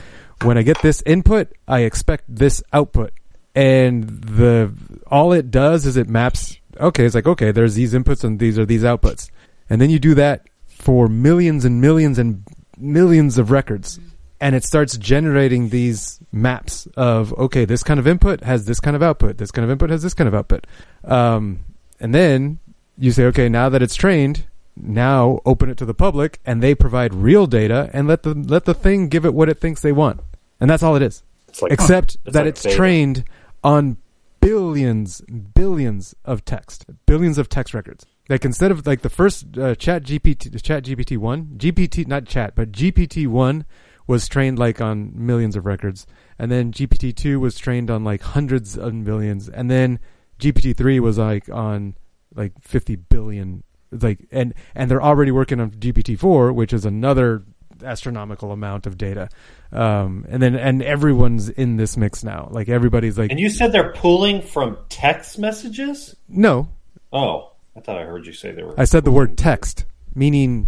when 0.43 0.57
I 0.57 0.63
get 0.63 0.81
this 0.81 1.01
input, 1.05 1.51
I 1.67 1.81
expect 1.81 2.23
this 2.27 2.61
output, 2.71 3.13
and 3.55 4.23
the 4.23 4.73
all 5.07 5.33
it 5.33 5.51
does 5.51 5.85
is 5.85 5.97
it 5.97 6.07
maps. 6.07 6.57
Okay, 6.79 7.05
it's 7.05 7.15
like 7.15 7.27
okay, 7.27 7.51
there's 7.51 7.75
these 7.75 7.93
inputs 7.93 8.23
and 8.23 8.39
these 8.39 8.59
are 8.59 8.65
these 8.65 8.83
outputs, 8.83 9.29
and 9.69 9.81
then 9.81 9.89
you 9.89 9.99
do 9.99 10.15
that 10.15 10.47
for 10.67 11.07
millions 11.07 11.65
and 11.65 11.79
millions 11.79 12.19
and 12.19 12.43
millions 12.77 13.37
of 13.37 13.51
records 13.51 13.99
and 14.43 14.55
it 14.55 14.65
starts 14.65 14.97
generating 14.97 15.69
these 15.69 16.19
maps 16.33 16.85
of 16.97 17.33
okay 17.39 17.63
this 17.63 17.81
kind 17.81 17.97
of 17.97 18.05
input 18.05 18.43
has 18.43 18.65
this 18.65 18.81
kind 18.81 18.93
of 18.93 19.01
output 19.01 19.37
this 19.37 19.51
kind 19.51 19.63
of 19.63 19.71
input 19.71 19.89
has 19.89 20.03
this 20.03 20.13
kind 20.13 20.27
of 20.27 20.35
output. 20.35 20.67
Um, 21.05 21.61
and 22.01 22.13
then 22.13 22.59
you 22.97 23.11
say 23.11 23.23
okay 23.27 23.47
now 23.47 23.69
that 23.69 23.81
it's 23.81 23.95
trained 23.95 24.45
now 24.75 25.39
open 25.45 25.69
it 25.69 25.77
to 25.77 25.85
the 25.85 25.93
public 25.93 26.41
and 26.45 26.61
they 26.61 26.75
provide 26.75 27.13
real 27.13 27.47
data 27.47 27.89
and 27.93 28.05
let 28.05 28.23
the 28.23 28.33
let 28.33 28.65
the 28.65 28.73
thing 28.73 29.07
give 29.07 29.25
it 29.25 29.33
what 29.33 29.47
it 29.47 29.61
thinks 29.61 29.81
they 29.81 29.93
want. 29.93 30.19
And 30.59 30.69
that's 30.69 30.83
all 30.83 30.97
it 30.97 31.01
is. 31.01 31.23
It's 31.47 31.61
like 31.61 31.71
except 31.71 32.17
it's 32.25 32.33
that 32.33 32.45
like 32.45 32.47
it's 32.47 32.63
trained 32.75 33.23
on 33.63 33.95
billions 34.41 35.21
billions 35.55 36.15
of 36.25 36.43
text 36.43 36.85
billions 37.05 37.37
of 37.37 37.47
text 37.47 37.73
records. 37.73 38.05
Like 38.27 38.43
instead 38.43 38.71
of 38.71 38.85
like 38.85 39.03
the 39.03 39.09
first 39.09 39.57
uh, 39.57 39.75
chat 39.75 40.03
gpt 40.03 40.61
chat 40.61 40.83
gpt 40.83 41.17
1 41.17 41.45
gpt 41.57 42.07
not 42.07 42.25
chat 42.25 42.55
but 42.55 42.73
gpt 42.73 43.25
1 43.25 43.65
was 44.07 44.27
trained 44.27 44.59
like 44.59 44.81
on 44.81 45.11
millions 45.15 45.55
of 45.55 45.65
records. 45.65 46.05
And 46.39 46.51
then 46.51 46.71
gpt 46.71 47.15
2 47.15 47.39
was 47.39 47.57
trained 47.57 47.89
on 47.91 48.03
like 48.03 48.21
hundreds 48.21 48.77
of 48.77 48.93
millions. 48.93 49.47
And 49.49 49.69
then 49.69 49.99
gpt 50.39 50.75
3 50.75 50.99
was 50.99 51.17
like 51.17 51.49
on 51.49 51.95
like 52.35 52.53
50 52.61 52.95
billion. 52.95 53.63
Like 53.91 54.19
and 54.31 54.53
and 54.75 54.89
they're 54.89 55.03
already 55.03 55.31
working 55.31 55.59
on 55.59 55.71
gpt 55.71 56.17
4 56.17 56.51
which 56.53 56.73
is 56.73 56.83
another 56.85 57.43
astronomical 57.83 58.51
amount 58.51 58.85
of 58.87 58.97
data. 58.97 59.29
Um 59.71 60.25
and 60.29 60.41
then 60.41 60.55
and 60.55 60.81
everyone's 60.81 61.49
in 61.49 61.77
this 61.77 61.95
mix 61.97 62.23
now. 62.23 62.47
Like 62.51 62.69
everybody's 62.69 63.17
like 63.17 63.31
And 63.31 63.39
you 63.39 63.49
said 63.49 63.71
they're 63.71 63.93
pulling 63.93 64.41
from 64.41 64.77
text 64.89 65.37
messages? 65.39 66.15
no. 66.27 66.69
Oh, 67.11 67.51
I 67.75 67.79
thought 67.79 67.97
I 68.01 68.05
heard 68.05 68.25
you 68.25 68.33
say 68.33 68.51
they 68.51 68.63
were. 68.63 68.73
i 68.79 68.85
said 68.85 69.03
the 69.05 69.11
word 69.11 69.37
text 69.37 69.85
meaning 70.15 70.67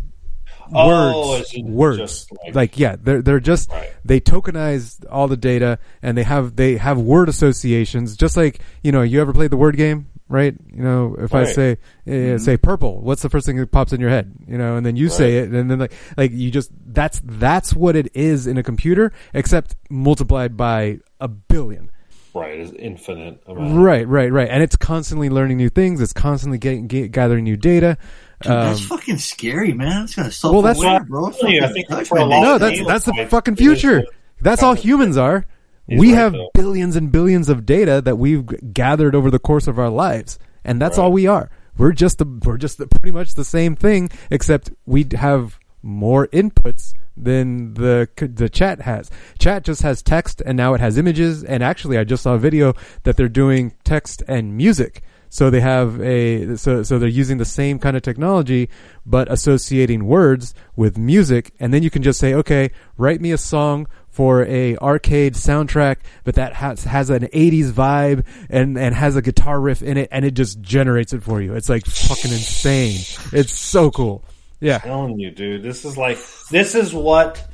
Oh, 0.73 1.31
words. 1.31 1.49
just 1.51 1.63
words 1.63 2.27
like- 2.45 2.55
like, 2.55 2.79
yeah 2.79 2.95
they're 3.01 3.21
they're 3.21 3.39
just 3.39 3.69
Right. 3.71 3.91
they 4.03 4.19
tokenize 4.19 5.03
all 5.09 5.27
the 5.27 5.37
data 5.37 5.79
and 6.01 6.17
they 6.17 6.23
have 6.23 6.55
they 6.55 6.77
have 6.77 6.97
word 6.99 7.29
associations 7.29 8.15
just 8.17 8.35
like 8.37 8.59
you 8.83 8.91
know 8.91 9.01
you 9.01 9.21
ever 9.21 9.33
played 9.33 9.51
the 9.51 9.57
word 9.57 9.77
game 9.77 10.07
right? 10.27 10.55
You 10.73 10.81
know 10.81 11.15
if 11.19 11.35
i 11.35 11.45
say 11.45 11.77
uh, 12.09 12.39
say 12.39 12.57
purple 12.57 12.99
what's 13.01 13.21
the 13.21 13.29
first 13.29 13.45
thing 13.45 13.57
that 13.57 13.71
pops 13.71 13.93
in 13.93 14.01
your 14.01 14.09
head? 14.09 14.33
You 14.47 14.57
know 14.57 14.75
and 14.75 14.83
then 14.85 14.95
you 14.95 15.07
say 15.09 15.37
it 15.37 15.51
and 15.51 15.69
then 15.69 15.77
like 15.77 15.93
like 16.17 16.31
you 16.31 16.49
just 16.49 16.71
that's 16.87 17.21
that's 17.23 17.73
what 17.75 17.95
it 17.95 18.09
is 18.15 18.47
in 18.47 18.57
a 18.57 18.63
computer 18.63 19.11
except 19.35 19.75
multiplied 19.89 20.57
by 20.57 20.97
a 21.19 21.27
billion. 21.27 21.91
Right, 22.33 22.59
is 22.59 22.73
infinite 22.73 23.39
amount. 23.47 23.77
right 23.79 24.05
right 24.05 24.29
right. 24.29 24.49
And 24.49 24.61
it's 24.61 24.75
constantly 24.75 25.29
learning 25.29 25.55
new 25.55 25.69
things. 25.69 26.01
It's 26.01 26.11
constantly 26.11 26.57
getting 26.57 26.87
get, 26.87 27.11
gathering 27.13 27.45
new 27.45 27.55
data 27.55 27.97
Dude, 28.41 28.51
that's 28.51 28.81
Um, 28.81 28.87
fucking 28.87 29.17
scary, 29.17 29.73
man. 29.73 30.03
It's 30.03 30.15
gonna 30.15 30.31
self 30.31 30.53
Well, 30.53 30.61
that's 30.61 30.79
aware, 30.79 31.03
bro. 31.03 31.27
I'm 31.27 31.33
I 31.63 31.67
think 31.67 31.87
Fucking 31.89 32.05
for 32.05 32.17
a 32.17 32.21
judgment. 32.21 32.41
no, 32.43 32.57
that's 32.57 32.85
that's 32.85 33.05
the 33.05 33.27
fucking 33.29 33.55
future. 33.55 34.03
That's 34.41 34.61
all 34.61 34.73
humans 34.73 35.17
are. 35.17 35.45
He's 35.87 35.99
we 35.99 36.09
right, 36.13 36.17
have 36.17 36.33
though. 36.33 36.49
billions 36.53 36.95
and 36.95 37.11
billions 37.11 37.47
of 37.47 37.65
data 37.65 38.01
that 38.01 38.17
we've 38.17 38.45
gathered 38.73 39.15
over 39.15 39.29
the 39.31 39.39
course 39.39 39.67
of 39.67 39.77
our 39.79 39.89
lives, 39.89 40.39
and 40.63 40.81
that's 40.81 40.97
all 40.97 41.11
we 41.11 41.27
are. 41.27 41.49
We're 41.77 41.91
just 41.91 42.17
the, 42.17 42.25
we're 42.43 42.57
just 42.57 42.77
the, 42.77 42.87
pretty 42.87 43.11
much 43.11 43.35
the 43.35 43.43
same 43.43 43.75
thing, 43.75 44.09
except 44.31 44.71
we 44.85 45.05
have 45.13 45.59
more 45.83 46.27
inputs 46.27 46.93
than 47.15 47.75
the 47.75 48.09
the 48.17 48.49
chat 48.49 48.81
has. 48.81 49.11
Chat 49.39 49.63
just 49.63 49.81
has 49.83 50.01
text, 50.01 50.41
and 50.45 50.57
now 50.57 50.73
it 50.73 50.81
has 50.81 50.97
images. 50.97 51.43
And 51.43 51.63
actually, 51.63 51.97
I 51.97 52.03
just 52.03 52.23
saw 52.23 52.33
a 52.33 52.39
video 52.39 52.73
that 53.03 53.15
they're 53.17 53.29
doing 53.29 53.73
text 53.83 54.23
and 54.27 54.57
music. 54.57 55.03
So 55.35 55.49
they 55.49 55.59
have 55.59 55.99
a 55.99 56.55
so 56.55 56.81
so 56.83 56.97
they're 56.97 57.09
using 57.09 57.39
the 57.39 57.43
same 57.43 57.77
kind 57.77 57.97
of 57.97 58.03
technology, 58.03 58.69
but 59.05 59.29
associating 59.29 60.05
words 60.05 60.53
with 60.77 60.97
music, 60.97 61.51
and 61.59 61.73
then 61.73 61.83
you 61.83 61.89
can 61.89 62.03
just 62.03 62.21
say, 62.21 62.33
okay, 62.35 62.71
write 62.95 63.19
me 63.19 63.33
a 63.33 63.37
song 63.37 63.85
for 64.09 64.45
a 64.45 64.77
arcade 64.77 65.33
soundtrack, 65.33 65.97
but 66.23 66.35
that 66.35 66.53
has 66.53 66.85
has 66.85 67.09
an 67.09 67.23
'80s 67.33 67.73
vibe 67.73 68.25
and 68.49 68.77
and 68.77 68.95
has 68.95 69.17
a 69.17 69.21
guitar 69.21 69.59
riff 69.59 69.83
in 69.83 69.97
it, 69.97 70.07
and 70.09 70.23
it 70.23 70.35
just 70.35 70.61
generates 70.61 71.11
it 71.11 71.21
for 71.21 71.41
you. 71.41 71.53
It's 71.53 71.67
like 71.67 71.85
fucking 71.85 72.31
insane. 72.31 73.01
It's 73.33 73.51
so 73.59 73.91
cool. 73.91 74.23
Yeah, 74.61 74.75
I'm 74.75 74.81
telling 74.83 75.19
you, 75.19 75.31
dude, 75.31 75.63
this 75.63 75.83
is 75.83 75.97
like 75.97 76.17
this 76.49 76.75
is 76.75 76.93
what 76.93 77.45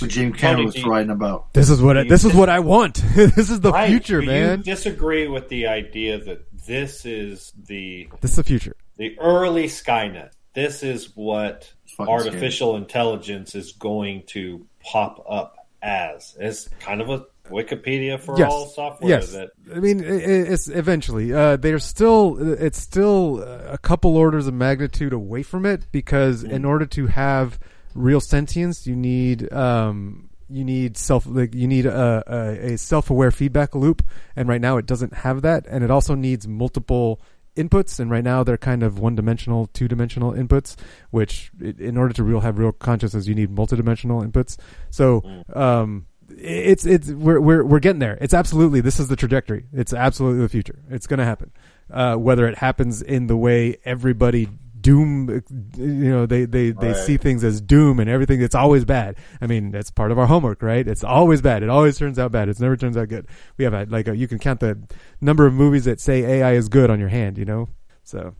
What 0.00 0.10
Jim 0.10 0.32
Cameron 0.32 0.66
was 0.66 0.74
Tony, 0.74 0.88
writing 0.88 1.10
about. 1.10 1.52
this 1.54 1.68
is 1.70 1.80
what 1.82 1.96
I, 1.98 2.04
this 2.04 2.24
is 2.24 2.32
what 2.34 2.48
I 2.48 2.60
want. 2.60 2.94
this 3.14 3.50
is 3.50 3.60
the 3.60 3.72
Right, 3.72 3.88
future, 3.88 4.20
do 4.20 4.26
man. 4.26 4.58
You 4.58 4.64
disagree 4.64 5.28
with 5.28 5.48
the 5.48 5.66
idea 5.66 6.18
that 6.24 6.46
this 6.66 7.04
is 7.04 7.52
the 7.66 8.08
this 8.20 8.30
is 8.32 8.36
the 8.36 8.44
future. 8.44 8.74
the 8.96 9.18
early 9.18 9.64
Skynet. 9.64 10.30
This 10.54 10.82
is 10.82 11.14
what 11.16 11.72
fucking 11.96 12.12
artificial 12.12 12.76
intelligence 12.76 13.54
is 13.54 13.72
going 13.72 14.24
to 14.28 14.66
pop 14.82 15.24
up 15.28 15.56
as. 15.82 16.36
It's 16.38 16.68
kind 16.80 17.00
of 17.00 17.08
a 17.10 17.24
Wikipedia 17.50 18.20
for 18.20 18.38
yes. 18.38 18.50
all 18.52 18.66
software. 18.68 19.10
Yes. 19.10 19.32
That 19.32 19.50
I 19.74 19.80
mean, 19.80 20.04
i- 20.04 20.08
i- 20.08 20.52
it's 20.52 20.68
eventually. 20.68 21.32
Uh, 21.32 21.56
they're 21.56 21.78
still. 21.78 22.36
It's 22.52 22.78
still 22.78 23.42
a 23.42 23.78
couple 23.78 24.16
orders 24.16 24.46
of 24.46 24.54
magnitude 24.54 25.12
away 25.12 25.42
from 25.42 25.66
it 25.66 25.86
because 25.92 26.44
in 26.44 26.64
order 26.64 26.86
to 26.86 27.06
have 27.08 27.58
real 27.94 28.20
sentience, 28.20 28.86
you 28.86 28.96
need. 28.96 29.52
Um, 29.52 30.28
you 30.48 30.64
need 30.64 30.98
self, 30.98 31.24
like 31.24 31.54
you 31.54 31.66
need 31.66 31.86
a, 31.86 32.22
a, 32.26 32.72
a 32.74 32.78
self-aware 32.78 33.30
feedback 33.30 33.74
loop, 33.74 34.02
and 34.36 34.48
right 34.48 34.60
now 34.60 34.76
it 34.76 34.84
doesn't 34.84 35.14
have 35.14 35.40
that, 35.42 35.66
and 35.66 35.82
it 35.82 35.90
also 35.90 36.14
needs 36.14 36.46
multiple 36.46 37.22
inputs, 37.56 37.98
and 37.98 38.10
right 38.10 38.24
now 38.24 38.44
they're 38.44 38.58
kind 38.58 38.82
of 38.82 38.98
one-dimensional, 38.98 39.68
two-dimensional 39.68 40.32
inputs, 40.32 40.76
which 41.10 41.50
in 41.60 41.96
order 41.96 42.12
to 42.12 42.22
real 42.22 42.40
have 42.40 42.58
real 42.58 42.72
consciousness, 42.72 43.26
you 43.26 43.34
need 43.34 43.50
multidimensional 43.50 44.30
inputs. 44.30 44.58
So, 44.90 45.22
um, 45.54 46.06
it's 46.38 46.86
it's 46.86 47.10
we're 47.10 47.40
we're 47.40 47.64
we're 47.64 47.78
getting 47.80 47.98
there. 47.98 48.16
It's 48.20 48.34
absolutely 48.34 48.80
this 48.80 48.98
is 48.98 49.08
the 49.08 49.16
trajectory. 49.16 49.66
It's 49.72 49.92
absolutely 49.92 50.42
the 50.42 50.48
future. 50.48 50.78
It's 50.90 51.06
going 51.06 51.18
to 51.18 51.24
happen. 51.24 51.52
Uh, 51.90 52.16
whether 52.16 52.46
it 52.46 52.56
happens 52.56 53.02
in 53.02 53.26
the 53.26 53.36
way 53.36 53.76
everybody 53.84 54.48
doom, 54.82 55.42
you 55.76 56.10
know, 56.10 56.26
they 56.26 56.44
they 56.44 56.72
they 56.72 56.88
Right. 56.88 56.96
see 56.96 57.16
things 57.16 57.44
as 57.44 57.60
doom 57.60 58.00
and 58.00 58.10
everything. 58.10 58.42
It's 58.42 58.54
always 58.54 58.84
bad. 58.84 59.16
I 59.40 59.46
mean, 59.46 59.74
it's 59.74 59.90
part 59.90 60.10
of 60.10 60.18
our 60.18 60.26
homework, 60.26 60.62
right? 60.62 60.86
It's 60.86 61.04
always 61.04 61.40
bad. 61.40 61.62
It 61.62 61.68
always 61.70 61.96
turns 61.96 62.18
out 62.18 62.32
bad. 62.32 62.48
It 62.48 62.58
never 62.60 62.76
turns 62.76 62.96
out 62.96 63.08
good. 63.08 63.26
We 63.56 63.64
have 63.64 63.74
a, 63.74 63.86
like 63.88 64.08
a, 64.08 64.16
you 64.16 64.28
can 64.28 64.38
count 64.38 64.60
the 64.60 64.78
number 65.20 65.46
of 65.46 65.54
movies 65.54 65.84
that 65.84 66.00
say 66.00 66.22
AI 66.40 66.52
is 66.54 66.68
good 66.68 66.90
on 66.90 66.98
your 67.00 67.08
hand. 67.08 67.38
You 67.38 67.44
know, 67.44 67.68
so 68.04 68.34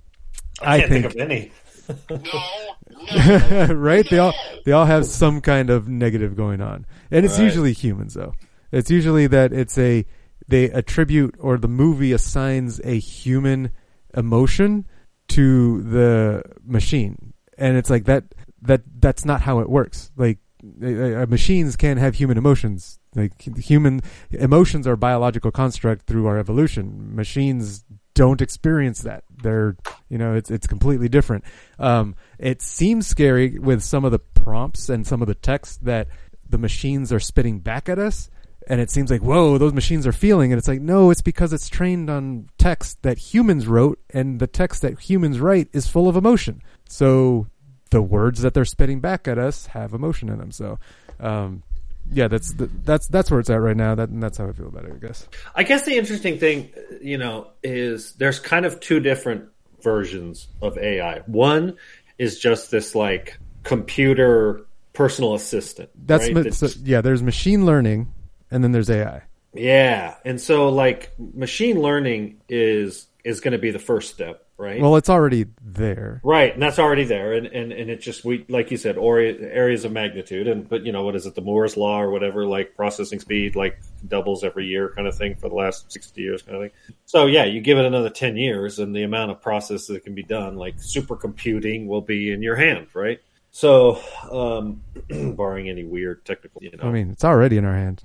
I 0.60 0.80
can't 0.80 0.90
think, 0.90 1.04
of 1.06 1.16
any. 1.16 1.52
right? 3.74 4.08
They 4.08 4.18
all 4.18 4.34
they 4.64 4.72
all 4.72 4.84
have 4.84 5.06
some 5.06 5.40
kind 5.40 5.70
of 5.70 5.88
negative 5.88 6.36
going 6.36 6.60
on, 6.60 6.86
and 7.10 7.24
it's 7.24 7.38
Right. 7.38 7.44
usually 7.44 7.72
humans 7.72 8.14
though. 8.14 8.34
It's 8.70 8.90
usually 8.90 9.26
that 9.28 9.52
it's 9.52 9.76
a 9.78 10.04
they 10.48 10.64
attribute 10.70 11.34
or 11.38 11.58
the 11.58 11.68
movie 11.68 12.12
assigns 12.12 12.80
a 12.84 12.98
human 12.98 13.70
emotion 14.14 14.86
to 15.34 15.82
the 15.82 16.42
machine, 16.64 17.32
and 17.58 17.76
it's 17.76 17.90
like 17.90 18.04
that 18.04 18.24
that 18.62 18.82
that's 18.98 19.24
not 19.24 19.42
how 19.42 19.60
it 19.60 19.68
works. 19.68 20.10
Like 20.16 20.38
uh, 20.62 21.26
machines 21.28 21.76
can't 21.76 21.98
have 21.98 22.14
human 22.14 22.38
emotions. 22.38 22.98
Like 23.14 23.40
human 23.58 24.00
emotions 24.30 24.86
are 24.86 24.96
biological 24.96 25.50
construct 25.50 26.06
through 26.06 26.26
our 26.26 26.38
evolution. 26.38 27.14
Machines 27.14 27.84
don't 28.14 28.40
experience 28.40 29.02
that. 29.02 29.24
They're, 29.42 29.76
you 30.08 30.18
know, 30.18 30.34
it's 30.34 30.50
it's 30.50 30.66
completely 30.66 31.08
different. 31.08 31.44
Um, 31.78 32.14
it 32.38 32.62
seems 32.62 33.06
scary 33.06 33.58
with 33.58 33.82
some 33.82 34.04
of 34.04 34.12
the 34.12 34.18
prompts 34.18 34.88
and 34.88 35.06
some 35.06 35.20
of 35.20 35.28
the 35.28 35.34
text 35.34 35.84
that 35.84 36.08
the 36.48 36.58
machines 36.58 37.12
are 37.12 37.20
spitting 37.20 37.58
back 37.58 37.88
at 37.88 37.98
us. 37.98 38.30
And 38.68 38.80
it 38.80 38.90
seems 38.90 39.10
like, 39.10 39.22
whoa, 39.22 39.58
those 39.58 39.72
machines 39.72 40.06
are 40.06 40.12
feeling. 40.12 40.52
And 40.52 40.58
it's 40.58 40.68
like, 40.68 40.80
no, 40.80 41.10
it's 41.10 41.20
because 41.20 41.52
it's 41.52 41.68
trained 41.68 42.08
on 42.08 42.48
text 42.58 43.02
that 43.02 43.18
humans 43.18 43.66
wrote, 43.66 43.98
and 44.10 44.38
the 44.38 44.46
text 44.46 44.82
that 44.82 44.98
humans 44.98 45.40
write 45.40 45.68
is 45.72 45.88
full 45.88 46.08
of 46.08 46.16
emotion. 46.16 46.62
So 46.88 47.48
the 47.90 48.02
words 48.02 48.42
that 48.42 48.54
they're 48.54 48.64
spitting 48.64 49.00
back 49.00 49.28
at 49.28 49.38
us 49.38 49.66
have 49.66 49.92
emotion 49.94 50.28
in 50.28 50.38
them. 50.38 50.50
So, 50.50 50.78
um, 51.20 51.62
yeah, 52.10 52.28
that's 52.28 52.52
the, 52.54 52.66
that's 52.66 53.06
that's 53.06 53.30
where 53.30 53.38
it's 53.38 53.50
at 53.50 53.60
right 53.60 53.76
now. 53.76 53.94
That 53.94 54.08
and 54.08 54.22
that's 54.22 54.38
how 54.38 54.48
I 54.48 54.52
feel 54.52 54.66
about 54.66 54.86
it. 54.86 54.92
I 54.92 55.06
guess. 55.06 55.28
I 55.54 55.62
guess 55.62 55.84
the 55.84 55.96
interesting 55.96 56.38
thing, 56.38 56.72
you 57.00 57.16
know, 57.16 57.48
is 57.62 58.12
there's 58.14 58.40
kind 58.40 58.66
of 58.66 58.80
two 58.80 58.98
different 58.98 59.48
versions 59.82 60.48
of 60.60 60.78
AI. 60.78 61.20
One 61.26 61.76
is 62.18 62.38
just 62.38 62.70
this 62.70 62.94
like 62.94 63.38
computer 63.62 64.66
personal 64.92 65.34
assistant. 65.34 65.90
That's 65.94 66.24
right? 66.24 66.34
ma- 66.34 66.42
That's- 66.42 66.58
so, 66.58 66.80
yeah. 66.82 67.00
There's 67.02 67.22
machine 67.22 67.66
learning, 67.66 68.12
and 68.52 68.62
then 68.62 68.72
there's 68.72 68.90
AI. 68.90 69.22
yeah, 69.54 70.14
and 70.24 70.40
so 70.40 70.68
like 70.68 71.12
machine 71.18 71.80
learning 71.80 72.40
is 72.48 73.06
is 73.24 73.40
going 73.40 73.52
to 73.52 73.58
be 73.58 73.70
the 73.70 73.78
first 73.78 74.12
step, 74.12 74.46
right? 74.58 74.80
Well, 74.80 74.96
it's 74.96 75.08
already 75.08 75.46
there. 75.64 76.20
Right, 76.24 76.52
and 76.52 76.60
that's 76.60 76.78
already 76.80 77.04
there, 77.04 77.34
and 77.34 77.46
and, 77.46 77.72
and 77.72 77.90
it 77.90 78.00
just 78.00 78.24
we 78.24 78.44
like 78.48 78.70
you 78.70 78.76
said, 78.76 78.96
or 78.96 79.20
areas 79.20 79.84
of 79.84 79.92
magnitude, 79.92 80.48
and 80.48 80.68
but 80.68 80.84
you 80.84 80.92
know 80.92 81.04
what 81.04 81.14
is 81.16 81.26
it, 81.26 81.34
the 81.34 81.40
Moore's 81.40 81.76
law 81.76 82.00
or 82.00 82.10
whatever, 82.10 82.46
like 82.46 82.74
processing 82.76 83.20
speed 83.20 83.54
like 83.54 83.78
doubles 84.08 84.42
every 84.42 84.66
year, 84.66 84.88
kind 84.94 85.06
of 85.06 85.16
thing 85.16 85.34
for 85.36 85.48
the 85.48 85.54
last 85.54 85.92
sixty 85.92 86.22
years, 86.22 86.42
kind 86.42 86.56
of 86.56 86.62
thing. 86.62 86.96
So 87.06 87.26
yeah, 87.26 87.44
you 87.44 87.60
give 87.60 87.78
it 87.78 87.84
another 87.84 88.10
ten 88.10 88.36
years, 88.36 88.78
and 88.78 88.94
the 88.94 89.02
amount 89.04 89.30
of 89.30 89.40
process 89.40 89.86
that 89.86 90.02
can 90.04 90.14
be 90.14 90.24
done, 90.24 90.56
like 90.56 90.76
supercomputing, 90.78 91.86
will 91.86 92.00
be 92.02 92.32
in 92.32 92.42
your 92.42 92.56
hand, 92.56 92.88
right? 92.94 93.20
So, 93.54 94.00
um, 94.32 94.82
barring 95.36 95.68
any 95.68 95.84
weird 95.84 96.24
technical, 96.24 96.62
you 96.62 96.70
know, 96.70 96.88
I 96.88 96.90
mean, 96.90 97.10
it's 97.10 97.22
already 97.22 97.58
in 97.58 97.66
our 97.66 97.74
hand. 97.74 98.02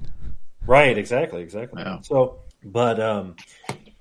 Right, 0.67 0.97
exactly, 0.97 1.41
exactly. 1.41 1.81
Yeah. 1.81 2.01
So, 2.01 2.39
but 2.63 2.99
um, 2.99 3.35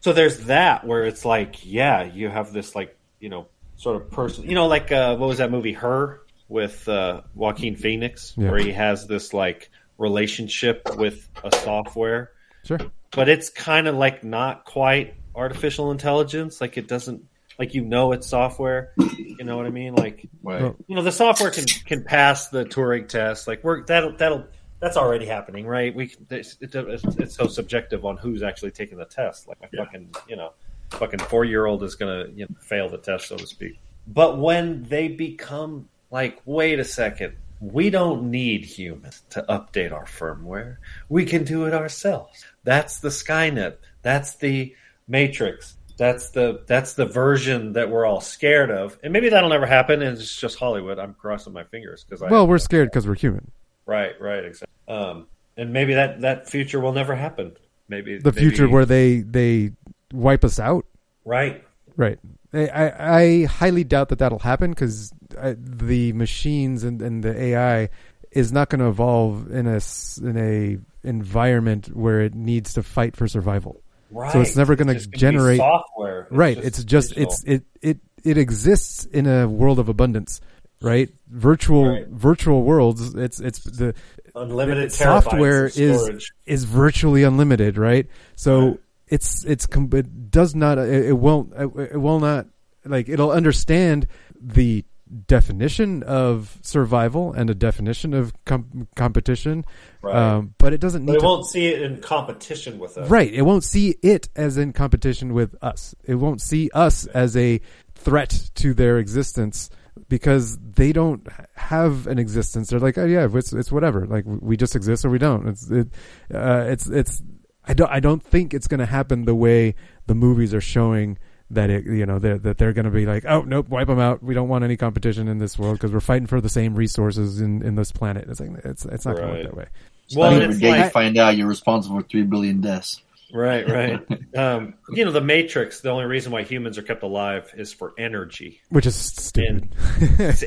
so 0.00 0.12
there's 0.12 0.40
that 0.46 0.86
where 0.86 1.04
it's 1.04 1.24
like, 1.24 1.64
yeah, 1.64 2.02
you 2.04 2.28
have 2.28 2.52
this 2.52 2.74
like, 2.74 2.96
you 3.20 3.28
know, 3.28 3.46
sort 3.76 3.96
of 3.96 4.10
person, 4.10 4.44
you 4.48 4.54
know, 4.54 4.66
like 4.66 4.90
uh, 4.92 5.16
what 5.16 5.28
was 5.28 5.38
that 5.38 5.50
movie, 5.50 5.72
Her, 5.72 6.20
with 6.48 6.88
uh, 6.88 7.22
Joaquin 7.34 7.76
Phoenix, 7.76 8.34
Yeah. 8.36 8.50
where 8.50 8.60
he 8.60 8.72
has 8.72 9.06
this 9.06 9.32
like 9.32 9.70
relationship 9.98 10.96
with 10.96 11.28
a 11.44 11.54
software, 11.56 12.32
Sure. 12.64 12.78
but 13.12 13.28
it's 13.28 13.50
kind 13.50 13.86
of 13.88 13.94
like 13.96 14.24
not 14.24 14.64
quite 14.64 15.14
artificial 15.34 15.90
intelligence. 15.90 16.60
Like 16.60 16.76
it 16.78 16.88
doesn't, 16.88 17.24
like 17.58 17.74
you 17.74 17.82
know, 17.84 18.12
it's 18.12 18.26
software. 18.26 18.92
You 18.98 19.44
know 19.44 19.56
what 19.56 19.66
I 19.66 19.70
mean? 19.70 19.94
Like 19.94 20.28
Right. 20.42 20.74
You 20.86 20.96
know 20.96 21.02
the 21.02 21.12
software 21.12 21.50
can 21.50 21.64
can 21.64 22.04
pass 22.04 22.48
the 22.48 22.64
Turing 22.64 23.08
test. 23.08 23.46
Like 23.48 23.62
we're 23.64 23.84
that'll 23.84 24.16
that'll 24.16 24.44
that's 24.87 24.97
already 24.97 25.26
happening, 25.26 25.66
right? 25.66 25.95
We 25.95 26.14
it's, 26.30 26.57
it's, 26.61 27.05
it's 27.18 27.34
so 27.34 27.49
subjective 27.49 28.05
on 28.05 28.16
who's 28.16 28.45
actually 28.45 28.70
taking 28.70 28.99
the 28.99 29.05
test. 29.05 29.49
Like 29.49 29.59
a 29.61 29.76
fucking 29.76 30.14
you 30.28 30.37
know 30.37 30.53
fucking 30.91 31.18
four 31.18 31.45
year 31.45 31.66
old 31.66 31.82
is 31.82 31.97
gonna 31.97 32.26
you 32.34 32.47
know, 32.49 32.55
fail 32.61 32.89
the 32.89 32.99
test, 32.99 33.26
so 33.26 33.37
to 33.37 33.47
speak. 33.47 33.80
But 34.07 34.39
when 34.39 34.84
they 34.84 35.09
become 35.09 35.89
like, 36.12 36.41
wait 36.45 36.78
a 36.78 36.84
second, 36.84 37.34
we 37.61 37.91
don't 37.91 38.30
need 38.30 38.64
humans 38.64 39.22
to 39.30 39.45
update 39.49 39.93
our 39.93 40.05
firmware. 40.05 40.76
We 41.09 41.24
can 41.24 41.43
do 41.43 41.64
it 41.66 41.74
ourselves. 41.74 42.45
That's 42.62 43.01
the 43.01 43.09
Skynet. 43.09 43.78
That's 44.03 44.37
the 44.37 44.76
Matrix. 45.09 45.76
That's 45.97 46.30
the 46.30 46.62
that's 46.66 46.93
the 46.93 47.07
version 47.07 47.72
that 47.72 47.91
we're 47.91 48.07
all 48.07 48.20
scared 48.20 48.70
of, 48.70 48.97
and 49.03 49.12
maybe 49.12 49.30
that'll 49.30 49.51
never 49.51 49.66
happen. 49.66 50.01
And 50.03 50.16
it's 50.16 50.37
just 50.37 50.61
Hollywood. 50.61 51.01
I'm 51.01 51.14
crossing 51.14 51.55
my 51.55 51.64
fingers 51.64 52.05
because 52.05 52.22
I 52.22 52.30
Well, 52.30 52.47
we're 52.47 52.59
scared 52.59 52.91
because 52.91 53.09
we're 53.09 53.16
human. 53.16 53.51
Right, 53.87 54.12
right, 54.20 54.45
exactly. 54.45 54.72
Um, 54.89 55.26
and 55.57 55.72
maybe 55.72 55.95
that 55.95 56.20
that 56.20 56.49
future 56.51 56.80
will 56.80 56.93
never 56.93 57.14
happen. 57.14 57.57
Maybe 57.89 58.18
The 58.18 58.32
future 58.32 58.68
where 58.68 58.84
they 58.84 59.20
they 59.20 59.72
wipe 60.12 60.45
us 60.45 60.59
out. 60.59 60.84
right, 61.24 61.64
Right. 61.97 62.18
I, 62.53 62.68
I, 62.68 63.18
I 63.20 63.45
highly 63.45 63.84
doubt 63.84 64.09
that 64.11 64.18
that'll 64.18 64.39
happen 64.39 64.70
because 64.70 65.12
the 65.30 66.12
machines 66.12 66.84
and, 66.84 67.01
and 67.03 67.22
the 67.24 67.39
AI 67.39 67.89
is 68.30 68.53
not 68.53 68.68
going 68.70 68.80
to 68.80 68.89
evolve 68.89 69.51
in 69.51 69.66
a 69.66 69.80
in 70.22 70.37
a 70.37 70.78
environment 71.07 71.89
where 71.97 72.20
it 72.20 72.34
needs 72.34 72.74
to 72.74 72.82
fight 72.82 73.16
for 73.16 73.26
survival. 73.28 73.82
right. 74.11 74.32
So 74.32 74.41
it's 74.41 74.57
never 74.57 74.76
just 74.76 75.11
be 75.11 75.18
generate- 75.18 75.59
software. 75.59 76.26
right. 76.30 76.57
It's 76.57 76.82
just 76.84 77.11
digital. 77.11 77.32
it's 77.32 77.45
it 77.45 77.62
it 77.82 77.99
it 78.24 78.39
exists 78.39 79.05
in 79.07 79.26
a 79.26 79.47
world 79.49 79.78
of 79.78 79.89
abundance. 79.89 80.41
Right. 80.87 81.09
Virtual 81.28 81.89
Right. 81.89 82.07
virtual 82.09 82.62
worlds. 82.62 83.14
It's 83.14 83.41
it's 83.41 83.59
the 83.64 83.95
unlimited 84.37 84.93
software 84.93 85.66
is 85.66 85.74
storage. 85.74 86.32
is 86.47 86.62
virtually 86.64 87.24
unlimited, 87.24 87.76
right? 87.76 88.07
So 88.37 88.61
Right. 88.68 88.80
it's 89.09 89.45
it's 89.45 89.66
it 89.66 90.30
does 90.30 90.55
not 90.55 90.78
it, 90.78 91.07
it 91.07 91.18
won't 91.18 91.53
it, 91.55 91.68
it 91.95 92.01
will 92.01 92.20
not 92.20 92.47
like 92.84 93.09
it'll 93.09 93.32
understand 93.32 94.07
the 94.41 94.84
definition 95.26 96.03
of 96.05 96.59
survival 96.62 97.32
and 97.32 97.49
a 97.51 97.55
definition 97.55 98.12
of 98.14 98.32
com- 98.45 98.89
competition, 98.97 99.64
Right. 100.03 100.14
um, 100.16 100.55
but 100.59 100.72
it 100.72 100.80
doesn't 100.80 101.03
need 101.05 101.12
But 101.12 101.16
it 101.16 101.20
to. 101.20 101.26
won't 101.26 101.47
see 101.47 101.66
it 101.66 101.82
in 101.82 102.01
competition 102.01 102.78
with 102.78 102.97
us. 102.99 103.09
Right. 103.11 103.32
It 103.32 103.43
won't 103.43 103.64
see 103.64 103.97
it 104.03 104.28
as 104.37 104.57
in 104.57 104.72
competition 104.72 105.32
with 105.32 105.55
us. 105.62 105.95
It 106.05 106.16
won't 106.16 106.41
see 106.41 106.70
us 106.74 107.07
as 107.07 107.37
a 107.37 107.61
threat 107.95 108.51
to 108.57 108.74
their 108.74 108.99
existence 108.99 109.70
because 110.09 110.59
they 110.59 110.92
don't 110.92 111.26
have 111.55 112.07
an 112.07 112.18
existence. 112.18 112.70
They're 112.70 112.80
like, 112.80 112.99
oh 112.99 113.05
yeah, 113.07 113.28
it's 113.32 113.53
it's 113.53 113.72
whatever. 113.72 114.07
Like 114.07 114.24
we 114.26 114.57
just 114.57 114.76
exist 114.76 115.05
or 115.05 115.11
we 115.11 115.18
don't. 115.18 115.49
It's 115.49 115.70
it, 115.70 115.88
uh, 116.32 116.64
it's 116.68 116.86
it's. 116.88 117.22
I 117.64 117.74
don't 117.74 117.90
I 117.90 118.01
don't 118.01 118.22
think 118.22 118.55
it's 118.55 118.68
going 118.68 118.80
to 118.80 118.86
happen 118.86 119.24
the 119.24 119.34
way 119.34 119.74
the 120.07 120.14
movies 120.14 120.55
are 120.55 120.61
showing 120.61 121.18
that 121.51 121.70
it 121.70 121.84
you 121.84 122.07
know 122.07 122.18
they're, 122.18 122.38
that 122.38 122.59
they're 122.59 122.72
going 122.72 122.86
to 122.86 122.90
be 122.90 123.07
like 123.07 123.24
oh 123.24 123.42
nope 123.42 123.68
wipe 123.68 123.86
them 123.86 124.01
out 124.01 124.20
we 124.22 124.34
don't 124.34 124.49
want 124.49 124.64
any 124.64 124.76
competition 124.76 125.28
in 125.28 125.38
this 125.38 125.57
world 125.57 125.74
because 125.76 125.92
we're 125.92 126.01
fighting 126.01 126.26
for 126.26 126.40
the 126.40 126.49
same 126.49 126.74
resources 126.74 127.40
in, 127.40 127.62
in 127.62 127.76
this 127.76 127.92
planet 127.92 128.28
it's 128.28 128.40
like 128.40 128.51
it's 128.64 128.84
it's 128.86 129.07
not 129.07 129.14
going 129.16 129.28
to 129.28 129.34
work 129.34 129.42
that 129.44 129.57
way 129.57 129.66
Well, 130.14 130.30
Well, 130.30 130.34
and 130.34 130.42
every 130.42 130.55
it's 130.55 130.61
day 130.61 130.70
like, 130.70 130.84
you 130.84 130.90
find 130.90 131.16
out 131.18 131.36
you're 131.36 131.47
responsible 131.47 132.01
for 132.01 132.07
three 132.07 132.22
billion 132.22 132.61
deaths. 132.61 133.01
Right, 133.33 133.68
right. 133.68 134.01
Um, 134.37 134.74
you 134.91 135.07
know, 135.07 135.12
the 135.12 135.22
Matrix. 135.22 135.81
The 135.81 135.89
only 135.89 136.05
reason 136.05 136.31
why 136.31 136.43
humans 136.43 136.77
are 136.77 136.83
kept 136.83 137.03
alive 137.03 137.51
is 137.57 137.72
for 137.72 137.95
energy. 137.97 138.61
which 138.68 138.85
is 138.85 138.95
stupid 138.95 139.74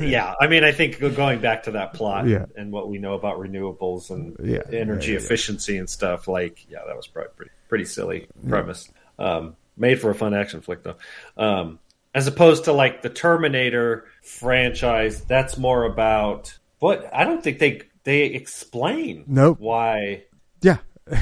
yeah, 0.00 0.34
I 0.40 0.46
mean, 0.46 0.62
I 0.62 0.70
think 0.70 1.00
going 1.00 1.40
back 1.40 1.64
to 1.64 1.72
that 1.72 1.92
plot 1.94 2.28
Yeah. 2.28 2.44
and 2.56 2.70
what 2.70 2.88
we 2.88 2.98
know 2.98 3.14
about 3.14 3.38
renewables 3.40 4.10
and 4.10 4.36
Yeah, 4.42 4.62
energy 4.72 5.12
yeah, 5.12 5.18
yeah. 5.18 5.24
efficiency 5.24 5.76
and 5.78 5.90
stuff, 5.90 6.28
like, 6.28 6.64
yeah, 6.70 6.78
that 6.86 6.94
was 6.94 7.08
probably 7.08 7.32
pretty, 7.36 7.50
pretty 7.68 7.84
silly 7.84 8.28
premise. 8.48 8.88
Um, 9.18 9.56
made 9.76 10.00
for 10.00 10.10
a 10.10 10.14
fun 10.14 10.34
action 10.34 10.60
flick, 10.60 10.84
though. 10.84 10.96
Um, 11.36 11.80
as 12.14 12.28
opposed 12.28 12.64
to 12.66 12.72
like 12.72 13.02
the 13.02 13.10
Terminator 13.10 14.04
franchise, 14.22 15.22
that's 15.24 15.58
more 15.58 15.82
about 15.84 16.56
what 16.78 17.10
I 17.12 17.24
don't 17.24 17.42
think 17.42 17.58
they 17.58 17.82
they 18.04 18.22
explain. 18.26 19.24
Nope. 19.26 19.58
Why 19.58 20.24
Yeah, 20.62 20.78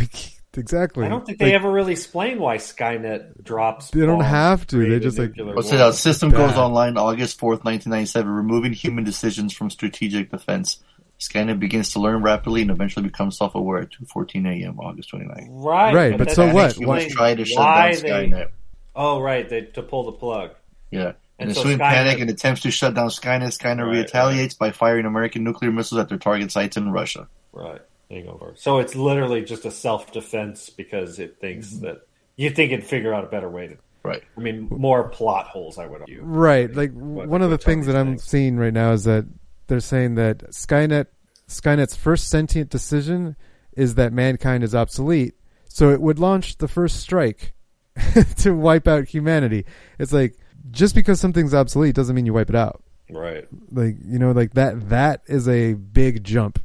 exactly. 0.58 1.06
I 1.06 1.08
don't 1.08 1.24
think 1.24 1.40
Like, 1.40 1.48
they 1.50 1.54
ever 1.54 1.70
really 1.70 1.92
explain 1.92 2.38
why 2.38 2.56
Skynet 2.56 3.42
drops. 3.42 3.90
They 3.90 4.04
don't 4.04 4.20
have 4.24 4.66
to. 4.68 4.76
They 4.88 4.98
just, 5.00 5.18
like- 5.18 5.36
nuclear 5.36 5.54
What's 5.54 5.70
war. 5.70 5.80
it? 5.80 5.82
Our 5.82 5.92
system 5.92 6.30
goes 6.30 6.56
online 6.56 6.96
August 6.98 7.38
4th, 7.38 7.64
1997, 7.64 8.30
removing 8.30 8.72
human 8.72 9.04
decisions 9.04 9.52
from 9.52 9.70
strategic 9.70 10.30
defense. 10.30 10.78
Skynet 11.20 11.58
begins 11.58 11.90
to 11.94 12.00
learn 12.00 12.22
rapidly 12.22 12.62
and 12.62 12.70
eventually 12.70 13.02
becomes 13.04 13.36
self-aware 13.38 13.78
at 13.82 13.90
2.14 13.90 14.46
a.m. 14.62 14.78
August 14.78 15.10
29th. 15.12 15.48
Right, 15.50 15.94
Right, 15.94 16.18
but 16.18 16.28
that 16.28 16.34
so 16.36 16.42
doesn't 16.42 16.54
what? 16.54 16.64
explain 16.66 16.88
Humans 17.00 17.14
try 17.14 17.34
to 17.34 17.44
shut 17.44 17.58
why 17.58 17.92
down 17.92 18.02
they- 18.02 18.08
Skynet. 18.36 18.48
Oh, 18.94 19.20
right, 19.20 19.48
they, 19.48 19.60
to 19.62 19.82
pull 19.82 20.04
the 20.04 20.12
plug. 20.12 20.50
Yeah. 20.90 21.12
And 21.40 21.50
In 21.50 21.54
so 21.54 21.60
ensuing 21.62 21.78
Skynet- 21.78 21.92
panic 21.92 22.20
and 22.20 22.30
attempts 22.30 22.60
to 22.62 22.70
shut 22.70 22.94
down 22.94 23.08
Skynet, 23.08 23.56
Skynet 23.58 23.86
Right, 23.86 23.96
retaliates 23.98 24.54
by 24.54 24.70
firing 24.70 25.06
American 25.06 25.42
nuclear 25.44 25.70
missiles 25.72 26.00
at 26.00 26.08
their 26.08 26.18
target 26.18 26.50
sites 26.52 26.76
in 26.76 26.90
Russia. 26.92 27.26
Right. 27.52 27.80
Hangover. 28.10 28.54
So 28.56 28.78
it's 28.78 28.94
literally 28.94 29.42
just 29.42 29.64
a 29.64 29.70
self 29.70 30.12
defense 30.12 30.70
because 30.70 31.18
it 31.18 31.38
thinks 31.40 31.68
Mm-hmm. 31.74 31.84
that 31.86 32.06
you 32.36 32.50
think 32.50 32.72
it'd 32.72 32.86
figure 32.86 33.12
out 33.12 33.24
a 33.24 33.26
better 33.28 33.48
way 33.50 33.66
to. 33.68 33.76
Right. 34.04 34.22
I 34.36 34.40
mean, 34.40 34.68
more 34.70 35.08
plot 35.08 35.46
holes, 35.48 35.76
I 35.78 35.86
would 35.86 36.00
argue. 36.02 36.22
right. 36.22 36.72
Like 36.74 36.92
What- 36.92 37.28
one 37.28 37.42
of 37.42 37.50
the 37.50 37.58
things 37.58 37.86
that 37.86 37.96
I'm 37.96 38.16
saying. 38.16 38.18
seeing 38.18 38.56
right 38.56 38.72
now 38.72 38.92
is 38.92 39.04
that 39.04 39.26
they're 39.66 39.80
saying 39.80 40.14
that 40.14 40.38
Skynet, 40.52 41.06
Skynet's 41.48 41.96
first 41.96 42.28
sentient 42.30 42.70
decision 42.70 43.36
is 43.76 43.96
that 43.96 44.12
mankind 44.12 44.64
is 44.64 44.74
obsolete, 44.74 45.34
so 45.68 45.90
it 45.90 46.00
would 46.00 46.18
launch 46.18 46.56
the 46.58 46.68
first 46.68 46.96
strike 47.00 47.52
to 48.38 48.52
wipe 48.54 48.88
out 48.88 49.06
humanity. 49.08 49.66
It's 49.98 50.12
like 50.12 50.36
just 50.70 50.94
because 50.94 51.20
something's 51.20 51.52
obsolete 51.54 51.94
doesn't 51.94 52.14
mean 52.14 52.24
you 52.26 52.32
wipe 52.32 52.48
it 52.50 52.56
out. 52.56 52.82
Right. 53.10 53.46
Like 53.70 53.96
you 54.04 54.18
know, 54.18 54.32
like 54.32 54.54
that. 54.54 54.88
That 54.90 55.22
is 55.26 55.48
a 55.48 55.74
big 55.74 56.24
jump 56.24 56.58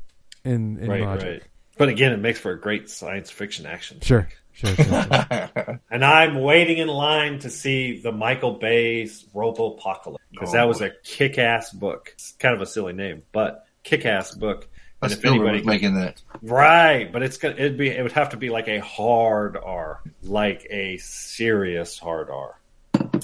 in 0.43 0.79
in 0.79 0.89
Right. 0.89 1.01
logic. 1.01 1.27
Right. 1.27 1.41
But 1.77 1.89
again, 1.89 2.11
it 2.13 2.17
makes 2.19 2.39
for 2.39 2.51
a 2.51 2.59
great 2.59 2.89
science 2.89 3.31
fiction 3.31 3.65
action. 3.65 3.99
Sure. 4.01 4.27
Sure. 4.55 4.75
sure, 4.75 4.85
sure. 4.85 5.79
And 5.89 6.05
I'm 6.05 6.39
waiting 6.41 6.77
in 6.77 6.87
line 6.87 7.39
to 7.39 7.49
see 7.49 7.99
the 7.99 8.11
Michael 8.11 8.53
Bay's 8.59 9.25
Robopocalypse 9.33 10.17
because 10.31 10.49
Oh, 10.49 10.53
that 10.53 10.67
was 10.67 10.81
a 10.81 10.91
kick-ass 11.03 11.71
book. 11.71 12.11
It's 12.13 12.33
kind 12.33 12.53
of 12.53 12.61
a 12.61 12.67
silly 12.67 12.93
name, 12.93 13.23
but 13.31 13.65
kick-ass 13.83 14.35
book. 14.35 14.67
But 14.99 15.11
And 15.11 15.19
if 15.19 15.25
anybody 15.25 15.57
was 15.57 15.65
making 15.65 15.95
that. 15.95 16.21
Right, 16.43 17.11
but 17.11 17.23
it's 17.23 17.37
gonna 17.37 17.55
it'd 17.55 17.77
be 17.77 17.89
it 17.89 18.03
would 18.03 18.11
have 18.13 18.29
to 18.29 18.37
be 18.37 18.49
like 18.51 18.67
a 18.67 18.79
hard 18.79 19.57
R, 19.57 20.01
like 20.21 20.67
a 20.69 20.97
serious 20.97 21.97
hard 21.97 22.29
R, 22.29 22.59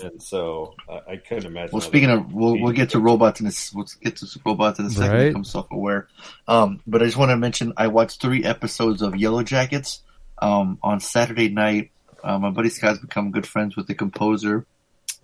and 0.02 0.22
so 0.22 0.76
uh, 0.88 1.00
I 1.08 1.18
couldn't 1.18 1.46
imagine. 1.46 1.72
Well, 1.72 1.82
speaking 1.82 2.10
of, 2.10 2.34
we'll, 2.34 2.60
we'll 2.60 2.74
get 2.74 2.92
to 2.92 3.00
robots 3.00 3.40
in 3.40 3.46
this. 3.46 3.74
We'll 3.74 3.88
get 4.02 4.18
to 4.18 4.28
robots 4.46 4.80
in 4.80 4.86
a 4.86 4.90
second. 4.90 5.12
Right. 5.12 5.28
Become 5.28 5.44
self-aware. 5.44 6.08
Um, 6.48 6.82
but 6.86 7.02
I 7.02 7.06
just 7.06 7.18
want 7.18 7.32
to 7.32 7.38
mention 7.38 7.74
I 7.78 7.88
watched 7.88 8.22
three 8.22 8.44
episodes 8.44 9.02
of 9.02 9.16
Yellow 9.16 9.44
Jackets 9.44 10.02
um, 10.42 10.78
on 10.82 11.00
Saturday 11.00 11.50
night. 11.50 11.92
Uh, 12.24 12.38
my 12.40 12.50
buddy 12.50 12.70
Scott's 12.70 13.00
become 13.00 13.32
good 13.32 13.48
friends 13.48 13.76
with 13.76 13.88
the 13.88 13.96
composer 13.96 14.66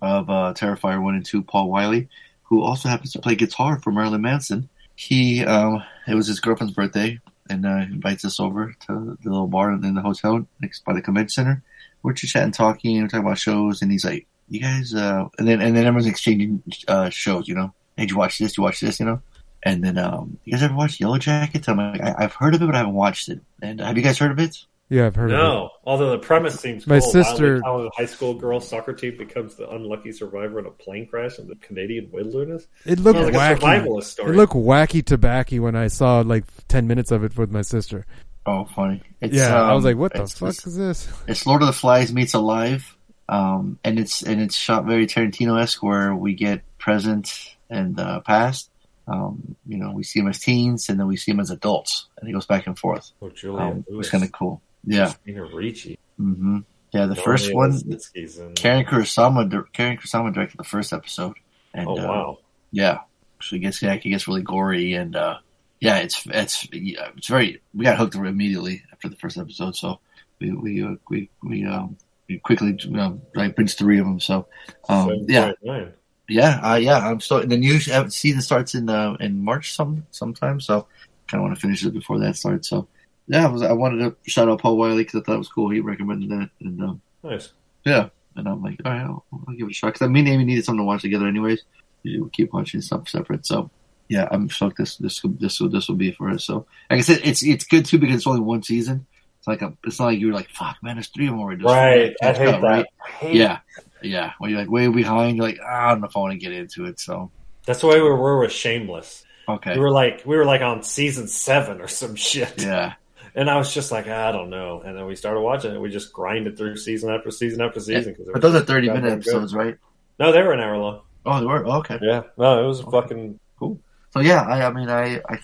of 0.00 0.30
uh, 0.30 0.54
Terrifier 0.56 1.02
one 1.02 1.14
and 1.14 1.24
two, 1.24 1.42
Paul 1.42 1.70
Wiley, 1.70 2.08
who 2.44 2.62
also 2.62 2.88
happens 2.88 3.12
to 3.12 3.18
play 3.18 3.34
guitar 3.34 3.80
for 3.80 3.92
Marilyn 3.92 4.22
Manson. 4.22 4.68
He 4.94 5.44
um, 5.44 5.82
it 6.06 6.14
was 6.14 6.26
his 6.26 6.40
girlfriend's 6.40 6.74
birthday, 6.74 7.20
and 7.50 7.66
uh, 7.66 7.84
invites 7.90 8.24
us 8.24 8.40
over 8.40 8.74
to 8.86 9.18
the 9.22 9.30
little 9.30 9.46
bar 9.46 9.72
in 9.72 9.94
the 9.94 10.00
hotel 10.00 10.46
next 10.60 10.84
by 10.84 10.94
the 10.94 11.02
convention 11.02 11.44
center. 11.44 11.62
We're 12.02 12.12
chit 12.12 12.30
chatting, 12.30 12.52
talking, 12.52 13.02
we're 13.02 13.08
talking 13.08 13.26
about 13.26 13.38
shows, 13.38 13.82
and 13.82 13.90
he's 13.90 14.04
like, 14.04 14.26
"You 14.48 14.60
guys," 14.60 14.94
uh, 14.94 15.24
and 15.38 15.46
then 15.48 15.60
and 15.60 15.76
then 15.76 15.84
everyone's 15.86 16.06
exchanging 16.06 16.62
uh, 16.88 17.10
shows. 17.10 17.48
You 17.48 17.54
know, 17.54 17.74
hey, 17.96 18.04
did 18.04 18.10
you 18.10 18.16
watch 18.18 18.38
this? 18.38 18.56
You 18.56 18.62
watch 18.62 18.80
this? 18.80 19.00
You 19.00 19.06
know. 19.06 19.22
And 19.62 19.82
then, 19.82 19.98
um, 19.98 20.38
you 20.44 20.52
guys 20.52 20.62
ever 20.62 20.74
watch 20.74 21.00
Yellow 21.00 21.18
Jackets? 21.18 21.68
I'm 21.68 21.78
like, 21.78 22.00
I- 22.00 22.14
I've 22.18 22.34
heard 22.34 22.54
of 22.54 22.62
it, 22.62 22.66
but 22.66 22.74
I 22.76 22.78
haven't 22.78 22.94
watched 22.94 23.28
it. 23.28 23.40
And 23.60 23.80
have 23.80 23.96
you 23.96 24.02
guys 24.02 24.16
heard 24.16 24.30
of 24.30 24.38
it? 24.38 24.56
yeah, 24.90 25.06
I've 25.06 25.16
heard 25.16 25.32
of 25.32 25.36
it. 25.36 25.42
No, 25.42 25.70
although 25.84 26.10
the 26.12 26.18
premise 26.18 26.60
seems 26.60 26.86
My 26.86 27.00
cool. 27.00 27.10
sister- 27.10 27.54
Wildly 27.54 27.62
talented 27.62 27.92
high 27.96 28.06
school 28.06 28.34
girls 28.34 28.68
soccer 28.68 28.92
team 28.92 29.16
becomes 29.18 29.56
the 29.56 29.68
unlucky 29.68 30.12
survivor 30.12 30.60
in 30.60 30.66
a 30.66 30.70
plane 30.70 31.08
crash 31.08 31.40
in 31.40 31.48
the 31.48 31.56
Canadian 31.56 32.10
wilderness. 32.12 32.68
It 32.84 33.00
looked 33.00 33.18
Sounds 33.18 33.34
like 33.34 33.56
a 33.56 33.60
wacky. 33.60 33.82
survivalist 33.82 34.04
story. 34.04 34.30
It 34.30 34.36
looked 34.36 34.52
wacky 34.52 35.04
tobacco 35.04 35.56
when 35.62 35.74
I 35.74 35.88
saw 35.88 36.20
like 36.20 36.44
ten 36.68 36.86
minutes 36.86 37.10
of 37.10 37.24
it 37.24 37.36
with 37.36 37.50
my 37.50 37.62
sister. 37.62 38.06
Oh, 38.44 38.66
funny. 38.66 39.02
It's, 39.20 39.34
yeah, 39.34 39.60
I 39.60 39.74
was 39.74 39.84
um, 39.84 39.88
like, 39.90 39.96
"What 39.96 40.12
the 40.12 40.28
fuck 40.28 40.50
is 40.64 40.76
this?" 40.76 41.08
It's 41.26 41.44
Lord 41.44 41.62
of 41.62 41.66
the 41.66 41.72
Flies 41.72 42.12
meets 42.12 42.34
Alive, 42.34 42.95
um, 43.28 43.78
and 43.84 43.98
it's 43.98 44.22
and 44.22 44.40
it's 44.40 44.54
shot 44.54 44.84
very 44.84 45.06
Tarantino 45.06 45.60
esque, 45.60 45.82
where 45.82 46.14
we 46.14 46.34
get 46.34 46.62
present 46.78 47.56
and 47.68 47.98
uh, 47.98 48.20
past. 48.20 48.70
Um, 49.08 49.56
you 49.66 49.78
know, 49.78 49.92
we 49.92 50.02
see 50.02 50.20
him 50.20 50.28
as 50.28 50.40
teens, 50.40 50.88
and 50.88 50.98
then 50.98 51.06
we 51.06 51.16
see 51.16 51.30
him 51.30 51.40
as 51.40 51.50
adults, 51.50 52.06
and 52.18 52.26
he 52.26 52.32
goes 52.34 52.46
back 52.46 52.66
and 52.66 52.78
forth. 52.78 53.12
Oh, 53.22 53.30
Julia 53.30 53.62
Um, 53.62 53.84
it 53.88 53.94
was 53.94 54.10
kind 54.10 54.24
of 54.24 54.32
cool. 54.32 54.62
Yeah, 54.84 55.06
Christina 55.06 55.44
Ricci, 55.44 55.98
hmm 56.16 56.58
yeah. 56.92 57.06
The 57.06 57.16
first 57.16 57.52
one, 57.52 57.72
Karyn 57.72 58.86
Kusama, 58.86 59.48
Karyn 59.72 60.00
Kusama 60.00 60.32
directed 60.32 60.58
the 60.58 60.64
first 60.64 60.92
episode, 60.92 61.34
and 61.74 61.88
Oh 61.88 61.98
uh, 61.98 62.06
wow! 62.06 62.38
yeah, 62.70 62.98
so 63.42 63.56
it 63.56 63.60
gets 63.60 63.82
yeah, 63.82 63.94
it 63.94 64.02
gets 64.02 64.28
really 64.28 64.42
gory, 64.42 64.94
and 64.94 65.14
uh, 65.16 65.38
yeah, 65.80 65.98
it's 65.98 66.22
it's 66.26 66.68
yeah, 66.72 67.10
it's 67.16 67.28
very. 67.28 67.60
We 67.74 67.84
got 67.84 67.98
hooked 67.98 68.14
immediately 68.14 68.82
after 68.92 69.08
the 69.08 69.16
first 69.16 69.36
episode, 69.36 69.76
so 69.76 70.00
we 70.40 70.52
we 70.52 70.82
uh, 70.84 70.94
we 71.08 71.30
we 71.42 71.64
um 71.64 71.96
quickly 72.42 72.78
um, 72.98 73.22
like 73.34 73.54
brings 73.54 73.74
three 73.74 73.98
of 73.98 74.06
them. 74.06 74.20
So 74.20 74.46
um, 74.88 75.10
yeah, 75.28 75.52
7.9. 75.64 75.92
yeah, 76.28 76.60
uh, 76.62 76.76
yeah. 76.76 76.98
I'm 76.98 77.20
still 77.20 77.46
the 77.46 77.56
new 77.56 77.78
uh, 77.92 78.08
season 78.08 78.42
starts 78.42 78.74
in 78.74 78.88
uh, 78.88 79.16
in 79.20 79.42
March 79.44 79.74
some 79.74 80.06
sometime, 80.10 80.60
so 80.60 80.86
kind 81.28 81.40
of 81.40 81.46
want 81.46 81.54
to 81.54 81.60
finish 81.60 81.84
it 81.84 81.92
before 81.92 82.18
that 82.20 82.36
starts. 82.36 82.68
So 82.68 82.88
yeah, 83.28 83.46
I, 83.46 83.50
was, 83.50 83.62
I 83.62 83.72
wanted 83.72 83.98
to 84.04 84.30
shout 84.30 84.48
out 84.48 84.60
Paul 84.60 84.76
Wiley 84.76 84.98
because 84.98 85.20
I 85.20 85.24
thought 85.24 85.34
it 85.34 85.38
was 85.38 85.48
cool. 85.48 85.70
He 85.70 85.80
recommended 85.80 86.30
that, 86.30 86.50
and 86.60 86.82
um, 86.82 87.00
Nice. 87.22 87.52
yeah, 87.84 88.08
and 88.36 88.48
I'm 88.48 88.62
like, 88.62 88.80
all 88.84 88.92
right, 88.92 89.02
I'll, 89.02 89.24
I'll 89.32 89.54
give 89.54 89.66
it 89.66 89.72
a 89.72 89.74
shot 89.74 89.92
because 89.94 90.08
me 90.08 90.20
and 90.20 90.28
Amy 90.28 90.44
needed 90.44 90.64
something 90.64 90.80
to 90.80 90.84
watch 90.84 91.02
together, 91.02 91.26
anyways. 91.26 91.62
We 92.04 92.22
keep 92.32 92.52
watching 92.52 92.80
stuff 92.82 93.08
separate, 93.08 93.44
so 93.46 93.70
yeah, 94.08 94.28
I'm 94.30 94.48
stoked. 94.48 94.78
This 94.78 94.96
this 94.96 95.20
this 95.40 95.60
will 95.60 95.68
this 95.68 95.88
will 95.88 95.96
be 95.96 96.12
for 96.12 96.30
us. 96.30 96.44
So 96.44 96.66
like 96.90 96.98
I 96.98 97.00
said, 97.00 97.20
it's 97.24 97.42
it's 97.42 97.64
good 97.64 97.84
too 97.84 97.98
because 97.98 98.16
it's 98.16 98.26
only 98.26 98.40
one 98.42 98.62
season. 98.62 99.06
It's 99.48 99.62
like 99.62 99.62
a, 99.62 99.76
it's 99.84 100.00
not 100.00 100.06
like 100.06 100.18
you're 100.18 100.32
like, 100.32 100.48
fuck, 100.50 100.76
man, 100.82 100.96
there's 100.96 101.06
three 101.08 101.26
of 101.28 101.32
them 101.32 101.40
already. 101.40 101.62
Just 101.62 101.72
Right, 101.72 102.14
I 102.20 102.32
hate 102.32 102.46
that. 102.46 102.62
right? 102.62 102.86
I 103.06 103.10
hate 103.10 103.34
Yeah, 103.36 103.58
yeah. 104.02 104.32
When 104.38 104.50
you're 104.50 104.58
like 104.58 104.68
way 104.70 104.88
behind, 104.88 105.36
you're 105.36 105.46
like, 105.46 105.60
ah, 105.64 105.86
I 105.86 105.90
don't 105.90 106.00
know 106.00 106.08
if 106.08 106.16
I 106.16 106.20
want 106.20 106.32
to 106.32 106.38
get 106.38 106.52
into 106.52 106.84
it. 106.86 106.98
So 106.98 107.30
That's 107.64 107.80
the 107.80 107.86
way 107.86 108.00
we 108.00 108.08
were 108.08 108.40
with 108.40 108.50
Shameless. 108.50 109.24
okay, 109.48 109.74
We 109.74 109.80
were 109.80 109.90
like 109.92 110.22
we 110.26 110.36
were 110.36 110.44
like 110.44 110.62
on 110.62 110.82
season 110.82 111.28
seven 111.28 111.80
or 111.80 111.86
some 111.86 112.16
shit. 112.16 112.60
yeah, 112.60 112.94
And 113.36 113.48
I 113.48 113.56
was 113.56 113.72
just 113.72 113.92
like, 113.92 114.08
I 114.08 114.32
don't 114.32 114.50
know. 114.50 114.82
And 114.84 114.96
then 114.98 115.06
we 115.06 115.14
started 115.14 115.40
watching 115.40 115.72
it. 115.72 115.80
We 115.80 115.90
just 115.90 116.12
grinded 116.12 116.58
through 116.58 116.76
season 116.78 117.10
after 117.10 117.30
season 117.30 117.60
after 117.60 117.78
season. 117.78 118.16
Cause 118.16 118.26
but 118.32 118.42
those 118.42 118.54
are 118.56 118.60
30 118.62 118.88
goddamn 118.88 119.02
minute 119.04 119.22
good. 119.22 119.28
episodes, 119.32 119.54
right? 119.54 119.76
No, 120.18 120.32
they 120.32 120.42
were 120.42 120.54
an 120.54 120.60
hour 120.60 120.76
long. 120.76 121.02
Oh, 121.24 121.38
they 121.38 121.46
were 121.46 121.64
Oh, 121.64 121.78
okay. 121.78 121.98
Yeah. 122.02 122.22
No, 122.36 122.64
it 122.64 122.66
was 122.66 122.80
fucking 122.80 123.38
cool. 123.60 123.78
So 124.10 124.18
yeah, 124.20 124.42
I, 124.42 124.66
I 124.66 124.72
mean, 124.72 124.88
I 124.88 125.20
I 125.28 125.38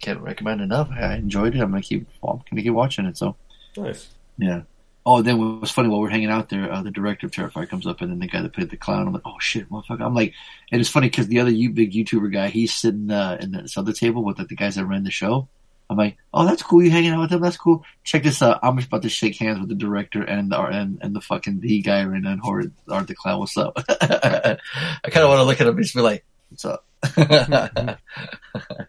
can't 0.00 0.20
recommend 0.20 0.60
enough. 0.60 0.90
I 0.90 1.14
enjoyed 1.14 1.54
it. 1.54 1.60
I'm 1.60 1.70
gonna 1.70 1.82
keep 1.82 2.06
I'm 2.22 2.40
gonna 2.50 2.62
keep 2.62 2.72
watching 2.72 3.06
it. 3.06 3.16
So 3.16 3.36
nice. 3.76 4.08
yeah. 4.38 4.62
Oh, 5.04 5.20
then 5.20 5.38
what 5.38 5.60
was 5.60 5.70
funny 5.72 5.88
while 5.88 6.00
we're 6.00 6.10
hanging 6.10 6.30
out 6.30 6.48
there, 6.48 6.72
uh, 6.72 6.82
the 6.82 6.92
director 6.92 7.26
of 7.26 7.32
Terrifier 7.32 7.68
comes 7.68 7.88
up, 7.88 8.00
and 8.00 8.10
then 8.10 8.20
the 8.20 8.28
guy 8.28 8.40
that 8.40 8.52
played 8.52 8.70
the 8.70 8.76
clown. 8.76 9.08
I'm 9.08 9.12
like, 9.12 9.22
oh 9.24 9.38
shit, 9.40 9.68
motherfucker! 9.68 10.02
I'm 10.02 10.14
like, 10.14 10.32
and 10.70 10.80
it's 10.80 10.90
funny 10.90 11.10
because 11.10 11.26
the 11.26 11.40
other 11.40 11.50
you 11.50 11.70
big 11.70 11.92
YouTuber 11.92 12.32
guy, 12.32 12.48
he's 12.48 12.72
sitting 12.72 13.10
uh, 13.10 13.36
in 13.40 13.50
this 13.50 13.76
other 13.76 13.92
table 13.92 14.24
with 14.24 14.38
like, 14.38 14.46
the 14.46 14.54
guys 14.54 14.76
that 14.76 14.86
ran 14.86 15.02
the 15.02 15.10
show. 15.10 15.48
I'm 15.90 15.98
like, 15.98 16.16
oh, 16.32 16.46
that's 16.46 16.62
cool. 16.62 16.82
You 16.82 16.90
hanging 16.90 17.10
out 17.10 17.20
with 17.20 17.30
them? 17.30 17.42
That's 17.42 17.56
cool. 17.56 17.84
Check 18.04 18.22
this 18.22 18.40
out. 18.40 18.60
I'm 18.62 18.76
just 18.76 18.88
about 18.88 19.02
to 19.02 19.08
shake 19.08 19.36
hands 19.36 19.60
with 19.60 19.68
the 19.68 19.74
director 19.74 20.22
and 20.22 20.50
the 20.50 20.60
and, 20.60 20.98
and 21.02 21.14
the 21.14 21.20
fucking 21.20 21.60
the 21.60 21.82
guy 21.82 22.04
right 22.04 22.22
now, 22.22 22.38
Art, 22.44 22.66
Art 22.88 23.06
the 23.08 23.14
clown. 23.14 23.40
What's 23.40 23.56
up? 23.56 23.76
I 23.88 24.56
kind 25.04 25.24
of 25.24 25.28
want 25.28 25.40
to 25.40 25.44
look 25.44 25.60
at 25.60 25.66
him 25.66 25.74
and 25.76 25.82
just 25.82 25.94
be 25.94 26.00
like, 26.00 26.24
what's 26.48 26.64
up? 26.64 26.86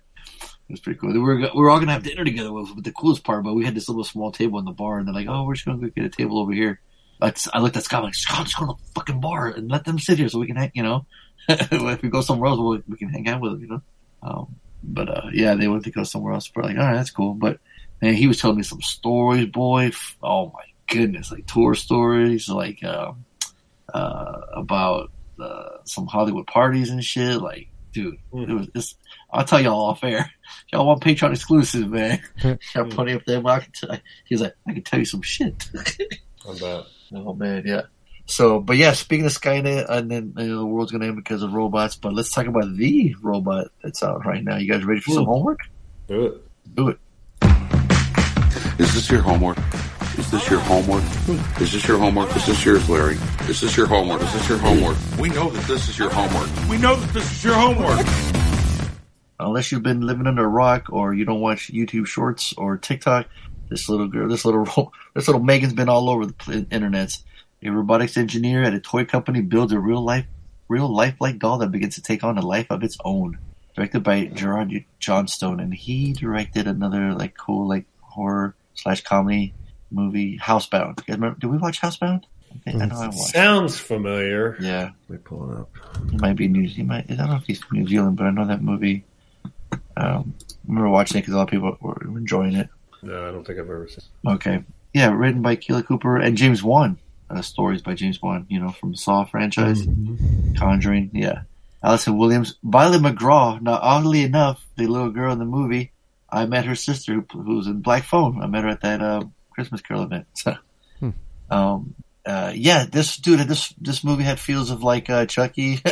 It 0.69 0.73
was 0.73 0.79
pretty 0.79 0.99
cool. 0.99 1.11
We 1.11 1.19
were, 1.19 1.35
we 1.35 1.49
were 1.53 1.69
all 1.69 1.79
gonna 1.79 1.91
have 1.91 2.03
dinner 2.03 2.23
together. 2.23 2.51
Was 2.51 2.73
the 2.75 2.91
coolest 2.91 3.23
part, 3.23 3.43
but 3.43 3.53
we 3.53 3.65
had 3.65 3.75
this 3.75 3.89
little 3.89 4.03
small 4.03 4.31
table 4.31 4.59
in 4.59 4.65
the 4.65 4.71
bar, 4.71 4.97
and 4.97 5.07
they're 5.07 5.13
like, 5.13 5.27
"Oh, 5.27 5.43
we're 5.43 5.55
just 5.55 5.65
gonna 5.65 5.77
go 5.77 5.87
get 5.89 6.05
a 6.05 6.09
table 6.09 6.39
over 6.39 6.53
here." 6.53 6.79
Like, 7.19 7.37
I 7.53 7.59
looked 7.59 7.77
at 7.77 7.83
Scott 7.83 8.03
like, 8.03 8.15
"Scott, 8.15 8.45
just 8.45 8.57
go 8.57 8.65
to 8.67 8.73
the 8.73 8.91
fucking 8.95 9.19
bar 9.19 9.47
and 9.47 9.69
let 9.69 9.85
them 9.85 9.99
sit 9.99 10.17
here 10.17 10.29
so 10.29 10.39
we 10.39 10.47
can 10.47 10.55
hang." 10.55 10.71
You 10.73 10.83
know, 10.83 11.05
if 11.49 12.01
we 12.01 12.09
go 12.09 12.21
somewhere 12.21 12.49
else, 12.49 12.59
we, 12.59 12.93
we 12.93 12.97
can 12.97 13.09
hang 13.09 13.27
out 13.27 13.41
with 13.41 13.51
them. 13.51 13.61
You 13.61 13.67
know, 13.67 13.81
um, 14.23 14.55
but 14.83 15.09
uh, 15.09 15.29
yeah, 15.33 15.55
they 15.55 15.67
wanted 15.67 15.83
to 15.85 15.91
go 15.91 16.03
somewhere 16.03 16.33
else. 16.33 16.49
We're 16.55 16.63
like, 16.63 16.77
"All 16.77 16.83
right, 16.83 16.95
that's 16.95 17.11
cool." 17.11 17.33
But 17.33 17.59
man, 18.01 18.13
he 18.13 18.27
was 18.27 18.39
telling 18.39 18.57
me 18.57 18.63
some 18.63 18.81
stories, 18.81 19.47
boy. 19.47 19.91
Oh 20.21 20.47
my 20.47 20.65
goodness, 20.87 21.31
like 21.31 21.45
tour 21.45 21.75
stories, 21.75 22.49
like 22.49 22.83
um, 22.83 23.25
uh, 23.93 24.41
about 24.53 25.11
uh, 25.39 25.77
some 25.85 26.07
Hollywood 26.07 26.47
parties 26.47 26.89
and 26.89 27.03
shit. 27.03 27.41
Like, 27.41 27.69
dude, 27.93 28.17
mm-hmm. 28.33 28.51
it 28.51 28.53
was 28.53 28.67
just. 28.75 28.97
I'll 29.31 29.45
tell 29.45 29.61
y'all 29.61 29.85
off 29.85 30.03
air. 30.03 30.29
Y'all 30.71 30.85
want 30.85 31.01
Patreon 31.01 31.31
exclusive, 31.31 31.89
man. 31.89 32.21
Got 32.73 32.89
plenty 32.89 33.13
up 33.13 33.23
there. 33.25 33.41
But 33.41 33.49
I 33.49 33.59
can 33.59 33.71
tell. 33.71 33.97
He's 34.25 34.41
like, 34.41 34.55
I 34.67 34.73
can 34.73 34.83
tell 34.83 34.99
you 34.99 35.05
some 35.05 35.21
shit. 35.21 35.69
I'm 36.47 36.83
oh 37.15 37.33
man, 37.33 37.63
yeah. 37.65 37.83
So, 38.25 38.59
but 38.59 38.77
yeah, 38.77 38.93
speaking 38.93 39.25
of 39.25 39.31
Skynet, 39.31 39.89
and 39.89 40.09
then 40.09 40.33
you 40.37 40.47
know, 40.47 40.59
the 40.59 40.65
world's 40.65 40.91
gonna 40.91 41.07
end 41.07 41.15
because 41.15 41.43
of 41.43 41.53
robots. 41.53 41.95
But 41.95 42.13
let's 42.13 42.31
talk 42.31 42.47
about 42.47 42.75
the 42.75 43.15
robot 43.21 43.67
that's 43.81 44.03
out 44.03 44.25
right 44.25 44.43
now. 44.43 44.57
You 44.57 44.71
guys 44.71 44.83
ready 44.83 45.01
for 45.01 45.11
some 45.11 45.25
homework? 45.25 45.59
Do 46.07 46.25
it. 46.25 46.41
Do 46.73 46.89
it. 46.89 46.99
Is 48.79 48.93
this 48.93 49.09
your 49.09 49.21
homework? 49.21 49.57
Is 50.17 50.29
this 50.29 50.47
your 50.47 50.59
homework? 50.59 51.03
Is 51.59 51.71
this 51.71 51.87
your 51.87 51.97
homework? 51.97 52.35
Is 52.35 52.45
this 52.45 52.63
yours, 52.63 52.87
Larry? 52.87 53.17
Is 53.49 53.61
this 53.61 53.75
your 53.75 53.87
homework? 53.87 54.21
Is 54.21 54.31
this 54.31 54.47
your 54.47 54.59
homework? 54.59 54.95
We 55.19 55.29
know 55.29 55.49
that 55.49 55.65
this 55.65 55.89
is 55.89 55.97
your 55.97 56.11
homework. 56.11 56.69
We 56.69 56.77
know 56.77 56.95
that 56.95 57.13
this 57.15 57.31
is 57.31 57.43
your 57.43 57.55
homework. 57.55 58.05
Unless 59.39 59.71
you've 59.71 59.81
been 59.81 60.01
living 60.01 60.27
under 60.27 60.45
a 60.45 60.47
rock 60.47 60.89
or 60.91 61.15
you 61.15 61.25
don't 61.25 61.41
watch 61.41 61.73
YouTube 61.73 62.05
Shorts 62.05 62.53
or 62.59 62.77
TikTok, 62.77 63.25
this 63.69 63.89
little 63.89 64.07
girl, 64.07 64.29
this 64.29 64.45
little 64.45 64.93
this 65.15 65.27
little 65.27 65.41
Megan's 65.41 65.73
been 65.73 65.89
all 65.89 66.07
over 66.07 66.27
the 66.27 66.67
internet. 66.69 67.17
A 67.63 67.71
robotics 67.71 68.15
engineer 68.15 68.61
at 68.61 68.75
a 68.75 68.79
toy 68.79 69.05
company 69.05 69.41
builds 69.41 69.73
a 69.73 69.79
real 69.79 70.03
life, 70.03 70.27
real 70.67 70.93
lifelike 70.93 71.39
doll 71.39 71.57
that 71.57 71.71
begins 71.71 71.95
to 71.95 72.03
take 72.03 72.23
on 72.23 72.37
a 72.37 72.45
life 72.45 72.67
of 72.69 72.83
its 72.83 72.97
own. 73.03 73.39
Directed 73.75 74.03
by 74.03 74.25
Gerard 74.25 74.85
Johnstone, 74.99 75.59
and 75.59 75.73
he 75.73 76.13
directed 76.13 76.67
another 76.67 77.15
like 77.15 77.35
cool 77.35 77.67
like 77.67 77.85
horror 77.99 78.53
slash 78.75 79.01
comedy 79.01 79.55
movie, 79.93 80.37
Housebound. 80.37 80.99
You 80.99 81.03
guys 81.05 81.15
remember, 81.17 81.39
did 81.39 81.47
we 81.47 81.57
watch 81.57 81.79
Housebound? 81.81 82.23
I, 82.67 82.71
I 82.71 82.85
know 82.85 82.95
I 82.95 83.05
watched. 83.07 83.17
Sounds 83.33 83.77
familiar. 83.79 84.57
Yeah, 84.59 84.91
Let 85.09 85.09
me 85.09 85.17
pull 85.23 85.51
it 85.51 85.57
up. 85.59 85.69
he 86.11 86.17
might 86.17 86.35
be 86.35 86.47
New. 86.47 86.83
Might. 86.83 87.09
I 87.09 87.15
don't 87.15 87.29
know 87.29 87.35
if 87.37 87.45
he's 87.45 87.59
from 87.61 87.79
New 87.79 87.87
Zealand, 87.87 88.17
but 88.17 88.25
I 88.25 88.31
know 88.31 88.45
that 88.45 88.61
movie. 88.61 89.03
Um, 89.97 90.33
I 90.39 90.53
remember 90.67 90.89
watching 90.89 91.17
it 91.17 91.21
because 91.21 91.33
a 91.33 91.37
lot 91.37 91.43
of 91.43 91.49
people 91.49 91.77
were 91.81 92.01
enjoying 92.17 92.55
it. 92.55 92.69
No, 93.01 93.27
I 93.27 93.31
don't 93.31 93.45
think 93.45 93.59
I've 93.59 93.65
ever 93.69 93.87
seen. 93.87 94.03
Okay. 94.25 94.63
Yeah, 94.93 95.11
written 95.11 95.41
by 95.41 95.53
Akela 95.53 95.83
Cooper 95.83 96.17
and 96.17 96.37
James 96.37 96.63
Wan. 96.63 96.97
Uh, 97.29 97.41
stories 97.41 97.81
by 97.81 97.95
James 97.95 98.21
Wan, 98.21 98.45
you 98.49 98.59
know, 98.59 98.69
from 98.71 98.91
the 98.91 98.97
Saw 98.97 99.23
franchise, 99.25 99.87
Conjuring. 100.57 101.09
Yeah. 101.13 101.41
Allison 101.81 102.17
Williams, 102.17 102.55
Violet 102.63 103.01
McGraw. 103.01 103.59
Now, 103.61 103.79
oddly 103.81 104.21
enough, 104.23 104.63
the 104.77 104.87
little 104.87 105.09
girl 105.09 105.33
in 105.33 105.39
the 105.39 105.45
movie, 105.45 105.91
I 106.29 106.45
met 106.45 106.65
her 106.65 106.75
sister 106.75 107.25
who, 107.31 107.55
was 107.55 107.67
in 107.67 107.81
Black 107.81 108.03
Phone. 108.03 108.41
I 108.41 108.47
met 108.47 108.63
her 108.63 108.69
at 108.69 108.81
that 108.81 109.01
uh, 109.01 109.23
Christmas 109.53 109.81
Carol 109.81 110.03
event. 110.03 110.25
So, 110.33 110.55
um, 111.49 111.95
uh, 112.25 112.51
yeah, 112.55 112.85
this 112.89 113.17
dude, 113.17 113.39
this 113.41 113.69
this 113.79 114.03
movie 114.03 114.23
had 114.23 114.39
feels 114.39 114.71
of 114.71 114.83
like 114.83 115.09
uh, 115.09 115.25
Chucky. 115.25 115.81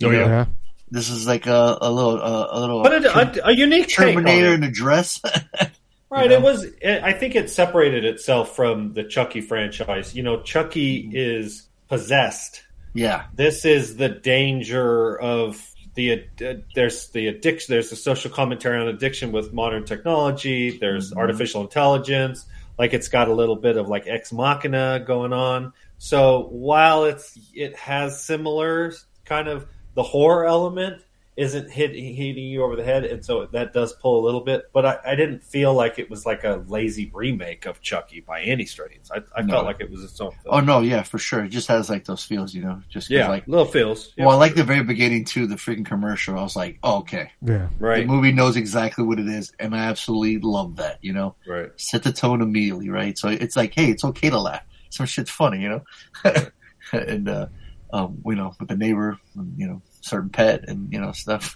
You 0.00 0.08
Oh, 0.08 0.10
yeah. 0.10 0.18
know, 0.18 0.26
Yeah. 0.26 0.46
This 0.90 1.08
is 1.08 1.24
like 1.26 1.46
a, 1.46 1.78
a 1.80 1.90
little 1.90 2.20
uh, 2.20 2.46
a 2.50 2.58
little 2.60 2.82
But 2.82 3.04
a, 3.04 3.44
a, 3.44 3.48
a 3.48 3.52
unique 3.52 3.88
Terminator 3.88 4.48
it. 4.48 4.54
in 4.54 4.64
a 4.64 4.70
dress. 4.70 5.20
Right. 6.10 6.30
you 6.30 6.36
It 6.36 6.42
was. 6.42 6.64
It, 6.64 7.02
I 7.02 7.12
think 7.12 7.34
it 7.34 7.50
separated 7.50 8.04
itself 8.04 8.54
from 8.54 8.92
the 8.92 9.02
Chucky 9.04 9.40
franchise. 9.40 10.14
You 10.14 10.22
know, 10.22 10.42
Chucky 10.42 11.04
Mm-hmm. 11.04 11.12
is 11.14 11.66
possessed. 11.88 12.62
yeah, 12.92 13.24
This 13.34 13.64
is 13.64 13.96
the 13.96 14.08
danger 14.08 15.18
of 15.20 15.60
the 15.94 16.12
uh, 16.44 16.54
there's 16.74 17.08
the 17.10 17.26
addiction. 17.28 17.72
There's 17.72 17.90
the 17.90 17.96
social 17.96 18.30
commentary 18.30 18.78
on 18.80 18.86
addiction 18.88 19.32
with 19.32 19.52
modern 19.52 19.84
technology. 19.84 20.76
There's 20.78 21.10
Mm-hmm. 21.10 21.18
artificial 21.18 21.62
intelligence. 21.62 22.46
Like 22.78 22.92
it's 22.92 23.08
got 23.08 23.28
a 23.28 23.34
little 23.34 23.56
bit 23.56 23.76
of 23.76 23.88
like 23.88 24.06
ex 24.06 24.32
machina 24.32 25.02
going 25.06 25.32
on. 25.32 25.72
So 25.98 26.48
while 26.50 27.04
it's 27.04 27.38
it 27.54 27.76
has 27.76 28.24
similar 28.24 28.92
kind 29.24 29.48
of 29.48 29.66
the 29.94 30.02
horror 30.02 30.44
element 30.44 31.02
isn't 31.36 31.68
hit, 31.70 31.90
hitting 31.92 32.44
you 32.44 32.62
over 32.62 32.76
the 32.76 32.84
head, 32.84 33.04
and 33.04 33.24
so 33.24 33.46
that 33.46 33.72
does 33.72 33.92
pull 33.94 34.22
a 34.22 34.24
little 34.24 34.40
bit. 34.40 34.70
But 34.72 34.86
I, 34.86 34.98
I 35.04 35.14
didn't 35.16 35.42
feel 35.42 35.74
like 35.74 35.98
it 35.98 36.08
was 36.08 36.24
like 36.24 36.44
a 36.44 36.62
lazy 36.68 37.10
remake 37.12 37.66
of 37.66 37.80
Chucky 37.80 38.20
by 38.20 38.42
any 38.42 38.64
stretch. 38.66 38.92
I, 39.10 39.22
I 39.36 39.42
No. 39.42 39.54
felt 39.54 39.64
like 39.66 39.80
it 39.80 39.90
was 39.90 40.04
its 40.04 40.20
own 40.20 40.30
film. 40.30 40.54
Oh 40.54 40.60
no, 40.60 40.80
yeah, 40.80 41.02
for 41.02 41.18
sure. 41.18 41.44
It 41.44 41.48
just 41.48 41.66
has 41.68 41.90
like 41.90 42.04
those 42.04 42.22
feels, 42.24 42.54
you 42.54 42.62
know. 42.62 42.80
just 42.88 43.10
yeah, 43.10 43.28
like 43.28 43.48
little 43.48 43.64
feels. 43.66 44.12
Yeah, 44.16 44.26
well, 44.26 44.36
I 44.36 44.38
like 44.38 44.54
the 44.54 44.62
very 44.64 44.84
beginning 44.84 45.24
too, 45.24 45.46
the 45.48 45.56
freaking 45.56 45.84
commercial. 45.84 46.38
I 46.38 46.42
was 46.42 46.54
like, 46.54 46.78
oh, 46.84 46.98
okay, 46.98 47.30
Yeah. 47.42 47.68
right, 47.80 48.06
the 48.06 48.12
movie 48.12 48.30
knows 48.32 48.56
exactly 48.56 49.04
what 49.04 49.18
it 49.18 49.26
is, 49.26 49.52
and 49.58 49.74
I 49.74 49.86
absolutely 49.86 50.38
love 50.38 50.76
that. 50.76 50.98
You 51.02 51.14
know, 51.14 51.34
right. 51.48 51.70
set 51.76 52.04
the 52.04 52.12
tone 52.12 52.42
immediately, 52.42 52.90
right? 52.90 53.18
So 53.18 53.28
it's 53.28 53.56
like, 53.56 53.74
hey, 53.74 53.90
it's 53.90 54.04
okay 54.04 54.30
to 54.30 54.38
laugh. 54.38 54.62
Some 54.90 55.06
shit's 55.06 55.30
funny, 55.30 55.60
you 55.62 55.68
know. 55.68 55.82
and 56.92 57.28
uh, 57.28 57.46
um, 57.92 58.22
you 58.24 58.34
know, 58.36 58.54
with 58.60 58.68
the 58.68 58.76
neighbor, 58.76 59.18
you 59.56 59.66
know, 59.66 59.82
certain 60.04 60.30
pet, 60.30 60.68
and 60.68 60.92
you 60.92 61.00
know, 61.00 61.12
stuff, 61.12 61.54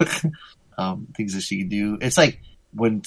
um, 0.78 1.08
things 1.16 1.34
that 1.34 1.42
she 1.42 1.58
can 1.60 1.68
do. 1.68 1.98
It's 2.00 2.18
like 2.18 2.40
when 2.72 3.02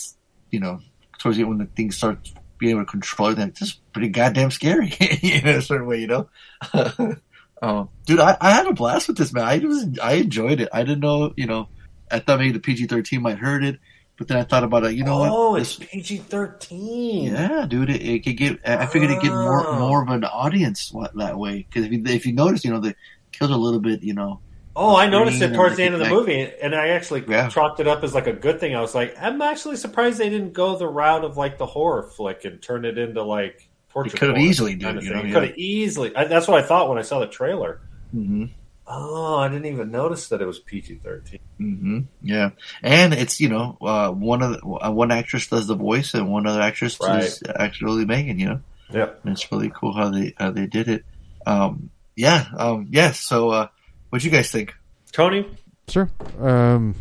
you 0.51 0.59
know, 0.59 0.79
towards 1.19 1.37
the 1.37 1.43
end 1.43 1.49
when 1.49 1.57
the 1.59 1.65
things 1.65 1.97
start 1.97 2.29
being 2.57 2.71
able 2.71 2.85
to 2.85 2.91
control 2.91 3.29
it, 3.29 3.37
like, 3.37 3.55
this 3.55 3.69
is 3.69 3.79
pretty 3.93 4.09
goddamn 4.09 4.51
scary 4.51 4.93
in 5.23 5.47
a 5.47 5.61
certain 5.61 5.87
way, 5.87 5.99
you 5.99 6.07
know. 6.07 6.29
um, 7.61 7.89
dude, 8.05 8.19
I, 8.19 8.37
I 8.39 8.51
had 8.51 8.67
a 8.67 8.73
blast 8.73 9.07
with 9.07 9.17
this 9.17 9.33
man. 9.33 9.43
I 9.43 9.57
was 9.59 9.99
I 10.01 10.13
enjoyed 10.13 10.61
it. 10.61 10.69
I 10.71 10.83
didn't 10.83 10.99
know, 10.99 11.33
you 11.35 11.47
know, 11.47 11.69
I 12.11 12.19
thought 12.19 12.39
maybe 12.39 12.51
the 12.51 12.59
PG 12.59 12.87
thirteen 12.87 13.21
might 13.21 13.39
hurt 13.39 13.63
it, 13.63 13.79
but 14.17 14.27
then 14.27 14.37
I 14.37 14.43
thought 14.43 14.63
about 14.63 14.85
it. 14.85 14.93
You 14.93 15.03
know 15.03 15.23
oh, 15.23 15.51
what? 15.51 15.61
it's 15.61 15.75
PG 15.77 16.17
thirteen. 16.17 17.33
yeah, 17.33 17.65
dude, 17.67 17.89
it, 17.89 18.01
it 18.01 18.23
could 18.23 18.37
get. 18.37 18.59
I 18.67 18.85
figured 18.85 19.11
it'd 19.11 19.23
get 19.23 19.31
more 19.31 19.65
Oh. 19.65 19.79
more 19.79 20.03
of 20.03 20.09
an 20.09 20.23
audience 20.25 20.93
that 21.15 21.37
way 21.37 21.65
because 21.67 21.85
if 21.85 21.91
you, 21.91 22.03
if 22.05 22.25
you 22.25 22.33
notice, 22.33 22.63
you 22.65 22.71
know, 22.71 22.79
the 22.79 22.95
kills 23.31 23.49
are 23.49 23.55
a 23.55 23.57
little 23.57 23.79
bit, 23.79 24.03
you 24.03 24.13
know, 24.13 24.41
Oh, 24.75 24.95
I 24.95 25.07
noticed 25.09 25.41
it 25.41 25.53
towards 25.53 25.75
the 25.77 25.83
end 25.83 25.93
of 25.95 25.99
the 25.99 26.05
like- 26.05 26.13
movie, 26.13 26.49
and 26.61 26.73
I 26.73 26.89
actually 26.89 27.23
Yeah. 27.27 27.49
chalked 27.49 27.79
it 27.79 27.87
up 27.87 28.03
as 28.03 28.13
like 28.13 28.27
a 28.27 28.33
good 28.33 28.59
thing. 28.59 28.75
I 28.75 28.81
was 28.81 28.95
like, 28.95 29.15
I'm 29.19 29.41
actually 29.41 29.75
surprised 29.75 30.17
they 30.17 30.29
didn't 30.29 30.53
go 30.53 30.77
the 30.77 30.87
route 30.87 31.25
of 31.25 31.35
like 31.37 31.57
the 31.57 31.65
horror 31.65 32.03
flick 32.03 32.45
and 32.45 32.61
turn 32.61 32.85
it 32.85 32.97
into 32.97 33.21
like 33.23 33.67
torture. 33.91 34.15
Could've 34.17 34.35
porn 34.35 34.47
easily, 34.47 34.77
kind 34.77 34.99
dude, 34.99 35.11
of 35.11 35.17
you 35.25 35.27
know. 35.29 35.39
Could 35.39 35.49
have 35.49 35.57
easily. 35.57 36.15
I, 36.15 36.23
that's 36.25 36.47
what 36.47 36.63
I 36.63 36.65
thought 36.65 36.87
when 36.89 36.97
I 36.97 37.01
saw 37.01 37.19
the 37.19 37.27
trailer. 37.27 37.81
hmm 38.11 38.45
Oh, 38.93 39.37
I 39.37 39.47
didn't 39.47 39.67
even 39.67 39.89
notice 39.91 40.29
that 40.29 40.41
it 40.41 40.45
was 40.45 40.59
PG 40.59 40.95
thirteen. 41.03 41.39
hmm 41.57 41.99
yeah, 42.21 42.49
and 42.81 43.13
it's 43.13 43.39
you 43.39 43.47
know, 43.47 43.77
uh, 43.81 44.09
one 44.09 44.41
of 44.41 44.51
the, 44.53 44.65
uh, 44.67 44.91
one 44.91 45.11
actress 45.11 45.47
does 45.47 45.67
the 45.67 45.75
voice 45.75 46.13
and 46.13 46.29
one 46.29 46.45
other 46.47 46.59
actress 46.61 46.97
Right. 47.01 47.23
is 47.23 47.41
actually 47.55 48.05
Megan. 48.05 48.37
You 48.39 48.45
know, 48.47 48.59
yeah, 48.91 49.09
and 49.23 49.33
it's 49.33 49.49
really 49.51 49.69
cool 49.73 49.93
how 49.93 50.09
they 50.09 50.33
how 50.37 50.51
they 50.51 50.65
did 50.65 50.89
it. 50.89 51.05
Um, 51.45 51.89
yeah, 52.17 52.47
um, 52.57 52.87
yeah. 52.89 53.11
So, 53.13 53.49
uh, 53.51 53.67
what 54.11 54.23
you 54.23 54.29
guys 54.29 54.51
think? 54.51 54.75
Tony, 55.11 55.45
Sure. 55.87 56.09
Um, 56.39 56.95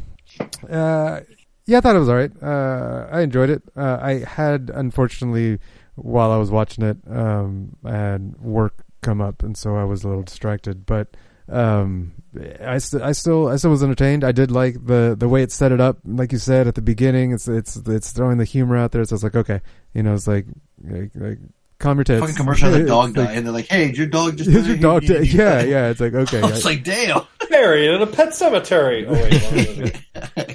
uh, 0.69 1.21
yeah, 1.67 1.79
I 1.79 1.81
thought 1.81 1.95
it 1.95 2.01
was 2.01 2.09
all 2.09 2.17
right. 2.17 2.33
Uh, 2.43 3.07
I 3.13 3.21
enjoyed 3.21 3.51
it. 3.51 3.63
Uh, 3.77 3.99
I 4.03 4.25
had, 4.27 4.71
unfortunately, 4.75 5.61
while 5.95 6.33
I 6.33 6.37
was 6.37 6.51
watching 6.51 6.83
it, 6.83 6.97
um, 7.09 7.77
I 7.85 7.93
had 7.93 8.37
work 8.41 8.85
come 9.03 9.21
up, 9.21 9.43
and 9.43 9.57
so 9.57 9.77
I 9.77 9.85
was 9.85 10.03
a 10.03 10.09
little 10.09 10.25
distracted. 10.25 10.87
But 10.87 11.17
um, 11.49 12.13
I, 12.61 12.79
st- 12.79 13.03
I 13.03 13.13
still, 13.13 13.49
I 13.49 13.57
still 13.57 13.71
was 13.71 13.85
entertained. 13.85 14.25
I 14.25 14.33
did 14.33 14.51
like 14.51 14.85
the 14.85 15.15
the 15.17 15.29
way 15.29 15.43
it 15.43 15.53
set 15.53 15.71
it 15.71 15.81
up, 15.81 15.99
like 16.05 16.33
you 16.33 16.39
said 16.39 16.67
at 16.67 16.75
the 16.75 16.83
beginning. 16.83 17.33
It's 17.33 17.47
it's 17.47 17.77
it's 17.77 18.11
throwing 18.11 18.39
the 18.39 18.45
humor 18.45 18.77
out 18.77 18.91
there. 18.93 19.05
So 19.05 19.15
it's 19.15 19.23
like, 19.23 19.37
okay, 19.37 19.61
you 19.95 20.03
know, 20.03 20.15
it's 20.15 20.27
like 20.27 20.47
like, 20.83 21.11
like 21.15 21.39
calm 21.81 21.97
your 21.99 22.05
tits. 22.05 22.21
Fucking 22.21 22.37
commercial 22.37 22.71
had 22.71 22.83
a 22.83 22.87
dog 22.87 23.09
It's 23.11 23.19
like, 23.19 23.27
die, 23.29 23.35
and 23.35 23.47
they're 23.47 23.53
like, 23.53 23.67
"Hey, 23.67 23.87
did 23.89 23.99
your 23.99 24.07
dog 24.07 24.37
just 24.37 24.49
Is 24.55 24.69
your 24.69 24.77
dog? 24.77 25.03
You- 25.03 25.09
dead? 25.09 25.27
you- 25.27 25.39
Yeah, 25.39 25.63
yeah. 25.65 25.89
It's 25.91 26.01
like 26.01 26.15
okay. 26.15 26.41
It's 26.45 26.65
like, 26.65 26.85
"Damn." 26.85 27.23
buried 27.51 27.91
in 27.91 28.01
a 28.01 28.07
pet 28.07 28.33
cemetery. 28.35 29.05
Oh 29.09 29.13
wait, 29.13 29.97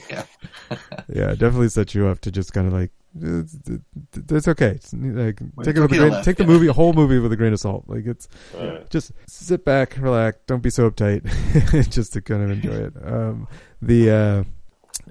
yeah. 0.09 0.23
yeah, 1.13 1.29
definitely 1.31 1.67
set 1.69 1.93
you 1.93 2.07
up 2.07 2.21
to 2.21 2.31
just 2.31 2.53
kind 2.53 2.67
of 2.67 2.73
like 2.73 2.91
it's, 3.21 3.57
it's 4.29 4.47
okay. 4.47 4.67
It's 4.71 4.93
like 4.93 5.37
take 5.63 5.75
it 5.75 5.81
with 5.81 5.91
a 5.91 5.97
grain, 5.97 6.11
laugh, 6.11 6.25
take 6.25 6.37
the 6.37 6.43
yeah. 6.43 6.49
movie, 6.49 6.67
a 6.67 6.73
whole 6.73 6.93
movie 6.93 7.19
with 7.19 7.31
a 7.31 7.35
grain 7.35 7.53
of 7.53 7.59
salt. 7.59 7.83
Like 7.87 8.05
it's 8.05 8.27
Right. 8.57 8.89
just 8.89 9.11
sit 9.27 9.63
back, 9.65 9.97
relax, 9.97 10.37
don't 10.47 10.61
be 10.63 10.69
so 10.69 10.89
uptight, 10.89 11.89
just 11.91 12.13
to 12.13 12.21
kind 12.21 12.43
of 12.43 12.51
enjoy 12.51 12.71
it. 12.87 12.93
Um, 13.03 13.47
the 13.81 14.11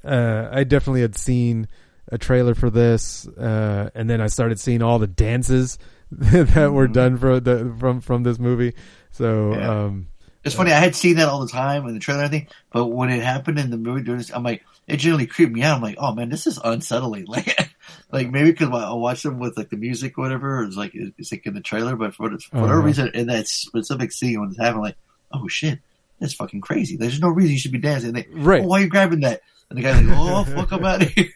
uh, 0.05 0.07
uh, 0.09 0.49
I 0.53 0.65
definitely 0.65 1.03
had 1.03 1.17
seen 1.17 1.69
a 2.11 2.19
trailer 2.19 2.55
for 2.55 2.71
this, 2.71 3.27
uh, 3.29 3.91
and 3.95 4.09
then 4.09 4.21
I 4.21 4.27
started 4.29 4.61
seeing 4.61 4.83
all 4.83 4.99
the 4.99 5.07
dances 5.07 5.79
that 6.55 6.73
were 6.73 6.89
done 6.89 7.17
for 7.19 7.41
the 7.41 7.75
from 7.79 8.01
from 8.01 8.23
this 8.23 8.39
movie. 8.39 8.75
So 9.13 9.25
Mm-hmm. 9.25 9.61
Yeah. 9.61 9.85
um, 9.85 10.07
It's 10.45 10.55
funny. 10.55 10.73
I 10.73 10.79
had 10.79 10.95
seen 10.95 11.17
that 11.17 11.29
all 11.29 11.41
the 11.41 11.49
time 11.53 11.87
in 11.87 11.95
the 11.95 12.01
trailer 12.01 12.23
and 12.23 12.27
everything, 12.27 12.49
but 12.73 12.87
when 12.87 13.11
it 13.11 13.23
happened 13.23 13.59
in 13.59 13.71
the 13.71 13.77
movie, 13.79 14.11
I'm 14.35 14.43
like, 14.43 14.63
it 14.87 14.97
generally 14.99 15.27
creeped 15.27 15.53
me 15.53 15.63
out. 15.63 15.77
I'm 15.77 15.83
like, 15.83 15.97
oh 15.99 16.15
man, 16.15 16.29
this 16.29 16.47
is 16.47 16.59
unsettling. 16.63 17.27
Like, 17.35 17.71
like 18.11 18.31
maybe 18.31 18.51
because 18.53 18.69
I 18.71 18.93
watch 18.95 19.23
them 19.23 19.39
with 19.39 19.57
like 19.59 19.69
the 19.71 19.77
music, 19.77 20.17
or 20.19 20.23
whatever. 20.23 20.61
Or 20.61 20.65
it's 20.65 20.77
like 20.77 20.93
it's 20.95 21.31
like 21.33 21.45
in 21.47 21.55
the 21.55 21.61
trailer, 21.61 21.97
but 21.97 22.15
for, 22.15 22.31
for 22.31 22.61
whatever 22.61 22.79
Uh-huh. 22.79 22.87
reason, 22.87 23.11
in 23.15 23.27
that 23.27 23.47
specific 23.49 24.11
scene 24.13 24.41
when 24.41 24.49
it's 24.51 24.59
happening, 24.59 24.83
like, 24.85 24.97
oh 25.33 25.47
shit, 25.49 25.81
that's 26.21 26.33
fucking 26.35 26.61
crazy. 26.63 26.97
There's 26.97 27.21
no 27.21 27.29
reason 27.29 27.53
you 27.53 27.59
should 27.59 27.73
be 27.73 27.79
dancing. 27.79 28.13
They, 28.13 28.27
Right. 28.31 28.63
"Oh, 28.63 28.67
why 28.69 28.79
are 28.79 28.83
you 28.85 28.89
grabbing 28.89 29.21
that? 29.21 29.41
And 29.69 29.79
the 29.79 29.83
guy's 29.83 30.01
like, 30.03 30.17
oh 30.19 30.45
fuck, 30.45 30.73
I'm 30.73 30.85
out 30.85 31.03
of 31.03 31.09
here. 31.17 31.29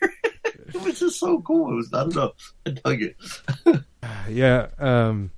It 0.69 0.83
was 0.83 0.99
just 0.99 1.19
so 1.19 1.41
cool. 1.41 1.73
It 1.73 1.77
was 1.77 1.89
don't 1.91 2.15
know. 2.15 2.33
I 2.67 2.71
dug 2.71 3.03
it. 3.03 3.17
yeah, 4.29 4.67
um, 4.79 5.31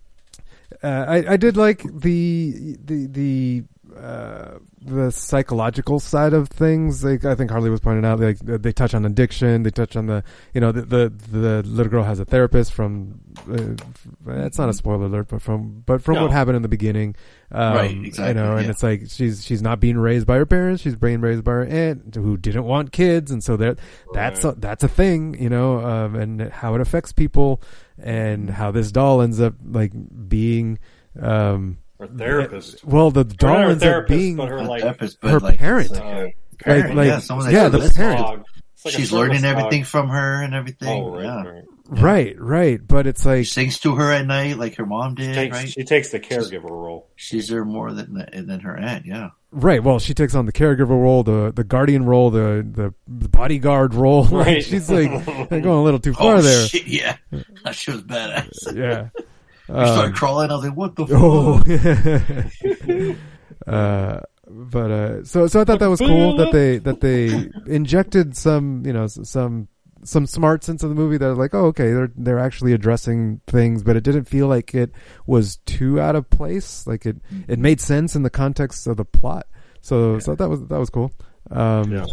uh, 0.82 1.04
I 1.08 1.32
I 1.32 1.36
did 1.36 1.56
like 1.56 1.82
the 1.82 2.76
the 2.84 3.06
the 3.06 3.64
uh, 4.00 4.58
the 4.80 5.10
psychological 5.10 6.00
side 6.00 6.32
of 6.32 6.48
things. 6.48 7.04
Like 7.04 7.24
I 7.24 7.34
think 7.34 7.50
Harley 7.50 7.68
was 7.70 7.80
pointing 7.80 8.04
out, 8.04 8.18
like 8.20 8.38
they 8.38 8.72
touch 8.72 8.94
on 8.94 9.04
addiction. 9.04 9.62
They 9.62 9.70
touch 9.70 9.96
on 9.96 10.06
the 10.06 10.24
you 10.54 10.60
know 10.60 10.72
the 10.72 10.82
the, 10.82 11.08
the 11.30 11.62
little 11.64 11.90
girl 11.90 12.02
has 12.04 12.18
a 12.20 12.24
therapist 12.24 12.72
from. 12.72 13.20
Uh, 13.48 13.74
it's 14.44 14.58
not 14.58 14.68
a 14.68 14.72
spoiler 14.72 15.06
alert, 15.06 15.28
but 15.28 15.42
from 15.42 15.82
but 15.84 16.02
from 16.02 16.14
No. 16.14 16.22
what 16.22 16.30
happened 16.30 16.56
in 16.56 16.62
the 16.62 16.68
beginning, 16.68 17.14
um, 17.52 17.74
Right, 17.74 17.90
You 17.94 18.34
know, 18.34 18.56
and 18.56 18.64
yeah. 18.66 18.70
it's 18.70 18.82
like 18.82 19.02
she's 19.08 19.44
she's 19.44 19.62
not 19.62 19.80
being 19.80 19.98
raised 19.98 20.26
by 20.26 20.36
her 20.36 20.46
parents. 20.46 20.82
She's 20.82 20.96
being 20.96 21.20
raised 21.20 21.44
by 21.44 21.52
her 21.52 21.64
aunt 21.66 22.14
who 22.14 22.36
didn't 22.36 22.64
want 22.64 22.92
kids, 22.92 23.30
and 23.30 23.42
so 23.44 23.56
that 23.58 23.78
that's 24.14 24.44
a, 24.44 24.52
that's 24.52 24.82
a 24.84 24.88
thing, 24.88 25.40
you 25.40 25.48
know, 25.50 25.80
um, 25.80 26.14
and 26.16 26.40
how 26.50 26.74
it 26.74 26.80
affects 26.80 27.12
people, 27.12 27.60
and 27.98 28.48
how 28.50 28.70
this 28.70 28.90
doll 28.92 29.20
ends 29.20 29.40
up 29.40 29.54
like 29.64 29.92
being. 30.28 30.78
Um, 31.20 31.78
Her 32.00 32.06
therapist. 32.08 32.84
well, 32.84 33.10
the 33.10 33.20
Or 33.20 33.24
not 33.24 33.36
doll 33.36 33.70
ends 33.70 33.82
up 33.84 34.06
being 34.06 34.36
but 34.36 34.48
her 34.48 34.62
like 34.62 34.82
therapist, 34.82 35.20
but 35.20 35.30
her 35.32 35.40
like, 35.40 35.58
parent. 35.58 35.90
it's 35.90 35.98
like 36.00 36.04
a 36.04 36.26
uh, 36.26 36.28
parent, 36.58 36.94
like- 36.96 37.06
yeah, 37.08 37.18
someone 37.18 37.46
that 37.46 37.52
yeah, 37.52 37.68
the 37.68 37.92
parent. 37.94 38.18
dog. 38.18 38.44
Like 38.82 38.94
She's 38.94 39.10
service 39.10 39.12
learning 39.12 39.42
dog. 39.42 39.56
everything 39.58 39.84
from 39.84 40.08
her 40.08 40.42
and 40.42 40.54
everything. 40.54 40.88
Oh, 40.88 41.10
right, 41.14 41.24
yeah. 41.24 41.42
right. 41.44 41.64
right, 42.02 42.40
right. 42.40 42.80
But 42.88 43.06
it's 43.06 43.26
like 43.26 43.44
She 43.44 43.50
sings 43.52 43.78
to 43.80 43.94
her 43.96 44.10
at 44.10 44.26
night 44.26 44.56
like 44.56 44.76
her 44.76 44.86
mom 44.86 45.16
She 45.16 45.24
did, 45.26 45.34
takes, 45.34 45.54
right? 45.56 45.68
she 45.68 45.84
takes 45.84 46.08
the 46.10 46.18
caregiver 46.18 46.70
role. 46.70 47.10
She's 47.14 47.48
there 47.48 47.66
more 47.66 47.92
than 47.92 48.14
than 48.32 48.60
her 48.60 48.74
aunt, 48.78 49.04
yeah. 49.04 49.30
right. 49.50 49.82
Well, 49.84 49.98
she 49.98 50.14
takes 50.14 50.34
on 50.34 50.46
the 50.46 50.52
caregiver 50.52 50.88
role, 50.98 51.22
the 51.22 51.52
the 51.54 51.62
guardian 51.62 52.06
role, 52.06 52.30
the 52.30 52.66
the, 52.72 52.94
the 53.06 53.28
bodyguard 53.28 53.92
role. 53.92 54.24
Right. 54.30 54.64
she's 54.64 54.90
like 54.90 55.10
going 55.50 55.66
a 55.66 55.82
little 55.82 56.00
too 56.00 56.14
far 56.14 56.36
oh 56.36 56.40
there. 56.40 56.66
shit, 56.66 56.86
yeah. 56.86 57.16
she 57.72 57.90
was 57.90 58.00
badass. 58.02 58.74
Yeah. 58.74 59.08
She 59.70 59.86
started 59.86 60.08
Um, 60.08 60.12
crawling. 60.14 60.50
I 60.50 60.54
was 60.54 60.64
like, 60.64 60.76
"What 60.76 60.96
the 60.96 61.06
fuck?" 63.06 63.16
Oh. 63.68 63.70
uh, 63.72 64.20
but 64.48 64.90
uh, 64.90 65.24
so 65.24 65.46
so 65.46 65.60
I 65.60 65.64
thought 65.64 65.78
that 65.78 65.90
was 65.90 66.00
cool 66.00 66.36
that 66.38 66.50
they 66.52 66.78
that 66.78 67.00
they 67.00 67.50
injected 67.72 68.36
some 68.36 68.84
you 68.84 68.92
know 68.92 69.04
s- 69.04 69.18
some 69.28 69.68
some 70.02 70.26
smarts 70.26 70.68
into 70.68 70.88
the 70.88 70.94
movie 70.94 71.18
that 71.18 71.28
are 71.28 71.34
like 71.36 71.54
oh 71.54 71.66
okay 71.66 71.92
they're 71.92 72.10
they're 72.16 72.38
actually 72.38 72.72
addressing 72.72 73.40
things 73.46 73.82
but 73.82 73.96
it 73.96 74.02
didn't 74.02 74.24
feel 74.24 74.48
like 74.48 74.74
it 74.74 74.90
was 75.26 75.58
too 75.66 76.00
out 76.00 76.16
of 76.16 76.28
place 76.30 76.86
like 76.86 77.04
it 77.04 77.18
it 77.48 77.58
made 77.58 77.80
sense 77.80 78.16
in 78.16 78.22
the 78.22 78.30
context 78.30 78.86
of 78.86 78.96
the 78.96 79.04
plot 79.04 79.46
so 79.82 80.18
so 80.18 80.34
that 80.34 80.48
was 80.48 80.64
that 80.68 80.78
was 80.78 80.88
cool 80.90 81.12
um 81.50 81.92
Yeah. 81.92 82.06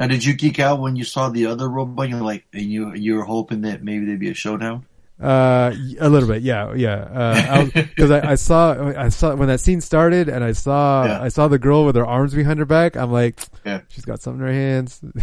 Now, 0.00 0.08
did 0.08 0.24
you 0.24 0.34
geek 0.34 0.58
out 0.58 0.80
when 0.80 0.96
you 0.96 1.04
saw 1.04 1.28
the 1.28 1.46
other 1.46 1.68
robot? 1.68 2.08
You're 2.08 2.20
like, 2.20 2.44
and 2.52 2.64
you 2.64 2.92
you 2.94 3.14
were 3.14 3.22
hoping 3.24 3.60
that 3.60 3.84
maybe 3.84 4.04
there'd 4.04 4.18
be 4.18 4.28
a 4.28 4.34
showdown. 4.34 4.86
Uh, 5.20 5.70
y- 5.72 5.94
a 6.00 6.08
little 6.08 6.28
bit, 6.28 6.42
yeah, 6.42 6.74
yeah. 6.74 7.64
Because 7.72 8.10
I, 8.10 8.32
I 8.32 8.34
saw, 8.34 8.72
I 8.98 9.08
saw 9.10 9.34
when 9.36 9.46
that 9.48 9.60
scene 9.60 9.80
started, 9.80 10.28
and 10.28 10.42
I 10.42 10.52
saw, 10.52 11.04
Yeah. 11.06 11.22
I 11.22 11.28
saw 11.28 11.46
the 11.46 11.58
girl 11.58 11.84
with 11.84 11.94
her 11.94 12.04
arms 12.04 12.34
behind 12.34 12.58
her 12.58 12.64
back. 12.64 12.96
I'm 12.96 13.12
like, 13.12 13.38
Yeah. 13.64 13.82
she's 13.88 14.04
got 14.04 14.20
something 14.20 14.40
in 14.40 14.46
her 14.48 14.52
hands. 14.52 15.00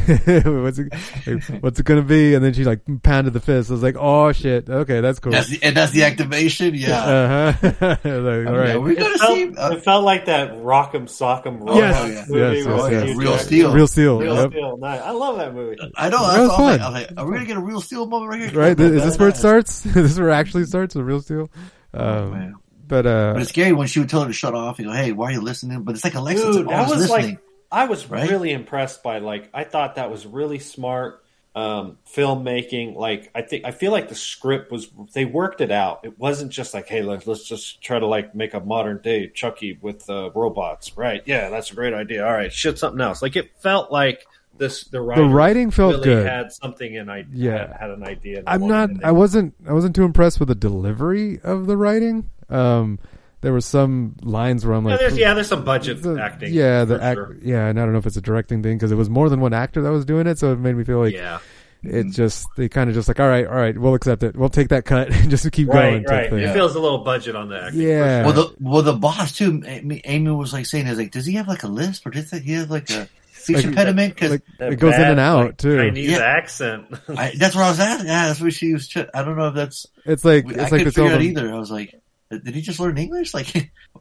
what's 0.46 0.80
it, 0.80 0.94
like, 1.28 1.62
what's 1.62 1.80
it 1.80 1.86
gonna 1.86 2.02
be? 2.04 2.36
And 2.36 2.44
then 2.44 2.54
she 2.54 2.64
like 2.64 2.80
pounded 3.04 3.34
the 3.34 3.42
fist. 3.42 3.70
I 3.70 3.74
was 3.74 3.84
like, 3.84 3.98
oh 4.00 4.32
shit, 4.32 4.70
okay, 4.70 5.02
that's 5.02 5.20
cool. 5.20 5.34
That's 5.34 5.50
the, 5.50 5.62
and 5.62 5.76
that's 5.76 5.92
the 5.92 6.04
activation. 6.06 6.74
Yeah. 6.74 6.92
Uh 7.12 7.52
huh. 7.52 7.70
like, 7.82 8.06
all 8.06 8.12
Yeah, 8.14 8.52
right. 8.52 8.82
we're 8.82 8.92
It 8.92 9.00
gonna 9.00 9.18
felt, 9.18 9.36
see. 9.36 9.56
Uh, 9.56 9.72
it 9.72 9.84
felt 9.84 10.04
like 10.06 10.26
that 10.26 10.52
Rock'em 10.54 11.04
Sock'em 11.10 11.60
Rock 11.60 11.76
Yes. 11.76 11.98
Oh, 12.00 12.06
yeah. 12.06 12.26
movie 12.30 12.58
Yes, 12.58 12.66
with 12.68 12.92
yes, 12.92 13.08
yes. 13.08 13.18
Real 13.18 13.32
Jackman. 13.32 13.46
Steel. 13.46 13.74
Real 13.74 13.88
Steel. 13.88 14.20
Real 14.20 14.36
yep. 14.36 14.52
Steel. 14.52 14.78
Nice. 14.78 15.02
I 15.02 15.12
love 15.12 15.38
that 15.38 15.54
movie. 15.54 15.78
I 15.98 16.10
know. 16.10 16.26
That 16.32 16.40
was 16.42 16.50
all 16.50 16.62
I 16.66 16.72
like, 16.72 16.80
fun. 16.80 16.82
I 16.82 16.90
was 17.00 17.10
like, 17.10 17.20
are 17.20 17.26
we 17.26 17.34
gonna 17.34 17.46
get 17.46 17.58
a 17.58 17.62
real 17.62 17.82
steel 17.82 18.06
moment 18.08 18.32
right 18.32 18.50
here? 18.50 18.60
Right? 18.60 18.80
Is 18.80 19.04
this 19.04 19.20
where 19.20 19.30
it 19.30 19.36
Badass. 19.36 19.42
starts? 19.92 20.12
is 20.12 20.20
where 20.20 20.30
it 20.30 20.34
actually 20.34 20.66
starts? 20.66 20.94
The 20.94 21.04
real 21.04 21.22
steel. 21.22 21.50
Um, 21.94 22.34
Oh, 22.34 22.60
but 22.88 23.06
uh, 23.06 23.34
But 23.34 23.42
it's 23.44 23.52
scary 23.52 23.72
when 23.72 23.88
she 23.88 24.00
would 24.00 24.10
tell 24.10 24.22
her 24.22 24.28
to 24.28 24.34
shut 24.34 24.54
off. 24.54 24.80
You 24.80 24.86
go, 24.86 24.92
hey, 24.92 25.12
why 25.14 25.28
are 25.28 25.32
you 25.32 25.42
listening? 25.42 25.84
But 25.84 25.96
it's 25.96 26.04
like 26.04 26.14
Alexa, 26.16 26.52
Dude, 26.52 26.68
that 26.68 26.90
was 26.90 27.00
listening. 27.10 27.30
like 27.32 27.40
I 27.72 27.86
was 27.86 28.10
right? 28.10 28.30
really 28.30 28.52
impressed 28.52 29.02
by 29.02 29.20
like 29.20 29.50
I 29.54 29.64
thought 29.64 29.96
that 29.96 30.12
was 30.12 30.26
really 30.26 30.60
smart 30.60 31.24
um, 31.56 31.98
filmmaking. 32.14 32.96
Like 32.96 33.32
I 33.34 33.42
think 33.44 33.66
I 33.66 33.72
feel 33.72 33.94
like 33.94 34.10
the 34.10 34.16
script 34.16 34.72
was 34.72 34.90
they 35.14 35.24
worked 35.26 35.62
it 35.62 35.72
out. 35.72 36.02
It 36.04 36.20
wasn't 36.20 36.52
just 36.52 36.74
like 36.74 36.88
hey 36.88 37.02
let's 37.02 37.26
let's 37.28 37.48
just 37.48 37.82
try 37.82 37.98
to 37.98 38.06
like 38.08 38.36
make 38.36 38.54
a 38.54 38.60
modern 38.60 39.02
day 39.02 39.28
Chucky 39.28 39.78
with 39.82 40.10
uh, 40.10 40.32
robots. 40.32 40.98
Right? 40.98 41.24
Yeah, 41.26 41.50
that's 41.50 41.72
a 41.72 41.76
great 41.76 41.94
idea. 41.94 42.26
All 42.26 42.34
right, 42.34 42.52
shit, 42.52 42.78
something 42.78 43.00
else. 43.02 43.22
Like 43.22 43.38
it 43.38 43.52
felt 43.60 43.90
like 43.92 44.26
this 44.62 44.86
the 44.86 45.00
the 45.00 45.26
writing 45.26 45.72
felt 45.72 45.94
really 45.96 46.04
good. 46.06 46.26
had 46.26 46.52
something 46.54 46.94
in 46.96 47.10
idea. 47.10 47.52
Yeah. 47.52 47.58
had, 47.68 47.78
had 47.82 47.90
an 47.92 48.04
idea. 48.04 48.44
I'm 48.48 48.66
not. 48.68 48.90
I 49.04 49.12
wasn't. 49.12 49.54
I 49.68 49.74
wasn't 49.74 49.96
too 49.96 50.04
impressed 50.06 50.40
with 50.40 50.48
the 50.48 50.56
delivery 50.56 51.40
of 51.44 51.66
the 51.68 51.76
writing. 51.76 52.30
Um, 52.50 53.00
there 53.42 53.52
were 53.52 53.62
some 53.62 54.16
lines 54.22 54.66
where 54.66 54.76
I'm 54.76 54.86
Yeah, 54.86 54.92
like, 54.92 55.00
there's, 55.00 55.18
yeah, 55.18 55.34
there's 55.34 55.48
some 55.48 55.66
budget 55.66 56.02
the- 56.04 56.22
acting. 56.22 56.54
Yeah, 56.54 56.86
the 56.86 57.02
act. 57.02 57.18
sure. 57.18 57.36
Yeah, 57.42 57.68
and 57.68 57.80
I 57.80 57.84
don't 57.84 57.92
know 57.94 57.98
if 58.00 58.06
it's 58.06 58.16
a 58.18 58.22
directing 58.22 58.62
thing 58.62 58.78
because 58.78 58.92
it 58.92 58.96
was 58.96 59.10
more 59.10 59.30
than 59.30 59.42
one 59.42 59.54
actor 59.54 59.82
that 59.82 59.90
was 59.90 60.06
doing 60.06 60.28
it, 60.28 60.38
so 60.38 60.54
it 60.54 60.60
made 60.60 60.76
me 60.76 60.84
feel 60.84 61.00
like 61.00 61.14
yeah, 61.16 61.40
it 61.82 62.12
just 62.12 62.46
they 62.56 62.70
kind 62.70 62.88
of 62.88 62.94
just 62.96 63.08
like, 63.08 63.20
all 63.20 63.28
right, 63.28 63.48
all 63.48 63.56
right, 63.56 63.76
we'll 63.76 63.96
accept 63.96 64.22
it. 64.22 64.36
We'll 64.38 64.50
take 64.50 64.70
that 64.70 64.86
cut 64.86 65.12
and 65.16 65.32
just 65.32 65.52
keep 65.52 65.70
right, 65.70 65.92
going. 65.92 66.04
right. 66.04 66.30
thing. 66.30 66.40
It 66.40 66.54
feels 66.54 66.76
a 66.76 66.80
little 66.80 67.00
budget 67.00 67.36
on 67.36 67.50
the 67.50 67.60
acting. 67.64 67.82
for 67.82 67.88
Yeah. 67.88 68.24
well, 68.26 68.34
the 68.34 68.56
well, 68.60 68.82
the 68.84 68.94
boss 68.94 69.32
too. 69.36 69.64
Amy, 69.66 70.02
Amy 70.06 70.30
was 70.30 70.54
like 70.54 70.68
saying, 70.68 70.86
"Is 70.86 71.00
like, 71.00 71.10
does 71.12 71.26
he 71.26 71.34
have 71.34 71.48
like 71.48 71.64
a 71.64 71.68
lisp 71.68 72.06
or 72.06 72.12
does 72.12 72.30
he 72.30 72.52
have 72.54 72.70
like 72.70 72.92
a 72.92 73.08
speech 73.42 73.58
Like- 73.58 73.66
impediment?" 73.66 74.16
Because 74.16 74.32
Like 74.32 74.42
That 74.60 74.74
it 74.74 74.76
goes 74.78 74.96
in 74.96 75.02
and 75.02 75.20
out 75.20 75.46
like, 75.46 75.58
too. 75.58 75.78
Chinese 75.78 76.10
Yeah. 76.12 76.18
accent. 76.20 76.90
that's 77.08 77.56
what 77.56 77.64
I 77.66 77.70
was 77.70 77.80
asking. 77.80 78.08
Yeah, 78.08 78.28
that's 78.28 78.42
what 78.42 78.54
she 78.54 78.74
was. 78.74 78.88
ch- 78.88 78.98
I 79.14 79.24
don't 79.24 79.38
know 79.38 79.48
if 79.48 79.56
that's. 79.56 79.86
It's 80.06 80.24
like 80.26 80.46
I 80.46 80.50
it's 80.50 80.58
like 80.58 80.70
couldn't 80.72 80.86
the 80.86 80.92
figure 80.92 81.14
out 81.16 81.22
either. 81.22 81.54
I 81.54 81.58
was 81.60 81.72
like, 81.72 81.96
did 82.30 82.56
he 82.56 82.62
just 82.62 82.80
learn 82.80 82.98
English? 82.98 83.34
Like, 83.42 83.56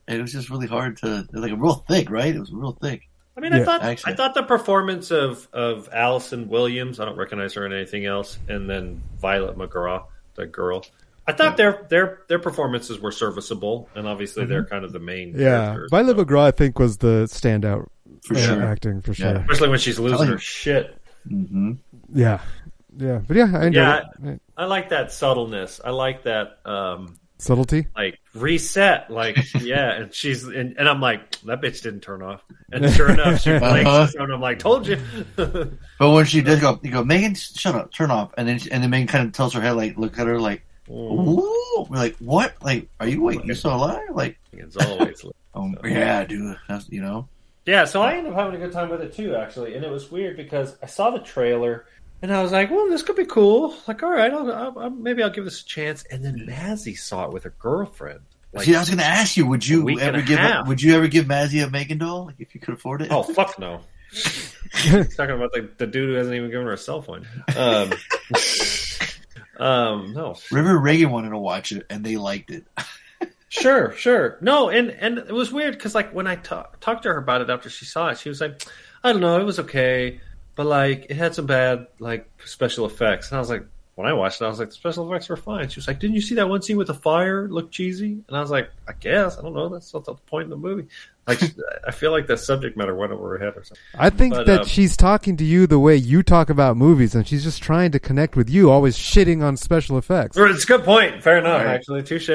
it 0.09 0.21
was 0.21 0.33
just 0.33 0.51
really 0.51 0.67
hard 0.67 0.97
to 0.99 1.27
like 1.33 1.53
a 1.53 1.57
real 1.57 1.85
thick, 1.89 2.11
right? 2.11 2.35
It 2.35 2.39
was 2.41 2.53
real 2.53 2.73
thick. 2.81 3.03
I 3.37 3.41
mean, 3.41 3.53
I 3.53 3.63
thought 3.65 3.83
Actually. 3.83 4.13
I 4.13 4.17
thought 4.17 4.35
the 4.35 4.43
performance 4.43 5.11
of 5.11 5.47
of 5.53 5.89
Allison 5.93 6.49
Williams. 6.49 6.99
I 7.01 7.05
don't 7.05 7.17
recognize 7.17 7.55
her 7.55 7.65
in 7.65 7.73
anything 7.73 8.05
else, 8.07 8.39
and 8.49 8.69
then 8.69 9.03
Violet 9.21 9.57
McGraw, 9.57 10.05
the 10.35 10.47
girl. 10.47 10.85
I 11.27 11.33
thought 11.33 11.57
their 11.57 11.87
their 11.91 12.23
their 12.29 12.39
performances 12.41 12.99
were 12.99 13.13
serviceable, 13.13 13.89
and 13.95 14.07
obviously 14.09 14.47
they're 14.47 14.65
kind 14.65 14.85
of 14.85 14.93
the 14.93 14.99
main. 14.99 15.31
Mm-hmm. 15.35 15.41
Yeah, 15.43 15.77
Violet 15.91 16.17
so- 16.17 16.25
McGraw 16.25 16.41
I 16.43 16.51
think 16.51 16.79
was 16.79 16.99
the 16.99 17.29
standout 17.31 17.87
For 18.25 18.35
uh, 18.37 18.41
sure. 18.41 18.63
acting 18.63 19.01
for 19.03 19.13
Yeah. 19.13 19.33
sure. 19.33 19.37
especially 19.43 19.69
when 19.71 19.79
she's 19.79 19.99
losing 19.99 20.27
her 20.27 20.33
you. 20.35 20.39
shit. 20.39 20.97
hmm 21.29 21.73
Yeah, 22.15 22.41
yeah, 22.97 23.21
but 23.27 23.37
yeah, 23.37 23.51
I 23.55 23.67
enjoyed 23.67 23.75
Yeah. 23.75 24.31
it. 24.33 24.43
I 24.57 24.65
like 24.67 24.89
that 24.91 25.13
subtleness. 25.13 25.81
I 25.85 25.91
like 25.91 26.25
that. 26.25 26.59
um 26.65 27.17
Subtlety. 27.39 27.87
like 27.97 28.19
reset, 28.35 29.11
like 29.11 29.39
yeah, 29.63 29.93
and 29.93 30.13
she's 30.15 30.45
and, 30.45 30.77
and 30.79 30.87
I'm 30.87 31.01
like 31.01 31.41
that 31.43 31.63
bitch 31.63 31.81
didn't 31.83 32.01
turn 32.03 32.21
off, 32.21 32.43
and 32.71 32.93
sure 32.93 33.11
enough 33.11 33.41
she 33.41 33.57
blinks, 33.59 33.87
Uh-huh. 33.89 34.09
and 34.19 34.33
I'm 34.35 34.43
like 34.43 34.59
told 34.59 34.87
you. 34.87 34.99
But 35.99 36.11
when 36.11 36.27
she 36.27 36.43
did 36.43 36.61
go, 36.61 36.79
you 36.83 36.91
go, 36.91 37.03
Megan, 37.03 37.35
shut 37.35 37.75
up, 37.75 37.93
turn 37.95 38.11
off, 38.11 38.33
and 38.37 38.47
then 38.47 38.59
she, 38.59 38.71
and 38.71 38.83
then 38.83 38.91
Megan 38.91 39.07
kind 39.07 39.27
of 39.27 39.33
tells 39.33 39.55
her 39.55 39.61
head 39.63 39.73
like, 39.73 39.97
look 39.97 40.19
at 40.19 40.27
her 40.27 40.39
like, 40.39 40.63
ooh, 40.91 41.87
we're 41.89 41.97
like, 41.97 42.17
what? 42.19 42.55
Like, 42.63 42.89
are 43.01 43.07
you 43.09 43.23
wait? 43.23 43.43
You 43.45 43.55
still 43.55 43.75
alive? 43.75 44.01
Like, 44.13 44.39
it's 44.53 44.77
always 44.77 45.25
oh 45.55 45.73
yeah, 45.85 46.25
dude, 46.25 46.59
that's 46.69 46.91
you 46.91 47.01
know, 47.01 47.27
Yeah, 47.71 47.85
so 47.85 48.03
I 48.03 48.15
ended 48.17 48.33
up 48.33 48.39
having 48.41 48.61
a 48.61 48.65
good 48.65 48.73
time 48.73 48.89
with 48.89 49.01
it 49.01 49.15
too, 49.15 49.37
actually, 49.37 49.77
and 49.77 49.85
it 49.85 49.91
was 49.93 50.11
weird 50.11 50.37
because 50.37 50.77
I 50.83 50.87
saw 50.87 51.13
the 51.13 51.21
trailer 51.21 51.87
and 52.21 52.35
I 52.35 52.43
was 52.43 52.51
like, 52.51 52.69
"Well, 52.69 52.89
this 52.91 53.05
could 53.05 53.15
be 53.15 53.27
cool." 53.27 53.77
Like, 53.87 54.03
all 54.03 54.11
right, 54.11 54.33
I'll, 54.33 54.51
I'll, 54.53 54.79
I'll- 54.81 54.91
maybe 54.91 55.23
I'll 55.23 55.31
give 55.31 55.45
this 55.45 55.61
a 55.61 55.65
chance. 55.65 56.03
And 56.11 56.25
then 56.25 56.49
Mazzy 56.49 56.99
saw 56.99 57.27
it 57.27 57.33
with 57.33 57.45
her 57.45 57.55
girlfriend. 57.61 58.23
Like, 58.53 58.65
See, 58.65 58.75
I 58.75 58.81
was 58.81 58.89
going 58.89 58.99
to 58.99 59.05
ask 59.05 59.37
you, 59.37 59.47
would 59.47 59.65
you 59.65 60.01
ever 60.01 60.21
give 60.21 60.41
half. 60.41 60.67
would 60.67 60.83
you 60.83 60.97
ever 60.97 61.07
give 61.07 61.27
Mazzy 61.27 61.65
a 61.65 61.71
Megan 61.71 61.99
doll 61.99 62.27
like, 62.27 62.41
if 62.41 62.57
you 62.57 62.61
could 62.61 62.75
afford 62.75 63.03
it? 63.03 63.13
oh 63.13 63.23
fuck 63.23 63.57
no! 63.61 63.83
He's 64.11 65.15
talking 65.17 65.37
about 65.37 65.53
the, 65.53 65.71
the 65.79 65.87
dude 65.87 66.09
who 66.09 66.15
hasn't 66.17 66.35
even 66.35 66.51
given 66.51 66.67
her 66.67 66.73
a 66.73 66.77
cell 66.77 67.03
phone. 67.03 67.25
Um, 67.57 67.93
um, 69.65 70.13
no, 70.13 70.35
River 70.51 70.77
Reagan 70.77 71.11
wanted 71.13 71.31
to 71.31 71.39
watch 71.39 71.71
it, 71.71 71.87
and 71.89 72.03
they 72.03 72.17
liked 72.17 72.51
it. 72.51 72.65
sure, 73.51 73.93
sure. 73.93 74.39
No, 74.41 74.71
and 74.71 74.91
and 74.91 75.19
it 75.19 75.33
was 75.33 75.53
weird 75.53 75.75
because 75.75 75.95
like 75.95 76.15
when 76.15 76.27
I 76.27 76.37
talk, 76.37 76.81
talked 76.81 77.03
to 77.03 77.11
her 77.11 77.19
about 77.19 77.43
it 77.43 77.51
after 77.51 77.69
she 77.69 77.85
saw 77.85 78.09
it, 78.09 78.19
she 78.19 78.31
was 78.31 78.41
like, 78.41 78.63
I 79.05 79.13
don't 79.13 79.21
know, 79.21 79.39
it 79.39 79.45
was 79.45 79.59
okay, 79.59 80.21
but 80.55 80.65
like 80.65 81.07
it 81.11 81.17
had 81.17 81.35
some 81.35 81.45
bad 81.47 81.87
like 81.99 82.31
special 82.47 82.87
effects, 82.87 83.29
and 83.31 83.37
I 83.37 83.41
was 83.41 83.51
like. 83.51 83.67
When 84.01 84.09
I 84.09 84.15
watched 84.15 84.41
it, 84.41 84.45
I 84.45 84.49
was 84.49 84.59
like, 84.59 84.69
the 84.71 84.75
special 84.75 85.11
effects 85.13 85.29
were 85.29 85.37
fine. 85.37 85.69
She 85.69 85.77
was 85.79 85.87
like, 85.87 86.01
Didn't 86.01 86.17
you 86.17 86.23
see 86.23 86.35
that 86.37 86.49
one 86.49 86.63
scene 86.63 86.77
with 86.79 86.87
the 86.87 86.95
fire? 86.95 87.45
It 87.45 87.51
looked 87.51 87.73
cheesy. 87.73 88.19
And 88.27 88.37
I 88.37 88.41
was 88.41 88.51
like, 88.51 88.71
I 88.89 88.93
guess. 88.99 89.39
I 89.39 89.43
don't 89.43 89.53
know. 89.55 89.69
That's 89.69 89.93
not 89.93 90.05
the 90.07 90.15
point 90.15 90.45
of 90.45 90.51
the 90.51 90.57
movie. 90.57 90.89
Like, 91.29 91.41
I 91.87 91.91
feel 91.91 92.11
like 92.11 92.27
the 92.27 92.37
subject 92.39 92.77
matter 92.77 92.95
went 92.97 93.13
over 93.13 93.37
her 93.37 93.45
head 93.45 93.53
or 93.57 93.63
something. 93.63 93.77
I 93.99 94.09
think 94.11 94.35
But, 94.35 94.47
that 94.47 94.61
um, 94.63 94.67
she's 94.67 94.97
talking 94.97 95.37
to 95.37 95.45
you 95.45 95.67
the 95.67 95.79
way 95.79 95.95
you 95.97 96.23
talk 96.23 96.49
about 96.51 96.77
movies, 96.79 97.15
and 97.15 97.29
she's 97.29 97.45
just 97.45 97.63
trying 97.63 97.91
to 97.93 97.99
connect 98.01 98.37
with 98.37 98.49
you, 98.49 98.71
always 98.71 98.97
shitting 98.97 99.43
on 99.43 99.57
special 99.59 99.99
effects. 99.99 100.37
It's 100.37 100.65
a 100.65 100.67
good 100.67 100.85
point. 100.85 101.23
Fair 101.23 101.39
enough, 101.39 101.63
Right. 101.65 101.75
actually. 101.75 102.03
Touche. 102.03 102.31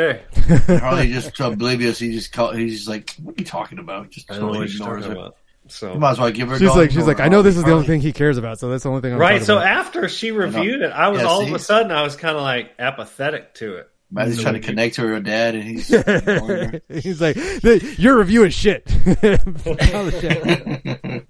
Harley 0.68 1.12
just 1.12 1.40
oblivious. 1.40 2.00
He 2.00 2.12
just 2.12 2.32
call, 2.32 2.54
he's 2.54 2.76
just 2.78 2.88
like, 2.90 3.16
"What 3.24 3.34
are 3.34 3.40
you 3.42 3.46
talking 3.46 3.80
about?" 3.80 4.12
Just 4.12 4.30
I 4.32 4.36
don't 4.36 4.44
know 4.54 4.60
totally 4.60 4.72
ignores 4.74 5.06
it. 5.06 5.12
about. 5.12 5.36
So 5.68 5.94
You 5.94 6.00
might 6.00 6.12
as 6.12 6.20
well 6.20 6.32
give 6.32 6.50
her. 6.50 6.60
She's 6.60 6.70
like, 6.76 6.92
she's 6.92 7.08
like, 7.08 7.20
I 7.20 7.28
know 7.28 7.42
this 7.42 7.58
is 7.58 7.64
the 7.64 7.72
only 7.72 7.88
thing 7.88 8.02
he 8.02 8.14
cares 8.14 8.38
about, 8.38 8.60
so 8.60 8.70
that's 8.70 8.84
the 8.84 8.90
only 8.90 9.02
thing 9.02 9.14
I'm 9.14 9.20
right. 9.20 9.42
So 9.44 9.58
about. 9.58 9.68
after 9.68 10.08
she 10.10 10.32
reviewed 10.32 10.82
it, 10.82 10.92
I 10.92 11.08
was 11.10 11.22
Yeah, 11.22 11.28
all 11.28 11.42
see? 11.42 11.48
of 11.50 11.54
a 11.56 11.60
sudden 11.60 11.92
I 11.92 12.04
was 12.04 12.16
kind 12.16 12.36
of 12.38 12.44
like 12.44 12.72
apathetic 12.80 13.54
to 13.56 13.78
it. 13.78 13.90
Maddie's 14.12 14.40
trying 14.40 14.54
to 14.54 14.60
connect 14.60 14.96
to 14.96 15.02
her 15.02 15.20
dad, 15.20 15.56
and 15.56 15.64
he's. 15.64 15.88
He's 17.04 17.20
like, 17.20 17.36
"The- 17.36 17.96
your 17.98 18.20
review 18.20 18.44
is 18.44 18.54
shit. 18.54 18.88
Shit. 19.06 19.42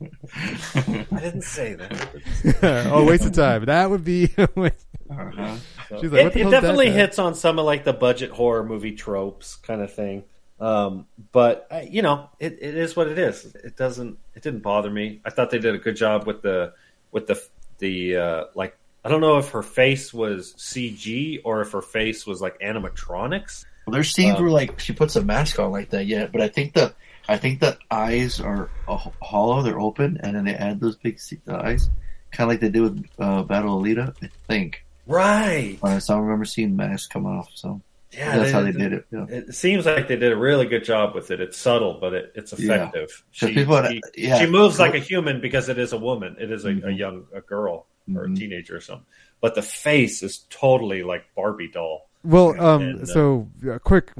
I 1.11 1.19
didn't 1.19 1.41
say 1.43 1.75
that. 1.75 2.89
oh, 2.91 3.05
waste 3.05 3.25
of 3.25 3.31
time. 3.33 3.65
That 3.65 3.89
would 3.89 4.03
be. 4.03 4.29
Uh-huh. 4.37 5.55
She's 6.01 6.11
like, 6.11 6.11
what 6.11 6.11
it 6.13 6.33
the 6.33 6.41
it 6.41 6.51
definitely 6.51 6.91
hits 6.91 7.19
on 7.19 7.35
some 7.35 7.59
of 7.59 7.65
like 7.65 7.83
the 7.85 7.93
budget 7.93 8.31
horror 8.31 8.63
movie 8.63 8.93
tropes 8.93 9.55
kind 9.55 9.81
of 9.81 9.93
thing. 9.93 10.23
Um, 10.59 11.07
but 11.31 11.67
uh, 11.69 11.81
you 11.89 12.01
know, 12.01 12.29
it, 12.39 12.57
it 12.61 12.75
is 12.75 12.95
what 12.95 13.07
it 13.07 13.19
is. 13.19 13.45
It 13.55 13.75
doesn't. 13.75 14.17
It 14.35 14.43
didn't 14.43 14.61
bother 14.61 14.89
me. 14.89 15.19
I 15.25 15.29
thought 15.29 15.49
they 15.51 15.59
did 15.59 15.75
a 15.75 15.79
good 15.79 15.95
job 15.95 16.25
with 16.25 16.41
the 16.41 16.73
with 17.11 17.27
the 17.27 17.41
the 17.79 18.17
uh, 18.17 18.43
like. 18.55 18.77
I 19.03 19.09
don't 19.09 19.21
know 19.21 19.37
if 19.37 19.49
her 19.49 19.61
face 19.61 20.11
was 20.13 20.55
CG 20.57 21.41
or 21.43 21.61
if 21.61 21.71
her 21.73 21.81
face 21.83 22.25
was 22.25 22.41
like 22.41 22.59
animatronics. 22.59 23.63
Well, 23.85 23.93
there's 23.93 24.11
scenes 24.11 24.37
Um, 24.37 24.43
where 24.43 24.51
like 24.51 24.79
she 24.79 24.93
puts 24.93 25.15
a 25.15 25.23
mask 25.23 25.59
on 25.59 25.71
like 25.71 25.91
that, 25.91 26.07
yeah. 26.07 26.27
But 26.27 26.41
I 26.41 26.47
think 26.47 26.73
the 26.73 26.95
I 27.27 27.37
think 27.37 27.59
the 27.59 27.77
eyes 27.91 28.39
are 28.39 28.69
uh, 28.87 28.97
hollow; 29.21 29.61
they're 29.61 29.79
open, 29.79 30.19
and 30.23 30.35
then 30.35 30.45
they 30.45 30.55
add 30.55 30.79
those 30.79 30.95
big 30.95 31.19
uh, 31.47 31.55
eyes, 31.57 31.89
kind 32.31 32.49
of 32.49 32.53
like 32.53 32.61
they 32.61 32.69
did 32.69 32.81
with 32.81 33.05
uh, 33.19 33.43
Battle 33.43 33.79
Alita. 33.81 34.15
I 34.23 34.29
think. 34.47 34.83
Right. 35.07 35.77
I 35.83 35.99
saw, 35.99 36.15
I 36.15 36.19
remember 36.19 36.45
seeing 36.45 36.75
masks 36.75 37.05
come 37.05 37.27
off. 37.27 37.49
So 37.53 37.81
Yeah, 38.17 38.37
that's 38.37 38.51
how 38.51 38.61
they 38.61 38.71
did 38.71 38.93
it. 38.93 39.05
Yeah. 39.11 39.25
It 39.29 39.53
seems 39.55 39.85
like 39.85 40.07
they 40.07 40.15
did 40.15 40.31
a 40.31 40.37
really 40.37 40.65
good 40.65 40.83
job 40.83 41.13
with 41.15 41.31
it. 41.31 41.41
It's 41.41 41.57
subtle, 41.57 41.97
but 41.99 42.13
it, 42.13 42.31
it's 42.35 42.53
effective. 42.53 43.09
So 43.31 43.47
She, 43.47 43.53
people 43.53 43.83
she, 43.87 44.01
yeah. 44.15 44.39
she 44.39 44.45
moves 44.47 44.79
like 44.79 44.93
a 44.95 44.99
human 44.99 45.41
because 45.41 45.69
it 45.69 45.77
is 45.77 45.93
a 45.93 45.97
woman. 45.97 46.35
It 46.39 46.51
is 46.51 46.65
a, 46.65 46.69
a 46.69 46.73
Mhm. 46.73 46.97
young 46.97 47.25
a 47.33 47.41
girl 47.41 47.87
or 48.15 48.25
a 48.25 48.27
Mhm. 48.27 48.37
teenager 48.37 48.75
or 48.77 48.81
something. 48.81 49.05
But 49.41 49.55
the 49.55 49.61
face 49.61 50.23
is 50.23 50.45
totally 50.49 51.03
like 51.03 51.25
Barbie 51.35 51.69
doll. 51.71 52.09
Well, 52.23 52.59
um, 52.59 52.81
And, 52.81 53.01
uh, 53.01 53.05
so 53.05 53.47
uh, 53.69 53.77
quick, 53.79 54.11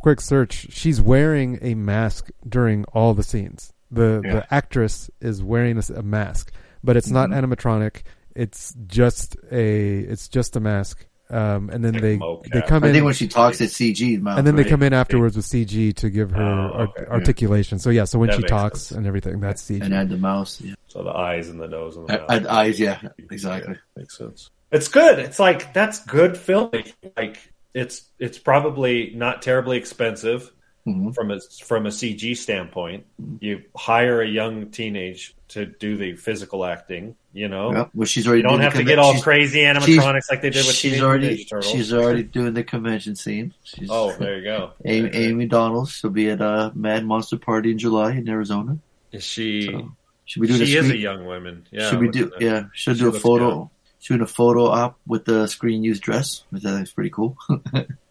quick 0.00 0.20
search. 0.20 0.66
She's 0.70 1.00
wearing 1.00 1.58
a 1.62 1.74
mask 1.74 2.30
during 2.46 2.84
all 2.92 3.14
the 3.14 3.22
scenes. 3.22 3.72
The 3.90 4.20
Yeah. 4.24 4.32
the 4.34 4.54
actress 4.54 5.10
is 5.20 5.42
wearing 5.42 5.78
a 5.94 6.02
mask, 6.02 6.52
but 6.82 6.96
it's 6.96 7.10
not 7.10 7.30
Mhm. 7.30 7.44
animatronic. 7.46 8.02
It's 8.34 8.74
just 8.86 9.36
a 9.52 9.98
it's 10.00 10.28
just 10.28 10.56
a 10.56 10.60
mask. 10.60 11.06
Um, 11.30 11.70
and 11.70 11.82
then 11.84 11.94
they 11.94 12.18
mocap. 12.18 12.52
they 12.52 12.60
come 12.62 12.84
I 12.84 12.88
in, 12.88 12.92
think 12.92 13.04
when 13.06 13.14
she 13.14 13.26
talks, 13.28 13.60
it's 13.60 13.72
CG 13.74 14.20
mouth. 14.20 14.36
and 14.38 14.46
then 14.46 14.56
they 14.56 14.62
right? 14.62 14.70
come 14.70 14.82
in 14.82 14.92
afterwards 14.92 15.36
with 15.36 15.46
CG 15.46 15.94
to 15.96 16.10
give 16.10 16.30
her 16.32 16.42
Oh, 16.42 16.70
art- 16.80 16.90
okay. 16.98 17.06
articulation. 17.10 17.78
So 17.78 17.88
yeah, 17.90 18.04
so 18.04 18.18
when 18.18 18.28
That 18.28 18.36
she 18.36 18.42
talks 18.42 18.80
sense. 18.82 18.98
and 18.98 19.06
everything, 19.06 19.40
that's 19.40 19.62
CG. 19.62 19.82
and 19.82 19.94
add 19.94 20.10
the 20.10 20.18
mouse. 20.18 20.60
Yeah. 20.60 20.74
So 20.88 21.02
the 21.02 21.10
eyes 21.10 21.48
and 21.48 21.58
the 21.58 21.66
nose 21.66 21.96
and 21.96 22.06
the 22.06 22.18
mouth. 22.18 22.30
add 22.30 22.46
eyes. 22.46 22.78
Yeah, 22.78 23.00
exactly. 23.30 23.72
Yeah, 23.74 23.80
makes 23.96 24.18
sense. 24.18 24.50
It's 24.70 24.88
good. 24.88 25.18
It's 25.18 25.38
like 25.38 25.72
that's 25.72 26.04
good 26.04 26.36
filming. 26.36 26.86
Like 27.16 27.38
it's 27.72 28.02
it's 28.18 28.38
probably 28.38 29.12
not 29.14 29.40
terribly 29.40 29.78
expensive 29.78 30.52
hmm 30.84 31.10
from 31.10 31.30
a 31.30 31.40
from 31.62 31.86
a 31.86 31.90
CG 31.90 32.36
standpoint. 32.36 33.06
You 33.40 33.62
hire 33.76 34.20
a 34.20 34.28
young 34.28 34.70
teenage 34.70 35.34
to 35.48 35.66
do 35.66 35.96
the 35.96 36.16
physical 36.16 36.64
acting. 36.64 37.16
You 37.32 37.48
know, 37.48 37.72
Yep. 37.72 37.90
Well, 37.94 38.06
she's 38.06 38.26
already. 38.26 38.40
you 38.40 38.42
don't 38.44 38.52
doing 38.52 38.62
have 38.62 38.74
to 38.74 38.84
get 38.84 38.98
all 38.98 39.20
crazy 39.20 39.60
animatronics 39.60 40.30
like 40.30 40.42
they 40.42 40.50
did 40.50 40.66
with 40.66 40.74
she's 40.76 41.02
already 41.02 41.46
she's 41.62 41.92
already 41.92 42.22
doing 42.22 42.54
the 42.54 42.62
convention 42.62 43.16
scene. 43.16 43.54
She's, 43.64 43.88
oh, 43.90 44.12
there 44.16 44.38
you 44.38 44.44
go. 44.44 44.72
Amie, 44.84 45.10
Amie 45.10 45.46
Donald. 45.46 45.88
She'll 45.88 46.10
be 46.10 46.30
at 46.30 46.40
a 46.40 46.70
Mad 46.74 47.04
Monster 47.04 47.38
Party 47.38 47.72
in 47.72 47.78
July 47.78 48.12
in 48.12 48.28
Arizona. 48.28 48.78
Is 49.10 49.24
she? 49.24 49.66
So, 49.66 49.92
she'll 50.24 50.42
be 50.42 50.46
doing 50.46 50.64
she 50.64 50.76
a 50.76 50.80
is 50.80 50.90
a 50.90 50.96
young 50.96 51.26
woman. 51.26 51.66
Yeah, 51.72 51.96
be 51.96 52.06
look 52.06 52.12
do 52.12 52.32
yeah. 52.40 52.64
She'll 52.72 52.94
She 52.94 53.00
do 53.00 53.08
a 53.08 53.12
photo. 53.12 53.70
Shooting 54.00 54.22
a 54.22 54.26
photo 54.26 54.66
op 54.66 54.98
with 55.06 55.24
the 55.24 55.46
screen 55.46 55.82
used 55.82 56.02
dress, 56.02 56.44
which 56.50 56.62
I 56.66 56.72
think 56.72 56.82
is 56.82 56.92
pretty 56.92 57.08
cool. 57.08 57.38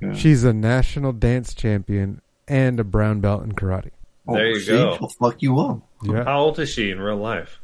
Yeah. 0.00 0.14
She's 0.14 0.44
a 0.44 0.52
national 0.52 1.12
dance 1.12 1.54
champion 1.54 2.20
and 2.48 2.78
a 2.78 2.84
brown 2.84 3.20
belt 3.20 3.44
in 3.44 3.52
karate. 3.52 3.90
There 4.26 4.46
you 4.48 4.60
see? 4.60 4.72
go. 4.72 4.96
She'll 4.96 5.08
fuck 5.08 5.42
you 5.42 5.58
up. 5.60 5.80
Yeah. 6.02 6.24
How 6.24 6.40
old 6.40 6.58
is 6.58 6.70
she 6.70 6.90
in 6.90 7.00
real 7.00 7.16
life? 7.16 7.60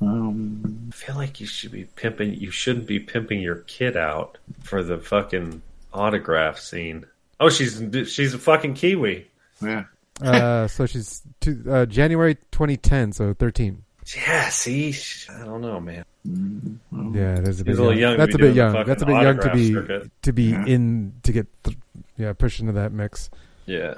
Um, 0.00 0.90
I 0.92 0.94
feel 0.94 1.16
like 1.16 1.40
you 1.40 1.46
should 1.46 1.72
be 1.72 1.84
pimping. 1.84 2.34
You 2.34 2.50
shouldn't 2.50 2.86
be 2.86 3.00
pimping 3.00 3.40
your 3.40 3.56
kid 3.56 3.96
out 3.96 4.38
for 4.62 4.82
the 4.82 4.98
fucking 4.98 5.62
autograph 5.92 6.58
scene. 6.58 7.06
Oh, 7.40 7.48
she's 7.48 7.82
she's 8.12 8.34
a 8.34 8.38
fucking 8.38 8.74
Kiwi. 8.74 9.26
yeah. 9.62 9.84
Uh, 10.20 10.66
so 10.66 10.84
she's 10.86 11.22
two, 11.40 11.62
uh, 11.68 11.86
January 11.86 12.34
2010, 12.50 13.12
so 13.12 13.34
13. 13.34 13.84
Yeah, 14.16 14.48
see, 14.48 14.94
I 15.30 15.44
don't 15.44 15.60
know, 15.60 15.80
man. 15.80 16.04
Mm, 16.26 16.78
Yeah, 17.14 17.38
it 17.38 17.48
is 17.48 17.60
a 17.60 17.64
bit 17.64 17.70
He's 17.72 17.78
a 17.78 17.82
little 17.82 17.98
young 17.98 18.16
That's 18.16 18.34
a 18.34 18.38
bit 18.38 18.54
young. 18.54 18.84
That's 18.86 19.02
a 19.02 19.06
bit 19.06 19.22
young 19.22 19.38
to 19.40 19.50
be 19.52 19.72
circuit. 19.72 20.10
to 20.22 20.32
be 20.32 20.44
Yeah. 20.44 20.64
in 20.66 21.12
to 21.22 21.32
get 21.32 21.46
th- 21.64 21.76
yeah 22.16 22.32
pushed 22.32 22.60
into 22.60 22.72
that 22.72 22.92
mix. 22.92 23.30
Yeah, 23.66 23.94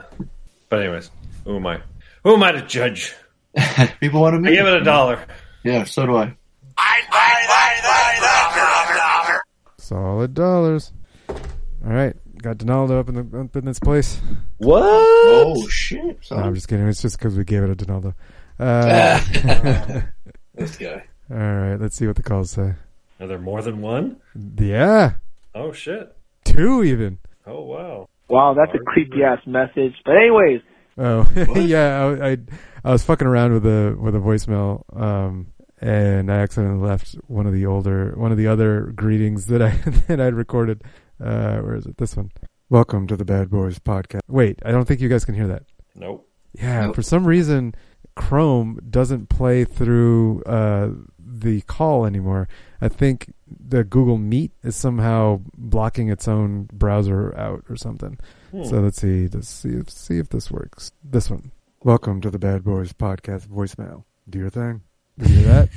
but 0.68 0.80
anyways, 0.80 1.10
who 1.44 1.56
am 1.56 1.66
I? 1.66 1.80
Who 2.24 2.34
am 2.34 2.42
I 2.42 2.52
to 2.52 2.62
judge? 2.66 3.14
People 4.00 4.20
want 4.20 4.42
to 4.44 4.50
I 4.50 4.54
give 4.54 4.66
it 4.66 4.74
a 4.82 4.84
dollar. 4.84 5.24
Yeah, 5.64 5.84
so 5.84 6.06
do 6.06 6.16
I. 6.16 6.34
I 6.76 7.00
buy, 7.10 7.44
buy, 7.48 7.74
buy, 7.82 8.16
dollar, 8.20 8.98
dollar. 8.98 9.42
Solid 9.78 10.34
dollars. 10.34 10.92
All 11.28 11.92
right, 11.92 12.14
got 12.42 12.58
Donaldo 12.58 12.98
up 13.00 13.08
in 13.08 13.14
the 13.14 13.38
up 13.40 13.56
in 13.56 13.64
this 13.64 13.78
place. 13.78 14.20
What? 14.58 14.82
Oh 14.82 15.66
shit! 15.68 16.18
No, 16.30 16.36
I'm 16.38 16.54
just 16.54 16.68
kidding. 16.68 16.86
It's 16.88 17.00
just 17.02 17.18
because 17.18 17.36
we 17.36 17.44
gave 17.44 17.62
it 17.62 17.70
a 17.70 17.74
Donaldo. 17.74 18.14
Uh, 18.60 19.18
this 20.54 20.76
guy. 20.76 21.04
all 21.30 21.36
right, 21.38 21.76
let's 21.76 21.96
see 21.96 22.06
what 22.06 22.16
the 22.16 22.22
calls 22.22 22.50
say. 22.50 22.74
Are 23.18 23.26
there 23.26 23.38
more 23.38 23.62
than 23.62 23.80
one? 23.80 24.16
Yeah, 24.58 25.14
Oh 25.54 25.72
shit! 25.72 26.14
two 26.44 26.84
even. 26.84 27.18
Oh 27.46 27.62
wow! 27.62 28.08
Wow, 28.28 28.54
that's 28.54 28.72
a 28.74 28.84
creepy 28.84 29.22
ass 29.22 29.40
message. 29.46 29.94
But 30.04 30.16
anyways, 30.16 30.60
Oh 30.98 31.26
yeah, 31.56 32.04
I, 32.20 32.30
I 32.32 32.36
I 32.84 32.92
was 32.92 33.02
fucking 33.02 33.26
around 33.26 33.54
with 33.54 33.64
a 33.66 33.96
with 33.98 34.14
a 34.14 34.18
voicemail, 34.18 34.82
um, 34.94 35.48
and 35.80 36.30
I 36.30 36.36
accidentally 36.40 36.86
left 36.86 37.14
one 37.28 37.46
of 37.46 37.54
the 37.54 37.64
older 37.66 38.12
one 38.16 38.30
of 38.30 38.36
the 38.38 38.46
other 38.48 38.92
greetings 38.94 39.46
that 39.46 39.62
I 39.62 39.70
that 40.08 40.20
I'd 40.20 40.34
recorded. 40.34 40.82
Uh, 41.18 41.58
where 41.60 41.76
is 41.76 41.86
it? 41.86 41.96
This 41.96 42.14
one. 42.16 42.30
Welcome 42.68 43.06
to 43.08 43.16
the 43.16 43.24
Bad 43.24 43.48
Boys 43.50 43.78
podcast. 43.78 44.20
Wait, 44.28 44.60
I 44.64 44.70
don't 44.70 44.84
think 44.86 45.00
you 45.00 45.08
guys 45.08 45.24
can 45.24 45.34
hear 45.34 45.48
that. 45.48 45.64
Nope. 45.96 46.28
Yeah, 46.52 46.86
Nope. 46.86 46.94
for 46.94 47.02
some 47.02 47.26
reason, 47.26 47.74
Chrome 48.16 48.78
doesn't 48.88 49.28
play 49.28 49.64
through 49.64 50.42
uh, 50.44 50.90
the 51.18 51.60
call 51.62 52.04
anymore. 52.06 52.48
I 52.80 52.88
think 52.88 53.32
the 53.46 53.84
Google 53.84 54.18
Meet 54.18 54.52
is 54.62 54.76
somehow 54.76 55.40
blocking 55.56 56.08
its 56.08 56.28
own 56.28 56.68
browser 56.72 57.36
out 57.36 57.64
or 57.68 57.76
something. 57.76 58.18
Hmm. 58.50 58.64
So 58.64 58.80
let's 58.80 59.00
see. 59.00 59.28
Let's 59.28 59.48
see 59.48 59.70
if 59.70 59.90
see 59.90 60.18
if 60.18 60.28
this 60.28 60.50
works. 60.50 60.92
This 61.04 61.30
one. 61.30 61.52
Welcome 61.82 62.20
to 62.22 62.30
the 62.30 62.38
Bad 62.38 62.64
Boys 62.64 62.92
podcast 62.92 63.46
voicemail. 63.46 64.04
Do 64.28 64.38
your 64.38 64.50
thing. 64.50 64.82
Did 65.18 65.30
you 65.30 65.36
hear 65.36 65.46
that? 65.48 65.68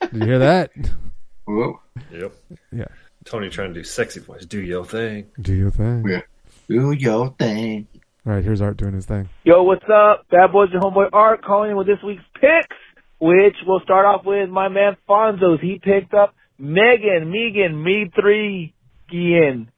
Did 0.12 0.12
you 0.12 0.26
hear 0.26 0.38
that? 0.38 0.70
Whoa. 1.44 1.80
Yep. 2.12 2.32
Yeah. 2.72 2.84
Tony 3.24 3.48
trying 3.48 3.74
to 3.74 3.80
do 3.80 3.84
sexy 3.84 4.20
voice. 4.20 4.44
Do 4.44 4.60
your 4.60 4.84
thing. 4.84 5.26
Do 5.40 5.54
your 5.54 5.70
thing. 5.70 6.06
Yeah. 6.08 6.22
Do 6.68 6.92
your 6.92 7.34
thing. 7.38 7.86
All 8.24 8.32
right, 8.32 8.44
here's 8.44 8.60
Art 8.60 8.76
doing 8.76 8.94
his 8.94 9.04
thing. 9.04 9.28
yo, 9.42 9.64
what's 9.64 9.84
up? 9.92 10.26
Bad 10.30 10.52
Boys 10.52 10.68
and 10.72 10.80
Homeboy 10.80 11.08
Art 11.12 11.42
calling 11.42 11.72
in 11.72 11.76
with 11.76 11.88
this 11.88 11.98
week's 12.06 12.22
picks, 12.34 12.76
which 13.20 13.56
we'll 13.66 13.80
start 13.80 14.06
off 14.06 14.24
with 14.24 14.48
my 14.48 14.68
man 14.68 14.96
Fonzo's. 15.08 15.60
He 15.60 15.80
picked 15.82 16.14
up 16.14 16.32
Megan, 16.56 17.32
Megan, 17.32 17.82
Me 17.82 18.12
Three, 18.14 18.74
Gian. 19.10 19.72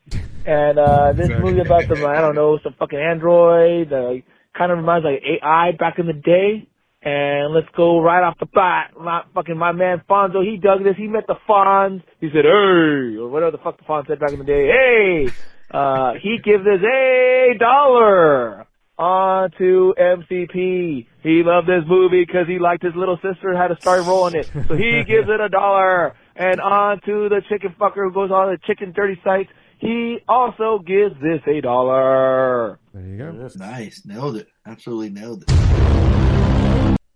And 0.45 0.79
uh 0.79 1.13
this 1.17 1.31
movie 1.31 1.61
about 1.61 1.89
the 1.89 2.07
I 2.07 2.21
don't 2.21 2.35
know, 2.35 2.59
some 2.63 2.75
fucking 2.79 2.99
android, 2.99 3.91
uh, 3.91 4.13
kind 4.57 4.71
of 4.71 4.77
reminds 4.77 5.07
like 5.07 5.23
AI 5.25 5.73
back 5.79 5.99
in 5.99 6.07
the 6.07 6.13
day. 6.13 6.69
And 7.01 7.55
let's 7.55 7.69
go 7.75 8.01
right 8.01 8.23
off 8.23 8.39
the 8.39 8.47
bat. 8.47 8.93
My 8.99 9.23
fucking 9.35 9.57
my 9.57 9.73
man 9.73 10.03
Fonzo, 10.09 10.45
he 10.45 10.59
dug 10.59 10.85
this. 10.85 10.97
He 10.99 11.07
met 11.07 11.27
the 11.27 11.37
Fonz. 11.49 12.03
He 12.21 12.29
said, 12.29 12.45
"Hey," 12.45 13.17
or 13.17 13.29
whatever 13.29 13.53
the 13.53 13.63
fuck 13.63 13.79
the 13.79 13.85
Fonz 13.85 14.07
said 14.07 14.21
back 14.21 14.33
in 14.33 14.39
the 14.39 14.45
day. 14.45 14.69
Hey, 14.69 15.33
uh, 15.71 16.15
he 16.21 16.39
gives 16.43 16.67
us 16.67 16.81
a 16.83 17.55
dollar 17.59 18.67
on 18.99 19.51
to 19.59 19.95
MCP. 19.99 21.07
He 21.23 21.43
loved 21.43 21.67
this 21.67 21.83
movie 21.87 22.25
because 22.25 22.47
he 22.47 22.59
liked 22.59 22.83
his 22.83 22.95
little 22.95 23.17
sister 23.17 23.57
had 23.57 23.69
to 23.69 23.77
start 23.81 24.07
rolling 24.07 24.37
it, 24.37 24.51
so 24.69 24.75
he 24.77 25.05
gives 25.07 25.29
it 25.29 25.41
a 25.41 25.49
dollar. 25.49 26.15
And 26.37 26.61
on 26.61 27.01
to 27.03 27.29
the 27.29 27.43
chicken 27.49 27.75
fucker 27.79 28.05
who 28.05 28.13
goes 28.13 28.31
on 28.33 28.51
the 28.51 28.59
chicken 28.67 28.93
dirty 28.93 29.21
sites. 29.23 29.51
He 29.79 30.19
also 30.29 30.81
gives 30.85 31.15
this 31.21 31.41
a 31.47 31.61
dollar. 31.61 32.81
There 32.93 33.03
you 33.07 33.19
go. 33.19 33.49
Nice, 33.57 34.03
nailed 34.05 34.37
it. 34.37 34.49
Absolutely 34.67 35.11
nailed 35.11 35.45
it. 35.47 35.51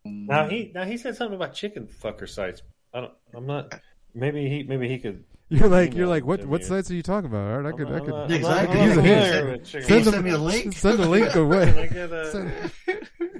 Now 0.05 0.49
he 0.49 0.71
now 0.75 0.85
he 0.85 0.99
said 0.99 1.17
something 1.17 1.37
about 1.37 1.55
chicken 1.55 1.87
fucker 1.87 2.29
sites. 2.29 2.63
I 2.93 3.01
don't. 3.01 3.13
I'm 3.35 3.47
not. 3.47 3.81
Maybe 4.15 4.49
he 4.49 4.63
maybe 4.63 4.89
he 4.89 4.99
could. 4.99 5.25
You're 5.51 5.69
like 5.69 5.95
you're 5.95 6.07
like 6.07 6.27
what 6.27 6.45
what 6.45 6.63
sites 6.63 6.91
are 6.91 6.95
you 6.95 7.03
talking 7.03 7.31
about? 7.31 7.51
All 7.51 7.59
right, 7.61 7.73
I 7.73 7.77
could 7.77 7.91
I 7.91 8.01
could 8.01 8.31
Exactly. 8.31 8.81
I'm 8.81 8.89
not 8.89 8.97
Use 8.97 8.97
a 8.99 9.03
familiar 9.03 9.47
hint. 9.53 9.67
Send 9.67 9.85
Can 9.87 9.97
you 9.99 10.05
them- 10.05 10.13
send 10.13 10.25
me 10.25 10.31
a 10.31 10.39
link? 10.39 10.73
send 10.75 11.01
a 11.07 11.09
link 11.09 11.35
away. 11.35 11.89
a, 11.97 12.71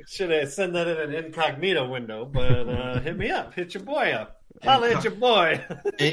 should 0.07 0.33
I 0.33 0.45
send 0.45 0.75
that 0.75 0.89
in 0.89 0.97
an 0.97 1.25
incognito 1.25 1.87
window, 1.89 2.25
but 2.25 2.67
uh, 2.69 3.01
hit 3.01 3.19
me 3.19 3.31
up. 3.31 3.53
Hit 3.53 3.75
your 3.75 3.83
boy 3.83 4.13
up. 4.13 4.41
Holla 4.65 4.91
at 4.91 5.05
your 5.05 5.13
boy. 5.13 5.63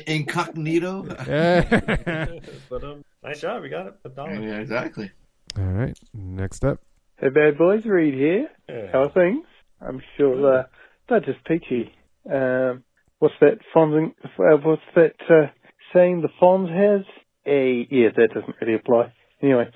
Incognito. 0.06 1.06
Yeah. 1.28 2.28
but 2.70 2.84
um, 2.84 3.04
nice 3.24 3.40
job. 3.42 3.64
You 3.64 3.70
got 3.70 3.88
it. 3.88 3.96
A 4.04 4.10
dollar. 4.10 4.34
yeah, 4.36 4.58
exactly. 4.60 5.12
All 5.58 5.64
right, 5.64 5.98
next 6.14 6.66
up. 6.66 6.80
Hey, 7.18 7.30
bad 7.30 7.58
boys, 7.58 7.86
Reed 7.86 8.14
here. 8.14 8.50
Yeah. 8.68 8.92
How 8.92 9.04
are 9.04 9.10
things? 9.12 9.46
I'm 9.82 10.02
sure 10.18 10.60
uh, 10.60 10.64
they're 11.08 11.22
just 11.22 11.44
peachy. 11.46 11.94
Um, 12.30 12.84
what's 13.20 13.36
that 13.40 13.60
Fonz? 13.74 14.10
Uh, 14.26 14.58
what's 14.64 14.82
that 14.96 15.14
uh, 15.30 15.48
saying 15.94 16.22
the 16.22 16.30
Fonz 16.42 16.70
has? 16.70 17.06
A 17.48 17.88
yeah, 17.92 18.10
that 18.16 18.34
doesn't 18.34 18.56
really 18.60 18.76
apply. 18.76 19.14
Anyway, 19.42 19.70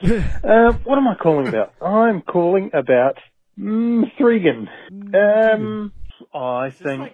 um, 0.44 0.74
what 0.84 0.98
am 0.98 1.08
I 1.08 1.16
calling 1.16 1.48
about? 1.48 1.74
I'm 1.82 2.22
calling 2.22 2.72
about 2.74 3.18
mm, 3.60 4.06
Thregan. 4.20 4.68
Um, 5.14 5.94
I 6.34 6.72
think 6.72 7.12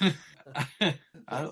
I 1.28 1.48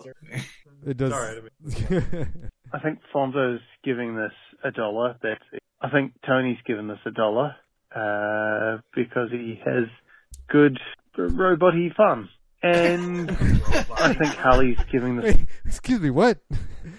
It 0.87 0.97
does. 0.97 1.11
Sorry, 1.11 1.41
I 1.41 2.77
I 2.77 2.81
think 2.81 3.01
Fonzo's 3.15 3.61
giving 3.85 4.17
this 4.17 4.33
a 4.63 4.71
dollar. 4.71 5.17
That's 5.23 5.43
it. 5.53 5.63
I 5.81 5.91
think 5.91 6.13
Tony's 6.27 6.59
given 6.67 6.89
this 6.89 6.99
a 7.07 7.11
dollar 7.11 7.55
uh, 7.95 8.79
because 8.95 9.31
he 9.31 9.61
has 9.65 9.85
good 10.49 10.79
roboty 11.17 11.95
fun, 11.95 12.29
and 12.63 13.31
I 13.97 14.15
think 14.15 14.35
Harley's 14.35 14.79
giving 14.91 15.17
this. 15.17 15.37
Wait, 15.37 15.47
excuse 15.65 16.01
me. 16.01 16.11
What? 16.11 16.39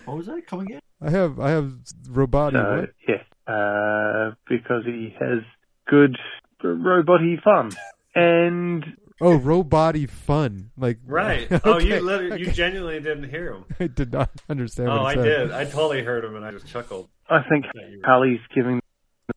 what 0.06 0.18
was 0.18 0.26
that? 0.28 0.46
Come 0.48 0.62
again? 0.62 0.80
I 1.02 1.10
have 1.10 1.40
I 1.40 1.50
have 1.52 1.72
robotic. 2.10 2.60
So 2.62 2.80
what? 2.80 2.90
yeah, 3.08 3.54
uh, 3.54 4.32
because 4.48 4.84
he 4.86 5.16
has 5.20 5.40
good 5.88 6.16
roboty 6.64 7.42
fun, 7.42 7.72
and 8.16 8.86
Oh, 9.22 9.38
robody 9.38 10.10
fun. 10.10 10.72
Like 10.78 11.00
Right. 11.06 11.48
Oh, 11.66 11.78
you 11.78 11.96
Okay, 11.96 12.00
literally, 12.00 12.40
you 12.40 12.52
genuinely 12.52 13.02
didn't 13.02 13.30
hear 13.30 13.52
him. 13.54 13.66
I 13.80 13.88
did 13.88 14.14
not 14.14 14.30
understand. 14.48 14.90
Oh, 14.90 15.04
what 15.04 15.06
I 15.08 15.16
said. 15.16 15.24
did. 15.24 15.52
I 15.52 15.66
totally 15.66 16.04
heard 16.04 16.24
him, 16.24 16.36
and 16.36 16.46
I 16.46 16.52
just 16.52 16.68
chuckled. 16.68 17.10
I 17.30 17.42
think 17.50 17.66
Harley's 18.06 18.40
giving 18.56 18.80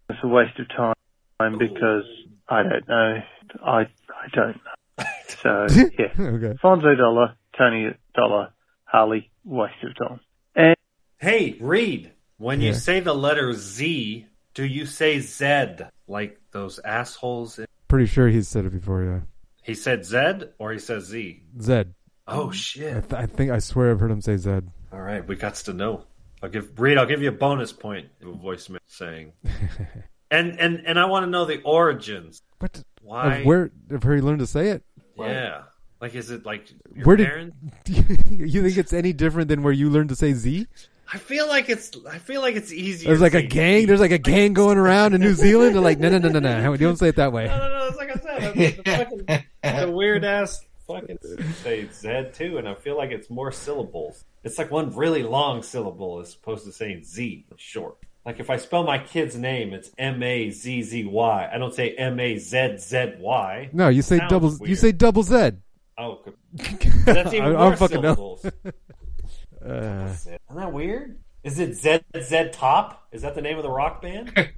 this 0.09 0.19
a 0.23 0.29
waste 0.29 0.59
of 0.61 0.69
time 0.69 1.59
because 1.59 2.05
I 2.49 2.63
don't 2.63 2.89
know. 2.89 3.19
I 3.65 3.79
I 3.81 3.87
don't 4.33 4.55
know. 4.57 4.73
So 5.41 5.67
yeah, 5.99 6.07
okay. 6.19 6.55
Fonzo 6.63 6.97
dollar, 6.97 7.35
Tony 7.57 7.91
dollar, 8.15 8.53
Harley 8.85 9.31
waste 9.45 9.75
of 9.83 9.97
time. 10.09 10.21
And 10.55 10.77
Hey, 11.19 11.57
Reed. 11.61 12.13
When 12.39 12.61
you 12.61 12.75
say 12.75 12.99
the 13.01 13.15
letter 13.15 13.53
Z, 13.53 14.27
do 14.55 14.65
you 14.65 14.85
say 14.87 15.21
Z 15.21 15.85
like 16.09 16.41
those 16.51 16.81
assholes? 16.85 17.59
in- 17.61 17.67
Pretty 17.87 18.07
sure 18.07 18.29
he's 18.29 18.49
said 18.49 18.65
it 18.65 18.73
before. 18.73 19.05
Yeah. 19.05 19.21
He 19.63 19.75
said 19.75 20.05
Z 20.05 20.47
or 20.59 20.73
he 20.73 20.79
says 20.81 21.05
Z. 21.05 21.41
Zed. 21.61 21.95
Oh 22.27 22.51
I, 22.51 22.53
shit! 22.53 23.09
th- 23.11 23.21
I 23.21 23.27
think 23.27 23.51
I 23.53 23.59
swear 23.59 23.91
I've 23.93 24.01
heard 24.01 24.11
him 24.11 24.21
say 24.21 24.37
Zed. 24.37 24.69
All 24.93 25.01
right, 25.01 25.27
we 25.27 25.37
got 25.37 25.55
to 25.57 25.73
know. 25.73 26.05
I'll 26.43 26.49
give 26.49 26.79
Reed. 26.81 26.99
I'll 26.99 27.07
give 27.07 27.23
you 27.23 27.29
a 27.29 27.33
bonus 27.33 27.73
point. 27.73 28.09
of 28.23 28.29
A 28.29 28.33
voicemail 28.33 28.79
saying, 28.87 29.33
and 30.31 30.59
and 30.59 30.83
and 30.87 30.99
I 30.99 31.05
want 31.07 31.25
to 31.25 31.31
know 31.31 31.45
the 31.45 31.61
origins. 31.63 32.43
What? 32.59 32.83
Why? 33.03 33.37
Of 33.39 33.47
where? 33.47 33.71
Of 33.91 34.05
where 34.05 34.15
he 34.17 34.21
learned 34.23 34.41
to 34.41 34.47
say 34.47 34.69
it? 34.69 34.83
Yeah. 35.31 35.63
Like, 36.01 36.15
is 36.17 36.31
it 36.31 36.45
like 36.45 36.69
your 36.95 37.07
Where 37.07 37.17
did? 37.17 37.29
parents? 37.29 37.57
you 37.87 38.63
think 38.63 38.77
it's 38.77 38.93
any 38.93 39.13
different 39.13 39.49
than 39.49 39.63
where 39.63 39.73
you 39.73 39.89
learned 39.89 40.09
to 40.09 40.17
say 40.17 40.33
Z? 40.33 40.67
I 41.13 41.19
feel 41.19 41.47
like 41.47 41.69
it's. 41.69 41.93
I 42.11 42.19
feel 42.19 42.41
like 42.41 42.57
it's 42.57 42.73
easier. 42.73 43.09
There's 43.09 43.21
like 43.21 43.35
a 43.35 43.43
gang. 43.43 43.83
Z. 43.83 43.87
There's 43.87 44.01
like 44.01 44.11
a 44.11 44.19
gang 44.19 44.53
going 44.55 44.79
around 44.79 45.15
in 45.15 45.21
New 45.21 45.35
Zealand. 45.35 45.75
They're 45.75 45.83
like, 45.83 45.99
no, 45.99 46.09
no, 46.09 46.19
no, 46.19 46.29
no, 46.29 46.41
no. 46.41 46.73
You 46.73 46.79
don't 46.79 46.97
say 46.97 47.09
it 47.09 47.17
that 47.17 47.33
way. 47.33 47.47
No, 47.47 47.59
no, 47.59 47.79
no. 47.79 47.87
It's 47.87 47.97
like 47.97 48.11
I 48.11 48.19
said. 48.19 48.55
The, 48.55 48.83
fucking, 48.83 49.87
the 49.87 49.93
weird 49.93 50.25
ass 50.25 50.65
fucking 50.87 51.19
say 51.63 51.87
Z 51.93 52.31
too, 52.33 52.59
and 52.59 52.69
I 52.69 52.75
feel 52.75 52.97
like 52.97 53.11
it's 53.11 53.31
more 53.31 53.53
syllables. 53.53 54.25
It's 54.43 54.59
like 54.59 54.71
one 54.71 54.95
really 54.97 55.23
long 55.23 55.63
syllable 55.63 56.19
as 56.19 56.35
opposed 56.35 56.65
to 56.65 56.73
saying 56.73 57.05
Z 57.05 57.47
short. 57.57 57.97
Like 58.25 58.39
if 58.39 58.51
I 58.51 58.57
spell 58.57 58.85
my 58.85 58.99
kid's 58.99 59.37
name, 59.37 59.73
it's 59.73 59.91
M 59.99 60.23
A 60.23 60.51
Z 60.51 60.83
Z 60.83 61.05
Y. 61.05 61.51
I 61.53 61.59
don't 61.59 61.75
say 61.75 61.91
M 61.97 62.21
A 62.21 62.39
Z 62.39 62.77
Z 62.79 63.15
Y. 63.19 63.71
No, 63.73 63.89
you 63.89 64.03
say 64.03 64.19
Sounds 64.19 64.31
double. 64.31 64.69
You 64.69 64.77
say 64.77 64.93
double 64.93 65.25
Z. 65.25 65.53
Oh, 65.99 66.21
good. 66.25 66.35
that's 67.05 67.33
even 67.35 67.43
I- 67.43 67.49
I 67.49 67.53
more 67.53 67.59
don't 67.71 67.79
fucking 67.79 68.01
know. 68.01 68.15
syllables. 68.15 68.47
Uh, 69.65 70.13
Isn't 70.15 70.41
that 70.57 70.73
weird? 70.73 71.19
Is 71.45 71.59
it 71.59 71.75
Z 71.75 72.01
Z 72.21 72.51
Top? 72.53 73.07
Is 73.11 73.23
that 73.23 73.35
the 73.35 73.43
name 73.43 73.57
of 73.57 73.65
the 73.65 73.71
rock 73.71 74.01
band? 74.01 74.33
right? 74.37 74.51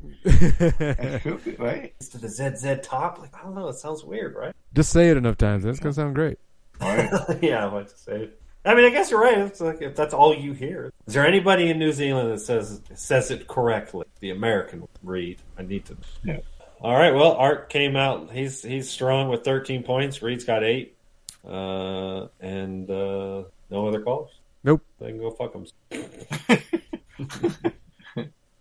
Is 2.01 2.15
it 2.15 2.21
the 2.21 2.29
Z 2.29 2.57
Z 2.57 2.77
Top? 2.83 3.19
Like 3.19 3.35
I 3.35 3.43
don't 3.43 3.55
know. 3.55 3.69
It 3.69 3.77
sounds 3.77 4.05
weird, 4.05 4.35
right? 4.35 4.55
just 4.75 4.91
say 4.91 5.09
it 5.11 5.17
enough 5.17 5.39
times, 5.39 5.65
and 5.65 5.71
it's 5.71 5.81
gonna 5.81 5.95
sound 5.95 6.15
great. 6.15 6.39
yeah, 6.81 7.63
I 7.63 7.65
like 7.73 7.89
to 7.89 7.97
say 7.97 8.17
it. 8.25 8.41
I 8.65 8.75
mean, 8.75 8.87
I 8.87 8.91
guess 8.91 9.11
you're 9.11 9.21
right. 9.21 9.39
It's 9.39 9.61
like 9.61 9.83
if 9.83 9.95
that's 9.95 10.15
all 10.15 10.35
you 10.35 10.53
hear. 10.53 10.93
Is 11.07 11.15
there 11.15 11.27
anybody 11.27 11.71
in 11.71 11.79
New 11.79 11.93
Zealand 11.93 12.31
that 12.31 12.41
says 12.41 12.81
says 12.95 13.31
it 13.31 13.47
correctly? 13.47 14.07
The 14.21 14.31
American 14.31 14.89
read. 15.03 15.39
I 15.59 15.63
need 15.63 15.85
to. 15.87 15.97
Yeah. 16.25 16.39
All 16.81 16.95
right. 16.95 17.15
Well, 17.15 17.33
Art 17.33 17.69
came 17.69 17.95
out. 17.95 18.33
He's 18.33 18.63
he's 18.63 18.89
strong 18.89 19.29
with 19.29 19.45
13 19.45 19.83
points. 19.83 20.23
Reed's 20.23 20.45
got 20.45 20.65
eight, 20.65 20.97
uh, 21.47 22.29
and 22.41 22.91
uh, 22.91 23.45
no 23.71 23.89
other 23.89 24.01
calls. 24.01 24.31
Nope. 24.63 24.83
They 24.99 25.09
can 25.09 25.19
go 25.19 25.31
fuck 25.31 25.53
them. 25.53 25.67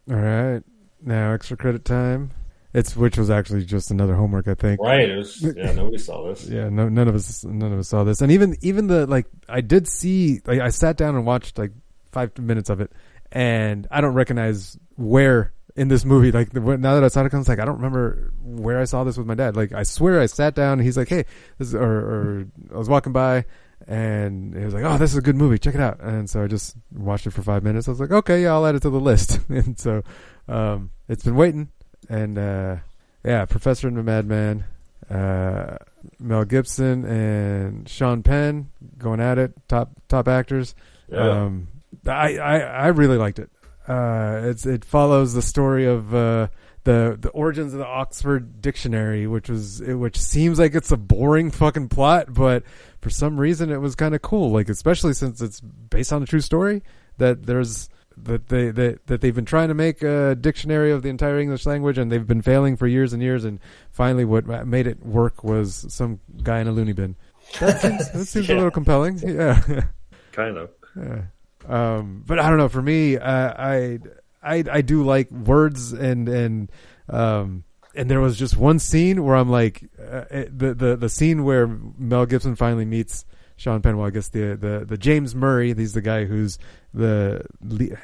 All 0.09 0.17
right, 0.17 0.61
now 1.01 1.31
extra 1.31 1.55
credit 1.55 1.85
time. 1.85 2.31
It's 2.73 2.95
which 2.95 3.17
was 3.17 3.29
actually 3.29 3.65
just 3.65 3.91
another 3.91 4.15
homework, 4.15 4.47
I 4.47 4.55
think. 4.55 4.81
Right. 4.81 5.09
It 5.09 5.15
was. 5.15 5.41
Yeah. 5.41 5.71
Nobody 5.75 5.97
saw 5.97 6.27
this. 6.27 6.47
Yeah, 6.47 6.69
no, 6.69 6.89
none 6.89 7.07
of 7.07 7.15
us, 7.15 7.43
none 7.43 7.71
of 7.71 7.79
us 7.79 7.89
saw 7.89 8.03
this, 8.03 8.21
and 8.21 8.31
even 8.31 8.57
even 8.61 8.87
the 8.87 9.05
like, 9.05 9.27
I 9.47 9.61
did 9.61 9.87
see. 9.87 10.41
Like, 10.45 10.59
I 10.59 10.69
sat 10.69 10.97
down 10.97 11.15
and 11.15 11.25
watched 11.25 11.57
like 11.57 11.71
five 12.11 12.37
minutes 12.39 12.69
of 12.69 12.81
it, 12.81 12.91
and 13.31 13.87
I 13.91 14.01
don't 14.01 14.13
recognize 14.13 14.77
where 14.95 15.53
in 15.75 15.87
this 15.87 16.05
movie. 16.05 16.31
Like 16.31 16.51
the, 16.51 16.59
now 16.59 16.95
that 16.95 17.03
I 17.03 17.07
saw 17.07 17.23
it, 17.23 17.33
I 17.33 17.37
was 17.37 17.47
like, 17.47 17.59
I 17.59 17.65
don't 17.65 17.77
remember 17.77 18.31
where 18.41 18.79
I 18.79 18.85
saw 18.85 19.03
this 19.03 19.17
with 19.17 19.27
my 19.27 19.35
dad. 19.35 19.55
Like 19.55 19.73
I 19.73 19.83
swear 19.83 20.19
I 20.21 20.27
sat 20.27 20.55
down, 20.55 20.73
and 20.73 20.81
he's 20.81 20.97
like, 20.97 21.09
Hey, 21.09 21.25
this 21.57 21.69
is, 21.69 21.75
or, 21.75 21.81
or 21.83 22.45
I 22.73 22.77
was 22.77 22.89
walking 22.89 23.13
by, 23.13 23.45
and 23.87 24.55
he 24.55 24.63
was 24.63 24.73
like, 24.73 24.83
Oh, 24.83 24.97
this 24.97 25.11
is 25.11 25.17
a 25.17 25.21
good 25.21 25.35
movie. 25.35 25.57
Check 25.57 25.75
it 25.75 25.81
out. 25.81 25.99
And 26.01 26.29
so 26.29 26.43
I 26.43 26.47
just 26.47 26.75
watched 26.91 27.27
it 27.27 27.31
for 27.31 27.41
five 27.41 27.63
minutes. 27.63 27.87
I 27.87 27.91
was 27.91 27.99
like, 27.99 28.11
Okay, 28.11 28.43
yeah, 28.43 28.53
I'll 28.53 28.65
add 28.65 28.75
it 28.75 28.81
to 28.83 28.89
the 28.89 28.99
list. 28.99 29.39
and 29.49 29.79
so 29.79 30.03
um, 30.47 30.91
it's 31.07 31.23
been 31.23 31.35
waiting, 31.35 31.69
and 32.09 32.37
uh, 32.37 32.77
yeah, 33.23 33.45
Professor 33.45 33.87
and 33.87 33.97
the 33.97 34.03
Madman 34.03 34.65
uh, 35.09 35.77
Mel 36.19 36.45
Gibson 36.45 37.05
and 37.05 37.87
Sean 37.87 38.23
Penn 38.23 38.69
going 38.97 39.19
at 39.19 39.37
it, 39.37 39.53
top 39.67 39.91
top 40.07 40.27
actors. 40.27 40.75
Yeah. 41.09 41.43
Um, 41.43 41.67
I, 42.07 42.37
I 42.37 42.57
I 42.59 42.87
really 42.87 43.17
liked 43.17 43.39
it. 43.39 43.49
Uh, 43.87 44.41
it's 44.43 44.65
it 44.65 44.85
follows 44.85 45.33
the 45.33 45.41
story 45.41 45.85
of 45.85 46.13
uh, 46.13 46.47
the 46.83 47.17
the 47.19 47.29
origins 47.29 47.73
of 47.73 47.79
the 47.79 47.85
Oxford 47.85 48.61
Dictionary, 48.61 49.27
which 49.27 49.49
was 49.49 49.81
it, 49.81 49.95
which 49.95 50.17
seems 50.17 50.59
like 50.59 50.73
it's 50.75 50.91
a 50.91 50.97
boring 50.97 51.51
fucking 51.51 51.89
plot, 51.89 52.33
but 52.33 52.63
for 53.01 53.09
some 53.09 53.39
reason 53.39 53.69
it 53.69 53.81
was 53.81 53.95
kind 53.95 54.15
of 54.15 54.21
cool. 54.21 54.51
Like 54.51 54.69
especially 54.69 55.13
since 55.13 55.41
it's 55.41 55.59
based 55.59 56.13
on 56.13 56.23
a 56.23 56.25
true 56.25 56.41
story. 56.41 56.83
That 57.19 57.45
there's 57.45 57.89
that 58.17 58.47
they 58.49 58.69
that, 58.69 59.07
that 59.07 59.21
they've 59.21 59.35
been 59.35 59.45
trying 59.45 59.67
to 59.67 59.73
make 59.73 60.01
a 60.01 60.35
dictionary 60.35 60.91
of 60.91 61.01
the 61.01 61.09
entire 61.09 61.39
English 61.39 61.65
language, 61.65 61.97
and 61.97 62.11
they've 62.11 62.27
been 62.27 62.41
failing 62.41 62.77
for 62.77 62.87
years 62.87 63.13
and 63.13 63.21
years. 63.21 63.43
And 63.43 63.59
finally, 63.91 64.25
what 64.25 64.45
made 64.67 64.87
it 64.87 65.05
work 65.05 65.43
was 65.43 65.85
some 65.89 66.19
guy 66.43 66.59
in 66.59 66.67
a 66.67 66.71
loony 66.71 66.93
bin. 66.93 67.15
That 67.59 67.81
seems, 67.81 68.11
that 68.13 68.25
seems 68.25 68.49
a 68.49 68.55
little 68.55 68.71
compelling. 68.71 69.19
Yeah. 69.19 69.61
Kind 70.31 70.57
of. 70.57 70.69
Yeah. 70.97 71.23
Um, 71.67 72.23
but 72.25 72.39
I 72.39 72.49
don't 72.49 72.57
know. 72.57 72.69
For 72.69 72.81
me, 72.81 73.17
uh, 73.17 73.53
I 73.55 73.99
I 74.41 74.63
I 74.71 74.81
do 74.81 75.03
like 75.03 75.29
words 75.29 75.93
and 75.93 76.27
and 76.27 76.71
um, 77.09 77.63
and 77.95 78.09
there 78.09 78.21
was 78.21 78.37
just 78.37 78.57
one 78.57 78.79
scene 78.79 79.23
where 79.23 79.35
I'm 79.35 79.49
like, 79.49 79.83
uh, 79.99 80.25
the 80.49 80.73
the 80.73 80.95
the 80.95 81.09
scene 81.09 81.43
where 81.43 81.67
Mel 81.67 82.25
Gibson 82.25 82.55
finally 82.55 82.85
meets 82.85 83.25
Sean 83.55 83.81
Penn. 83.81 83.97
Well, 83.97 84.07
I 84.07 84.09
guess 84.09 84.29
the 84.29 84.55
the 84.55 84.85
the 84.87 84.97
James 84.97 85.35
Murray. 85.35 85.73
He's 85.73 85.93
the 85.93 86.01
guy 86.01 86.25
who's 86.25 86.57
the 86.93 87.45
the 87.61 87.97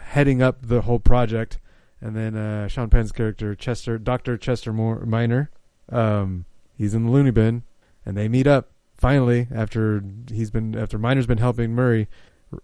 heading 0.00 0.42
up 0.42 0.58
the 0.62 0.82
whole 0.82 0.98
project, 0.98 1.58
and 2.00 2.16
then 2.16 2.36
uh, 2.36 2.68
Sean 2.68 2.88
Penn's 2.90 3.12
character 3.12 3.54
Chester, 3.54 3.98
Doctor 3.98 4.36
Chester 4.36 4.72
Moore, 4.72 5.04
Minor. 5.04 5.50
Um, 5.90 6.44
he's 6.78 6.94
in 6.94 7.04
the 7.06 7.10
loony 7.10 7.30
bin, 7.30 7.62
and 8.06 8.16
they 8.16 8.28
meet 8.28 8.46
up 8.46 8.70
finally 8.96 9.48
after 9.54 10.02
he's 10.30 10.50
been 10.50 10.76
after 10.76 10.98
Minor's 10.98 11.26
been 11.26 11.38
helping 11.38 11.72
Murray 11.72 12.08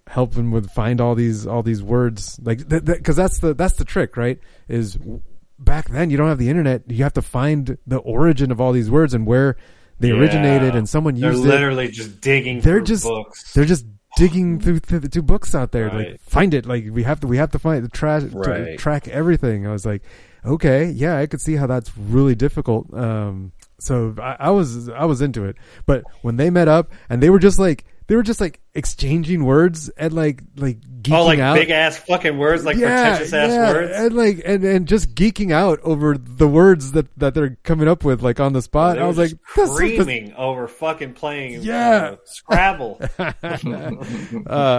help 0.08 0.34
him 0.34 0.50
with 0.50 0.70
find 0.70 1.00
all 1.00 1.14
these 1.14 1.46
all 1.46 1.62
these 1.62 1.80
words 1.82 2.40
like 2.42 2.68
because 2.68 3.14
that's 3.14 3.38
the 3.38 3.54
that's 3.54 3.74
the 3.74 3.84
trick 3.84 4.16
right 4.16 4.40
is 4.68 4.98
back 5.60 5.88
then 5.90 6.10
you 6.10 6.16
don't 6.16 6.28
have 6.28 6.38
the 6.38 6.48
internet 6.50 6.82
you 6.90 7.04
have 7.04 7.12
to 7.12 7.22
find 7.22 7.78
the 7.86 7.98
origin 7.98 8.50
of 8.50 8.60
all 8.60 8.72
these 8.72 8.90
words 8.90 9.14
and 9.14 9.24
where 9.26 9.56
they 10.00 10.08
Yeah. 10.08 10.14
originated 10.16 10.74
and 10.74 10.88
someone 10.88 11.14
They're 11.14 11.30
used 11.30 11.44
it 11.44 11.48
literally 11.48 11.86
just 11.88 12.20
digging 12.20 12.60
they're 12.60 12.80
just 12.80 13.04
books. 13.04 13.52
they're 13.54 13.64
just 13.64 13.86
digging 14.16 14.58
through 14.60 14.80
th- 14.80 15.02
the 15.02 15.08
two 15.08 15.22
books 15.22 15.54
out 15.54 15.72
there 15.72 15.90
like 15.90 16.20
find 16.20 16.52
it. 16.54 16.66
Like 16.66 16.86
we 16.90 17.02
have 17.04 17.20
to 17.20 17.26
we 17.26 17.36
have 17.36 17.50
to 17.52 17.58
find 17.58 17.84
the 17.84 17.88
trash 17.88 18.22
Right. 18.32 18.78
track 18.78 19.06
everything. 19.08 19.66
I 19.66 19.72
was 19.72 19.84
like 19.86 20.02
okay 20.44 20.84
yeah 20.90 21.16
i 21.18 21.26
could 21.26 21.40
see 21.40 21.56
how 21.56 21.66
that's 21.66 21.96
really 21.98 22.34
difficult. 22.34 22.92
Um 22.94 23.52
so 23.78 24.14
I, 24.18 24.36
I 24.40 24.50
was 24.50 24.88
i 24.88 25.04
was 25.04 25.20
into 25.20 25.44
it. 25.44 25.56
But 25.86 26.04
when 26.22 26.36
they 26.36 26.50
met 26.50 26.68
up 26.68 26.90
and 27.08 27.22
they 27.22 27.30
were 27.30 27.38
just 27.38 27.58
like 27.58 27.84
they 28.08 28.16
were 28.16 28.22
just 28.22 28.40
like 28.40 28.60
exchanging 28.74 29.44
words 29.44 29.88
and 29.90 30.12
like 30.12 30.42
like 30.56 30.80
geeking 31.02 31.16
oh, 31.16 31.24
like 31.24 31.38
out 31.38 31.54
big 31.54 31.70
ass 31.70 31.96
fucking 31.96 32.38
words, 32.38 32.64
like 32.64 32.76
pretentious 32.76 33.32
ass 33.32 33.50
yeah, 33.50 33.72
words. 33.72 33.92
and 33.94 34.14
like 34.14 34.42
and, 34.44 34.64
and 34.64 34.86
just 34.88 35.14
geeking 35.14 35.52
out 35.52 35.80
over 35.82 36.16
the 36.18 36.46
words 36.46 36.92
that 36.92 37.06
that 37.18 37.34
they're 37.34 37.56
coming 37.64 37.88
up 37.88 38.04
with 38.04 38.22
like 38.22 38.38
on 38.38 38.52
the 38.52 38.62
spot 38.62 38.98
i 38.98 39.06
was 39.06 39.18
like 39.18 39.32
this 39.56 39.72
screaming 39.72 40.32
over 40.34 40.68
fucking 40.68 41.14
playing 41.14 41.62
Yeah. 41.62 42.12
uh, 42.12 42.16
Scrabble. 42.24 43.00
uh, 43.18 43.32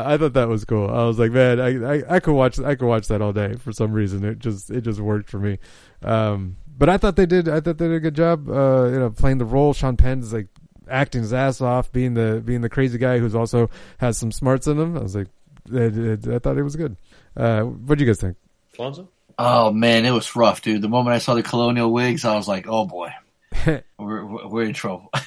I 0.05 0.17
thought 0.17 0.33
that 0.33 0.47
was 0.47 0.65
cool. 0.65 0.89
I 0.89 1.03
was 1.03 1.19
like, 1.19 1.31
man, 1.31 1.59
I, 1.59 1.95
I, 1.95 2.15
I 2.15 2.19
could 2.19 2.33
watch 2.33 2.59
I 2.59 2.75
could 2.75 2.87
watch 2.87 3.07
that 3.07 3.21
all 3.21 3.33
day 3.33 3.55
for 3.55 3.71
some 3.71 3.91
reason. 3.91 4.23
It 4.23 4.39
just 4.39 4.69
it 4.69 4.81
just 4.81 4.99
worked 4.99 5.29
for 5.29 5.39
me. 5.39 5.59
Um, 6.01 6.57
but 6.77 6.89
I 6.89 6.97
thought 6.97 7.15
they 7.15 7.25
did 7.25 7.49
I 7.49 7.59
thought 7.59 7.77
they 7.77 7.87
did 7.87 7.95
a 7.95 7.99
good 7.99 8.15
job. 8.15 8.49
Uh, 8.49 8.85
you 8.85 8.99
know, 8.99 9.09
playing 9.09 9.37
the 9.39 9.45
role. 9.45 9.73
Sean 9.73 9.97
Penn's 9.97 10.31
like 10.33 10.47
acting 10.89 11.21
his 11.21 11.33
ass 11.33 11.61
off, 11.61 11.91
being 11.91 12.13
the 12.13 12.41
being 12.43 12.61
the 12.61 12.69
crazy 12.69 12.97
guy 12.97 13.19
who's 13.19 13.35
also 13.35 13.69
has 13.97 14.17
some 14.17 14.31
smarts 14.31 14.67
in 14.67 14.79
him. 14.79 14.97
I 14.97 15.01
was 15.01 15.15
like, 15.15 15.27
it, 15.71 15.97
it, 15.97 16.27
I 16.27 16.39
thought 16.39 16.57
it 16.57 16.63
was 16.63 16.75
good. 16.75 16.95
Uh, 17.35 17.61
what 17.61 17.97
do 17.97 18.03
you 18.03 18.09
guys 18.09 18.19
think? 18.19 18.37
Alfonso? 18.73 19.09
Oh 19.39 19.71
man, 19.71 20.05
it 20.05 20.11
was 20.11 20.35
rough, 20.35 20.61
dude. 20.61 20.81
The 20.81 20.89
moment 20.89 21.13
I 21.15 21.19
saw 21.19 21.35
the 21.35 21.43
colonial 21.43 21.91
wigs, 21.91 22.25
I 22.25 22.35
was 22.35 22.47
like, 22.47 22.67
"Oh 22.67 22.85
boy, 22.85 23.09
we're 23.65 23.81
we're 23.97 24.47
we're 24.47 24.63
in 24.63 24.73
trouble." 24.73 25.11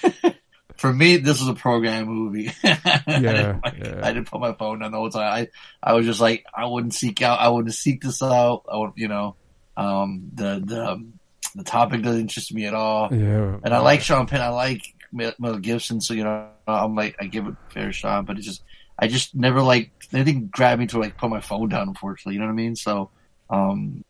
For 0.76 0.90
me, 0.90 1.18
this 1.18 1.40
was 1.40 1.48
a 1.48 1.54
program 1.54 2.06
movie. 2.06 2.50
I, 2.64 3.02
didn't, 3.06 3.62
yeah. 3.78 4.00
I 4.02 4.14
didn't 4.14 4.30
put 4.30 4.40
my 4.40 4.54
phone 4.54 4.78
down 4.78 4.92
the 4.92 4.96
whole 4.96 5.10
time. 5.10 5.30
I 5.30 5.48
I 5.82 5.92
was 5.92 6.06
just 6.06 6.22
like, 6.22 6.46
I 6.54 6.64
wouldn't 6.64 6.94
seek 6.94 7.20
out. 7.20 7.38
I 7.38 7.50
wouldn't 7.50 7.74
seek 7.74 8.00
this 8.00 8.22
out. 8.22 8.64
I 8.72 8.78
would, 8.78 8.92
you 8.96 9.08
know, 9.08 9.36
um, 9.76 10.30
the 10.32 10.62
the 10.64 11.06
the 11.54 11.64
topic 11.64 12.02
doesn't 12.02 12.22
interest 12.22 12.54
me 12.54 12.64
at 12.64 12.72
all. 12.74 13.14
Yeah, 13.14 13.58
And 13.62 13.74
I 13.74 13.78
like 13.80 14.00
Sean 14.00 14.26
Penn. 14.26 14.40
I 14.40 14.48
like 14.48 14.82
Mel 15.12 15.32
Mel 15.38 15.58
Gibson. 15.58 16.00
So 16.00 16.14
you 16.14 16.24
know, 16.24 16.48
I'm 16.66 16.94
like, 16.94 17.16
I 17.20 17.26
give 17.26 17.46
it 17.46 17.54
a 17.54 17.72
fair 17.72 17.92
shot. 17.92 18.26
But 18.26 18.38
it 18.38 18.42
just, 18.42 18.62
I 18.98 19.08
just 19.08 19.34
never 19.34 19.62
like 19.62 19.90
anything 20.12 20.48
grabbed 20.48 20.80
me 20.80 20.86
to 20.88 20.98
like 20.98 21.16
put 21.16 21.30
my 21.30 21.40
phone 21.40 21.68
down. 21.68 21.88
Unfortunately, 21.88 22.34
you 22.34 22.40
know 22.40 22.46
what 22.46 22.52
I 22.52 22.56
mean. 22.56 22.76
So, 22.76 23.10
um, 23.48 24.04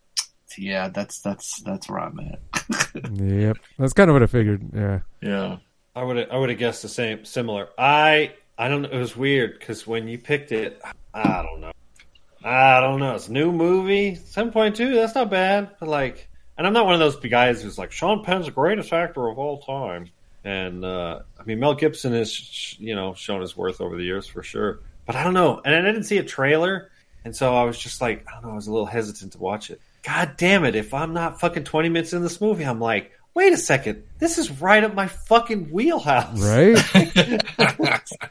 yeah, 0.58 0.88
that's 0.88 1.20
that's 1.20 1.60
that's 1.62 1.88
where 1.88 2.00
I'm 2.00 2.20
at. 2.20 2.40
Yep, 3.12 3.56
that's 3.78 3.92
kind 3.92 4.10
of 4.10 4.14
what 4.14 4.22
I 4.22 4.26
figured. 4.26 4.62
Yeah, 4.74 5.00
Yeah, 5.20 5.56
I 5.96 6.04
would 6.04 6.30
I 6.30 6.36
would 6.36 6.50
have 6.50 6.58
guessed 6.58 6.82
the 6.82 6.88
same, 6.88 7.24
similar. 7.24 7.68
I 7.76 8.34
I 8.58 8.68
don't 8.68 8.82
know. 8.82 8.90
It 8.90 8.98
was 8.98 9.16
weird 9.16 9.58
because 9.58 9.86
when 9.86 10.06
you 10.06 10.18
picked 10.18 10.52
it, 10.52 10.80
I 11.14 11.42
don't 11.42 11.60
know. 11.60 11.72
I 12.44 12.80
don't 12.80 13.00
know. 13.00 13.14
It's 13.14 13.28
a 13.28 13.32
new 13.32 13.52
movie, 13.52 14.14
seven 14.14 14.52
point 14.52 14.76
two. 14.76 14.94
That's 14.94 15.14
not 15.14 15.30
bad. 15.30 15.70
But 15.80 15.88
like, 15.88 16.28
and 16.56 16.66
I'm 16.66 16.72
not 16.72 16.84
one 16.84 16.94
of 16.94 17.00
those 17.00 17.16
guys 17.16 17.62
who's 17.62 17.78
like 17.78 17.92
Sean 17.92 18.22
Penn's 18.24 18.46
the 18.46 18.52
greatest 18.52 18.92
actor 18.92 19.28
of 19.28 19.38
all 19.38 19.60
time. 19.62 20.10
And 20.44 20.84
uh, 20.84 21.20
I 21.38 21.42
mean, 21.44 21.60
Mel 21.60 21.74
Gibson 21.74 22.12
has 22.12 22.78
you 22.78 22.94
know 22.94 23.14
shown 23.14 23.40
his 23.40 23.56
worth 23.56 23.80
over 23.80 23.96
the 23.96 24.04
years 24.04 24.26
for 24.26 24.42
sure. 24.42 24.80
But 25.06 25.16
I 25.16 25.24
don't 25.24 25.34
know. 25.34 25.60
And 25.64 25.74
I 25.74 25.80
didn't 25.80 26.04
see 26.04 26.18
a 26.18 26.22
trailer, 26.22 26.90
and 27.24 27.34
so 27.34 27.54
I 27.54 27.64
was 27.64 27.78
just 27.78 28.00
like, 28.00 28.24
I 28.28 28.32
don't 28.32 28.44
know. 28.44 28.52
I 28.52 28.54
was 28.54 28.66
a 28.66 28.72
little 28.72 28.86
hesitant 28.86 29.32
to 29.32 29.38
watch 29.38 29.70
it. 29.70 29.80
God 30.02 30.34
damn 30.36 30.64
it! 30.64 30.74
If 30.74 30.94
I'm 30.94 31.12
not 31.12 31.40
fucking 31.40 31.64
20 31.64 31.88
minutes 31.90 32.12
in 32.12 32.22
this 32.22 32.40
movie, 32.40 32.64
I'm 32.64 32.80
like, 32.80 33.12
wait 33.34 33.52
a 33.52 33.56
second, 33.56 34.04
this 34.18 34.38
is 34.38 34.50
right 34.60 34.82
up 34.84 34.94
my 34.94 35.06
fucking 35.08 35.70
wheelhouse. 35.70 36.40
right. 36.40 36.74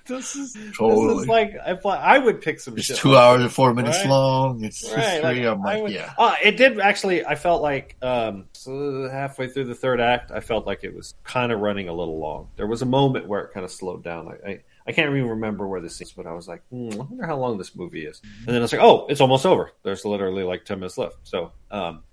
this 0.06 0.36
is 0.36 0.54
this 0.54 0.78
Totally. 0.78 1.24
is 1.24 1.28
like 1.28 1.54
if 1.66 1.86
I, 1.86 1.98
I 1.98 2.18
would 2.18 2.42
pick 2.42 2.60
some 2.60 2.78
It's 2.78 2.88
shit. 2.88 2.98
two 2.98 3.10
like 3.12 3.22
hours 3.22 3.38
that, 3.40 3.44
and 3.46 3.54
four 3.54 3.74
minutes 3.74 3.98
right? 4.00 4.10
long. 4.10 4.64
It's 4.64 4.84
Right, 4.86 5.24
like, 5.24 5.36
history. 5.38 5.48
I'm 5.48 5.62
like, 5.62 5.82
would- 5.84 5.92
yeah. 5.92 6.14
Uh, 6.18 6.36
it 6.44 6.58
did 6.58 6.80
actually. 6.80 7.26
I 7.26 7.36
felt 7.36 7.62
like 7.62 7.96
um, 8.02 8.46
so 8.54 9.08
halfway 9.10 9.48
through 9.48 9.66
the 9.66 9.76
third 9.76 10.00
act, 10.02 10.32
I 10.32 10.40
felt 10.40 10.66
like 10.68 10.84
it 10.84 10.94
was 10.96 11.14
kind 11.24 11.52
of 11.52 11.60
running 11.60 11.88
a 11.90 11.94
little 11.94 12.20
long. 12.20 12.50
There 12.58 12.68
was 12.68 12.82
a 12.82 12.86
moment 12.88 13.28
where 13.28 13.42
it 13.42 13.54
kind 13.54 13.64
of 13.66 13.72
slowed 13.72 14.04
down. 14.04 14.28
I, 14.46 14.50
I, 14.50 14.60
I 14.88 14.92
can't 14.92 15.10
even 15.16 15.30
remember 15.30 15.68
where 15.68 15.82
the 15.82 15.90
scene 15.90 16.08
is, 16.08 16.14
but 16.14 16.26
I 16.26 16.34
was 16.34 16.48
like, 16.48 16.62
hmm, 16.70 16.90
I 16.94 16.96
wonder 16.98 17.26
how 17.26 17.38
long 17.38 17.58
this 17.58 17.76
movie 17.76 18.06
is. 18.06 18.22
And 18.40 18.48
then 18.48 18.58
I 18.58 18.60
was 18.62 18.72
like, 18.74 18.82
oh, 18.82 19.06
it's 19.08 19.22
almost 19.22 19.46
over. 19.46 19.72
There's 19.84 20.04
literally 20.06 20.44
like 20.44 20.66
ten 20.66 20.80
minutes 20.80 20.98
left. 20.98 21.18
So 21.24 21.52
um, 21.72 22.04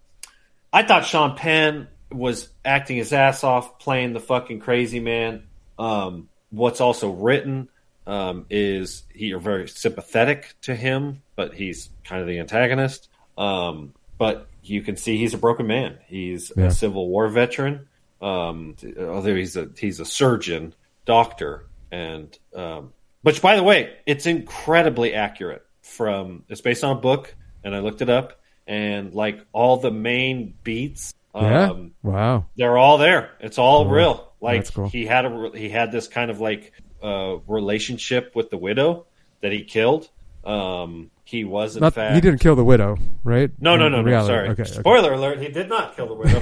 I 0.73 0.83
thought 0.83 1.07
Sean 1.07 1.37
Penn 1.37 1.89
was 2.13 2.49
acting 2.65 2.97
his 2.97 3.13
ass 3.13 3.45
off, 3.45 3.79
playing 3.79 4.13
the 4.13 4.21
fucking 4.21 4.61
crazy 4.61 5.01
man. 5.01 5.45
Um, 5.79 6.29
what's 6.51 6.81
also 6.81 7.11
written 7.11 7.69
um, 8.07 8.47
is 8.51 9.03
he 9.13 9.27
you're 9.27 9.41
very 9.41 9.69
sympathetic 9.69 10.55
to 10.63 10.75
him, 10.75 11.23
but 11.35 11.55
he's 11.55 11.91
kind 12.05 12.23
of 12.23 12.29
the 12.29 12.39
antagonist. 12.39 13.09
Um, 13.37 13.93
but 14.19 14.47
you 14.63 14.83
can 14.83 14.97
see 14.97 15.17
he's 15.19 15.35
a 15.35 15.39
broken 15.39 15.67
man. 15.67 15.99
He's 16.07 16.53
Yeah. 16.57 16.67
a 16.67 16.71
Civil 16.71 17.09
War 17.09 17.29
veteran. 17.29 17.89
Um, 18.23 18.77
although 18.99 19.35
he's 19.35 19.57
a 19.57 19.69
he's 19.77 20.01
a 20.01 20.05
surgeon, 20.07 20.75
doctor, 21.05 21.67
and 21.93 22.37
um, 22.55 22.93
which 23.23 23.43
by 23.43 23.57
the 23.57 23.63
way, 23.63 23.95
it's 24.07 24.27
incredibly 24.27 25.13
accurate. 25.15 25.63
From 25.83 26.45
it's 26.49 26.61
based 26.63 26.83
on 26.83 26.97
a 26.97 27.01
book, 27.01 27.35
and 27.63 27.75
I 27.75 27.81
looked 27.81 28.01
it 28.03 28.09
up, 28.09 28.41
and 28.67 29.13
like 29.15 29.41
all 29.53 29.77
the 29.77 29.91
main 29.91 30.55
beats. 30.65 31.13
Yeah. 31.43 31.71
Um, 31.71 31.93
Wow. 32.03 32.47
they're 32.57 32.79
all 32.79 32.99
there. 32.99 33.31
It's 33.41 33.59
all 33.59 33.85
Cool. 33.85 33.93
real. 33.95 34.33
Like 34.41 34.73
cool. 34.73 34.89
he 34.89 35.07
had 35.07 35.25
a 35.25 35.51
he 35.55 35.69
had 35.69 35.91
this 35.93 36.09
kind 36.09 36.31
of 36.31 36.41
like 36.41 36.73
uh, 37.03 37.37
relationship 37.47 38.35
with 38.35 38.51
the 38.51 38.57
widow 38.59 39.07
that 39.41 39.53
he 39.53 39.65
killed. 39.65 40.09
Um, 40.45 41.11
he 41.25 41.45
was 41.45 41.75
in 41.77 41.81
Not, 41.81 41.95
fact 41.95 42.15
he 42.15 42.21
didn't 42.21 42.41
kill 42.41 42.55
the 42.55 42.65
widow, 42.65 42.97
right? 43.25 43.51
no, 43.61 43.77
no, 43.77 43.87
In 43.87 43.93
no, 43.93 43.99
no. 44.03 44.05
reality. 44.05 44.33
Sorry. 44.33 44.49
Okay. 44.51 44.63
okay. 44.63 44.71
Spoiler 44.73 45.13
alert: 45.15 45.41
He 45.41 45.49
did 45.49 45.69
not 45.69 45.97
kill 45.97 46.07
the 46.07 46.15
widow. 46.15 46.41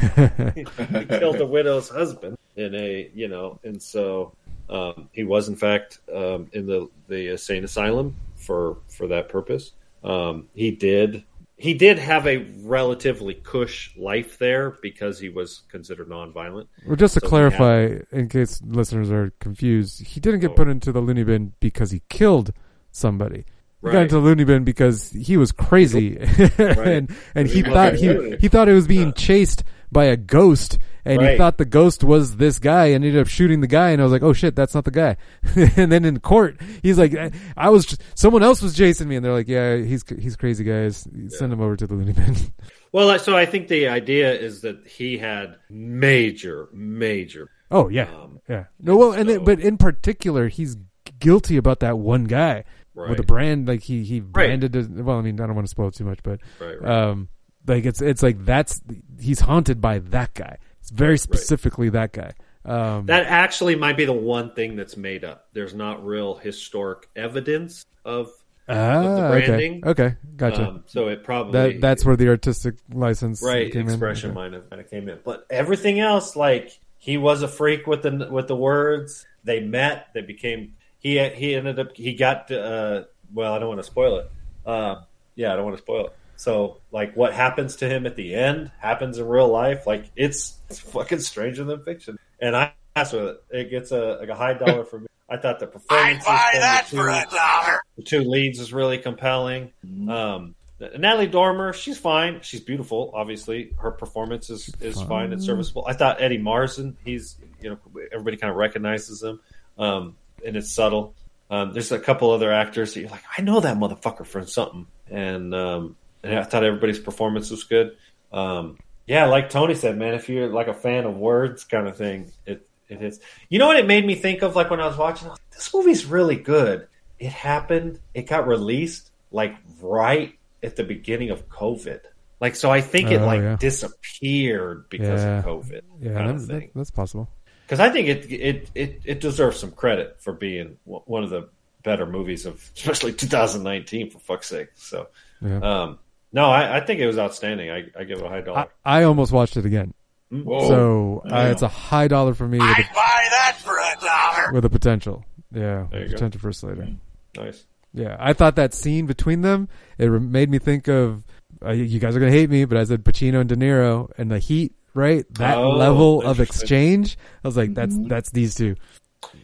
he 1.01 1.07
killed 1.19 1.39
the 1.39 1.47
widow's 1.47 1.89
husband 1.89 2.37
in 2.57 2.75
a, 2.75 3.11
you 3.15 3.29
know, 3.29 3.59
and 3.65 3.83
so 3.83 4.35
um, 4.69 5.09
he 5.13 5.25
was 5.25 5.49
in 5.49 5.57
fact 5.57 6.01
um, 6.15 6.49
in 6.53 6.67
the 6.67 6.89
the 7.09 7.31
insane 7.31 7.65
asylum 7.65 8.15
for 8.37 8.77
for 8.89 9.07
that 9.07 9.29
purpose. 9.31 9.73
Um, 10.03 10.49
he 10.55 10.71
did 10.73 11.25
he 11.65 11.73
did 11.73 11.99
have 11.99 12.27
a 12.27 12.37
relatively 12.63 13.33
cush 13.33 13.91
life 13.97 14.37
there 14.39 14.77
because 14.83 15.19
he 15.19 15.31
was 15.31 15.63
considered 15.71 16.09
nonviolent. 16.11 16.67
Well, 16.87 16.97
just 16.97 17.15
to 17.15 17.21
So 17.21 17.27
he 17.27 17.31
clarify, 17.31 18.01
in 18.13 18.29
case 18.29 18.61
listeners 18.63 19.11
are 19.11 19.33
confused, 19.41 20.03
he 20.07 20.21
didn't 20.21 20.41
get 20.41 20.51
Oh. 20.51 20.55
put 20.61 20.69
into 20.69 20.93
the 20.93 21.01
loony 21.01 21.25
bin 21.25 21.55
because 21.61 21.91
he 21.91 22.03
killed 22.11 22.53
somebody. 22.93 23.47
He 23.83 23.91
got 23.91 24.03
into 24.03 24.17
the 24.17 24.21
loony 24.21 24.45
bin 24.45 24.65
because 24.65 25.11
he 25.11 25.39
was 25.39 25.53
crazy, 25.53 26.19
and 26.59 27.11
and 27.35 27.49
he 27.49 27.63
He 27.63 27.63
thought 27.63 27.95
he 27.95 28.37
he 28.41 28.49
thought 28.49 28.69
it 28.69 28.75
was 28.75 28.87
being 28.87 29.15
chased 29.15 29.65
by 29.91 30.05
a 30.05 30.17
ghost, 30.19 30.79
and 31.05 31.21
he 31.23 31.37
thought 31.37 31.59
the 31.59 31.65
ghost 31.65 32.03
was 32.05 32.37
this 32.37 32.59
guy, 32.59 32.87
and 32.87 33.05
ended 33.05 33.21
up 33.21 33.29
shooting 33.29 33.61
the 33.61 33.67
guy. 33.67 33.91
And 33.91 34.01
I 34.01 34.05
was 34.05 34.13
like, 34.13 34.23
oh 34.23 34.33
shit, 34.33 34.57
that's 34.57 34.75
not 34.75 34.85
the 34.85 34.91
guy. 34.91 35.17
and 35.77 35.91
then 35.93 36.05
in 36.05 36.21
court, 36.21 36.61
he's 36.83 36.99
like, 36.99 37.15
I- 37.15 37.31
I 37.57 37.69
was 37.71 37.97
someone 38.15 38.43
else 38.43 38.63
was 38.63 38.77
chasing 38.77 39.09
me, 39.09 39.17
and 39.17 39.25
they're 39.25 39.33
like, 39.33 39.49
yeah, 39.49 39.77
he's 39.77 40.05
he's 40.19 40.37
crazy, 40.37 40.65
guys. 40.65 41.07
Send 41.29 41.53
him 41.53 41.61
over 41.61 41.77
to 41.77 41.87
the 41.87 41.95
loony 41.95 42.13
bin. 42.13 42.37
Well, 42.93 43.19
so 43.19 43.37
I 43.37 43.45
think 43.45 43.67
the 43.67 43.89
idea 43.89 44.33
is 44.33 44.61
that 44.61 44.87
he 44.87 45.19
had 45.19 45.57
major, 45.69 46.69
major. 46.73 47.51
Oh 47.71 47.89
yeah, 47.89 48.05
Um, 48.05 48.39
yeah. 48.49 48.65
No, 48.81 48.97
well, 48.97 49.13
and 49.13 49.29
so- 49.29 49.35
then, 49.37 49.45
but 49.45 49.59
in 49.59 49.77
particular, 49.79 50.47
he's 50.49 50.77
guilty 51.19 51.57
about 51.57 51.81
that 51.81 51.99
one 51.99 52.25
guy 52.25 52.63
with 52.95 53.09
Right. 53.09 53.17
the 53.17 53.25
brand. 53.25 53.67
Like 53.67 53.83
he 53.83 54.05
he 54.05 54.21
branded. 54.21 54.75
His, 54.75 54.89
well, 54.89 55.19
I 55.19 55.23
mean, 55.23 55.41
I 55.41 55.47
don't 55.47 55.57
want 55.57 55.67
to 55.67 55.71
spoil 55.71 55.91
too 55.91 56.05
much, 56.05 56.21
but 56.23 56.39
Right, 56.61 56.81
right. 56.81 56.89
um, 57.09 57.29
like 57.67 57.85
it's 57.85 58.01
it's 58.01 58.23
like 58.23 58.45
that's 58.45 58.81
he's 59.21 59.41
haunted 59.41 59.81
by 59.81 59.99
that 59.99 60.35
guy. 60.35 60.59
It's 60.85 60.91
very 60.91 61.17
specifically 61.17 61.89
that 61.89 62.13
guy. 62.13 62.35
Um, 62.67 63.07
That 63.07 63.25
actually 63.25 63.75
might 63.75 63.97
be 63.97 64.05
the 64.05 64.13
one 64.13 64.53
thing 64.53 64.77
that's 64.77 64.99
made 64.99 65.25
up. 65.25 65.49
There's 65.55 65.73
not 65.73 66.05
real 66.05 66.35
historic 66.35 67.09
evidence 67.17 67.87
of 68.05 68.31
Ah, 68.69 68.99
okay. 69.33 69.47
branding. 69.47 69.83
Okay, 69.87 70.17
gotcha. 70.37 70.69
Um, 70.69 70.85
so 70.87 71.09
it 71.09 71.25
probably 71.25 71.53
that 71.53 71.81
that's 71.81 72.05
where 72.05 72.17
the 72.17 72.29
artistic 72.29 72.75
license 72.93 73.43
right 73.43 73.73
came 73.73 73.89
expression 73.89 74.31
in. 74.31 74.35
might 74.35 74.53
have 74.53 74.69
kind 74.69 74.81
of 74.81 74.91
came 74.91 75.09
in, 75.09 75.19
but 75.25 75.47
everything 75.49 76.01
else, 76.01 76.37
like 76.37 76.79
he 76.99 77.17
was 77.17 77.41
a 77.43 77.49
freak 77.49 77.87
with 77.87 78.03
the 78.03 78.29
with 78.31 78.49
the 78.49 78.57
words. 78.57 79.27
They 79.43 79.61
met. 79.61 80.09
They 80.13 80.21
became. 80.23 80.75
He 80.99 81.19
he 81.31 81.55
ended 81.55 81.79
up. 81.79 81.97
He 81.97 82.13
got. 82.15 82.51
Uh, 82.51 83.05
well, 83.33 83.55
I 83.55 83.59
don't 83.59 83.69
want 83.69 83.81
to 83.81 83.87
spoil 83.87 84.19
it. 84.19 84.31
Uh, 84.67 84.97
yeah, 85.35 85.53
I 85.53 85.57
don't 85.57 85.65
want 85.65 85.77
to 85.79 85.83
spoil 85.83 86.07
it. 86.09 86.13
So, 86.37 86.81
like, 86.91 87.17
what 87.17 87.33
happens 87.33 87.77
to 87.77 87.89
him 87.89 88.07
at 88.07 88.17
the 88.17 88.35
end 88.35 88.71
happens 88.79 89.19
in 89.19 89.27
real 89.27 89.49
life. 89.49 89.87
Like, 89.87 90.11
it's, 90.17 90.57
it's 90.69 90.81
fucking 90.81 91.21
stranger 91.21 91.65
than 91.65 91.83
fiction. 91.85 92.19
And 92.41 92.57
I 92.57 92.73
mess 92.97 93.13
with 93.13 93.25
it. 93.25 93.43
It 93.51 93.71
gets 93.71 93.91
a 93.93 94.19
like 94.21 94.29
a 94.29 94.35
high 94.35 94.55
dollar 94.55 94.85
for 94.85 95.01
me. 95.01 95.07
I 95.29 95.37
thought 95.37 95.59
the 95.59 95.67
performance. 95.69 96.25
buy 96.25 96.51
that 96.55 96.87
for 96.89 97.09
a 97.09 97.25
dollar. 97.31 97.81
The 97.97 98.03
two 98.03 98.21
leads 98.21 98.61
is 98.61 98.73
really 98.73 98.99
compelling. 98.99 99.73
Um, 100.09 100.55
Natalie 100.99 101.29
Dormer, 101.29 101.73
she's 101.73 101.99
fine. 101.99 102.41
She's 102.43 102.61
beautiful. 102.61 103.13
Obviously, 103.15 103.73
her 103.79 103.91
performance 103.91 104.51
is, 104.51 104.71
is 104.81 105.01
fine 105.03 105.33
and 105.33 105.43
serviceable. 105.43 105.85
I 105.87 105.93
thought 105.95 106.21
Eddie 106.21 106.39
Marsan, 106.39 106.95
he's 107.05 107.37
you 107.63 107.71
know 107.71 107.79
everybody 108.13 108.37
kind 108.37 108.51
of 108.51 108.57
recognizes 108.57 109.23
him, 109.23 109.41
um, 109.79 110.17
and 110.45 110.57
it's 110.57 110.73
subtle. 110.73 111.15
Um, 111.51 111.73
there's 111.73 111.93
a 111.93 111.99
couple 111.99 112.31
other 112.31 112.53
actors 112.53 112.95
that 112.95 113.01
you're 113.01 113.11
like, 113.11 113.25
I 113.37 113.43
know 113.43 113.61
that 113.61 113.77
motherfucker 113.77 114.27
from 114.27 114.47
something, 114.47 114.87
and 115.11 115.55
um, 115.55 115.97
and 116.25 116.39
I 116.39 116.43
thought 116.45 116.65
everybody's 116.65 116.99
performance 116.99 117.51
was 117.51 117.65
good. 117.65 117.97
Um, 118.33 118.79
yeah, 119.07 119.27
like 119.27 119.51
Tony 119.51 119.75
said, 119.75 119.97
man, 119.99 120.15
if 120.15 120.29
you're 120.29 120.49
like 120.49 120.67
a 120.69 120.75
fan 120.75 121.05
of 121.05 121.17
words 121.17 121.65
kind 121.65 121.87
of 121.89 121.97
thing, 121.97 122.33
it 122.47 122.67
it 122.89 123.03
is. 123.03 123.21
You 123.49 123.59
know 123.59 123.67
what 123.67 123.77
it 123.79 123.87
made 123.87 124.05
me 124.07 124.15
think 124.15 124.43
of? 124.43 124.57
Like 124.57 124.71
when 124.71 124.81
I 124.81 124.87
was 124.87 124.97
watching, 124.97 125.29
I 125.29 125.31
was 125.31 125.39
like, 125.39 125.51
this 125.51 125.73
movie's 125.75 126.05
really 126.07 126.37
good. 126.37 126.87
It 127.19 127.31
happened. 127.33 128.01
It 128.15 128.23
got 128.27 128.47
released 128.49 129.11
like 129.31 129.55
right 129.81 130.35
at 130.63 130.77
the 130.77 130.85
beginning 130.85 131.31
of 131.31 131.49
COVID. 131.49 132.01
Like 132.41 132.57
so, 132.57 132.71
I 132.71 132.81
think 132.81 133.11
it 133.11 133.21
Oh, 133.21 133.27
like 133.27 133.41
yeah. 133.41 133.57
disappeared 133.59 134.89
because 134.89 135.23
Yeah. 135.23 135.39
of 135.39 135.45
COVID. 135.45 135.81
Yeah, 136.01 136.13
kind 136.15 136.29
that, 136.29 136.35
of 136.37 136.47
thing. 136.47 136.71
that's 136.75 136.91
possible. 136.91 137.29
Because 137.67 137.81
I 137.81 137.89
think 137.91 138.09
it, 138.09 138.31
it 138.31 138.71
it 138.75 139.01
it 139.05 139.21
deserves 139.21 139.59
some 139.59 139.71
credit 139.73 140.17
for 140.21 140.33
being 140.33 140.77
w- 140.85 141.03
one 141.07 141.25
of 141.25 141.31
the 141.31 141.49
better 141.83 142.07
movies 142.07 142.45
of 142.47 142.71
especially 142.77 143.13
2019 143.13 144.11
for 144.11 144.19
fuck's 144.19 144.49
sake. 144.49 144.69
So, 144.75 145.09
Yeah. 145.41 145.59
um, 145.61 145.99
no, 146.35 146.45
I, 146.51 146.77
I 146.79 146.81
think 146.85 147.01
it 147.01 147.07
was 147.07 147.17
outstanding. 147.19 147.71
I, 147.71 147.85
I 147.99 148.05
give 148.05 148.19
it 148.19 148.25
a 148.25 148.29
high 148.29 148.43
dollar. 148.43 148.67
I, 148.85 149.01
I 149.01 149.05
almost 149.05 149.33
watched 149.33 149.57
it 149.57 149.65
again, 149.65 149.95
Whoa. 150.31 150.69
so 150.69 151.23
uh, 151.31 151.49
it's 151.51 151.63
a 151.63 151.69
high 151.69 152.09
dollar 152.09 152.35
for 152.35 152.47
me 152.47 152.59
with 152.59 152.69
I'd 152.69 152.81
a, 152.91 152.95
buy 152.95 153.27
that 153.31 153.57
for 153.61 153.77
a 153.79 153.95
dollar. 154.05 154.53
with 154.53 154.65
a 154.67 154.71
potential. 154.71 155.25
Yeah, 155.53 155.87
There 155.91 156.01
you 156.03 156.07
go. 156.09 156.13
potential 156.15 156.41
for 156.41 156.53
Slater. 156.53 156.89
nice. 157.37 157.65
Yeah, 157.95 158.17
I 158.19 158.33
thought 158.33 158.57
that 158.57 158.75
scene 158.75 159.07
between 159.07 159.41
them 159.43 159.69
it 159.99 160.07
re- 160.07 160.19
made 160.21 160.51
me 160.51 160.59
think 160.59 160.89
of. 160.89 161.23
Uh, 161.65 161.71
you 161.71 161.99
guys 162.01 162.15
are 162.17 162.21
gonna 162.21 162.33
hate 162.33 162.51
me, 162.51 162.65
but 162.67 162.77
I 162.77 162.85
said 162.85 163.05
Pacino 163.05 163.39
and 163.41 163.49
De 163.49 163.57
Niro 163.57 164.11
and 164.19 164.31
the 164.31 164.39
Heat. 164.41 164.75
Right, 164.97 165.25
that 165.35 165.59
Oh, 165.59 165.71
level 165.71 166.23
of 166.23 166.39
exchange. 166.39 167.17
I 167.45 167.49
was 167.49 167.57
like, 167.57 167.75
that's 167.75 167.97
that's 168.07 168.31
these 168.31 168.55
two. 168.55 168.77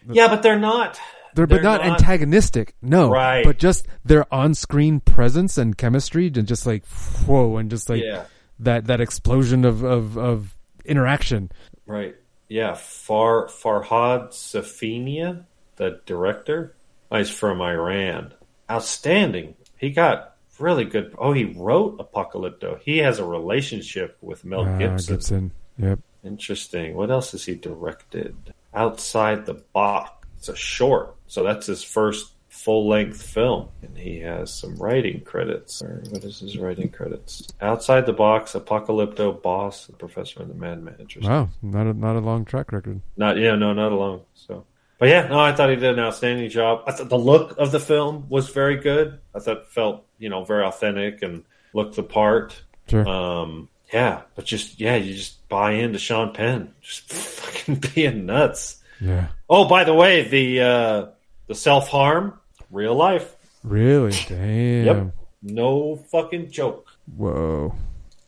Yeah, 0.09 0.27
but 0.29 0.43
they're 0.43 0.57
not. 0.59 0.97
They're, 1.35 1.47
but 1.47 1.63
not, 1.63 1.81
antagonistic. 1.83 2.75
No, 2.81 3.09
Right. 3.09 3.43
But 3.45 3.57
just 3.59 3.87
their 4.03 4.31
on-screen 4.33 4.99
presence 4.99 5.57
and 5.57 5.77
chemistry, 5.77 6.27
and 6.27 6.47
just 6.47 6.65
like 6.65 6.85
whoa, 7.25 7.57
and 7.57 7.69
just 7.69 7.89
like 7.89 8.03
Yeah. 8.03 8.25
that 8.59 8.85
that 8.87 9.01
explosion 9.01 9.65
of 9.65 9.83
of, 9.83 10.17
of 10.17 10.57
interaction. 10.85 11.51
Right. 11.85 12.15
Yeah. 12.49 12.73
Far 12.75 13.47
Farhad 13.47 14.29
Safinia, 14.31 15.43
the 15.77 16.01
director, 16.05 16.75
oh, 17.11 17.17
he's 17.17 17.29
from 17.29 17.61
Iran. 17.61 18.33
Outstanding. 18.69 19.55
He 19.77 19.89
got 19.91 20.35
really 20.59 20.85
good. 20.85 21.13
Oh, 21.17 21.33
he 21.33 21.45
wrote 21.45 21.97
Apocalypto. 21.97 22.79
He 22.81 22.99
has 22.99 23.19
a 23.19 23.25
relationship 23.25 24.17
with 24.21 24.43
Mel 24.45 24.65
Ah, 24.67 24.77
Gibson. 24.77 25.15
Gibson. 25.15 25.51
Yep. 25.77 25.99
Interesting. 26.23 26.95
What 26.95 27.09
else 27.09 27.31
has 27.31 27.45
he 27.45 27.55
directed? 27.55 28.35
Outside 28.73 29.45
the 29.45 29.55
Box. 29.73 30.11
It's 30.37 30.49
a 30.49 30.55
short. 30.55 31.15
So 31.31 31.43
that's 31.43 31.65
his 31.65 31.81
first 31.81 32.33
full 32.49 32.89
length 32.89 33.21
film. 33.23 33.69
And 33.81 33.97
he 33.97 34.19
has 34.19 34.53
some 34.53 34.75
writing 34.75 35.21
credits. 35.21 35.81
Or 35.81 36.03
What 36.09 36.25
is 36.25 36.39
his 36.39 36.57
writing 36.57 36.89
credits? 36.89 37.47
Outside 37.61 38.05
the 38.05 38.11
Box, 38.11 38.51
Apocalypto, 38.51 39.41
Boss, 39.41 39.87
The 39.87 39.93
Professor, 39.93 40.41
and 40.41 40.49
the 40.49 40.55
Madman. 40.55 40.97
Interesting. 40.99 41.31
Wow, 41.31 41.47
not 41.61 41.87
a 41.87 41.93
not 41.93 42.17
a 42.17 42.19
long 42.19 42.43
track 42.43 42.73
record. 42.73 42.99
Not 43.15 43.37
yeah, 43.37 43.55
no, 43.55 43.71
not 43.71 43.93
alone. 43.93 44.23
So, 44.33 44.65
but 44.97 45.07
yeah, 45.07 45.29
no, 45.29 45.39
I 45.39 45.53
thought 45.53 45.69
he 45.69 45.77
did 45.77 45.97
an 45.97 46.03
outstanding 46.03 46.49
job. 46.49 46.83
I 46.85 46.91
thought 46.91 47.07
the 47.07 47.17
look 47.17 47.57
of 47.57 47.71
the 47.71 47.79
film 47.79 48.25
was 48.27 48.49
very 48.49 48.75
good. 48.75 49.17
I 49.33 49.39
thought 49.39 49.57
it 49.59 49.67
felt 49.67 50.05
you 50.19 50.27
know 50.27 50.43
very 50.43 50.65
authentic 50.65 51.21
and 51.21 51.45
looked 51.73 51.95
the 51.95 52.03
part. 52.03 52.61
Sure. 52.89 53.07
Um, 53.07 53.69
yeah, 53.93 54.23
but 54.35 54.43
just 54.43 54.81
yeah, 54.81 54.97
you 54.97 55.13
just 55.13 55.47
buy 55.47 55.71
into 55.71 55.97
Sean 55.97 56.33
Penn, 56.33 56.73
just 56.81 57.03
fucking 57.09 57.75
being 57.95 58.25
nuts. 58.25 58.83
Yeah. 58.99 59.27
Oh, 59.49 59.67
by 59.67 59.83
the 59.83 59.93
way, 59.93 60.27
the 60.27 60.61
uh, 60.61 61.05
the 61.51 61.55
self 61.55 61.89
harm, 61.89 62.39
real 62.71 62.95
life. 62.95 63.35
Really? 63.61 64.11
Damn. 64.29 64.85
Yep, 64.85 65.15
no 65.43 65.97
fucking 65.97 66.49
joke. 66.49 66.87
Whoa. 67.17 67.75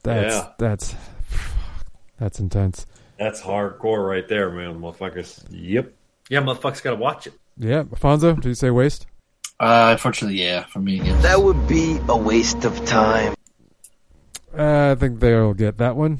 That's 0.03 0.35
Yeah. 0.35 0.49
that's 0.57 0.95
that's 2.19 2.39
intense. 2.41 2.85
That's 3.17 3.39
hardcore 3.41 4.05
right 4.05 4.27
there, 4.27 4.49
man, 4.51 4.81
motherfuckers. 4.81 5.41
Yep. 5.49 5.93
Yeah, 6.29 6.41
motherfuckers 6.41 6.83
got 6.83 6.89
to 6.91 6.95
watch 6.97 7.27
it. 7.27 7.33
Yeah, 7.57 7.83
Fonzo, 7.83 8.35
did 8.35 8.45
you 8.45 8.55
say 8.55 8.71
waste? 8.71 9.05
Uh, 9.57 9.89
unfortunately, 9.91 10.41
yeah, 10.43 10.65
for 10.65 10.79
me. 10.79 10.99
Yeah. 11.01 11.15
That 11.21 11.41
would 11.41 11.65
be 11.67 11.99
a 12.09 12.17
waste 12.17 12.65
of 12.65 12.83
time. 12.85 13.35
Uh, 14.57 14.91
I 14.91 14.95
think 14.99 15.21
they'll 15.21 15.53
get 15.53 15.77
that 15.77 15.95
one. 15.95 16.19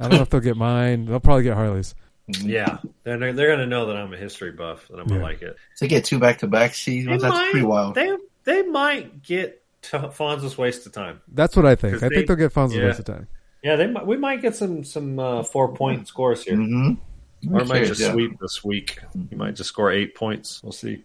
I 0.00 0.04
don't 0.08 0.16
know 0.16 0.22
if 0.22 0.30
they'll 0.30 0.40
get 0.40 0.56
mine. 0.56 1.04
They'll 1.04 1.20
probably 1.20 1.42
get 1.42 1.54
Harley's. 1.54 1.94
Yeah, 2.28 2.78
they're 3.04 3.18
they're, 3.18 3.32
they're 3.32 3.50
gonna 3.50 3.66
know 3.66 3.86
that 3.86 3.96
I'm 3.96 4.12
a 4.12 4.16
history 4.16 4.52
buff, 4.52 4.88
and 4.90 5.00
I'm 5.00 5.06
gonna 5.06 5.20
Yeah. 5.20 5.26
like 5.26 5.42
it. 5.42 5.56
To 5.78 5.86
get 5.88 6.04
two 6.04 6.18
back 6.18 6.38
to 6.38 6.46
back 6.46 6.74
seasons, 6.74 7.22
They 7.22 7.28
that's 7.28 7.38
might- 7.38 7.50
pretty 7.52 7.66
wild. 7.66 7.94
They 7.94 8.10
they 8.44 8.62
might 8.62 9.22
get 9.22 9.62
t- 9.82 9.96
Fonzo's 9.98 10.58
waste 10.58 10.86
of 10.86 10.92
time. 10.92 11.20
That's 11.32 11.56
what 11.56 11.64
I 11.66 11.74
think. 11.74 12.02
I 12.02 12.08
they- 12.08 12.16
think 12.16 12.28
they'll 12.28 12.36
get 12.36 12.52
Fonzo's 12.52 12.74
yeah. 12.76 12.84
waste 12.86 12.98
of 13.00 13.04
time. 13.06 13.28
Yeah, 13.62 13.76
they 13.76 13.86
might, 13.88 14.06
we 14.06 14.16
might 14.16 14.40
get 14.42 14.54
some 14.56 14.84
some 14.84 15.18
uh, 15.18 15.42
four 15.42 15.74
point 15.74 16.06
scores 16.06 16.44
here, 16.44 16.54
Mm-hmm. 16.56 17.54
or 17.54 17.60
it 17.62 17.66
might 17.68 17.84
just 17.86 18.00
yeah. 18.00 18.12
sweep 18.12 18.38
this 18.40 18.62
week. 18.62 18.98
You 19.30 19.36
might 19.36 19.54
just 19.56 19.68
score 19.70 19.90
eight 19.90 20.14
points. 20.14 20.62
We'll 20.62 20.72
see. 20.72 21.04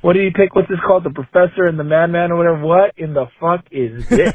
What 0.00 0.14
do 0.14 0.20
you 0.20 0.32
pick? 0.32 0.54
What's 0.54 0.68
this 0.68 0.78
called? 0.86 1.04
The 1.04 1.10
Professor 1.10 1.66
and 1.66 1.78
the 1.78 1.84
Madman 1.84 2.32
or 2.32 2.36
whatever? 2.36 2.60
What 2.60 2.92
in 2.96 3.12
the 3.12 3.26
fuck 3.38 3.66
is 3.70 4.08
this? 4.08 4.34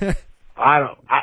I 0.56 0.78
don't. 0.78 0.98
I 1.08 1.21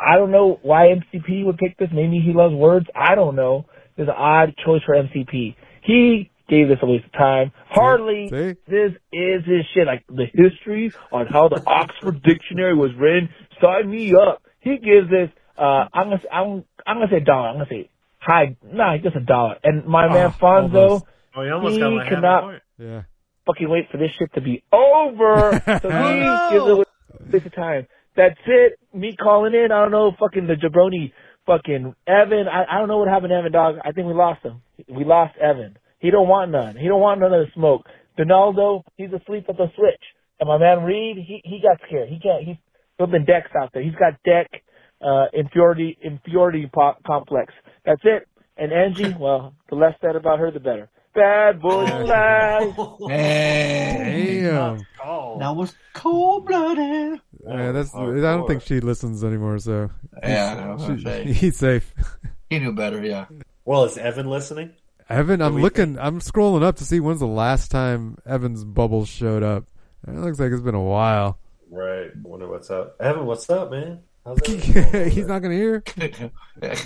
I 0.00 0.16
don't 0.16 0.30
know 0.30 0.58
why 0.62 0.88
MCP 0.88 1.44
would 1.44 1.56
pick 1.58 1.76
this. 1.78 1.88
Maybe 1.92 2.18
he 2.18 2.32
loves 2.32 2.54
words. 2.54 2.86
I 2.94 3.14
don't 3.14 3.36
know. 3.36 3.66
There's 3.96 4.08
an 4.08 4.14
odd 4.16 4.54
choice 4.64 4.82
for 4.84 4.94
MCP. 4.94 5.54
He 5.82 6.30
gave 6.48 6.68
this 6.68 6.78
a 6.82 6.86
waste 6.86 7.04
of 7.06 7.12
time. 7.12 7.52
Hardly. 7.68 8.28
See? 8.28 8.56
This 8.68 8.92
is 9.12 9.44
his 9.44 9.64
shit. 9.74 9.86
Like 9.86 10.04
the 10.08 10.26
history 10.32 10.92
on 11.12 11.26
how 11.26 11.48
the 11.48 11.62
Oxford 11.66 12.22
Dictionary 12.22 12.74
was 12.74 12.90
written. 12.96 13.28
Sign 13.62 13.90
me 13.90 14.14
up. 14.14 14.42
He 14.60 14.78
gives 14.78 15.08
this. 15.10 15.30
Uh, 15.56 15.86
I'm 15.92 16.10
gonna. 16.10 16.20
I'm. 16.32 16.64
I'm 16.86 16.96
gonna 16.98 17.08
say 17.10 17.16
a 17.18 17.20
dollar. 17.24 17.48
I'm 17.48 17.54
gonna 17.56 17.68
say 17.70 17.90
high. 18.18 18.56
Nah, 18.62 18.96
just 18.98 19.16
a 19.16 19.20
dollar. 19.20 19.56
And 19.64 19.84
my 19.86 20.12
man 20.12 20.30
Fonzo. 20.32 20.74
almost. 20.74 21.04
Oh, 21.36 21.42
you 21.42 21.52
almost 21.52 21.74
He 21.74 21.80
got 21.80 21.90
my 21.90 22.02
half 22.04 22.12
a 22.12 22.14
cannot- 22.14 22.60
Yeah. 22.78 23.02
fucking 23.46 23.68
wait 23.68 23.90
for 23.90 23.96
this 23.98 24.10
shit 24.18 24.32
to 24.34 24.40
be 24.40 24.62
over. 24.72 25.62
So 25.82 25.88
he 25.90 25.96
Oh, 26.24 26.50
gives 26.50 26.64
it 26.64 26.70
a 26.70 27.32
waste 27.32 27.46
of 27.46 27.54
time. 27.54 27.86
That's 28.18 28.38
it. 28.46 28.78
Me 28.92 29.16
calling 29.16 29.54
in. 29.54 29.72
I 29.72 29.80
don't 29.82 29.92
know. 29.92 30.12
Fucking 30.18 30.46
the 30.48 30.54
jabroni. 30.54 31.12
Fucking 31.46 31.94
Evan. 32.06 32.46
I, 32.48 32.64
I 32.68 32.78
don't 32.78 32.88
know 32.88 32.98
what 32.98 33.08
happened 33.08 33.30
to 33.30 33.36
Evan, 33.36 33.52
dog. 33.52 33.76
I 33.82 33.92
think 33.92 34.06
we 34.08 34.12
lost 34.12 34.42
him. 34.44 34.60
We 34.88 35.04
lost 35.04 35.36
Evan. 35.38 35.78
He 36.00 36.10
don't 36.10 36.28
want 36.28 36.50
none. 36.50 36.76
He 36.76 36.88
don't 36.88 37.00
want 37.00 37.20
none 37.20 37.32
of 37.32 37.46
the 37.46 37.52
smoke. 37.54 37.86
Donaldo, 38.18 38.84
he's 38.96 39.10
asleep 39.12 39.46
at 39.48 39.56
the 39.56 39.68
switch. 39.76 40.02
And 40.40 40.48
my 40.48 40.58
man 40.58 40.82
Reed, 40.82 41.16
he 41.16 41.40
he 41.44 41.60
got 41.62 41.78
scared. 41.86 42.08
He 42.08 42.18
can't. 42.20 42.44
He's 42.44 42.56
building 42.98 43.24
decks 43.24 43.50
out 43.60 43.70
there. 43.72 43.82
He's 43.82 43.94
got 43.94 44.20
deck 44.24 44.62
uh, 45.00 45.26
inferiority 45.32 45.96
inferiority 46.02 46.68
po- 46.72 46.96
complex. 47.06 47.52
That's 47.86 48.02
it. 48.04 48.28
And 48.56 48.72
Angie, 48.72 49.14
well, 49.20 49.54
the 49.70 49.76
less 49.76 49.94
said 50.00 50.16
about 50.16 50.40
her, 50.40 50.50
the 50.50 50.60
better. 50.60 50.90
Bad 51.14 51.60
boy 51.60 51.84
life. 52.04 52.76
Hey. 53.08 54.42
Damn. 54.42 54.86
Oh, 55.04 55.38
That 55.38 55.56
was 55.56 55.74
cold 55.94 56.46
blooded. 56.46 57.20
Yeah, 57.48 57.72
that's. 57.72 57.94
I 57.94 58.04
don't 58.04 58.46
think 58.46 58.62
she 58.62 58.80
listens 58.80 59.24
anymore. 59.24 59.58
So 59.58 59.90
Yeah, 60.22 60.76
I 60.78 60.84
was 60.84 61.02
she- 61.02 61.32
he's 61.32 61.56
safe. 61.56 61.92
He 62.50 62.58
knew 62.58 62.72
better, 62.72 63.04
yeah. 63.04 63.26
well, 63.66 63.84
is 63.84 63.98
Evan 63.98 64.26
listening? 64.30 64.70
Evan, 65.10 65.42
I'm 65.42 65.52
we 65.54 65.60
looking. 65.62 65.98
I'm 65.98 66.18
scrolling 66.20 66.62
up 66.62 66.76
to 66.76 66.84
see 66.86 66.98
when's 66.98 67.20
the 67.20 67.26
last 67.26 67.70
time 67.70 68.16
Evan's 68.24 68.64
bubbles 68.64 69.08
showed 69.10 69.42
up. 69.42 69.64
It 70.06 70.14
looks 70.14 70.38
like 70.40 70.50
it's 70.52 70.62
been 70.62 70.74
a 70.74 70.82
while. 70.82 71.38
Right. 71.70 72.08
Wonder 72.22 72.48
what's 72.48 72.70
up. 72.70 72.96
Evan, 73.00 73.26
what's 73.26 73.50
up, 73.50 73.70
man? 73.70 74.00
How's 74.24 74.38
that? 74.38 75.10
he's 75.12 75.26
not 75.26 75.40
gonna 75.42 75.54
hear. 75.56 75.82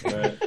Right. 0.04 0.38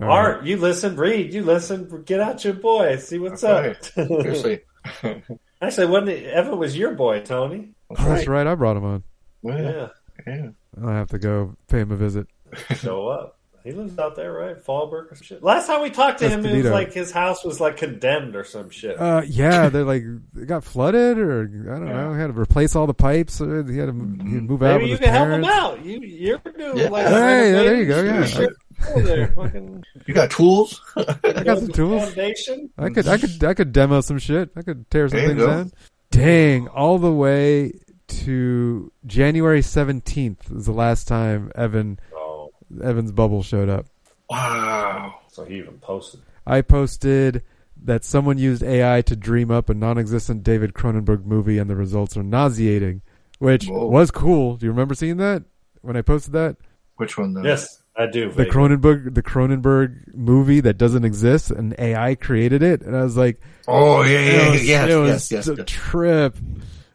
Art, 0.00 0.44
you 0.44 0.56
listen. 0.58 0.96
Reed, 0.96 1.32
you 1.32 1.42
listen. 1.42 2.02
Get 2.04 2.20
out 2.20 2.44
your 2.44 2.54
boy. 2.54 2.96
See 2.98 3.18
what's 3.18 3.42
up. 3.44 3.82
Seriously. 3.84 4.60
Actually, 5.62 5.86
when 5.86 6.08
Evan 6.08 6.58
was 6.58 6.76
your 6.76 6.92
boy, 6.94 7.20
Tony. 7.22 7.70
Oh, 7.90 7.94
that's 8.04 8.26
right. 8.26 8.46
I 8.46 8.54
brought 8.54 8.76
him 8.76 8.84
on. 8.84 9.02
Yeah, 9.42 9.88
yeah. 10.26 10.48
I'll 10.82 10.88
have 10.88 11.08
to 11.10 11.18
go 11.18 11.56
pay 11.68 11.80
him 11.80 11.92
a 11.92 11.96
visit. 11.96 12.26
show 12.76 13.08
up. 13.08 13.34
He 13.64 13.72
lives 13.72 13.98
out 13.98 14.14
there, 14.14 14.32
right? 14.32 14.56
Fallbrook 14.64 15.10
or 15.10 15.14
some 15.16 15.24
shit. 15.24 15.42
Last 15.42 15.66
time 15.66 15.82
we 15.82 15.90
talked 15.90 16.20
to 16.20 16.28
him, 16.28 16.46
it 16.46 16.62
was 16.62 16.70
like 16.70 16.92
his 16.92 17.10
house 17.10 17.44
was 17.44 17.58
like 17.58 17.76
condemned 17.76 18.36
or 18.36 18.44
some 18.44 18.70
shit. 18.70 18.96
Uh, 18.96 19.22
yeah, 19.26 19.68
they're 19.70 19.82
like 19.84 20.04
it 20.36 20.46
got 20.46 20.62
flooded, 20.62 21.18
or 21.18 21.42
I 21.42 21.78
don't 21.80 21.88
know. 21.88 22.14
He 22.14 22.20
had 22.20 22.28
to 22.32 22.40
replace 22.40 22.76
all 22.76 22.86
the 22.86 22.94
pipes. 22.94 23.40
Or 23.40 23.50
he 23.50 23.56
had 23.56 23.66
to 23.66 23.72
he 23.72 23.78
had 23.80 23.86
to 23.86 23.92
move 23.92 24.62
out 24.62 24.80
Maybe 24.80 24.92
with 24.92 25.00
you 25.00 25.06
his 25.08 25.16
can 25.16 25.26
help 25.28 25.28
him 25.30 25.44
out. 25.44 25.84
You 25.84 25.98
you're 26.00 26.38
doing 26.38 26.76
Yeah. 26.78 26.88
like 26.90 27.06
Hey, 27.08 27.50
yeah, 27.52 27.62
there 27.62 27.76
you 27.76 27.86
go, 27.86 28.02
renovating 28.04 28.20
yeah. 28.20 28.26
shit 28.26 28.50
over 28.94 29.02
there. 29.02 29.26
Fucking 29.34 29.84
You 30.06 30.14
got 30.14 30.30
tools? 30.30 30.80
I 30.96 31.42
got 31.42 31.58
some 31.58 31.68
tools. 31.72 32.04
foundation. 32.04 32.70
I 32.78 32.90
could, 32.90 33.08
I 33.08 33.18
could, 33.18 33.42
I 33.42 33.54
could 33.54 33.72
demo 33.72 34.00
some 34.00 34.18
shit. 34.20 34.50
I 34.54 34.62
could 34.62 34.88
tear 34.92 35.08
some 35.08 35.18
things 35.18 35.38
go. 35.38 35.46
down. 35.48 35.72
Dang, 36.16 36.66
all 36.68 36.98
the 36.98 37.12
way 37.12 37.72
to 38.08 38.90
January 39.04 39.60
seventeenth 39.60 40.50
is 40.50 40.64
the 40.64 40.72
last 40.72 41.06
time 41.06 41.52
Evan 41.54 42.00
Oh, 42.14 42.52
Evan's 42.82 43.12
bubble 43.12 43.42
showed 43.42 43.68
up. 43.68 43.84
Wow. 44.30 45.20
so 45.28 45.44
he 45.44 45.56
even 45.58 45.78
posted. 45.78 46.22
I 46.46 46.62
posted 46.62 47.42
that 47.84 48.02
someone 48.02 48.38
used 48.38 48.62
AI 48.62 49.02
to 49.02 49.14
dream 49.14 49.50
up 49.50 49.68
a 49.68 49.74
non-existent 49.74 50.42
David 50.42 50.72
Cronenberg 50.72 51.26
movie, 51.26 51.58
and 51.58 51.68
the 51.68 51.76
results 51.76 52.16
are 52.16 52.22
nauseating. 52.22 53.02
Which 53.38 53.66
Whoa. 53.66 53.86
was 53.88 54.10
cool. 54.10 54.56
Do 54.56 54.64
you 54.64 54.72
remember 54.72 54.94
seeing 54.94 55.18
that 55.18 55.44
when 55.82 55.98
I 55.98 56.00
posted 56.02 56.32
that? 56.32 56.56
Which 56.96 57.18
one 57.18 57.34
though? 57.34 57.42
Yes, 57.42 57.82
I 57.98 58.06
do. 58.06 58.30
The. 58.30 58.44
Cronenberg, 58.46 59.14
the 59.14 59.22
Cronenberg 59.22 60.14
movie 60.14 60.60
that 60.60 60.76
doesn't 60.76 61.04
exist, 61.04 61.50
and 61.50 61.74
AI 61.78 62.14
created 62.14 62.62
it, 62.62 62.82
and 62.82 62.94
I 62.96 63.02
was 63.02 63.16
like, 63.16 63.40
Oh 63.66 64.02
yeah, 64.02 64.18
yeah, 64.20 64.32
yeah, 64.42 64.50
was, 64.50 64.68
yes, 64.68 64.90
it 64.90 64.96
was 64.96 65.08
yes, 65.10 65.32
yes, 65.32 65.48
a 65.48 65.54
yes. 65.56 65.64
trip. 65.66 66.36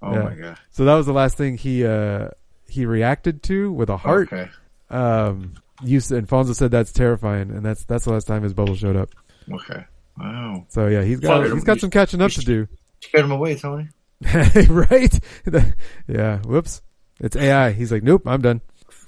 Oh 0.02 0.14
Yeah. 0.14 0.24
my 0.24 0.34
god. 0.36 0.58
So 0.72 0.86
that 0.86 0.94
was 0.96 1.06
the 1.08 1.14
last 1.14 1.38
thing 1.38 1.58
he 1.58 1.86
uh 1.86 2.30
he 2.70 2.86
reacted 2.86 3.44
to 3.44 3.72
with 3.72 3.90
a 3.90 3.98
heart. 3.98 4.32
Okay. 4.32 4.50
Um, 4.90 5.56
you 5.84 5.96
and 6.12 6.28
Fonzo 6.28 6.56
said 6.56 6.70
that's 6.72 6.92
terrifying, 6.92 7.50
and 7.52 7.66
that's 7.66 7.84
that's 7.86 8.06
the 8.06 8.14
last 8.14 8.28
time 8.28 8.44
his 8.44 8.54
bubble 8.54 8.76
showed 8.76 8.96
up. 8.96 9.10
Okay. 9.52 9.84
Wow. 10.20 10.66
So 10.70 10.88
yeah, 10.88 11.02
he's 11.04 11.20
got 11.20 11.42
Fonzo, 11.42 11.54
he's 11.56 11.64
got 11.64 11.78
you- 11.78 11.80
some 11.82 11.90
catching 11.90 12.22
up 12.22 12.32
to 12.32 12.42
do. 12.42 12.68
Scared 13.00 13.26
him 13.26 13.32
away, 13.32 13.56
Tony. 13.56 13.88
right? 14.70 15.20
yeah. 16.08 16.38
Whoops. 16.44 16.84
It's 17.20 17.36
AI. 17.36 17.72
He's 17.72 17.92
like, 17.92 18.04
nope, 18.04 18.24
I'm 18.28 18.42
done. 18.42 18.62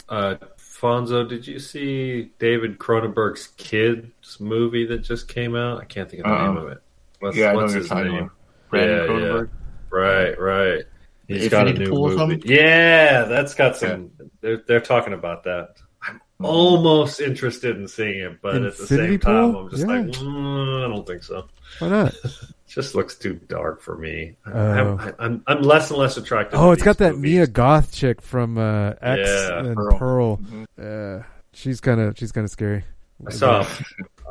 Uh, 0.09 0.35
Fonzo, 0.83 1.27
did 1.27 1.47
you 1.47 1.59
see 1.59 2.31
David 2.39 2.77
Cronenberg's 2.77 3.47
kids 3.55 4.37
movie 4.41 4.85
that 4.87 4.97
just 4.97 5.29
came 5.29 5.55
out? 5.55 5.79
I 5.79 5.85
can't 5.85 6.09
think 6.09 6.23
of 6.25 6.29
the 6.29 6.35
Uh-uh. 6.35 6.47
name 6.47 6.57
of 6.57 6.67
it. 6.73 6.79
What's, 7.21 7.37
Yeah, 7.37 7.51
I 7.51 7.53
know 7.53 7.59
what's 7.59 7.73
what 7.73 7.85
you're 7.89 8.03
his 8.03 8.11
name? 8.11 8.31
Brandon 8.69 8.97
Yeah, 8.97 9.07
Cronenberg. 9.07 9.49
Right, 9.89 10.39
right. 10.39 10.83
He's 11.29 11.47
got 11.47 11.69
a 11.69 11.73
new 11.73 11.89
movie. 11.89 12.17
something? 12.17 12.41
Yeah, 12.45 13.23
that's 13.23 13.53
got 13.53 13.77
some. 13.77 14.11
They're 14.41 14.61
they're 14.67 14.81
talking 14.81 15.13
about 15.13 15.43
that. 15.45 15.75
I'm 16.05 16.19
almost 16.41 17.21
interested 17.21 17.77
in 17.77 17.87
seeing 17.87 18.19
it, 18.19 18.41
but 18.41 18.55
at 18.55 18.75
the 18.75 18.81
Infinity 18.81 19.11
same 19.13 19.19
time, 19.19 19.55
I'm 19.55 19.69
just 19.69 19.83
Yeah. 19.83 19.87
like, 19.87 20.05
mm, 20.07 20.85
I 20.85 20.89
don't 20.93 21.07
think 21.07 21.23
so. 21.23 21.47
Why 21.79 21.87
not? 21.89 22.13
just 22.73 22.95
looks 22.95 23.15
too 23.15 23.33
dark 23.33 23.81
for 23.81 23.97
me. 23.97 24.35
Oh. 24.45 24.51
I'm, 24.51 25.15
I'm 25.19 25.43
I'm 25.47 25.61
less 25.61 25.89
and 25.91 25.99
less 25.99 26.17
attracted. 26.17 26.57
Oh, 26.57 26.67
to 26.67 26.71
it's 26.73 26.83
got 26.83 26.97
that 26.97 27.15
movies. 27.15 27.31
Mia 27.33 27.47
Goth 27.47 27.91
chick 27.93 28.21
from 28.21 28.57
uh, 28.57 28.93
X 29.01 29.21
Yeah, 29.29 29.59
and 29.59 29.75
Pearl. 29.75 29.97
Pearl. 29.97 30.37
Mhm. 30.37 31.19
Uh, 31.21 31.23
she's 31.53 31.79
kind 31.81 32.01
of 32.01 32.17
she's 32.17 32.31
kind 32.31 32.45
of 32.45 32.51
scary. 32.51 32.83
I 33.27 33.31
saw. 33.31 33.65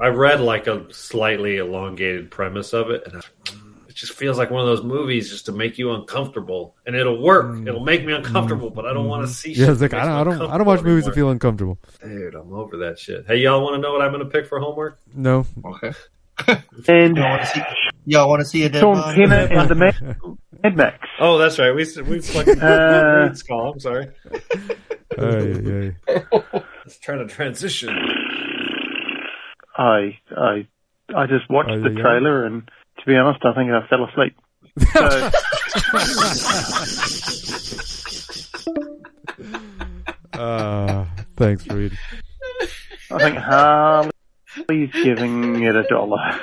I 0.01 0.09
read 0.09 0.41
like 0.41 0.67
a 0.67 0.93
slightly 0.93 1.59
elongated 1.59 2.31
premise 2.31 2.73
of 2.73 2.91
it, 2.91 3.07
and 3.07 3.17
I, 3.17 3.53
it 3.89 3.95
just 3.95 4.13
feels 4.15 4.39
like 4.39 4.51
one 4.51 4.61
of 4.61 4.67
those 4.67 4.83
movies 4.83 5.31
just 5.31 5.47
to 5.47 5.53
make 5.53 5.79
you 5.79 5.93
uncomfortable. 5.93 6.75
And 6.87 6.97
it'll 6.97 7.23
work. 7.23 7.67
It'll 7.67 7.85
make 7.85 8.05
me 8.05 8.13
uncomfortable, 8.13 8.71
but 8.71 8.87
I 8.87 8.93
don't 8.93 9.07
want 9.07 9.27
to 9.27 9.33
see. 9.33 9.53
Mm. 9.53 9.57
Yeah, 9.57 9.65
shit 9.67 9.73
it's 9.75 9.81
like 9.83 9.95
I 9.95 10.05
don't, 10.05 10.13
I 10.13 10.25
don't, 10.39 10.51
I 10.51 10.59
don't 10.59 10.67
watch 10.67 10.83
movies 10.83 11.05
that 11.05 11.15
feel 11.15 11.31
uncomfortable. 11.31 11.79
Dude, 12.03 12.35
I'm 12.35 12.53
over 12.53 12.79
that 12.79 12.99
shit. 12.99 13.25
Hey, 13.27 13.37
y'all 13.37 13.63
want 13.63 13.77
to 13.77 13.81
know 13.81 13.93
what 13.93 14.03
I'm 14.03 14.13
going 14.13 14.25
to 14.25 14.31
pick 14.31 14.47
for 14.47 14.59
homework? 14.59 14.99
No, 15.15 15.47
Okay. 15.65 15.93
And 16.89 17.17
Y'all 17.17 17.29
want 17.29 17.43
to 17.43 17.47
see? 17.49 17.61
Y'all 18.05 18.29
want 18.29 18.41
to 18.41 18.47
see 18.47 18.65
a 18.65 18.69
dead 18.69 18.81
Sean 18.81 18.95
body? 18.95 19.27
Penn 19.27 19.33
and 19.53 19.69
the 19.69 19.75
Mad, 19.75 19.95
Mad 20.65 20.77
Max. 20.77 20.99
Oh, 21.21 21.39
that's 21.39 21.59
right. 21.59 21.71
We 21.75 21.85
we 22.03 22.21
fucking 22.21 22.61
Uh, 22.61 23.27
Reed's 23.29 23.43
call. 23.43 23.73
I'm 23.73 23.81
sorry. 23.81 24.09
Ay, 25.19 25.19
ay. 25.19 25.97
Let's 26.85 26.99
try 26.99 27.17
to 27.17 27.27
transition. 27.27 27.91
I 29.77 30.19
I 30.37 30.67
I 31.17 31.27
just 31.27 31.49
watched 31.49 31.71
Oh, 31.71 31.81
the 31.81 31.91
yeah, 31.91 31.97
yeah. 31.97 32.03
trailer 32.03 32.45
and 32.47 32.63
to 32.99 33.07
be 33.07 33.15
honest, 33.17 33.45
I 33.45 33.53
think 33.55 33.71
I 33.71 33.87
fell 33.89 34.05
asleep. 34.05 34.37
So 34.93 35.31
Uh, 40.33 41.05
thanks, 41.37 41.67
Reed. 41.69 41.93
I 43.11 43.19
think 43.19 43.37
Harley's 43.37 44.91
giving 45.05 45.63
it 45.63 45.77
a 45.77 45.83
dollar. 45.85 46.41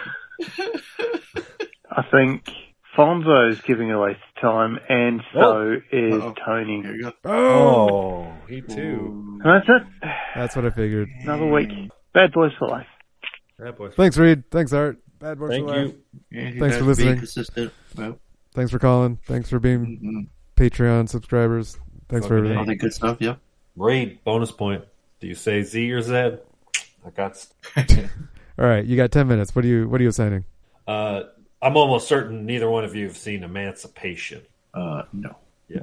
I 2.00 2.10
think 2.12 2.50
Fonzo 2.98 3.52
is 3.52 3.60
giving 3.62 3.92
away 3.92 4.10
his 4.14 4.22
time, 4.42 4.80
and 4.90 5.22
so 5.34 5.40
Oh. 5.42 5.82
is 5.92 6.14
Uh-oh. 6.22 6.34
Tony. 6.46 6.82
Here 6.82 6.96
you 6.96 7.04
go. 7.04 7.14
Oh, 7.30 8.34
he 8.48 8.62
too. 8.62 9.40
And 9.44 9.46
that's 9.46 9.68
it. 9.70 10.10
That's 10.36 10.56
what 10.56 10.66
I 10.66 10.70
figured. 10.70 11.10
Another 11.22 11.46
week. 11.48 11.70
Bad 12.14 12.32
boys 12.32 12.52
for 12.58 12.68
life. 12.68 12.88
That 13.58 13.78
boy. 13.78 13.90
Thanks, 13.90 14.18
Reed. 14.18 14.44
Thanks, 14.52 14.72
Art. 14.74 14.98
Bad 15.20 15.38
boys 15.40 15.50
Thank 15.50 15.68
for 15.68 15.76
life. 15.76 15.94
you. 15.94 16.04
Yeah, 16.32 16.50
you 16.50 16.60
Thanks 16.60 16.76
for 16.78 16.82
being 16.84 16.88
listening. 16.88 17.18
Consistent. 17.18 17.74
Thanks 18.54 18.72
for 18.72 18.80
calling. 18.80 19.20
Thanks 19.26 19.50
for 19.50 19.60
being 19.60 20.00
mhm. 20.02 20.28
Patreon 20.56 21.10
subscribers. 21.10 21.78
Thanks 22.08 22.26
for 22.26 22.38
everything. 22.38 22.58
all 22.58 22.66
the 22.66 22.76
good 22.76 22.94
stuff. 22.94 23.18
Yeah. 23.20 23.36
Reed, 23.76 24.24
bonus 24.24 24.52
point. 24.52 24.84
Do 25.20 25.28
you 25.28 25.36
say 25.36 25.62
Z 25.64 25.92
or 25.92 26.02
Z? 26.02 26.14
I 26.16 27.10
got. 27.16 27.46
All 28.58 28.66
right, 28.66 28.84
you 28.86 28.96
got 28.98 29.12
ten 29.12 29.28
minutes. 29.28 29.56
What 29.56 29.64
are 29.64 29.68
you 29.68 29.88
What 29.88 30.00
are 30.02 30.04
you 30.04 30.10
assigning? 30.10 30.44
Uh, 30.88 31.24
I'm 31.62 31.76
almost 31.78 32.08
certain 32.08 32.46
neither 32.46 32.70
one 32.70 32.84
of 32.86 32.96
you 32.96 33.08
have 33.08 33.18
seen 33.18 33.44
Emancipation. 33.44 34.42
Uh, 34.74 35.04
no. 35.14 35.36
Yeah. 35.68 35.82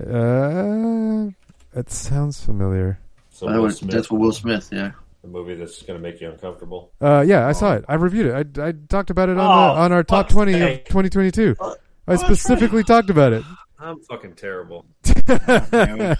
Uh, 0.00 1.30
it 1.78 1.90
sounds 1.90 2.44
familiar. 2.44 2.98
So 3.30 3.46
Will 3.46 3.62
was, 3.62 3.78
Smith, 3.78 3.90
that's 3.92 4.06
for 4.08 4.18
Will 4.18 4.32
Smith. 4.32 4.68
Yeah. 4.72 4.92
the 5.22 5.28
movie 5.28 5.54
that's 5.54 5.82
going 5.82 6.00
to 6.00 6.02
make 6.02 6.20
you 6.20 6.30
uncomfortable. 6.30 6.90
Uh, 7.00 7.24
yeah, 7.26 7.46
I 7.46 7.52
saw 7.52 7.74
it. 7.74 7.84
I 7.88 7.94
reviewed 7.94 8.26
it. 8.26 8.58
I, 8.58 8.68
I 8.68 8.72
talked 8.88 9.10
about 9.10 9.28
it 9.28 9.38
on 9.38 9.40
Oh, 9.40 9.74
the, 9.74 9.80
on 9.80 9.92
our 9.92 10.02
top 10.04 10.26
fuck's 10.26 10.34
twenty 10.34 10.52
of 10.54 10.60
sake. 10.60 10.84
2022. 10.86 11.56
I 11.60 11.74
that's 12.06 12.22
specifically 12.22 12.84
talked 12.84 13.10
about 13.10 13.32
it. 13.32 13.44
I'm 13.78 14.00
fucking 14.00 14.34
terrible. 14.34 14.84
yeah. 15.06 15.34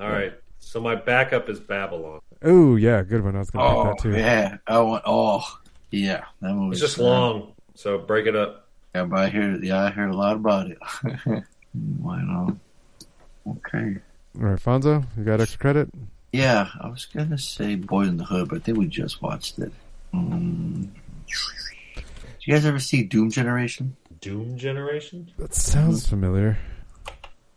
All 0.00 0.10
right. 0.10 0.32
So 0.58 0.80
my 0.80 0.94
backup 0.94 1.48
is 1.48 1.60
Babylon. 1.60 2.20
Oh 2.42 2.76
yeah, 2.76 3.02
good 3.02 3.22
one. 3.24 3.36
I 3.36 3.40
was 3.40 3.50
gonna 3.50 3.64
Oh 3.66 3.84
pick 3.84 3.96
that 3.96 4.02
too. 4.02 4.16
yeah. 4.16 4.56
I 4.66 4.78
want. 4.80 5.02
Oh 5.06 5.42
yeah. 5.90 6.24
That 6.40 6.54
movie. 6.54 6.72
It's 6.72 6.80
just 6.80 6.98
long, 6.98 7.52
so 7.74 7.98
break 7.98 8.26
it 8.26 8.36
up. 8.36 8.68
Yeah, 8.94 9.04
but 9.04 9.18
I 9.20 9.28
hear. 9.28 9.56
Yeah, 9.62 9.82
I 9.84 9.90
heard 9.90 10.10
a 10.10 10.16
lot 10.16 10.36
about 10.36 10.70
it. 10.70 10.78
Why 11.98 12.22
not? 12.22 12.56
Okay. 13.46 13.96
All 14.40 14.46
right, 14.48 14.58
Fonzo, 14.60 15.04
you 15.16 15.24
got 15.24 15.40
extra 15.40 15.58
credit? 15.60 15.88
Yeah, 16.32 16.68
I 16.80 16.88
was 16.88 17.04
gonna 17.06 17.38
say 17.38 17.74
Boys 17.76 18.08
in 18.08 18.16
the 18.16 18.24
Hood, 18.24 18.48
but 18.48 18.56
I 18.56 18.60
think 18.60 18.78
we 18.78 18.86
just 18.86 19.22
watched 19.22 19.58
it. 19.58 19.72
Um, 20.12 20.92
did 21.96 22.04
you 22.46 22.52
guys 22.54 22.66
ever 22.66 22.78
see 22.78 23.02
Doom 23.04 23.30
Generation? 23.30 23.96
Doom 24.20 24.56
Generation? 24.58 25.30
That 25.38 25.54
sounds 25.54 26.06
familiar. 26.08 26.58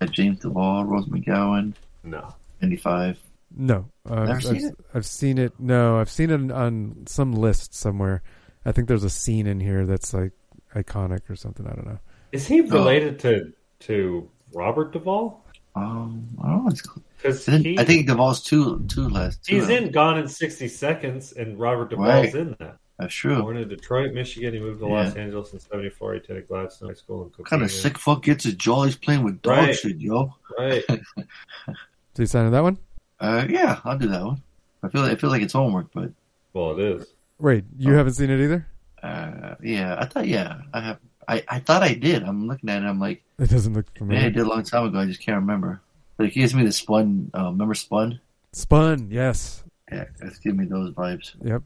At 0.01 0.11
James 0.11 0.39
Duval, 0.39 0.85
Rose 0.85 1.07
McGowan, 1.07 1.73
No. 2.03 2.33
ninety 2.61 2.77
five. 2.77 3.17
No, 3.55 3.89
uh, 4.09 4.15
Never 4.25 4.31
I've, 4.33 4.43
seen 4.43 4.55
I've, 4.55 4.63
it? 4.63 4.75
I've 4.93 5.05
seen 5.05 5.37
it. 5.37 5.53
No, 5.59 5.97
I've 5.99 6.09
seen 6.09 6.29
it 6.29 6.51
on 6.51 7.05
some 7.07 7.33
list 7.33 7.73
somewhere. 7.73 8.21
I 8.65 8.71
think 8.73 8.87
there's 8.87 9.03
a 9.05 9.09
scene 9.09 9.47
in 9.47 9.59
here 9.59 9.85
that's 9.85 10.13
like 10.13 10.33
iconic 10.75 11.29
or 11.29 11.35
something. 11.35 11.65
I 11.65 11.71
don't 11.73 11.85
know. 11.87 11.99
Is 12.33 12.45
he 12.47 12.61
related 12.61 13.19
to 13.19 13.53
to 13.81 14.29
Robert 14.53 14.91
Duvall? 14.91 15.43
Um, 15.75 16.27
I 16.43 16.47
don't 16.49 16.63
know. 16.65 16.69
It's, 16.71 16.81
Because 17.17 17.47
I 17.47 17.51
think- 17.53 17.65
he, 17.65 17.79
I 17.79 17.85
think 17.85 18.07
Duval's 18.07 18.43
two 18.43 18.83
two 18.89 19.07
last. 19.09 19.43
Two 19.45 19.55
he's 19.55 19.63
of 19.65 19.69
in 19.69 19.91
Gone 19.91 20.17
in 20.19 20.27
60 20.27 20.67
Seconds, 20.67 21.31
and 21.33 21.57
Robert 21.59 21.89
Duvall's 21.91 22.25
Right. 22.33 22.35
in 22.35 22.55
that. 22.59 22.77
That's 22.99 23.13
true. 23.13 23.39
Born 23.41 23.57
in 23.57 23.69
Detroit, 23.69 24.11
Michigan, 24.13 24.55
he 24.55 24.59
moved 24.59 24.79
to 24.81 24.87
Yeah. 24.87 25.03
Los 25.03 25.15
Angeles 25.15 25.53
in 25.53 25.59
'74. 25.59 26.13
He 26.13 26.19
attended 26.19 26.47
Gladstone 26.47 26.89
High 26.89 26.95
School 26.95 27.23
in 27.25 27.31
What 27.37 27.47
kind 27.47 27.61
of 27.61 27.71
sick 27.71 27.97
fuck 27.97 28.23
gets 28.23 28.43
his 28.43 28.55
jollies 28.55 28.95
playing 28.97 29.23
with 29.23 29.41
dog 29.43 29.57
Right. 29.57 29.75
shit, 29.75 29.97
yo? 30.01 30.33
Right. 30.57 30.83
So 30.87 32.23
you 32.23 32.25
signing 32.25 32.51
that 32.51 32.63
one? 32.63 32.79
Uh, 33.19 33.45
yeah, 33.49 33.79
I'll 33.83 33.97
do 33.97 34.07
that 34.09 34.23
one. 34.23 34.41
I 34.83 34.89
feel 34.89 35.01
like, 35.01 35.11
I 35.11 35.15
feel 35.15 35.29
like 35.29 35.41
it's 35.41 35.53
homework, 35.53 35.87
but 35.93 36.11
Well, 36.53 36.77
it 36.77 36.79
is. 37.01 37.07
Wait, 37.39 37.65
you 37.77 37.93
Oh. 37.93 37.97
haven't 37.97 38.13
seen 38.13 38.29
it 38.29 38.39
either? 38.39 38.67
uh, 39.03 39.55
yeah, 39.61 39.95
I 39.99 40.05
thought 40.05 40.27
yeah, 40.27 40.61
I 40.73 40.81
have. 40.81 40.99
I, 41.27 41.43
I 41.47 41.59
thought 41.59 41.83
I 41.83 41.93
did. 41.93 42.23
I'm 42.23 42.47
looking 42.47 42.69
at 42.69 42.81
it. 42.83 42.85
I'm 42.85 42.99
like, 42.99 43.21
It 43.37 43.49
doesn't 43.49 43.73
look 43.73 43.85
man, 44.01 44.25
I 44.25 44.29
did 44.29 44.37
a 44.37 44.47
long 44.47 44.63
time 44.63 44.85
ago. 44.85 44.99
I 44.99 45.05
just 45.05 45.19
can't 45.21 45.35
remember. 45.41 45.81
Like, 46.17 46.31
he 46.31 46.39
gives 46.39 46.53
me 46.55 46.63
the 46.63 46.71
Spun. 46.71 47.29
Uh, 47.37 47.45
remember 47.51 47.73
Spun? 47.75 48.19
Spun, 48.53 49.09
yes. 49.11 49.63
Yeah, 49.91 50.05
it's 50.21 50.39
giving 50.39 50.59
me 50.59 50.65
those 50.65 50.93
vibes. 50.93 51.33
Yep. 51.43 51.63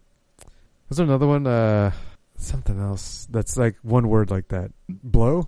Was 0.90 0.98
there 0.98 1.06
another 1.06 1.28
one? 1.28 1.46
Uh, 1.48 1.92
something 2.38 2.80
else 2.80 3.28
that's 3.32 3.56
like 3.56 3.76
one 3.84 4.08
word 4.10 4.30
like 4.32 4.48
that. 4.50 4.72
Blow. 4.90 5.48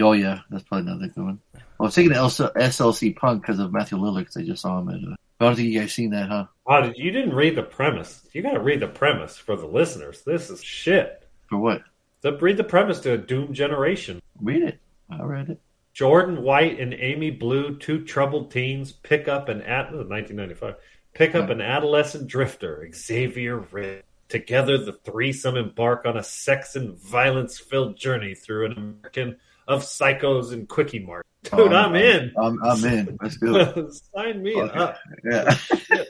Oh 0.00 0.12
yeah, 0.12 0.40
that's 0.48 0.62
probably 0.64 0.90
another 0.90 1.08
good 1.08 1.24
one. 1.24 1.40
I 1.80 1.84
was 1.84 1.94
thinking 1.94 2.16
SLC 2.16 3.14
Punk 3.14 3.42
because 3.42 3.58
of 3.58 3.72
Matthew 3.72 3.98
Lillard 3.98 4.20
because 4.20 4.36
I 4.36 4.42
just 4.42 4.62
saw 4.62 4.80
him. 4.80 4.88
Uh, 4.88 5.14
I 5.40 5.44
don't 5.44 5.54
think 5.54 5.68
you 5.68 5.80
guys 5.80 5.92
seen 5.92 6.10
that, 6.10 6.28
huh? 6.28 6.46
Wow, 6.66 6.92
you 6.96 7.12
didn't 7.12 7.34
read 7.34 7.56
the 7.56 7.62
premise. 7.62 8.26
You 8.32 8.42
got 8.42 8.54
to 8.54 8.60
read 8.60 8.80
the 8.80 8.88
premise 8.88 9.36
for 9.36 9.56
the 9.56 9.66
listeners. 9.66 10.22
This 10.22 10.50
is 10.50 10.62
shit. 10.62 11.22
For 11.48 11.58
what? 11.58 11.82
So 12.22 12.36
read 12.36 12.56
the 12.56 12.64
premise 12.64 12.98
to 13.00 13.12
a 13.12 13.18
doomed 13.18 13.54
generation. 13.54 14.20
Read 14.40 14.62
it. 14.62 14.80
I 15.08 15.22
read 15.22 15.50
it. 15.50 15.60
Jordan 15.94 16.42
White 16.42 16.80
and 16.80 16.94
Amy 16.94 17.30
Blue, 17.30 17.76
two 17.76 18.04
troubled 18.04 18.50
teens, 18.50 18.92
pick 18.92 19.28
up 19.28 19.48
an 19.48 19.62
at 19.62 19.92
1995. 19.92 20.74
Pick 21.14 21.34
up 21.34 21.50
an 21.50 21.60
adolescent 21.60 22.28
drifter, 22.28 22.88
Xavier 22.94 23.58
Red. 23.58 24.04
Together, 24.28 24.78
the 24.78 24.92
threesome 24.92 25.56
embark 25.56 26.04
on 26.06 26.16
a 26.16 26.22
sex 26.22 26.76
and 26.76 26.96
violence-filled 26.98 27.96
journey 27.96 28.34
through 28.34 28.66
an 28.66 28.72
American 28.72 29.36
of 29.68 29.82
psychos 29.82 30.52
and 30.52 30.68
quickie 30.68 30.98
mart. 30.98 31.24
Dude, 31.44 31.52
Oh, 31.54 31.68
I'm 31.76 31.94
in. 31.94 32.32
I'm, 32.36 32.60
I'm 32.64 32.84
in. 32.84 33.16
Let's 33.22 33.36
do 33.36 33.56
it. 33.56 33.92
Sign 34.14 34.42
me 34.42 34.56
Okay. 34.56 34.76
up. 34.78 34.98
Yeah. 35.30 35.56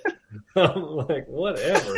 I'm 0.57 0.83
like, 0.83 1.27
whatever. 1.27 1.95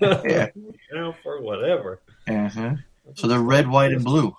Yeah. 0.00 0.48
Down 0.92 1.14
for 1.22 1.40
whatever. 1.40 2.00
Uh-huh. 2.28 2.74
So 3.14 3.26
they're 3.28 3.40
red, 3.40 3.68
white, 3.68 3.92
and 3.92 4.04
blue. 4.04 4.34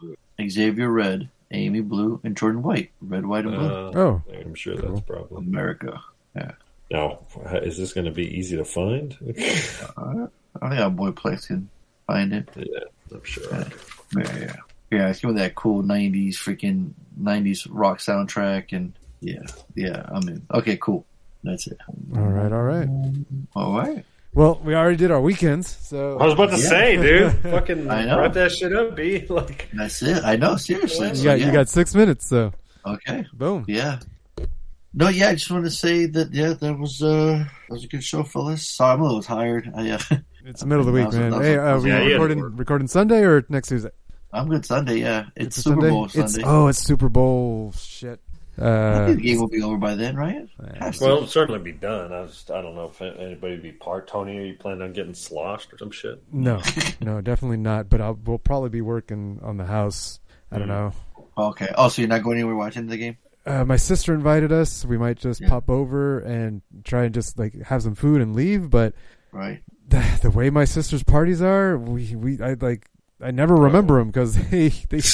Xavier 0.46 0.90
Red, 0.90 1.30
Amy 1.52 1.82
Blue, 1.82 2.20
and 2.24 2.36
Jordan 2.36 2.64
White. 2.64 2.92
Red, 3.02 3.26
white, 3.26 3.46
and 3.46 3.56
blue. 3.56 3.68
Uh, 3.70 3.92
Oh. 3.96 4.22
I'm 4.34 4.56
sure 4.56 4.76
that's 4.76 5.00
a 5.00 5.04
problem. 5.04 5.48
America. 5.48 6.02
Yeah. 6.36 6.52
Now, 6.92 7.20
is 7.46 7.78
this 7.78 7.94
going 7.94 8.06
to 8.06 8.12
be 8.12 8.38
easy 8.38 8.58
to 8.58 8.66
find? 8.66 9.16
Uh, 9.98 10.28
I 10.62 10.70
think 10.70 10.82
our 10.82 10.90
boy 10.90 11.12
Plex 11.12 11.48
can 11.48 11.70
find 12.08 12.34
it. 12.34 12.50
yeah, 12.56 12.80
I'm 13.12 13.24
sure. 13.24 13.44
Yeah, 14.16 14.38
yeah, 14.38 14.56
yeah. 14.94 15.04
Yeah, 15.04 15.10
it's 15.10 15.20
giving 15.20 15.36
that 15.38 15.56
cool 15.56 15.84
'90s 15.84 16.36
freaking 16.36 16.92
'90s 17.22 17.68
rock 17.70 18.00
soundtrack, 18.00 18.72
and 18.72 18.94
yeah, 19.22 19.40
yeah. 19.76 20.06
I'm 20.10 20.28
in. 20.30 20.46
Okay, 20.54 20.78
cool. 20.78 21.06
That's 21.44 21.68
it. 21.68 21.78
All 22.16 22.22
right, 22.22 22.52
all 22.52 22.64
right. 22.64 22.88
All 23.56 23.78
right. 23.78 24.06
Well, 24.34 24.60
we 24.64 24.74
already 24.74 24.98
did 24.98 25.12
our 25.12 25.22
weekends, 25.22 25.68
so 25.68 26.18
I 26.18 26.24
was 26.26 26.34
about 26.34 26.50
to 26.52 26.58
Yeah. 26.58 26.70
say, 26.70 26.98
dude, 26.98 27.34
fucking 27.44 27.90
I 27.90 28.06
know. 28.06 28.20
wrap 28.20 28.34
that 28.34 28.52
shit 28.52 28.74
up, 28.74 28.96
B. 28.96 29.26
Like, 29.30 29.70
That's 29.74 30.02
it. 30.02 30.24
I 30.24 30.38
know. 30.38 30.56
Seriously. 30.56 31.10
you 31.10 31.16
So, 31.16 31.24
got 31.24 31.40
yeah. 31.40 31.46
you 31.46 31.52
got 31.52 31.70
six 31.70 31.94
minutes. 31.94 32.26
So 32.28 32.52
Okay. 32.86 33.26
boom. 33.34 33.66
Yeah. 33.68 34.00
No, 34.94 35.10
yeah. 35.10 35.30
I 35.30 35.34
just 35.36 35.52
want 35.52 35.66
to 35.66 35.72
say 35.72 36.06
that 36.08 36.34
yeah, 36.34 36.54
that 36.54 36.80
was 36.80 37.02
uh 37.04 37.44
that 37.68 37.74
was 37.74 37.84
a 37.84 37.88
good 37.88 38.04
show, 38.04 38.24
fellas. 38.24 38.68
Sorry, 38.68 38.94
I'm 38.94 39.02
a 39.02 39.04
little 39.06 39.22
tired. 39.24 39.72
I, 39.76 39.92
uh, 39.92 40.00
It's 40.46 40.62
the 40.62 40.68
middle 40.68 40.82
of 40.82 40.88
the 40.88 40.92
week, 40.94 41.10
That 41.12 41.26
was 41.32 41.36
a- 41.36 41.40
man. 41.40 41.42
Hey, 41.44 41.54
a- 41.56 41.76
uh, 41.76 41.80
we 41.80 41.90
Yeah, 41.90 41.96
you 41.98 42.02
had 42.02 42.08
to 42.08 42.14
recording 42.14 42.40
work. 42.40 42.54
recording 42.56 42.88
Sunday 42.88 43.22
or 43.24 43.46
next 43.50 43.68
Tuesday? 43.70 43.92
I'm 44.34 44.50
good 44.50 44.66
Sunday. 44.66 44.98
Yeah, 44.98 45.26
it's, 45.36 45.58
a 45.58 45.62
Super 45.62 45.76
Sunday? 45.76 45.90
Bowl 45.90 46.06
It's 46.06 46.14
Sunday. 46.16 46.42
oh, 46.46 46.68
it's 46.68 46.80
Super 46.80 47.10
Bowl 47.10 47.72
shit. 47.78 48.20
I 48.60 48.62
Uh, 48.66 49.06
think 49.08 49.18
the 49.22 49.24
game 49.28 49.40
will 49.40 49.48
be 49.48 49.64
over 49.64 49.78
by 49.78 49.96
then, 49.96 50.16
right? 50.16 50.48
Has 50.80 51.00
to. 51.00 51.06
well, 51.06 51.16
it'll 51.18 51.28
certainly 51.28 51.60
be 51.60 51.72
done. 51.72 52.14
I 52.14 52.26
just, 52.28 52.52
I 52.52 52.62
don't 52.62 52.76
know 52.76 52.86
if 52.86 53.02
anybody 53.02 53.54
would 53.54 53.64
be 53.64 53.72
part. 53.72 54.08
Tony, 54.08 54.38
are 54.38 54.44
you 54.46 54.54
planning 54.56 54.84
on 54.84 54.94
getting 54.94 55.14
sloshed 55.16 55.74
or 55.74 55.78
some 55.80 55.90
shit? 55.92 56.22
no, 56.32 56.62
no, 57.02 57.20
definitely 57.22 57.58
not. 57.58 57.90
But 57.90 58.02
I'll, 58.02 58.20
we'll 58.26 58.38
probably 58.38 58.70
be 58.70 58.82
working 58.82 59.40
on 59.44 59.58
the 59.58 59.66
house. 59.66 60.20
I 60.52 60.60
don't 60.60 60.68
know. 60.68 60.94
okay. 61.36 61.70
Oh, 61.76 61.90
so 61.90 62.02
you're 62.04 62.10
not 62.10 62.22
going 62.24 62.38
anywhere 62.38 62.56
watching 62.56 62.86
the 62.86 62.98
game? 62.98 63.18
Uh, 63.46 63.66
my 63.66 63.76
sister 63.76 64.14
invited 64.14 64.52
us. 64.52 64.86
We 64.86 64.98
might 65.00 65.18
just 65.18 65.42
Yeah. 65.42 65.50
pop 65.50 65.68
over 65.70 66.20
and 66.20 66.62
try 66.84 67.06
and 67.06 67.14
just 67.14 67.38
like 67.40 67.60
have 67.64 67.82
some 67.82 67.96
food 67.96 68.22
and 68.22 68.36
leave. 68.36 68.70
But 68.70 68.94
Right. 69.32 69.64
the, 69.88 70.06
the 70.22 70.30
way 70.30 70.52
my 70.52 70.66
sister's 70.66 71.02
parties 71.04 71.42
are, 71.42 71.76
we 71.78 72.16
we 72.16 72.40
I 72.40 72.54
like 72.54 72.88
I 73.24 73.32
never 73.32 73.56
remember 73.56 73.96
uh, 73.96 74.00
them 74.00 74.08
because 74.10 74.36
they 74.50 74.70
they. 74.70 75.02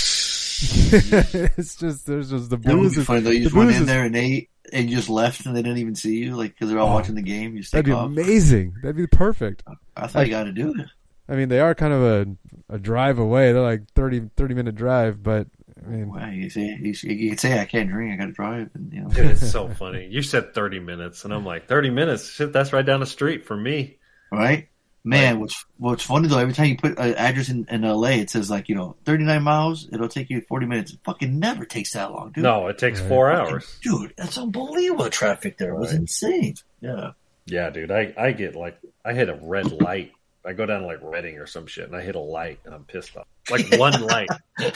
it's 0.61 1.75
just 1.75 2.05
there's 2.05 2.29
just 2.31 2.49
the 2.49 2.57
That 2.57 2.75
would 2.75 2.81
booze. 2.83 2.95
be 2.95 3.01
is- 3.01 3.07
funny 3.07 3.19
though. 3.21 3.29
You 3.29 3.39
the 3.39 3.43
just 3.45 3.55
went 3.55 3.69
booze 3.69 3.77
in 3.77 3.81
is- 3.83 3.87
there 3.87 4.03
and 4.03 4.15
ate 4.15 4.49
and 4.73 4.89
you 4.89 4.95
just 4.97 5.09
left 5.09 5.45
and 5.45 5.55
they 5.55 5.61
didn't 5.61 5.77
even 5.79 5.95
see 5.95 6.17
you, 6.17 6.35
like 6.35 6.51
because 6.53 6.69
they're 6.69 6.79
all 6.79 6.89
Oh. 6.89 6.93
watching 6.93 7.15
the 7.15 7.21
game. 7.21 7.55
You 7.55 7.63
That'd 7.63 7.65
stick 7.67 7.85
be 7.85 7.91
off. 7.91 8.07
amazing. 8.07 8.73
That'd 8.83 8.97
be 8.97 9.07
perfect. 9.07 9.63
I 9.95 10.07
thought 10.07 10.25
you 10.25 10.31
got 10.31 10.43
to 10.43 10.51
do 10.51 10.73
it. 10.77 10.87
I 11.27 11.35
mean, 11.35 11.47
they 11.49 11.59
are 11.59 11.73
kind 11.75 11.93
of 11.93 12.01
a 12.01 12.73
a 12.75 12.77
drive 12.79 13.19
away. 13.19 13.51
They're 13.53 13.61
like 13.61 13.83
30, 13.95 14.29
30 14.35 14.53
minute 14.53 14.75
drive, 14.75 15.23
but 15.23 15.47
I 15.85 15.89
mean, 15.89 16.09
Well, 16.09 16.29
you 16.31 16.49
say 16.49 16.77
you, 16.81 16.93
you 17.03 17.29
could 17.29 17.39
say 17.39 17.57
I 17.59 17.65
can't 17.65 17.89
drink. 17.89 18.13
I 18.13 18.17
got 18.17 18.25
to 18.27 18.31
drive, 18.33 18.69
and 18.73 18.91
you 18.93 19.01
know. 19.01 19.09
Dude, 19.09 19.27
it's 19.27 19.49
so 19.51 19.69
funny. 19.69 20.07
You 20.11 20.21
said 20.21 20.53
30 20.53 20.79
minutes, 20.81 21.23
and 21.23 21.33
I'm 21.33 21.45
like, 21.45 21.67
30 21.67 21.89
minutes? 21.89 22.29
Shit, 22.29 22.51
that's 22.51 22.73
right 22.73 22.85
down 22.85 22.99
the 22.99 23.05
street 23.05 23.45
for 23.45 23.55
me. 23.55 23.97
right? 24.31 24.67
Man, 25.03 25.39
what's 25.39 25.65
what's 25.77 26.03
funny 26.03 26.27
though? 26.27 26.37
Every 26.39 26.53
time 26.53 26.67
you 26.67 26.77
put 26.77 26.99
an 26.99 27.13
address 27.15 27.49
in, 27.49 27.65
in 27.69 27.81
LA, 27.83 28.09
it 28.09 28.29
says 28.29 28.49
like 28.49 28.67
you 28.69 28.75
know, 28.75 28.95
thirty 29.05 29.23
nine 29.23 29.43
miles. 29.43 29.87
It'll 29.91 30.09
take 30.09 30.29
you 30.29 30.41
forty 30.47 30.65
minutes. 30.65 30.91
It 30.93 30.99
fucking 31.05 31.39
never 31.39 31.63
takes 31.65 31.93
that 31.93 32.11
long, 32.11 32.31
dude. 32.31 32.43
No, 32.43 32.67
it 32.67 32.77
takes 32.77 32.99
Right. 32.99 33.09
four 33.09 33.31
hours. 33.31 33.79
dude, 33.81 34.13
that's 34.17 34.37
unbelievable. 34.37 35.09
Traffic 35.09 35.57
there 35.57 35.73
was 35.75 35.93
insane. 35.93 36.55
Yeah, 36.81 37.11
Yeah, 37.45 37.69
dude, 37.69 37.91
I, 37.91 38.13
I 38.17 38.31
get 38.33 38.55
like, 38.55 38.77
I 39.05 39.13
hit 39.13 39.29
a 39.29 39.39
red 39.41 39.71
light. 39.71 40.11
I 40.45 40.53
go 40.53 40.65
down 40.65 40.83
like 40.85 40.99
Reading 41.01 41.37
or 41.37 41.45
some 41.47 41.67
shit, 41.67 41.85
and 41.85 41.95
I 41.95 42.01
hit 42.01 42.15
a 42.15 42.19
light, 42.19 42.59
and 42.65 42.73
I'm 42.73 42.83
pissed 42.85 43.15
off. 43.17 43.25
Like 43.49 43.77
one 43.77 44.01
light. 44.05 44.29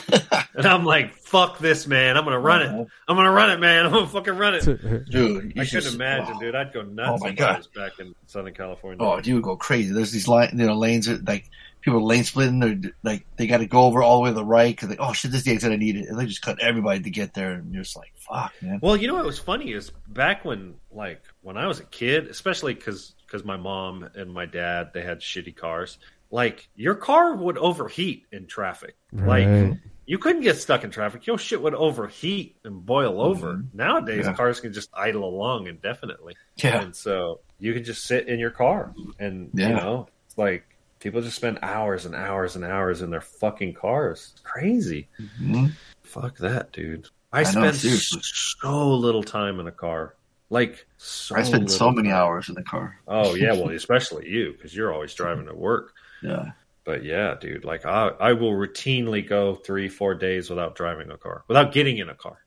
And 0.55 0.67
I'm 0.67 0.85
like, 0.85 1.15
fuck 1.15 1.57
this, 1.57 1.87
man. 1.87 2.15
I'm 2.15 2.23
going 2.23 2.35
to 2.35 2.39
run 2.39 2.61
it. 2.61 2.67
Uh-huh. 2.67 2.85
I'm 3.07 3.15
going 3.15 3.25
to 3.25 3.31
run 3.31 3.49
it, 3.49 3.59
man. 3.59 3.87
I'm 3.87 3.91
going 3.91 4.05
to 4.05 4.11
fucking 4.11 4.37
run 4.37 4.53
it. 4.53 4.63
dude. 5.09 5.53
You 5.55 5.61
I 5.61 5.65
should 5.65 5.83
couldn't 5.83 5.95
imagine, 5.95 6.37
dude. 6.37 6.53
I'd 6.53 6.71
go 6.71 6.81
oh 6.81 6.83
nuts 6.83 7.21
Oh, 7.21 7.25
my 7.25 7.31
if 7.31 7.37
God. 7.37 7.55
I 7.55 7.57
was 7.57 7.67
back 7.67 7.99
in 7.99 8.13
Southern 8.27 8.53
California. 8.53 9.03
Oh, 9.03 9.19
dude, 9.19 9.41
go 9.41 9.55
crazy. 9.57 9.91
There's 9.91 10.11
these 10.11 10.27
line, 10.27 10.51
you 10.53 10.67
know, 10.67 10.75
lanes 10.77 11.07
that 11.07 11.27
like 11.27 11.49
people 11.81 11.99
are 11.99 12.03
lane 12.03 12.23
splitting. 12.23 12.59
They're 12.59 12.91
like 13.03 13.25
they 13.37 13.47
got 13.47 13.57
to 13.57 13.65
go 13.65 13.81
over 13.85 14.03
all 14.03 14.17
the 14.17 14.23
way 14.23 14.29
to 14.29 14.35
the 14.35 14.45
right 14.45 14.75
because 14.75 14.89
like, 14.89 14.99
oh 15.01 15.13
shit, 15.13 15.31
this 15.31 15.39
is 15.39 15.45
the 15.45 15.51
exit 15.53 15.71
I 15.71 15.75
needed, 15.75 16.05
and 16.05 16.19
they 16.19 16.25
just 16.25 16.41
cut 16.43 16.59
everybody 16.59 17.01
to 17.01 17.09
get 17.09 17.33
there, 17.33 17.53
and 17.53 17.73
you're 17.73 17.83
just 17.83 17.97
like, 17.97 18.13
fuck, 18.17 18.53
man. 18.61 18.79
Well, 18.81 18.95
you 18.95 19.07
know 19.07 19.15
what 19.15 19.25
was 19.25 19.39
funny 19.39 19.71
is 19.71 19.91
back 20.07 20.45
when, 20.45 20.75
like, 20.91 21.23
when 21.41 21.57
I 21.57 21.67
was 21.67 21.79
a 21.79 21.85
kid, 21.85 22.27
especially 22.27 22.75
because 22.75 23.15
because 23.25 23.43
my 23.43 23.57
mom 23.57 24.07
and 24.15 24.31
my 24.31 24.45
dad 24.45 24.91
they 24.93 25.01
had 25.01 25.19
shitty 25.19 25.55
cars. 25.55 25.97
Like, 26.33 26.67
your 26.75 26.95
car 26.95 27.35
would 27.35 27.59
overheat 27.59 28.25
in 28.31 28.47
traffic. 28.47 28.95
Like, 29.11 29.77
you 30.07 30.17
couldn't 30.17 30.41
get 30.41 30.57
stuck 30.57 30.83
in 30.83 30.89
traffic. 30.89 31.27
Your 31.27 31.37
shit 31.37 31.61
would 31.61 31.75
overheat 31.75 32.57
and 32.63 32.83
boil 32.83 33.21
over. 33.21 33.63
Nowadays, 33.71 34.25
Yeah. 34.25 34.33
cars 34.33 34.59
can 34.59 34.73
just 34.73 34.89
idle 34.95 35.25
along 35.25 35.67
indefinitely. 35.67 36.33
Yeah. 36.55 36.81
And 36.81 36.95
so 36.95 37.41
you 37.59 37.71
can 37.75 37.83
just 37.83 38.05
sit 38.05 38.27
in 38.27 38.39
your 38.39 38.49
car, 38.49 38.95
and 39.19 39.51
you 39.53 39.69
know, 39.69 40.07
it's 40.25 40.35
like 40.35 40.65
people 40.99 41.21
just 41.21 41.35
spend 41.35 41.59
hours 41.61 42.07
and 42.07 42.15
hours 42.15 42.55
and 42.55 42.65
hours 42.65 43.03
in 43.03 43.11
their 43.11 43.21
fucking 43.21 43.75
cars. 43.75 44.31
It's 44.33 44.41
crazy. 44.41 45.09
Mhm. 45.39 45.73
Fuck 46.01 46.37
that, 46.39 46.71
dude. 46.71 47.09
I, 47.31 47.41
I 47.41 47.43
spend 47.43 47.75
seriously. 47.75 48.21
so 48.23 48.95
little 48.95 49.23
time 49.23 49.59
in 49.59 49.67
a 49.67 49.71
car. 49.71 50.15
Like 50.49 50.87
so. 50.97 51.35
I 51.35 51.43
spend 51.43 51.69
so 51.71 51.91
many 51.91 52.09
time. 52.09 52.17
hours 52.17 52.49
in 52.49 52.55
the 52.55 52.63
car. 52.63 52.99
Oh 53.07 53.35
yeah, 53.35 53.53
well, 53.53 53.69
especially 53.69 54.27
you 54.29 54.53
because 54.53 54.75
you're 54.75 54.91
always 54.91 55.13
driving 55.13 55.45
to 55.45 55.53
work. 55.53 55.93
Yeah, 56.23 56.51
But 56.85 57.03
yeah, 57.03 57.35
dude, 57.39 57.65
like 57.65 57.85
I, 57.85 58.07
I 58.19 58.33
will 58.33 58.51
routinely 58.53 59.27
go 59.27 59.55
three, 59.55 59.89
four 59.89 60.15
days 60.15 60.49
without 60.49 60.75
driving 60.75 61.11
a 61.11 61.17
car, 61.17 61.43
without 61.47 61.71
getting 61.73 61.97
in 61.97 62.09
a 62.09 62.15
car. 62.15 62.37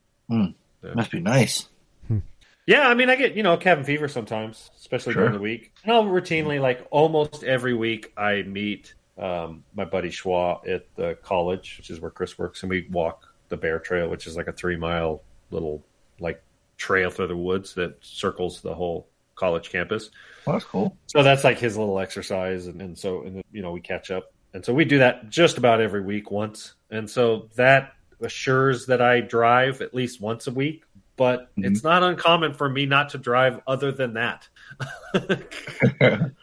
must 0.95 1.11
be 1.11 1.21
nice. 1.21 1.69
Yeah, 2.67 2.89
I 2.89 2.95
mean, 2.95 3.09
I 3.11 3.15
get 3.15 3.37
you 3.37 3.45
know 3.45 3.57
cabin 3.57 3.85
fever 3.85 4.09
sometimes, 4.09 4.71
especially 4.77 5.13
Sure. 5.13 5.23
during 5.23 5.35
the 5.35 5.41
week. 5.43 5.73
And 5.85 5.93
I'll 5.93 6.05
routinely, 6.05 6.61
like 6.61 6.85
almost 6.91 7.45
every 7.45 7.75
week, 7.75 8.13
I 8.17 8.43
meet 8.43 8.95
um, 9.17 9.63
my 9.75 9.85
buddy 9.85 10.09
Schwa 10.09 10.69
at 10.69 10.87
the 10.97 11.15
college, 11.23 11.77
which 11.79 11.91
is 11.91 12.01
where 12.01 12.11
Chris 12.11 12.37
works, 12.37 12.63
and 12.63 12.71
we 12.71 12.89
walk 12.91 13.33
the 13.51 13.57
Bear 13.57 13.79
Trail, 13.79 14.09
which 14.09 14.27
is 14.27 14.37
like 14.37 14.49
a 14.49 14.53
three 14.53 14.75
mile 14.77 15.23
little 15.53 15.85
like 16.19 16.43
trail 16.77 17.09
through 17.11 17.29
the 17.29 17.37
woods 17.37 17.75
that 17.75 17.97
circles 18.01 18.61
the 18.63 18.75
whole 18.75 19.07
college 19.37 19.71
campus. 19.71 20.11
Well, 20.47 20.55
that's 20.57 20.65
cool. 20.65 20.97
So 21.07 21.23
that's 21.23 21.45
like 21.45 21.59
his 21.59 21.77
little 21.77 21.99
exercise, 22.01 22.67
and, 22.67 22.81
and 22.83 22.99
so 22.99 23.23
and 23.23 23.43
you 23.53 23.63
know 23.63 23.71
we 23.73 23.81
catch 23.81 24.11
up, 24.11 24.33
and 24.55 24.65
so 24.65 24.75
we 24.75 24.85
do 24.85 24.99
that 24.99 25.29
just 25.31 25.59
about 25.59 25.81
every 25.81 26.01
week 26.03 26.31
once, 26.31 26.75
and 26.91 27.09
so 27.09 27.49
that 27.57 27.93
assures 28.21 28.87
that 28.87 29.01
I 29.03 29.21
drive 29.21 29.81
at 29.83 29.95
least 29.95 30.21
once 30.21 30.47
a 30.47 30.51
week. 30.53 30.85
But 31.17 31.49
Mhm. 31.57 31.65
it's 31.71 31.83
not 31.83 32.03
uncommon 32.03 32.53
for 32.53 32.69
me 32.69 32.85
not 32.85 33.09
to 33.11 33.19
drive 33.19 33.61
other 33.67 33.91
than 33.91 34.15
that. 34.15 34.47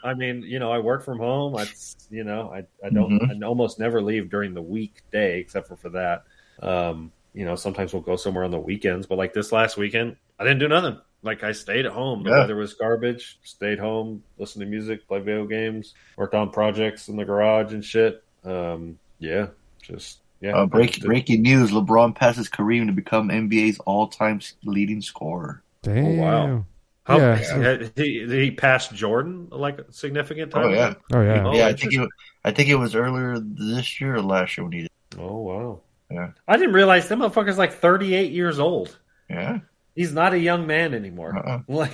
I 0.03 0.13
mean, 0.15 0.41
you 0.41 0.59
know, 0.59 0.71
I 0.71 0.79
work 0.79 1.03
from 1.03 1.19
home. 1.19 1.55
I, 1.55 1.67
you 2.09 2.23
know, 2.23 2.49
I, 2.51 2.65
I 2.85 2.89
don't, 2.89 3.21
I 3.43 3.45
almost 3.45 3.79
never 3.79 4.01
leave 4.01 4.29
during 4.29 4.53
the 4.53 4.61
weekday 4.61 5.39
except 5.39 5.67
for 5.67 5.75
for 5.75 5.89
that. 5.89 6.23
Um, 6.61 7.11
you 7.33 7.45
know, 7.45 7.55
sometimes 7.55 7.93
we'll 7.93 8.01
go 8.01 8.15
somewhere 8.15 8.43
on 8.43 8.51
the 8.51 8.59
weekends, 8.59 9.05
but 9.07 9.17
like 9.17 9.33
this 9.33 9.51
last 9.51 9.77
weekend, 9.77 10.15
I 10.39 10.43
didn't 10.43 10.59
do 10.59 10.67
nothing. 10.67 10.97
Like 11.23 11.43
I 11.43 11.53
stayed 11.53 11.85
at 11.85 11.91
home. 11.93 12.23
The 12.23 12.29
Yeah. 12.29 12.39
weather 12.39 12.55
was 12.55 12.73
garbage. 12.73 13.39
Stayed 13.43 13.79
home, 13.79 14.23
listened 14.37 14.61
to 14.63 14.69
music, 14.69 15.07
play 15.07 15.19
video 15.19 15.45
games, 15.45 15.93
worked 16.17 16.35
on 16.35 16.51
projects 16.51 17.07
in 17.07 17.15
the 17.15 17.25
garage 17.25 17.73
and 17.73 17.83
shit. 17.83 18.23
Um, 18.43 18.99
yeah, 19.19 19.47
just 19.81 20.19
yeah. 20.41 20.57
Uh, 20.57 20.65
break, 20.65 21.01
breaking 21.01 21.41
news: 21.41 21.71
LeBron 21.71 22.13
passes 22.15 22.49
Kareem 22.49 22.87
to 22.87 22.91
become 22.91 23.29
NBA's 23.29 23.79
all-time 23.79 24.41
leading 24.65 25.01
scorer. 25.01 25.63
Damn. 25.81 26.17
wow. 26.17 26.65
How, 27.05 27.17
Yeah. 27.17 27.35
had 27.35 27.91
he, 27.95 28.19
did 28.19 28.31
he 28.43 28.51
pass 28.51 28.87
Jordan 28.89 29.47
like 29.51 29.79
a 29.79 29.91
significant 29.91 30.51
time? 30.51 30.65
Oh 30.65 30.69
yeah, 30.69 30.93
Oh 31.13 31.21
yeah. 31.21 31.43
Oh, 31.45 31.53
yeah. 31.53 31.67
I 31.67 31.73
think 31.73 31.93
it. 31.93 32.09
I 32.45 32.51
think 32.51 32.69
it 32.69 32.75
was 32.75 32.95
earlier 32.95 33.39
this 33.39 33.99
year 34.01 34.15
or 34.15 34.21
last 34.21 34.57
year 34.57 34.63
when 34.65 34.71
he 34.73 34.81
did. 34.81 34.91
Oh 35.19 35.37
wow. 35.37 35.81
Yeah. 36.11 36.29
I 36.47 36.57
didn't 36.57 36.73
realize 36.75 37.07
that 37.09 37.17
motherfucker's 37.17 37.57
like 37.57 37.73
38 37.73 38.31
years 38.31 38.59
old. 38.59 38.97
Yeah, 39.29 39.59
He's 39.95 40.13
not 40.13 40.33
a 40.33 40.39
young 40.39 40.65
man 40.67 40.93
anymore. 40.93 41.35
Uh-uh. 41.37 41.59
Like, 41.67 41.93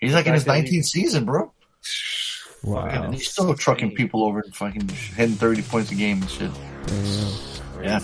he's 0.00 0.14
like 0.14 0.26
in 0.26 0.34
his 0.34 0.44
Back 0.44 0.64
then 0.64 0.66
he- 0.66 0.78
19th 0.80 0.84
season, 0.84 1.24
bro. 1.24 1.52
Wow. 2.62 2.86
And 3.04 3.14
he's 3.14 3.30
still 3.30 3.54
trucking 3.54 3.94
people 3.94 4.22
over 4.24 4.40
and 4.40 4.54
fucking 4.54 4.88
hitting 4.88 5.36
30 5.36 5.62
points 5.62 5.90
a 5.90 5.94
game 5.94 6.20
and 6.22 6.30
shit. 6.30 6.50
Yeah, 7.82 8.00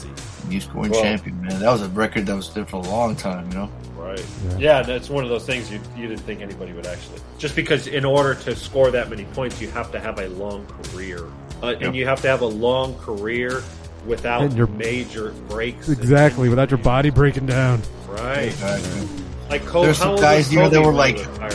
he's 0.49 0.65
scoring 0.65 0.91
Well- 0.93 1.03
champion, 1.03 1.41
man. 1.43 1.61
That 1.61 1.71
was 1.71 1.83
a 1.83 1.89
record 1.89 2.27
that 2.27 2.37
was 2.37 2.53
there 2.55 2.65
for 2.65 2.77
a 2.77 2.81
long 2.89 3.15
time, 3.17 3.49
you 3.51 3.59
know. 3.59 3.71
right. 3.97 4.25
Yeah. 4.59 4.83
that's 4.83 5.11
one 5.11 5.25
of 5.25 5.31
those 5.31 5.45
things 5.45 5.71
you, 5.71 5.81
you 5.97 6.07
didn't 6.09 6.23
think 6.23 6.41
anybody 6.41 6.73
would 6.73 6.87
actually. 6.87 7.21
Just 7.39 7.55
because 7.57 7.87
in 7.87 8.05
order 8.05 8.35
to 8.35 8.57
score 8.57 8.91
that 8.93 9.11
many 9.11 9.25
points, 9.27 9.61
you 9.61 9.69
have 9.71 9.93
to 9.93 10.01
have 10.01 10.19
a 10.19 10.29
long 10.29 10.65
career. 10.67 11.25
Uh, 11.63 11.75
Yeah. 11.79 11.87
And 11.89 11.97
you 11.97 12.07
have 12.07 12.23
to 12.23 12.29
have 12.29 12.41
a 12.43 12.47
long 12.47 12.95
career 12.99 13.63
without 14.07 14.43
And 14.43 14.55
your- 14.55 14.67
major 14.67 15.31
breaks. 15.49 15.89
Exactly. 15.89 16.49
Without 16.49 16.71
your 16.71 16.79
body 16.79 17.11
breaking 17.11 17.47
down. 17.47 17.83
Right. 18.09 18.45
Exactly. 18.49 19.09
Like 19.51 19.65
Kobe, 19.67 19.87
There's 19.87 19.99
some 19.99 20.17
guys, 20.17 20.49
here 20.49 20.59
you 20.65 20.65
know, 20.65 20.71
Kobe 20.71 20.83
that 20.83 20.87
were 20.87 20.93
like- 20.95 21.19
I 21.41 21.51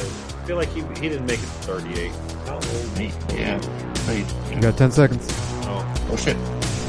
feel 0.46 0.56
like 0.58 0.70
he, 0.70 0.82
he 1.02 1.10
didn't 1.10 1.26
make 1.26 1.40
it 1.40 1.44
to 1.44 1.48
38. 1.48 2.12
How 2.46 2.54
old? 2.56 2.64
Yeah. 3.34 3.60
Wait. 4.08 4.26
You 4.56 4.62
got 4.62 4.78
ten 4.78 4.92
seconds. 4.92 5.28
Oh, 5.64 6.10
Oh 6.12 6.16
shit. 6.16 6.36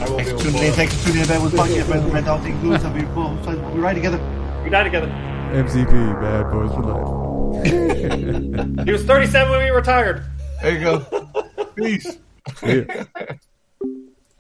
I 0.01 0.09
won't 0.09 0.19
be 0.19 0.25
Thanks 0.25 0.31
able 0.31 0.39
to 0.39 0.45
tuning 0.45 0.53
pull 0.53 0.61
in. 0.63 0.67
it 0.67 0.75
Thanks 0.75 0.95
for 0.97 1.07
tuning 1.07 1.23
in. 1.23 1.29
That 1.29 1.41
was 1.43 1.53
podcast. 1.53 1.89
Man, 1.89 2.13
man, 2.13 2.25
don't 2.25 2.43
think 2.43 2.61
good. 2.63 2.81
Some 2.81 2.95
people. 2.95 3.31
We 3.73 3.81
ride 3.81 3.95
together. 3.95 4.19
We 4.65 4.71
die 4.71 4.83
together. 4.85 5.07
MCP, 5.53 6.21
Bad 6.21 6.51
Boys 6.51 6.73
for 6.75 6.83
Life. 6.83 7.19
He 8.87 8.91
was 8.93 9.05
37 9.05 9.51
when 9.51 9.63
we 9.65 9.71
retired. 9.71 10.25
There 10.63 10.73
you 10.73 10.81
go. 10.81 11.27
Peace. 11.77 12.19
Yeah. 12.63 13.05